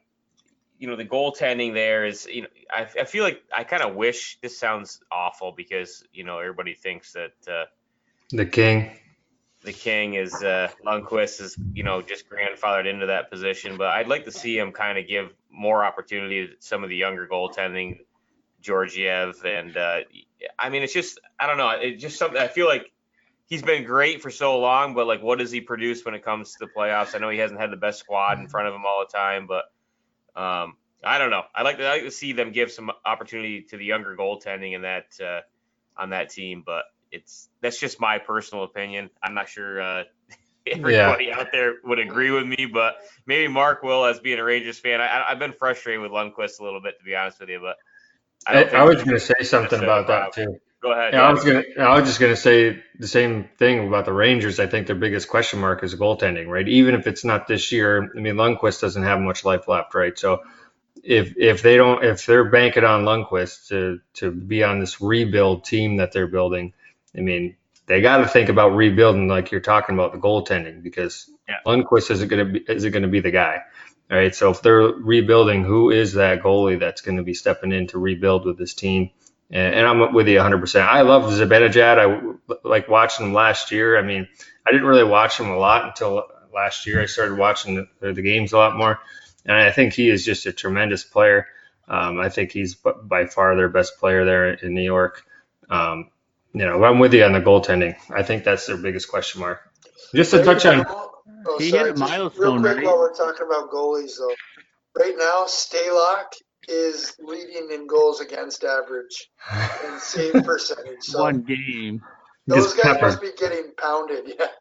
you 0.86 0.92
know 0.92 0.98
the 0.98 1.06
goaltending 1.06 1.74
there 1.74 2.06
is 2.06 2.28
you 2.28 2.44
know 2.44 2.48
I, 2.70 2.82
I 2.84 3.06
feel 3.06 3.24
like 3.24 3.42
I 3.52 3.64
kind 3.64 3.82
of 3.82 3.96
wish 3.96 4.38
this 4.44 4.56
sounds 4.56 5.02
awful 5.12 5.52
because 5.52 6.04
you 6.14 6.24
know 6.24 6.38
everybody 6.38 6.76
thinks 6.76 7.14
that 7.14 7.34
uh, 7.48 7.66
the 8.30 8.46
king 8.46 8.92
the 9.64 9.74
king 9.74 10.14
is 10.14 10.32
uh, 10.44 10.70
Lundqvist 10.86 11.42
is 11.42 11.58
you 11.74 11.82
know 11.82 12.04
just 12.04 12.26
grandfathered 12.30 12.86
into 12.86 13.08
that 13.08 13.32
position, 13.32 13.78
but 13.78 13.88
I'd 13.88 14.08
like 14.08 14.26
to 14.26 14.32
see 14.32 14.56
him 14.56 14.74
kind 14.74 15.00
of 15.00 15.08
give 15.08 15.34
more 15.50 15.84
opportunity 15.84 16.46
to 16.46 16.54
some 16.60 16.84
of 16.84 16.90
the 16.90 16.96
younger 16.96 17.28
goaltending, 17.28 18.02
Georgiev, 18.62 19.44
and 19.44 19.76
uh, 19.76 20.02
I 20.60 20.70
mean 20.70 20.84
it's 20.84 20.94
just 20.94 21.20
I 21.40 21.48
don't 21.48 21.58
know 21.58 21.70
it's 21.70 22.00
just 22.00 22.20
something 22.20 22.40
I 22.40 22.48
feel 22.48 22.68
like 22.68 22.92
he's 23.48 23.64
been 23.64 23.86
great 23.86 24.22
for 24.22 24.30
so 24.30 24.60
long, 24.60 24.94
but 24.94 25.08
like 25.08 25.24
what 25.24 25.40
does 25.40 25.50
he 25.50 25.62
produce 25.62 26.06
when 26.06 26.14
it 26.14 26.24
comes 26.24 26.52
to 26.52 26.58
the 26.60 26.68
playoffs? 26.68 27.16
I 27.16 27.18
know 27.18 27.32
he 27.32 27.40
hasn't 27.40 27.60
had 27.60 27.72
the 27.72 27.78
best 27.78 27.98
squad 27.98 28.38
in 28.38 28.48
front 28.48 28.68
of 28.68 28.76
him 28.76 28.84
all 28.86 29.04
the 29.04 29.18
time, 29.18 29.48
but 29.48 29.66
um, 30.36 30.76
I 31.04 31.18
don't 31.18 31.30
know. 31.30 31.44
I 31.54 31.62
like 31.62 31.78
to 31.78 31.86
I 31.86 31.94
like 31.94 32.04
to 32.04 32.12
see 32.12 32.34
them 32.34 32.52
give 32.52 32.72
some 32.72 32.92
opportunity 33.06 33.62
to 33.70 33.78
the 33.78 33.86
younger 33.86 34.16
goaltending 34.16 34.74
in 34.74 34.82
that 34.82 35.06
uh, 35.24 35.42
on 35.96 36.10
that 36.10 36.30
team, 36.30 36.64
but 36.66 36.86
it's 37.12 37.50
that's 37.62 37.80
just 37.80 38.00
my 38.00 38.18
personal 38.18 38.64
opinion. 38.64 39.10
I'm 39.22 39.34
not 39.34 39.48
sure 39.48 39.82
uh, 39.82 40.04
everybody 40.68 41.26
yeah. 41.26 41.40
out 41.40 41.52
there 41.52 41.76
would 41.84 42.00
agree 42.00 42.32
with 42.32 42.46
me, 42.46 42.66
but 42.66 42.98
maybe 43.26 43.48
Mark 43.48 43.84
will, 43.84 44.06
as 44.06 44.20
being 44.20 44.40
a 44.40 44.44
Rangers 44.44 44.80
fan. 44.80 45.00
I, 45.00 45.26
have 45.30 45.40
been 45.40 45.54
frustrated 45.54 46.02
with 46.02 46.12
Lundqvist 46.12 46.60
a 46.60 46.64
little 46.64 46.82
bit, 46.82 46.98
to 46.98 47.06
be 47.06 47.16
honest 47.16 47.40
with 47.40 47.50
you, 47.50 47.60
but 47.60 47.78
I, 48.48 48.64
I, 48.64 48.82
I 48.82 48.84
was 48.84 48.98
going 48.98 49.18
to 49.18 49.20
say 49.20 49.44
something 49.44 49.82
about 49.82 50.08
that 50.08 50.34
too. 50.34 50.60
Go 50.86 50.92
ahead. 50.94 51.14
Yeah, 51.14 51.24
I 51.24 51.34
was 51.34 51.44
gonna. 51.44 51.64
I 51.80 52.00
was 52.00 52.08
just 52.08 52.20
gonna 52.20 52.36
say 52.36 52.84
the 53.00 53.08
same 53.08 53.50
thing 53.58 53.88
about 53.88 54.06
the 54.06 54.14
Rangers. 54.14 54.60
I 54.60 54.68
think 54.68 54.86
their 54.86 54.96
biggest 54.96 55.28
question 55.28 55.60
mark 55.60 55.84
is 55.84 55.96
goaltending, 55.96 56.48
right? 56.48 56.68
Even 56.68 56.94
if 56.94 57.08
it's 57.08 57.26
not 57.26 57.48
this 57.48 57.72
year. 57.72 58.12
I 58.16 58.20
mean, 58.20 58.36
Lundqvist 58.36 58.82
doesn't 58.82 59.04
have 59.04 59.20
much 59.20 59.44
life 59.44 59.68
left, 59.68 59.96
right? 59.96 60.18
So 60.18 60.44
if 61.04 61.36
if 61.38 61.64
they 61.64 61.78
don't, 61.78 62.06
if 62.06 62.28
they're 62.28 62.52
banking 62.52 62.84
on 62.84 63.04
Lundqvist 63.04 63.70
to 63.70 64.00
to 64.16 64.32
be 64.32 64.64
on 64.64 64.80
this 64.80 65.02
rebuild 65.02 65.66
team 65.66 65.98
that 65.98 66.12
they're 66.12 66.28
building, 66.28 66.74
I 67.18 67.22
mean, 67.22 67.56
they 67.88 68.02
got 68.02 68.18
to 68.18 68.28
think 68.28 68.50
about 68.50 68.76
rebuilding, 68.76 69.28
like 69.28 69.52
you're 69.52 69.62
talking 69.62 69.96
about 69.96 70.12
the 70.14 70.20
goaltending, 70.20 70.84
because 70.84 71.28
yeah. 71.50 71.58
Lundqvist 71.66 72.12
isn't 72.12 72.28
going 72.28 72.46
to 72.46 72.60
be 72.60 72.66
isn't 72.72 73.02
to 73.02 73.08
be 73.08 73.22
the 73.22 73.32
guy. 73.32 73.62
All 74.12 74.18
right. 74.18 74.36
So 74.36 74.52
if 74.52 74.62
they're 74.62 74.82
rebuilding, 74.82 75.64
who 75.64 75.90
is 75.90 76.14
that 76.14 76.44
goalie 76.44 76.80
that's 76.80 77.02
going 77.02 77.18
to 77.18 77.24
be 77.24 77.34
stepping 77.34 77.72
in 77.72 77.88
to 77.88 77.98
rebuild 77.98 78.46
with 78.46 78.60
this 78.60 78.76
team? 78.76 79.10
And, 79.52 79.76
and 79.76 79.88
I'm 79.88 80.14
with 80.14 80.28
you 80.28 80.40
100%. 80.40 80.82
I 80.82 81.02
love 81.02 81.24
Zibanejad. 81.24 81.98
I 82.00 82.58
like 82.68 82.88
watching 82.88 83.28
him 83.28 83.34
last 83.34 83.72
year. 83.72 83.98
I 83.98 84.02
mean, 84.02 84.28
I 84.68 84.72
didn't 84.72 84.88
really 84.88 85.04
watch 85.04 85.40
him 85.40 85.50
a 85.50 85.58
lot 85.58 85.86
until 85.86 86.24
last 86.54 86.88
year. 86.88 87.02
I 87.02 87.06
started 87.06 87.38
watching 87.38 87.88
the, 88.00 88.14
the 88.14 88.22
games 88.22 88.54
a 88.54 88.58
lot 88.58 88.76
more. 88.76 89.00
And 89.46 89.56
I 89.56 89.72
think 89.72 89.94
he 89.94 90.10
is 90.10 90.26
just 90.26 90.46
a 90.46 90.52
tremendous 90.52 91.04
player. 91.04 91.48
Um, 91.88 92.20
I 92.20 92.30
think 92.30 92.52
he's 92.52 92.76
by 92.76 93.28
far 93.28 93.56
their 93.56 93.70
best 93.70 94.00
player 94.00 94.26
there 94.26 94.54
in 94.54 94.74
New 94.74 94.82
York. 94.82 95.24
Um, 95.70 96.10
you 96.54 96.66
know, 96.66 96.84
I'm 96.84 97.00
with 97.00 97.14
you 97.14 97.24
on 97.24 97.34
the 97.34 97.42
goaltending. 97.42 97.96
I 98.10 98.24
think 98.24 98.44
that's 98.44 98.66
their 98.66 98.78
biggest 98.78 99.10
question 99.10 99.42
mark. 99.42 99.60
Just 100.16 100.32
to 100.32 100.44
touch 100.44 100.66
on. 100.66 100.86
Oh, 100.88 101.60
he 101.60 101.70
sorry, 101.70 101.90
hit 101.90 101.98
a 101.98 102.00
milestone. 102.00 102.42
Real 102.42 102.60
quick, 102.60 102.78
right? 102.78 102.86
while 102.86 102.98
we're 102.98 103.14
talking 103.14 103.46
about 103.46 103.70
goalies, 103.70 104.18
though, 104.18 104.34
right 104.98 105.16
now 105.18 105.46
Stalock 105.46 106.28
is 106.68 107.16
leading 107.20 107.70
in 107.72 107.88
goals 107.88 108.22
against 108.22 108.64
average 108.64 109.30
and 109.86 110.00
save 110.00 110.34
percentage. 110.46 111.04
So 111.04 111.22
One 111.24 111.42
game. 111.44 112.02
Those 112.48 112.74
Just 112.74 112.78
guys 112.78 112.94
pepper. 112.96 113.06
must 113.08 113.22
be 113.22 113.32
getting 113.38 113.72
pounded. 113.78 114.34
Yeah. 114.40 114.48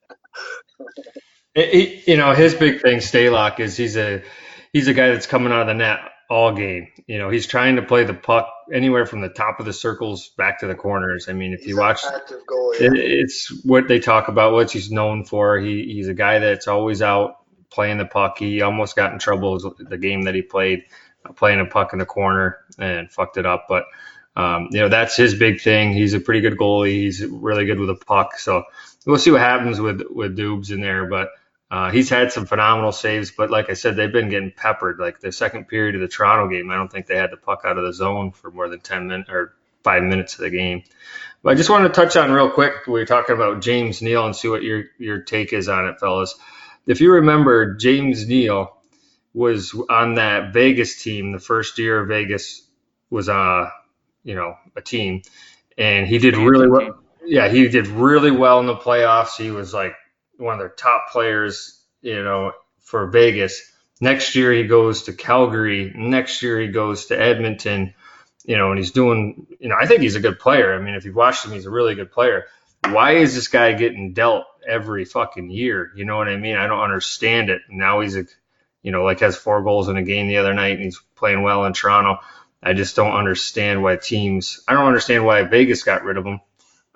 It, 1.57 2.09
you 2.09 2.17
know, 2.17 2.33
his 2.35 2.55
big 2.55 2.81
thing, 2.83 2.99
Stalock, 2.99 3.61
is 3.61 3.77
he's 3.77 3.97
a 3.97 4.23
he's 4.73 4.89
a 4.89 4.95
guy 4.95 5.11
that's 5.11 5.27
coming 5.29 5.53
out 5.53 5.61
of 5.63 5.67
the 5.69 5.75
net 5.75 6.01
all 6.29 6.53
game. 6.53 6.89
You 7.07 7.19
know, 7.19 7.31
he's 7.31 7.47
trying 7.47 7.77
to 7.77 7.83
play 7.83 8.03
the 8.03 8.13
puck 8.15 8.49
anywhere 8.73 9.07
from 9.07 9.21
the 9.21 9.29
top 9.29 9.61
of 9.61 9.67
the 9.67 9.73
circles 9.73 10.31
back 10.31 10.61
to 10.61 10.67
the 10.67 10.75
corners. 10.75 11.29
I 11.29 11.33
mean, 11.33 11.53
if 11.53 11.61
He's 11.61 11.69
you 11.69 11.77
watch, 11.79 12.01
active 12.05 12.41
goalie. 12.51 12.81
it, 12.81 12.93
it's 12.97 13.53
what 13.65 13.87
they 13.87 14.01
talk 14.01 14.27
about, 14.27 14.53
what 14.53 14.73
he's 14.73 14.91
known 14.91 15.25
for. 15.25 15.59
He, 15.61 15.85
he's 15.95 16.09
a 16.09 16.15
guy 16.15 16.41
that's 16.41 16.67
always 16.67 17.03
out 17.03 17.37
playing 17.71 17.99
the 17.99 18.05
puck. 18.07 18.39
He 18.39 18.61
almost 18.63 18.97
got 18.97 19.13
in 19.13 19.21
trouble 19.21 19.75
the 19.79 19.99
game 19.99 20.23
that 20.23 20.35
he 20.35 20.43
played, 20.43 20.83
playing 21.37 21.61
a 21.61 21.67
puck 21.67 21.93
in 21.93 21.99
the 21.99 22.07
corner 22.07 22.59
and 22.79 23.11
fucked 23.11 23.37
it 23.37 23.47
up. 23.47 23.67
But, 23.69 23.85
um, 24.37 24.69
you 24.71 24.81
know, 24.81 24.89
that's 24.89 25.17
his 25.17 25.35
big 25.35 25.61
thing. 25.61 25.93
He's 25.93 26.15
a 26.15 26.21
pretty 26.21 26.41
good 26.41 26.59
goalie. 26.59 26.93
He's 26.93 27.25
really 27.25 27.67
good 27.67 27.79
with 27.79 27.91
a 27.91 27.95
puck. 27.95 28.39
So 28.39 28.65
we'll 29.07 29.19
see 29.19 29.31
what 29.31 29.41
happens 29.41 29.81
with, 29.81 30.03
with 30.11 30.37
Dubes 30.37 30.71
in 30.71 30.81
there. 30.81 31.07
But, 31.07 31.31
uh, 31.71 31.91
he's 31.91 32.09
had 32.09 32.31
some 32.31 32.47
phenomenal 32.47 32.93
saves, 32.93 33.33
but 33.33 33.51
like 33.51 33.69
I 33.69 33.73
said, 33.73 33.97
they've 33.97 34.13
been 34.13 34.29
getting 34.29 34.53
peppered. 34.53 35.01
Like 35.01 35.19
the 35.19 35.33
second 35.33 35.67
period 35.67 35.97
of 35.97 36.03
the 36.03 36.09
Toronto 36.09 36.49
game, 36.49 36.71
I 36.71 36.77
don't 36.77 36.91
think 36.93 37.07
they 37.07 37.17
had 37.17 37.33
the 37.33 37.37
puck 37.37 37.63
out 37.65 37.79
of 37.79 37.85
the 37.85 37.93
zone 37.93 38.31
for 38.31 38.51
more 38.51 38.69
than 38.69 38.79
10 38.79 39.09
minutes 39.09 39.29
or 39.31 39.55
five 39.83 40.03
minutes 40.03 40.35
of 40.35 40.41
the 40.41 40.51
game. 40.51 40.85
But 41.43 41.51
I 41.51 41.55
just 41.57 41.71
wanted 41.71 41.89
to 41.89 41.95
touch 41.95 42.17
on 42.17 42.31
real 42.31 42.51
quick. 42.51 42.87
We 42.87 42.93
were 42.93 43.05
talking 43.05 43.35
about 43.35 43.61
James 43.61 44.03
Neal 44.03 44.25
and 44.25 44.37
see 44.37 44.49
what 44.49 44.63
your, 44.63 44.85
your 44.99 45.21
take 45.21 45.53
is 45.53 45.69
on 45.69 45.89
it, 45.89 45.99
fellas. 45.99 46.37
If 46.87 47.01
you 47.01 47.13
remember, 47.13 47.75
James 47.75 48.27
Neal 48.27 48.74
was 49.35 49.75
on 49.91 50.15
that 50.15 50.53
Vegas 50.53 51.03
team 51.03 51.33
the 51.33 51.41
first 51.41 51.79
year 51.79 52.05
Vegas 52.05 52.63
was 53.11 53.29
uh 53.29 53.69
you 54.23 54.35
know 54.35 54.57
a 54.77 54.81
team, 54.81 55.23
and 55.77 56.07
he 56.07 56.19
did 56.19 56.37
really 56.37 56.69
well. 56.69 57.01
Yeah, 57.27 57.49
he 57.49 57.69
did 57.69 57.87
really 57.87 58.31
well 58.31 58.61
in 58.61 58.67
the 58.67 58.77
playoffs. 58.77 59.37
He 59.37 59.51
was 59.51 59.75
like 59.75 59.95
one 60.37 60.55
of 60.55 60.59
their 60.61 60.69
top 60.69 61.11
players, 61.11 61.83
you 62.03 62.23
know, 62.23 62.53
for 62.81 63.07
Vegas. 63.09 63.73
Next 64.01 64.35
year 64.35 64.53
he 64.53 64.65
goes 64.65 65.05
to 65.05 65.13
Calgary. 65.13 65.93
Next 65.95 66.43
year 66.43 66.61
he 66.61 66.69
goes 66.69 67.07
to 67.07 67.21
Edmonton. 67.21 67.95
You 68.47 68.59
know, 68.59 68.71
and 68.71 68.79
he's 68.79 68.91
doing. 68.91 69.47
You 69.59 69.71
know, 69.71 69.77
I 69.81 69.87
think 69.87 70.03
he's 70.03 70.17
a 70.17 70.21
good 70.21 70.39
player. 70.39 70.75
I 70.75 70.81
mean, 70.81 70.95
if 70.95 71.07
you've 71.07 71.17
watched 71.17 71.47
him, 71.47 71.53
he's 71.53 71.67
a 71.67 71.71
really 71.71 71.95
good 71.95 72.13
player. 72.13 72.45
Why 72.89 73.13
is 73.13 73.35
this 73.35 73.49
guy 73.49 73.73
getting 73.73 74.13
dealt 74.13 74.45
every 74.67 75.07
fucking 75.07 75.51
year? 75.51 75.91
You 75.97 76.05
know 76.05 76.19
what 76.19 76.29
I 76.29 76.37
mean? 76.37 76.57
I 76.57 76.67
don't 76.67 76.83
understand 76.83 77.49
it. 77.49 77.63
Now 77.71 78.01
he's 78.01 78.17
a, 78.17 78.27
you 78.85 78.93
know, 78.93 79.03
like 79.03 79.21
has 79.21 79.35
four 79.35 79.63
goals 79.63 79.89
in 79.89 79.97
a 79.97 80.03
game 80.03 80.29
the 80.29 80.37
other 80.37 80.55
night, 80.55 80.75
and 80.75 80.85
he's 80.85 81.01
playing 81.17 81.43
well 81.43 81.65
in 81.65 81.73
Toronto. 81.73 82.21
I 82.63 82.75
just 82.75 82.95
don't 82.95 83.15
understand 83.15 83.83
why 83.83 83.97
teams. 83.97 84.63
I 84.69 84.75
don't 84.75 84.87
understand 84.87 85.25
why 85.25 85.43
Vegas 85.43 85.83
got 85.83 86.05
rid 86.05 86.19
of 86.19 86.27
him. 86.27 86.41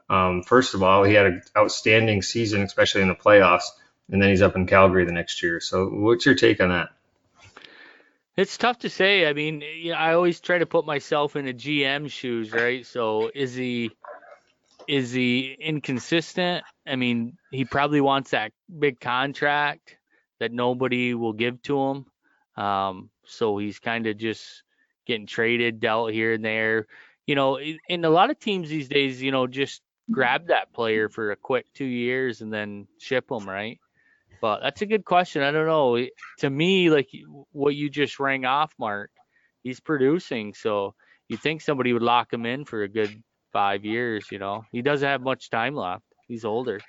Um, 0.08 0.42
first 0.42 0.74
of 0.74 0.82
all, 0.82 1.02
he 1.02 1.14
had 1.14 1.26
an 1.26 1.42
outstanding 1.56 2.22
season, 2.22 2.62
especially 2.62 3.02
in 3.02 3.08
the 3.08 3.14
playoffs, 3.14 3.64
and 4.10 4.22
then 4.22 4.28
he's 4.28 4.42
up 4.42 4.54
in 4.54 4.66
Calgary 4.66 5.06
the 5.06 5.12
next 5.12 5.42
year. 5.42 5.60
So, 5.60 5.88
what's 5.88 6.26
your 6.26 6.34
take 6.34 6.60
on 6.60 6.68
that? 6.68 6.90
It's 8.36 8.56
tough 8.56 8.80
to 8.80 8.90
say. 8.90 9.26
I 9.26 9.32
mean, 9.32 9.62
you 9.62 9.92
know, 9.92 9.98
I 9.98 10.12
always 10.12 10.40
try 10.40 10.58
to 10.58 10.66
put 10.66 10.86
myself 10.86 11.36
in 11.36 11.48
a 11.48 11.52
GM 11.52 12.10
shoes, 12.10 12.52
right? 12.52 12.86
So 12.86 13.30
is 13.34 13.54
he 13.54 13.90
is 14.86 15.10
he 15.12 15.56
inconsistent? 15.58 16.64
I 16.86 16.96
mean, 16.96 17.36
he 17.50 17.64
probably 17.64 18.00
wants 18.00 18.30
that 18.30 18.52
big 18.78 19.00
contract 19.00 19.97
that 20.40 20.52
nobody 20.52 21.14
will 21.14 21.32
give 21.32 21.60
to 21.62 21.80
him. 21.80 22.06
Um, 22.62 23.10
so 23.24 23.58
he's 23.58 23.78
kind 23.78 24.06
of 24.06 24.16
just 24.16 24.62
getting 25.06 25.26
traded, 25.26 25.80
dealt 25.80 26.12
here 26.12 26.32
and 26.32 26.44
there. 26.44 26.86
You 27.26 27.34
know, 27.34 27.58
in 27.58 28.04
a 28.04 28.10
lot 28.10 28.30
of 28.30 28.38
teams 28.38 28.68
these 28.68 28.88
days, 28.88 29.22
you 29.22 29.30
know, 29.30 29.46
just 29.46 29.82
grab 30.10 30.48
that 30.48 30.72
player 30.72 31.08
for 31.08 31.30
a 31.30 31.36
quick 31.36 31.66
two 31.74 31.84
years 31.84 32.40
and 32.40 32.52
then 32.52 32.86
ship 32.98 33.28
them, 33.28 33.48
right? 33.48 33.78
But 34.40 34.60
that's 34.60 34.82
a 34.82 34.86
good 34.86 35.04
question. 35.04 35.42
I 35.42 35.50
don't 35.50 35.66
know. 35.66 36.06
To 36.38 36.50
me, 36.50 36.90
like 36.90 37.10
what 37.52 37.74
you 37.74 37.90
just 37.90 38.18
rang 38.20 38.44
off, 38.44 38.72
Mark, 38.78 39.10
he's 39.62 39.80
producing. 39.80 40.54
So 40.54 40.94
you 41.28 41.36
think 41.36 41.60
somebody 41.60 41.92
would 41.92 42.02
lock 42.02 42.32
him 42.32 42.46
in 42.46 42.64
for 42.64 42.82
a 42.82 42.88
good 42.88 43.22
five 43.52 43.84
years, 43.84 44.26
you 44.30 44.38
know? 44.38 44.64
He 44.72 44.82
doesn't 44.82 45.06
have 45.06 45.20
much 45.20 45.50
time 45.50 45.74
left. 45.74 46.04
He's 46.26 46.44
older. 46.44 46.80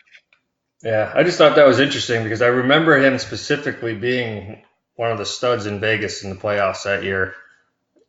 Yeah, 0.83 1.11
I 1.13 1.23
just 1.23 1.37
thought 1.37 1.55
that 1.55 1.67
was 1.67 1.79
interesting 1.79 2.23
because 2.23 2.41
I 2.41 2.47
remember 2.47 2.97
him 2.97 3.17
specifically 3.19 3.95
being 3.95 4.63
one 4.95 5.11
of 5.11 5.17
the 5.17 5.25
studs 5.25 5.65
in 5.65 5.79
Vegas 5.79 6.23
in 6.23 6.29
the 6.29 6.35
playoffs 6.35 6.83
that 6.83 7.03
year. 7.03 7.33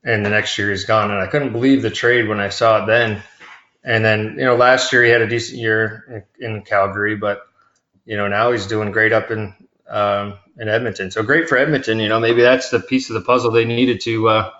And 0.05 0.25
the 0.25 0.31
next 0.31 0.57
year 0.57 0.71
he's 0.71 0.85
gone. 0.85 1.11
And 1.11 1.21
I 1.21 1.27
couldn't 1.27 1.53
believe 1.53 1.83
the 1.83 1.91
trade 1.91 2.29
when 2.29 2.41
I 2.41 2.49
saw 2.49 2.83
it 2.83 2.87
then. 2.87 3.23
And 3.83 4.05
then, 4.05 4.37
you 4.39 4.45
know, 4.45 4.57
last 4.57 4.93
year 4.93 5.03
he 5.05 5.11
had 5.11 5.21
a 5.21 5.29
decent 5.29 5.59
year 5.59 6.25
in, 6.41 6.47
in 6.57 6.63
Calgary, 6.63 7.17
but, 7.17 7.43
you 8.05 8.17
know, 8.17 8.29
now 8.29 8.53
he's 8.53 8.67
doing 8.67 8.93
great 8.93 9.13
up 9.13 9.31
in 9.31 9.55
um, 9.89 10.35
in 10.59 10.69
Edmonton. 10.69 11.11
So 11.11 11.23
great 11.23 11.49
for 11.49 11.59
Edmonton. 11.59 11.99
You 11.99 12.09
know, 12.09 12.21
maybe 12.21 12.43
that's 12.43 12.71
the 12.71 12.81
piece 12.81 13.11
of 13.11 13.15
the 13.15 13.23
puzzle 13.23 13.51
they 13.51 13.65
needed 13.65 14.01
to 14.03 14.29
uh, 14.29 14.51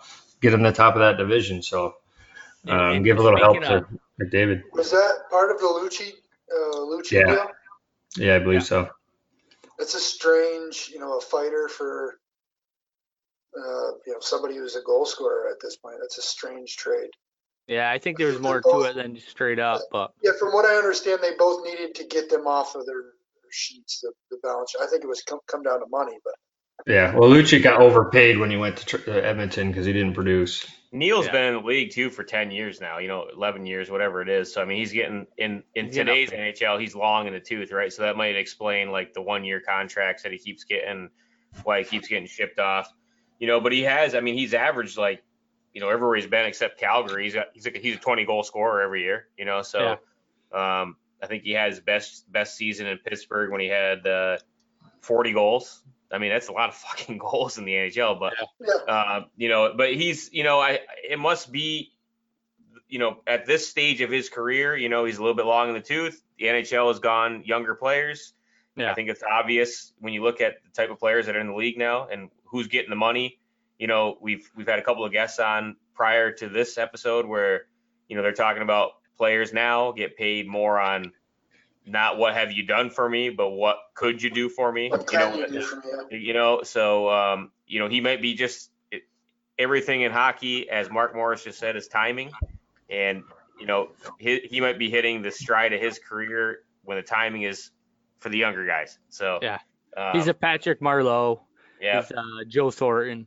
get 0.41 0.55
in 0.55 0.63
the 0.63 0.73
top 0.73 0.95
of 0.95 1.01
that 1.01 1.17
division. 1.17 1.63
So 1.63 1.95
um, 2.67 3.03
give 3.03 3.19
a 3.19 3.23
little 3.23 3.39
help 3.39 3.63
to 3.63 3.87
David. 4.31 4.65
Was 4.73 4.91
that 4.91 5.31
part 5.31 5.51
of 5.51 5.59
the 5.59 5.67
Lucic 5.67 6.13
uh, 6.53 6.77
Lucic 6.79 7.13
Yeah. 7.13 7.27
deal? 7.27 7.51
Yeah, 8.17 8.37
I 8.37 8.39
believe 8.41 8.65
so. 8.65 8.89
It's 9.79 9.95
a 9.95 10.01
strange, 10.01 10.91
you 10.93 10.99
know, 10.99 11.19
a 11.19 11.21
fighter 11.21 11.69
for, 11.69 12.19
uh, 13.57 13.93
you 14.07 14.13
know, 14.13 14.21
somebody 14.21 14.57
who's 14.57 14.77
a 14.77 14.83
goal 14.83 15.07
scorer 15.07 15.49
at 15.51 15.57
this 15.63 15.77
point. 15.77 15.97
That's 16.01 16.19
a 16.19 16.23
strange 16.23 16.77
trade. 16.77 17.11
Yeah, 17.67 17.91
I 17.91 17.99
think 17.99 18.19
there's 18.19 18.41
more 18.41 18.61
to 18.61 18.83
it 18.83 18.95
than 18.97 19.19
straight 19.21 19.61
up, 19.61 19.83
but 19.93 20.11
Yeah, 20.23 20.33
from 20.39 20.53
what 20.53 20.67
I 20.67 20.75
understand, 20.77 21.21
they 21.23 21.37
both 21.39 21.65
needed 21.65 21.95
to 21.97 22.05
get 22.05 22.29
them 22.29 22.47
off 22.47 22.75
of 22.75 22.85
their, 22.85 23.01
their 23.03 23.53
sheets, 23.53 24.01
the, 24.01 24.13
the 24.31 24.39
balance. 24.43 24.75
I 24.83 24.87
think 24.87 25.05
it 25.05 25.07
was 25.07 25.23
come, 25.23 25.39
come 25.47 25.63
down 25.63 25.79
to 25.79 25.87
money, 25.89 26.19
but 26.25 26.35
Yeah, 26.93 27.15
well, 27.15 27.31
Lucic 27.31 27.63
got 27.63 27.81
overpaid 27.81 28.39
when 28.39 28.51
he 28.51 28.57
went 28.57 28.79
to 28.79 29.13
uh, 29.13 29.21
Edmonton 29.21 29.69
because 29.69 29.87
he 29.87 29.93
didn't 29.93 30.15
produce. 30.15 30.67
Neil's 30.93 31.27
Yeah. 31.27 31.33
been 31.33 31.45
in 31.45 31.55
the 31.63 31.67
league 31.67 31.93
too 31.93 32.11
for 32.11 32.25
ten 32.25 32.51
years 32.51 32.81
now. 32.81 32.99
You 32.99 33.09
know, 33.09 33.29
eleven 33.33 33.65
years, 33.65 33.91
whatever 33.91 34.23
it 34.23 34.29
is. 34.29 34.53
So 34.53 34.61
I 34.61 34.65
mean, 34.65 34.79
he's 34.79 34.93
getting 34.93 35.27
in 35.37 35.63
in 35.75 35.87
He's 35.87 35.95
today's 35.95 36.31
NHL. 36.31 36.81
He's 36.81 36.95
long 36.97 37.27
in 37.27 37.33
the 37.33 37.41
tooth, 37.41 37.71
right? 37.71 37.93
So 37.93 38.03
that 38.03 38.17
might 38.17 38.35
explain 38.37 38.91
like 38.91 39.13
the 39.13 39.23
one 39.23 39.45
year 39.45 39.61
contracts 39.61 40.25
that 40.25 40.33
he 40.33 40.39
keeps 40.39 40.65
getting, 40.65 41.11
why 41.63 41.79
he 41.79 41.85
keeps 41.85 42.09
getting 42.09 42.27
shipped 42.27 42.59
off. 42.59 42.93
You 43.39 43.47
know, 43.47 43.61
but 43.61 43.73
he 43.73 43.83
has. 43.83 44.15
I 44.15 44.21
mean, 44.21 44.37
he's 44.37 44.53
averaged 44.53 44.99
like, 44.99 45.23
you 45.73 45.81
know, 45.81 45.89
everywhere 45.89 46.17
he's 46.17 46.27
been 46.27 46.47
except 46.47 46.81
Calgary. 46.81 47.25
He's 47.25 47.35
got 47.35 47.47
he's 47.55 47.65
like 47.65 47.77
he's 47.77 47.95
a 47.97 48.01
twenty 48.01 48.25
goal 48.25 48.43
scorer 48.43 48.83
every 48.83 49.03
year. 49.03 49.29
You 49.39 49.45
know, 49.45 49.63
so 49.63 49.99
um, 50.53 50.97
I 51.23 51.27
think 51.29 51.45
he 51.45 51.53
had 51.53 51.71
his 51.71 51.81
best 51.81 52.31
best 52.33 52.57
season 52.57 52.87
in 52.89 52.99
Pittsburgh 52.99 53.53
when 53.53 53.61
he 53.61 53.69
had 53.69 54.05
uh, 54.07 54.39
forty 55.01 55.33
goals. 55.33 55.85
I 56.13 56.19
mean, 56.19 56.31
that's 56.31 56.49
a 56.49 56.53
lot 56.53 56.69
of 56.69 56.75
fucking 56.75 57.19
goals 57.31 57.59
in 57.59 57.65
the 57.65 57.73
NHL, 57.73 58.19
but 58.19 58.35
yeah, 58.61 58.93
uh, 58.93 59.25
you 59.37 59.49
know, 59.49 59.75
but 59.77 59.95
he's, 59.95 60.33
you 60.33 60.45
know, 60.45 60.61
I 60.61 60.81
it 61.09 61.19
must 61.19 61.53
be, 61.53 61.93
you 62.89 62.99
know, 62.99 63.19
at 63.27 63.47
this 63.47 63.69
stage 63.69 64.01
of 64.01 64.11
his 64.11 64.29
career, 64.29 64.77
you 64.77 64.89
know, 64.89 65.05
he's 65.05 65.19
a 65.19 65.21
little 65.21 65.37
bit 65.37 65.47
long 65.47 65.69
in 65.69 65.75
the 65.75 65.81
tooth. 65.81 66.21
The 66.39 66.47
NHL 66.47 66.89
has 66.89 66.99
gone 66.99 67.45
younger 67.45 67.75
players. 67.75 68.33
Yeah. 68.77 68.91
I 68.91 68.95
think 68.95 69.09
it's 69.11 69.23
obvious 69.23 69.93
when 69.99 70.13
you 70.13 70.23
look 70.23 70.41
at 70.41 70.55
the 70.65 70.71
type 70.71 70.91
of 70.91 70.99
players 70.99 71.27
that 71.27 71.37
are 71.37 71.41
in 71.41 71.49
the 71.49 71.55
league 71.55 71.79
now 71.79 72.09
and 72.09 72.31
who's 72.45 72.67
getting 72.67 72.91
the 72.91 72.97
money. 72.97 73.39
You 73.79 73.87
know, 73.87 74.19
we've 74.21 74.51
we've 74.57 74.69
had 74.69 74.79
a 74.79 74.83
couple 74.83 75.05
of 75.05 75.13
guests 75.13 75.39
on 75.39 75.77
prior 75.95 76.33
to 76.33 76.49
this 76.49 76.79
episode 76.79 77.27
where, 77.27 77.67
you 78.09 78.17
know, 78.17 78.23
they're 78.23 78.33
talking 78.33 78.63
about 78.63 78.93
players 79.17 79.53
now 79.53 79.93
get 79.93 80.17
paid 80.17 80.49
more 80.49 80.81
on 80.81 81.13
not 81.87 82.19
what 82.19 82.35
have 82.35 82.53
you 82.53 82.63
done 82.65 82.91
for 82.91 83.09
me, 83.09 83.31
but 83.31 83.51
what 83.51 83.79
could 83.95 84.23
you 84.23 84.31
do 84.31 84.49
for 84.49 84.71
me? 84.71 84.91
what 84.91 85.11
You 85.13 85.19
know, 85.19 85.35
you 85.35 85.47
do 85.49 85.63
for 85.63 85.77
me? 86.11 86.19
You 86.19 86.35
know 86.35 86.63
so 86.63 87.09
um, 87.11 87.51
you 87.67 87.79
know 87.81 87.89
he 87.89 88.01
might 88.01 88.21
be 88.23 88.35
just 88.35 88.71
it, 88.91 89.03
everything 89.59 90.03
in 90.03 90.13
hockey 90.13 90.69
as 90.69 90.91
mark 90.91 91.15
morris 91.15 91.45
just 91.45 91.59
said 91.59 91.77
is 91.77 91.87
timing 91.89 92.31
and 92.89 93.23
you 93.59 93.67
know 93.67 93.91
he, 94.19 94.41
he 94.41 94.61
might 94.61 94.79
be 94.79 94.91
hitting 94.91 95.23
the 95.23 95.31
stride 95.31 95.73
of 95.73 95.81
his 95.81 95.99
career 95.99 96.61
when 96.83 96.97
the 96.97 97.03
timing 97.03 97.43
is 97.43 97.71
for 98.19 98.29
the 98.29 98.39
younger 98.39 98.67
guys 98.67 98.99
so 99.09 99.39
Yeah. 99.43 99.59
um, 99.97 100.17
he's 100.17 100.29
a 100.29 100.35
Patrick 100.35 100.81
Marleau. 100.81 101.41
yeah 101.81 102.03
He's 102.03 102.11
uh, 102.13 102.45
Joe 102.49 102.71
Thornton. 102.71 103.27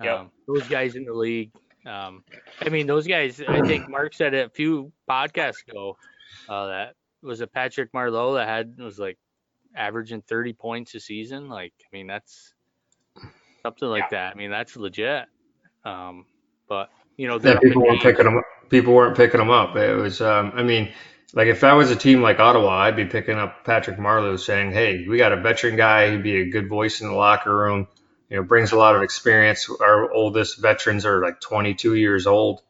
Um, 0.00 0.06
Yep. 0.06 0.30
Those 0.48 0.68
guys 0.68 0.96
in 0.96 1.04
the 1.04 1.12
league. 1.12 1.52
Um, 1.86 2.24
I 2.60 2.68
mean, 2.68 2.86
those 2.86 3.06
guys. 3.06 3.40
I 3.40 3.60
think 3.60 3.88
Mark 3.88 4.14
said 4.14 4.34
it 4.34 4.46
a 4.46 4.50
few 4.50 4.92
podcasts 5.08 5.66
ago. 5.68 5.96
Uh, 6.48 6.66
that 6.66 6.94
was 7.22 7.40
a 7.40 7.46
Patrick 7.46 7.92
Marleau 7.92 8.36
that 8.36 8.48
had 8.48 8.78
was 8.78 8.98
like 8.98 9.18
averaging 9.76 10.22
30 10.22 10.52
points 10.54 10.94
a 10.94 11.00
season. 11.00 11.48
Like, 11.48 11.72
I 11.84 11.96
mean, 11.96 12.06
that's 12.06 12.54
something 13.62 13.88
like 13.88 14.10
that. 14.10 14.32
I 14.32 14.36
mean, 14.36 14.50
that's 14.50 14.76
legit. 14.76 15.26
Um, 15.84 16.26
but 16.68 16.90
you 17.16 17.28
know, 17.28 17.38
Yeah, 17.42 17.58
people 17.58 17.82
weren't 17.82 18.02
picking 18.02 18.24
them. 18.24 18.38
up. 18.38 18.44
People 18.70 18.94
weren't 18.94 19.16
picking 19.16 19.40
him 19.40 19.50
up. 19.50 19.76
It 19.76 19.94
was, 19.94 20.20
um, 20.20 20.52
I 20.54 20.62
mean, 20.62 20.92
like 21.34 21.48
if 21.48 21.64
I 21.64 21.74
was 21.74 21.90
a 21.90 21.96
team 21.96 22.22
like 22.22 22.40
Ottawa, 22.40 22.70
I'd 22.78 22.96
be 22.96 23.04
picking 23.06 23.38
up 23.38 23.64
Patrick 23.64 23.98
Marleau, 23.98 24.38
saying, 24.38 24.72
"Hey, 24.72 25.06
we 25.08 25.18
got 25.18 25.32
a 25.32 25.40
veteran 25.40 25.76
guy. 25.76 26.10
He'd 26.10 26.22
be 26.22 26.36
a 26.40 26.50
good 26.50 26.68
voice 26.68 27.00
in 27.00 27.08
the 27.08 27.14
locker 27.14 27.54
room. 27.56 27.88
You 28.30 28.36
know, 28.38 28.42
brings 28.44 28.72
a 28.72 28.76
lot 28.76 28.96
of 28.96 29.02
experience. 29.02 29.68
Our 29.80 30.10
oldest 30.12 30.58
veterans 30.60 31.04
are 31.06 31.22
like 31.22 31.40
22 31.40 31.94
years 31.94 32.26
old. 32.26 32.62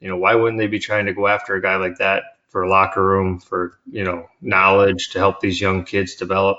You 0.00 0.08
know, 0.08 0.16
why 0.16 0.34
wouldn't 0.34 0.58
they 0.58 0.66
be 0.66 0.78
trying 0.78 1.06
to 1.06 1.12
go 1.14 1.26
after 1.26 1.54
a 1.54 1.62
guy 1.62 1.76
like 1.76 1.98
that 1.98 2.24
for 2.50 2.66
locker 2.66 3.04
room, 3.04 3.40
for 3.40 3.78
you 3.90 4.04
know, 4.04 4.28
knowledge 4.40 5.10
to 5.10 5.18
help 5.18 5.40
these 5.40 5.60
young 5.60 5.84
kids 5.84 6.16
develop? 6.16 6.58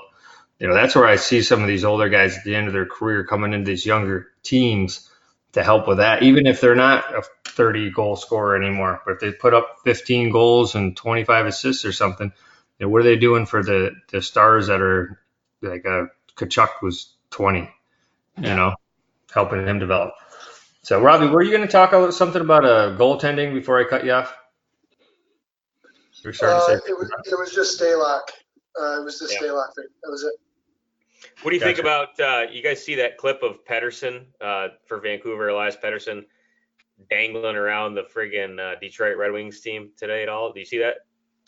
You 0.58 0.68
know, 0.68 0.74
that's 0.74 0.94
where 0.94 1.06
I 1.06 1.16
see 1.16 1.42
some 1.42 1.62
of 1.62 1.68
these 1.68 1.84
older 1.84 2.08
guys 2.08 2.36
at 2.36 2.44
the 2.44 2.54
end 2.54 2.66
of 2.66 2.72
their 2.72 2.86
career 2.86 3.24
coming 3.24 3.52
into 3.52 3.70
these 3.70 3.86
younger 3.86 4.28
teams 4.42 5.08
to 5.52 5.62
help 5.62 5.86
with 5.86 5.98
that, 5.98 6.22
even 6.22 6.46
if 6.46 6.60
they're 6.60 6.74
not 6.74 7.14
a 7.14 7.22
30 7.46 7.90
goal 7.90 8.16
scorer 8.16 8.56
anymore. 8.56 9.02
But 9.04 9.14
if 9.14 9.20
they 9.20 9.32
put 9.32 9.54
up 9.54 9.78
15 9.84 10.30
goals 10.30 10.74
and 10.74 10.96
25 10.96 11.46
assists 11.46 11.84
or 11.84 11.92
something, 11.92 12.32
you 12.78 12.86
know, 12.86 12.90
what 12.90 13.00
are 13.00 13.04
they 13.04 13.16
doing 13.16 13.46
for 13.46 13.62
the, 13.62 13.92
the 14.10 14.22
stars 14.22 14.68
that 14.68 14.80
are 14.80 15.20
like 15.60 15.84
a 15.84 15.98
uh, 15.98 16.06
Tkachuk 16.36 16.82
was 16.82 17.14
20, 17.30 17.70
you 18.38 18.42
know, 18.42 18.74
helping 19.32 19.66
him 19.66 19.78
develop. 19.78 20.14
So, 20.82 21.00
Robbie, 21.00 21.26
were 21.26 21.42
you 21.42 21.50
going 21.50 21.66
to 21.66 21.70
talk 21.70 21.92
about 21.92 22.14
something 22.14 22.40
about 22.40 22.64
uh, 22.64 22.96
goaltending 22.96 23.54
before 23.54 23.80
I 23.80 23.84
cut 23.84 24.04
you 24.04 24.12
off? 24.12 24.34
Uh, 26.24 26.78
it, 26.86 26.96
was, 26.96 27.10
it 27.26 27.38
was 27.38 27.52
just 27.54 27.80
Stalock. 27.80 28.22
Uh, 28.80 29.00
it 29.00 29.04
was 29.04 29.18
the 29.18 29.28
yeah. 29.32 29.38
Stalock 29.38 29.74
thing. 29.74 29.86
That 30.02 30.10
was 30.10 30.22
it. 30.24 30.32
What 31.42 31.50
do 31.50 31.56
you 31.56 31.60
gotcha. 31.60 31.74
think 31.74 31.78
about? 31.78 32.20
Uh, 32.20 32.50
you 32.50 32.62
guys 32.62 32.84
see 32.84 32.94
that 32.96 33.16
clip 33.16 33.42
of 33.42 33.64
Pettersson 33.64 34.26
uh, 34.40 34.68
for 34.86 34.98
Vancouver, 34.98 35.48
Elias 35.48 35.76
Pettersson, 35.76 36.24
dangling 37.10 37.56
around 37.56 37.94
the 37.94 38.02
friggin' 38.02 38.58
uh, 38.58 38.78
Detroit 38.80 39.16
Red 39.16 39.32
Wings 39.32 39.60
team 39.60 39.90
today 39.96 40.22
at 40.22 40.28
all? 40.28 40.52
Do 40.52 40.60
you 40.60 40.66
see 40.66 40.78
that? 40.78 40.96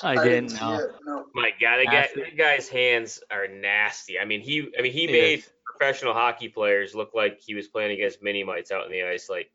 I, 0.02 0.16
I 0.16 0.24
didn't. 0.24 0.54
know. 0.54 0.90
no. 1.06 1.24
My 1.34 1.50
God, 1.60 1.78
that, 1.78 1.86
guy, 1.86 2.08
that 2.16 2.36
guy's 2.36 2.68
hands 2.68 3.20
are 3.30 3.46
nasty. 3.46 4.18
I 4.18 4.24
mean, 4.24 4.40
he, 4.40 4.68
I 4.76 4.82
mean, 4.82 4.92
he 4.92 5.06
made 5.06 5.44
professional 5.64 6.14
hockey 6.14 6.48
players 6.48 6.94
look 6.94 7.12
like 7.14 7.40
he 7.40 7.54
was 7.54 7.68
playing 7.68 7.92
against 7.92 8.22
mini 8.22 8.42
mites 8.42 8.70
out 8.72 8.86
in 8.86 8.92
the 8.92 9.02
ice, 9.04 9.28
like 9.30 9.50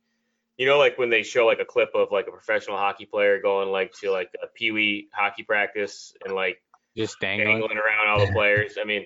you 0.59 0.65
know, 0.65 0.77
like 0.77 0.97
when 0.97 1.09
they 1.09 1.23
show 1.23 1.45
like 1.45 1.61
a 1.61 1.65
clip 1.65 1.91
of 1.95 2.09
like 2.11 2.27
a 2.27 2.31
professional 2.31 2.75
hockey 2.75 3.05
player 3.05 3.41
going 3.41 3.69
like 3.69 3.93
to 4.01 4.11
like 4.11 4.29
a 4.43 4.47
pee 4.47 4.71
wee 4.71 5.07
hockey 5.13 5.41
practice 5.41 6.13
and 6.25 6.35
like 6.35 6.61
just 6.97 7.17
dangling, 7.21 7.47
dangling 7.47 7.77
around 7.77 8.09
all 8.09 8.25
the 8.25 8.31
players. 8.33 8.77
I 8.79 8.83
mean, 8.83 9.05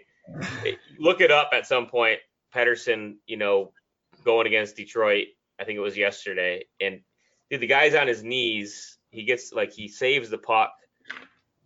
look 0.97 1.21
it 1.21 1.29
up 1.29 1.51
at 1.53 1.67
some 1.67 1.85
point. 1.85 2.19
Pettersson, 2.53 3.17
you 3.27 3.37
know, 3.37 3.71
going 4.25 4.47
against 4.47 4.75
Detroit, 4.75 5.27
I 5.59 5.63
think 5.63 5.77
it 5.77 5.81
was 5.81 5.95
yesterday, 5.95 6.65
and 6.81 7.01
dude, 7.51 7.61
the 7.61 7.67
guy's 7.67 7.93
on 7.93 8.07
his 8.07 8.23
knees. 8.23 8.97
He 9.11 9.23
gets 9.23 9.53
like 9.53 9.71
he 9.71 9.87
saves 9.87 10.31
the 10.31 10.39
puck, 10.39 10.73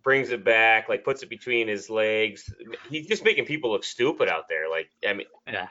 brings 0.04 0.28
it 0.28 0.44
back, 0.44 0.90
like 0.90 1.02
puts 1.02 1.22
it 1.22 1.30
between 1.30 1.66
his 1.66 1.88
legs. 1.88 2.52
He's 2.90 3.06
just 3.06 3.24
making 3.24 3.46
people 3.46 3.70
look 3.70 3.84
stupid 3.84 4.28
out 4.28 4.50
there. 4.50 4.68
Like, 4.68 4.90
I 5.06 5.14
mean, 5.14 5.26
yeah. 5.46 5.68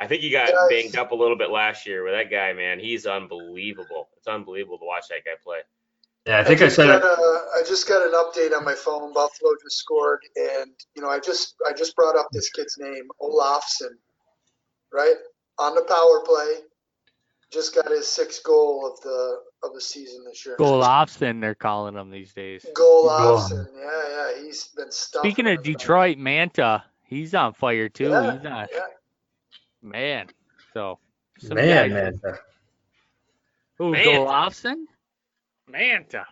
I 0.00 0.06
think 0.06 0.22
he 0.22 0.30
got 0.30 0.48
yes. 0.48 0.66
banged 0.70 0.96
up 0.96 1.12
a 1.12 1.14
little 1.14 1.36
bit 1.36 1.50
last 1.50 1.86
year 1.86 2.02
with 2.02 2.14
that 2.14 2.30
guy, 2.30 2.54
man. 2.54 2.80
He's 2.80 3.04
unbelievable. 3.04 4.08
It's 4.16 4.26
unbelievable 4.26 4.78
to 4.78 4.86
watch 4.86 5.08
that 5.10 5.26
guy 5.26 5.32
play. 5.44 5.58
Yeah, 6.26 6.40
I 6.40 6.44
think 6.44 6.62
I, 6.62 6.66
I 6.66 6.68
said 6.68 6.86
got 6.86 7.02
a, 7.02 7.42
I 7.58 7.62
just 7.66 7.86
got 7.86 8.02
an 8.06 8.12
update 8.12 8.56
on 8.56 8.64
my 8.64 8.74
phone. 8.74 9.12
Buffalo 9.12 9.52
just 9.62 9.76
scored, 9.76 10.20
and 10.36 10.70
you 10.94 11.02
know, 11.02 11.08
I 11.08 11.18
just 11.18 11.54
I 11.68 11.72
just 11.74 11.94
brought 11.96 12.16
up 12.16 12.28
this 12.32 12.50
kid's 12.50 12.76
name, 12.78 13.08
Olofsson, 13.20 13.90
right 14.92 15.16
on 15.58 15.74
the 15.74 15.82
power 15.82 16.22
play. 16.24 16.64
Just 17.52 17.74
got 17.74 17.90
his 17.90 18.06
sixth 18.06 18.42
goal 18.44 18.90
of 18.90 19.00
the 19.02 19.40
of 19.62 19.74
the 19.74 19.80
season 19.80 20.24
this 20.24 20.46
year. 20.46 20.56
Golofsson, 20.58 21.40
they're 21.40 21.54
calling 21.54 21.94
him 21.94 22.10
these 22.10 22.32
days. 22.32 22.64
Golofsson, 22.74 23.66
yeah, 23.74 24.02
yeah, 24.10 24.42
he's 24.42 24.68
been 24.76 24.92
stuck. 24.92 25.22
Speaking 25.22 25.46
of 25.46 25.62
Detroit, 25.62 26.16
Mantha, 26.18 26.82
he's 27.02 27.34
on 27.34 27.54
fire 27.54 27.88
too. 27.88 28.10
Yeah, 28.10 28.36
he's 28.36 28.46
on. 28.46 28.66
Yeah 28.72 28.80
man. 29.82 30.28
So 30.74 30.98
man, 31.42 31.90
Mantha. 31.90 32.38
Who 33.78 33.94
Golofsson? 33.94 34.84
Mantha. 35.70 36.24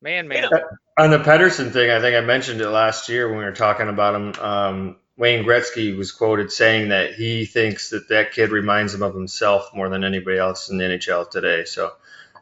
Man, 0.00 0.28
man. 0.28 0.50
On 0.98 1.10
the 1.10 1.18
Pettersson 1.18 1.72
thing, 1.72 1.90
I 1.90 2.00
think 2.00 2.16
I 2.16 2.20
mentioned 2.20 2.60
it 2.60 2.68
last 2.68 3.08
year 3.08 3.28
when 3.28 3.38
we 3.38 3.44
were 3.44 3.52
talking 3.52 3.88
about 3.88 4.14
him. 4.14 4.44
Um, 4.44 4.96
Wayne 5.16 5.44
Gretzky 5.44 5.96
was 5.96 6.10
quoted 6.10 6.50
saying 6.50 6.88
that 6.88 7.14
he 7.14 7.44
thinks 7.44 7.90
that 7.90 8.08
that 8.08 8.32
kid 8.32 8.50
reminds 8.50 8.94
him 8.94 9.02
of 9.02 9.14
himself 9.14 9.70
more 9.74 9.88
than 9.88 10.04
anybody 10.04 10.38
else 10.38 10.70
in 10.70 10.78
the 10.78 10.84
NHL 10.84 11.30
today. 11.30 11.64
So 11.64 11.92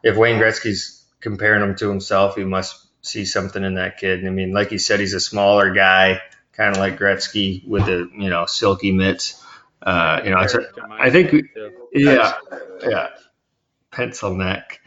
if 0.03 0.17
Wayne 0.17 0.39
Gretzky's 0.39 1.05
comparing 1.19 1.61
him 1.61 1.75
to 1.75 1.89
himself, 1.89 2.35
he 2.35 2.43
must 2.43 2.87
see 3.01 3.25
something 3.25 3.63
in 3.63 3.75
that 3.75 3.97
kid. 3.97 4.25
I 4.25 4.29
mean, 4.29 4.53
like 4.53 4.69
he 4.69 4.77
said, 4.77 4.99
he's 4.99 5.13
a 5.13 5.19
smaller 5.19 5.73
guy, 5.73 6.21
kind 6.53 6.71
of 6.71 6.77
like 6.77 6.97
Gretzky 6.97 7.67
with 7.67 7.85
the 7.85 8.09
you 8.17 8.29
know 8.29 8.45
silky 8.45 8.91
mitts. 8.91 9.40
Uh, 9.81 10.21
you 10.23 10.29
know, 10.29 10.37
I 10.37 11.09
think, 11.09 11.45
yeah, 11.93 12.33
yeah, 12.81 13.07
pencil 13.91 14.35
neck. 14.35 14.79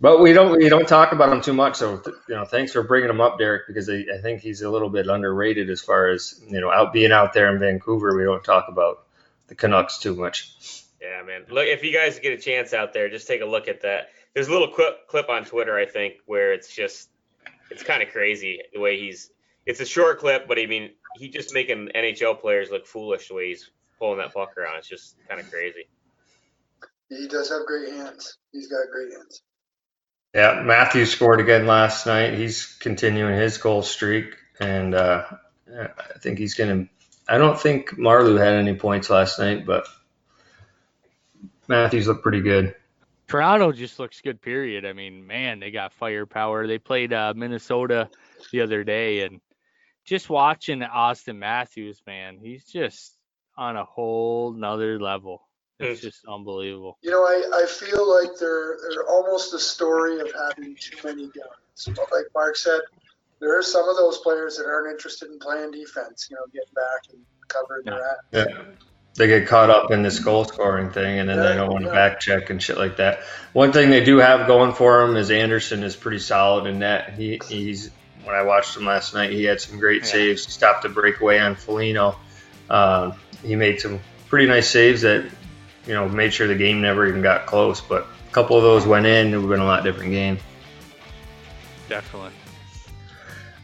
But 0.00 0.20
we 0.20 0.32
don't 0.32 0.56
we 0.58 0.68
don't 0.68 0.86
talk 0.86 1.12
about 1.12 1.32
him 1.32 1.40
too 1.40 1.52
much. 1.52 1.76
So 1.76 2.00
you 2.28 2.34
know, 2.34 2.44
thanks 2.44 2.72
for 2.72 2.82
bringing 2.82 3.10
him 3.10 3.20
up, 3.20 3.38
Derek, 3.38 3.66
because 3.66 3.88
I, 3.88 4.04
I 4.14 4.20
think 4.22 4.42
he's 4.42 4.62
a 4.62 4.70
little 4.70 4.90
bit 4.90 5.08
underrated 5.08 5.70
as 5.70 5.80
far 5.80 6.08
as 6.08 6.40
you 6.48 6.60
know, 6.60 6.70
out 6.70 6.92
being 6.92 7.10
out 7.10 7.32
there 7.32 7.52
in 7.52 7.58
Vancouver. 7.58 8.16
We 8.16 8.22
don't 8.22 8.44
talk 8.44 8.66
about 8.68 9.06
the 9.48 9.56
Canucks 9.56 9.98
too 9.98 10.14
much. 10.14 10.84
Yeah, 11.00 11.22
man. 11.22 11.46
Look, 11.50 11.66
if 11.66 11.82
you 11.82 11.92
guys 11.92 12.18
get 12.20 12.32
a 12.32 12.40
chance 12.40 12.72
out 12.72 12.92
there, 12.92 13.08
just 13.08 13.26
take 13.26 13.40
a 13.40 13.46
look 13.46 13.66
at 13.66 13.82
that. 13.82 14.10
There's 14.34 14.46
a 14.46 14.52
little 14.52 14.68
clip 14.68 15.08
clip 15.08 15.28
on 15.28 15.44
Twitter, 15.44 15.76
I 15.76 15.86
think, 15.86 16.14
where 16.26 16.52
it's 16.52 16.72
just 16.72 17.08
it's 17.70 17.82
kind 17.82 18.02
of 18.02 18.10
crazy 18.10 18.60
the 18.72 18.78
way 18.78 19.00
he's. 19.00 19.30
It's 19.66 19.80
a 19.80 19.84
short 19.84 20.20
clip, 20.20 20.46
but 20.46 20.58
I 20.58 20.66
mean, 20.66 20.90
he 21.16 21.28
just 21.28 21.52
making 21.52 21.90
NHL 21.94 22.40
players 22.40 22.70
look 22.70 22.86
foolish 22.86 23.28
the 23.28 23.34
way 23.34 23.48
he's 23.48 23.68
pulling 23.98 24.18
that 24.18 24.32
puck 24.32 24.56
around. 24.56 24.76
It's 24.78 24.88
just 24.88 25.16
kind 25.28 25.40
of 25.40 25.50
crazy. 25.50 25.88
He 27.08 27.26
does 27.26 27.48
have 27.50 27.66
great 27.66 27.92
hands. 27.92 28.36
He's 28.52 28.68
got 28.68 28.80
great 28.92 29.12
hands. 29.12 29.42
Yeah, 30.34 30.62
Matthew 30.64 31.06
scored 31.06 31.40
again 31.40 31.66
last 31.66 32.06
night. 32.06 32.34
He's 32.34 32.66
continuing 32.66 33.34
his 33.38 33.56
goal 33.58 33.82
streak, 33.82 34.36
and 34.60 34.94
uh, 34.94 35.24
I 35.74 36.18
think 36.18 36.38
he's 36.38 36.54
going 36.54 36.84
to. 36.84 36.90
I 37.26 37.38
don't 37.38 37.58
think 37.58 37.90
Marleau 37.90 38.38
had 38.38 38.54
any 38.54 38.74
points 38.74 39.10
last 39.10 39.38
night, 39.38 39.66
but 39.66 39.86
Matthews 41.66 42.06
looked 42.06 42.22
pretty 42.22 42.40
good. 42.40 42.74
Toronto 43.26 43.72
just 43.72 43.98
looks 43.98 44.20
good. 44.20 44.40
Period. 44.40 44.86
I 44.86 44.92
mean, 44.92 45.26
man, 45.26 45.60
they 45.60 45.70
got 45.70 45.92
firepower. 45.92 46.66
They 46.66 46.78
played 46.78 47.12
uh, 47.12 47.34
Minnesota 47.36 48.10
the 48.52 48.62
other 48.62 48.84
day, 48.84 49.20
and 49.20 49.40
just 50.04 50.30
watching 50.30 50.82
Austin 50.82 51.38
Matthews, 51.38 52.02
man, 52.06 52.38
he's 52.38 52.64
just 52.64 53.17
on 53.58 53.76
a 53.76 53.84
whole 53.84 54.52
nother 54.52 54.98
level. 54.98 55.42
It's 55.80 56.00
just 56.00 56.24
unbelievable. 56.26 56.98
You 57.02 57.10
know, 57.10 57.22
I, 57.22 57.62
I 57.62 57.66
feel 57.66 58.08
like 58.08 58.38
they're 58.38 58.78
they're 58.90 59.06
almost 59.08 59.52
a 59.54 59.58
story 59.58 60.20
of 60.20 60.32
having 60.32 60.74
too 60.74 60.96
many 61.04 61.26
guns. 61.28 61.84
But 61.86 62.10
like 62.10 62.26
Mark 62.34 62.56
said, 62.56 62.80
there 63.40 63.56
are 63.56 63.62
some 63.62 63.88
of 63.88 63.96
those 63.96 64.18
players 64.18 64.56
that 64.56 64.66
aren't 64.66 64.90
interested 64.90 65.30
in 65.30 65.38
playing 65.38 65.72
defense. 65.72 66.28
You 66.30 66.36
know, 66.36 66.46
getting 66.52 66.74
back 66.74 67.12
and 67.12 67.22
covering 67.48 67.82
yeah. 67.84 67.90
their 68.32 68.46
ass. 68.46 68.48
Yeah. 68.48 68.64
They 69.14 69.26
get 69.26 69.48
caught 69.48 69.70
up 69.70 69.90
in 69.90 70.02
this 70.02 70.20
goal 70.20 70.44
scoring 70.44 70.90
thing, 70.90 71.18
and 71.18 71.28
then 71.28 71.38
yeah, 71.38 71.42
they 71.48 71.54
don't 71.56 71.72
want 71.72 71.84
to 71.84 71.90
back 71.90 72.20
check 72.20 72.50
and 72.50 72.62
shit 72.62 72.78
like 72.78 72.98
that. 72.98 73.20
One 73.52 73.72
thing 73.72 73.90
they 73.90 74.04
do 74.04 74.18
have 74.18 74.46
going 74.46 74.74
for 74.74 75.04
them 75.04 75.16
is 75.16 75.30
Andersen 75.32 75.82
is 75.82 75.96
pretty 75.96 76.20
solid 76.20 76.66
in 76.66 76.78
net. 76.78 77.14
He, 77.14 77.40
he's 77.48 77.90
when 78.22 78.36
I 78.36 78.42
watched 78.42 78.76
him 78.76 78.84
last 78.84 79.14
night, 79.14 79.30
he 79.30 79.44
had 79.44 79.60
some 79.60 79.78
great 79.78 80.06
saves. 80.06 80.44
He 80.44 80.50
stopped 80.50 80.84
a 80.84 80.88
breakaway 80.88 81.38
on 81.38 81.56
Foligno. 81.56 82.16
Um, 82.70 83.14
he 83.42 83.56
made 83.56 83.80
some 83.80 84.00
pretty 84.28 84.46
nice 84.46 84.68
saves 84.68 85.02
that 85.02 85.30
you 85.86 85.94
know 85.94 86.08
made 86.08 86.32
sure 86.32 86.46
the 86.46 86.54
game 86.54 86.80
never 86.80 87.06
even 87.06 87.22
got 87.22 87.46
close. 87.46 87.80
But 87.80 88.06
a 88.28 88.32
couple 88.32 88.56
of 88.56 88.62
those 88.62 88.86
went 88.86 89.06
in, 89.06 89.28
it 89.28 89.36
would 89.36 89.42
have 89.42 89.50
been 89.50 89.60
a 89.60 89.66
lot 89.66 89.84
different 89.84 90.10
game. 90.10 90.38
Definitely. 91.88 92.32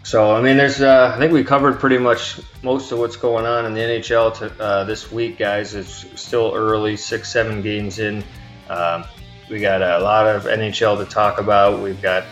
So 0.05 0.35
I 0.35 0.43
mean, 0.43 0.57
there's 0.57 0.81
uh, 0.81 1.13
I 1.15 1.19
think 1.19 1.33
we 1.33 1.45
covered 1.45 1.81
pretty 1.81 1.99
much 1.99 2.39
most 2.63 2.93
of 2.93 2.99
what's 2.99 3.17
going 3.17 3.47
on 3.47 3.65
in 3.67 3.75
the 3.75 3.81
NHL 3.81 4.35
to, 4.39 4.63
uh, 4.63 4.85
this 4.85 5.11
week, 5.11 5.39
guys. 5.39 5.75
It's 5.75 6.21
still 6.21 6.53
early, 6.55 6.97
six 6.97 7.31
seven 7.31 7.63
games 7.63 7.99
in. 7.99 8.23
Um, 8.69 9.05
we 9.51 9.61
got 9.61 9.83
a 9.83 9.99
lot 10.03 10.27
of 10.27 10.45
NHL 10.45 10.99
to 10.99 11.11
talk 11.11 11.39
about. 11.39 11.81
We've 11.81 12.01
got 12.01 12.25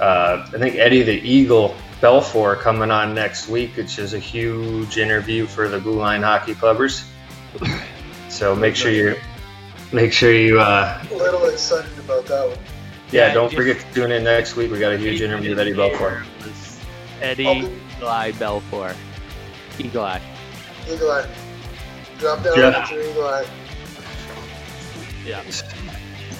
uh, 0.00 0.46
I 0.46 0.58
think 0.58 0.76
Eddie 0.76 1.02
the 1.02 1.12
Eagle 1.12 1.74
Belfour 2.00 2.58
coming 2.58 2.90
on 2.90 3.14
next 3.14 3.48
week, 3.48 3.76
which 3.76 3.98
is 3.98 4.14
a 4.14 4.18
huge 4.18 4.96
interview 4.96 5.46
for 5.46 5.68
the 5.68 5.78
Blue 5.78 5.98
Line 5.98 6.22
Hockey 6.22 6.54
Clubbers. 6.54 7.04
So 8.28 8.54
make 8.54 8.74
sure 8.74 8.90
you 8.90 9.16
make 9.92 10.12
sure 10.12 10.32
you. 10.32 10.60
Uh, 10.60 11.04
a 11.10 11.14
little 11.14 11.44
excited 11.46 11.98
about 11.98 12.24
that 12.26 12.48
one. 12.48 12.58
Yeah, 13.10 13.26
yeah 13.26 13.34
don't 13.34 13.52
forget 13.52 13.78
to 13.80 13.92
tune 13.92 14.12
in 14.12 14.24
next 14.24 14.56
week. 14.56 14.70
We 14.70 14.78
got 14.78 14.92
a 14.92 14.98
huge 14.98 15.20
interview 15.20 15.50
with 15.50 15.58
Eddie 15.58 15.72
Belfour. 15.72 16.24
Eddie 17.20 17.68
Eli 17.98 18.32
Belfour. 18.32 18.94
Eagle 19.78 20.04
Eye. 20.04 20.22
Eagle 20.90 21.10
Eye. 21.10 21.28
Drop 22.18 22.42
down 22.42 22.56
Jeff. 22.56 22.92
Eagle 22.92 23.26
Eye. 23.26 23.46
Yeah. 25.26 25.42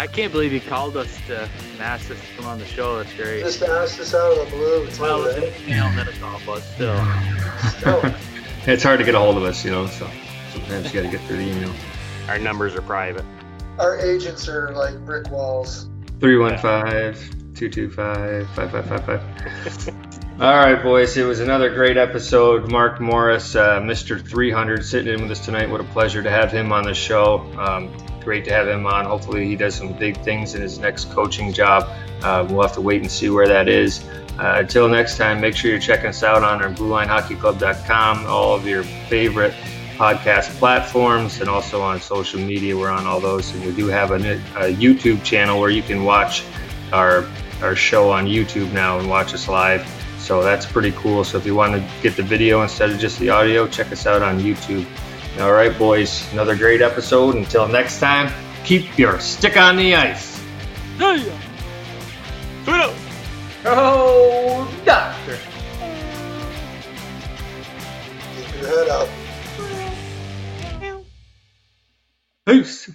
I 0.01 0.07
can't 0.07 0.33
believe 0.33 0.51
he 0.51 0.61
called 0.61 0.97
us 0.97 1.15
to 1.27 1.47
ask 1.79 2.11
us 2.11 2.19
to 2.19 2.27
come 2.35 2.47
on 2.47 2.59
the 2.59 2.65
show. 2.65 2.97
That's 2.97 3.13
great. 3.13 3.43
Just 3.43 3.61
asked 3.63 4.01
us 4.01 4.15
out 4.15 4.33
of 4.33 4.47
the 4.47 4.57
blue. 4.57 4.85
It's 4.85 4.99
well, 4.99 5.23
it's 5.27 5.37
an 5.37 5.69
email 5.69 5.91
that 5.91 6.09
it's 6.09 6.23
all, 6.23 6.41
but 6.47 6.61
still. 6.61 6.97
still. 7.69 8.15
it's 8.67 8.83
hard 8.83 8.99
to 9.01 9.05
get 9.05 9.15
a 9.15 9.19
hold 9.19 9.37
of 9.37 9.43
us, 9.43 9.63
you 9.63 9.71
know, 9.71 9.87
so 9.89 10.09
sometimes 10.55 10.87
you 10.87 11.03
got 11.03 11.11
to 11.11 11.15
get 11.15 11.21
through 11.27 11.37
the 11.37 11.43
email. 11.43 11.71
Our 12.29 12.39
numbers 12.39 12.75
are 12.77 12.81
private. 12.81 13.27
Our 13.79 13.99
agents 13.99 14.49
are 14.49 14.73
like 14.73 14.99
brick 15.05 15.31
walls. 15.31 15.91
315 16.19 17.53
225 17.55 18.49
5555. 18.55 20.41
All 20.41 20.57
right, 20.57 20.83
boys. 20.83 21.15
It 21.19 21.25
was 21.25 21.41
another 21.41 21.69
great 21.69 21.99
episode. 21.99 22.73
Mark 22.73 23.03
Morris, 23.03 23.55
uh, 23.55 23.81
Mr. 23.81 24.19
300, 24.27 24.83
sitting 24.83 25.13
in 25.13 25.21
with 25.21 25.31
us 25.31 25.45
tonight. 25.45 25.69
What 25.69 25.83
a 25.83 25.85
pleasure 25.85 26.23
to 26.23 26.31
have 26.31 26.51
him 26.51 26.73
on 26.73 26.85
the 26.85 26.95
show. 26.95 27.41
Um, 27.59 27.95
great 28.25 28.45
to 28.47 28.53
have 28.53 28.69
him 28.69 28.87
on. 28.87 29.05
Hopefully, 29.07 29.47
he 29.47 29.57
does 29.57 29.75
some 29.75 29.93
big 29.93 30.17
things 30.19 30.55
in 30.55 30.63
his 30.63 30.79
next 30.79 31.11
coaching 31.13 31.53
job. 31.53 31.89
Uh, 32.23 32.47
we'll 32.49 32.63
have 32.63 32.75
to 32.75 32.81
wait 32.81 33.01
and 33.01 33.11
see 33.11 33.31
where 33.31 33.49
that 33.49 33.69
is. 33.69 34.05
Uh, 34.39 34.57
until 34.59 34.89
next 34.89 35.17
time, 35.17 35.41
make 35.41 35.57
sure 35.57 35.71
you're 35.71 35.81
checking 35.81 36.07
us 36.07 36.23
out 36.23 36.43
on 36.43 36.63
our 36.63 36.71
BlueLineHockeyClub.com, 36.71 38.27
all 38.27 38.55
of 38.55 38.67
your 38.67 38.83
favorite 38.83 39.55
podcast 39.97 40.49
platforms, 40.59 41.41
and 41.41 41.51
also 41.51 41.83
on 41.83 42.01
social 42.01 42.41
media. 42.41 42.77
We're 42.77 42.91
on 42.91 43.07
all 43.07 43.21
those, 43.21 43.55
and 43.55 43.65
we 43.65 43.73
do 43.73 43.89
have 43.89 44.13
a, 44.13 44.15
a 44.15 44.75
YouTube 44.75 45.23
channel 45.25 45.61
where 45.61 45.71
you 45.71 45.83
can 45.83 46.05
watch 46.05 46.45
our 46.93 47.27
our 47.63 47.77
show 47.77 48.11
on 48.11 48.27
YouTube 48.27 48.73
now 48.73 48.99
and 48.99 49.09
watch 49.09 49.35
us 49.35 49.49
live. 49.49 49.87
So 50.19 50.43
that's 50.43 50.65
pretty 50.65 50.93
cool. 50.93 51.25
So 51.25 51.39
if 51.39 51.45
you 51.45 51.55
want 51.55 51.75
to 51.75 51.87
get 52.03 52.17
the 52.17 52.23
video 52.23 52.63
instead 52.63 52.91
of 52.91 52.99
just 52.99 53.19
the 53.19 53.31
audio, 53.31 53.67
check 53.67 53.93
us 53.93 54.07
out 54.07 54.23
on 54.23 54.41
YouTube. 54.41 54.87
All 55.39 55.53
right, 55.53 55.77
boys, 55.79 56.31
another 56.33 56.57
great 56.57 56.83
episode. 56.83 57.37
Until 57.37 57.69
next 57.69 58.01
time, 58.01 58.33
keep 58.65 58.99
your 58.99 59.21
stick 59.21 59.57
on 59.57 59.77
the 59.77 59.95
ice. 59.95 60.43
Yeah. 60.99 61.37
Oh, 63.65 64.83
doctor. 64.85 65.39
Keep 68.37 68.61
your 68.61 68.69
head 68.69 68.89
up. 68.89 69.09
Peace. 72.47 72.91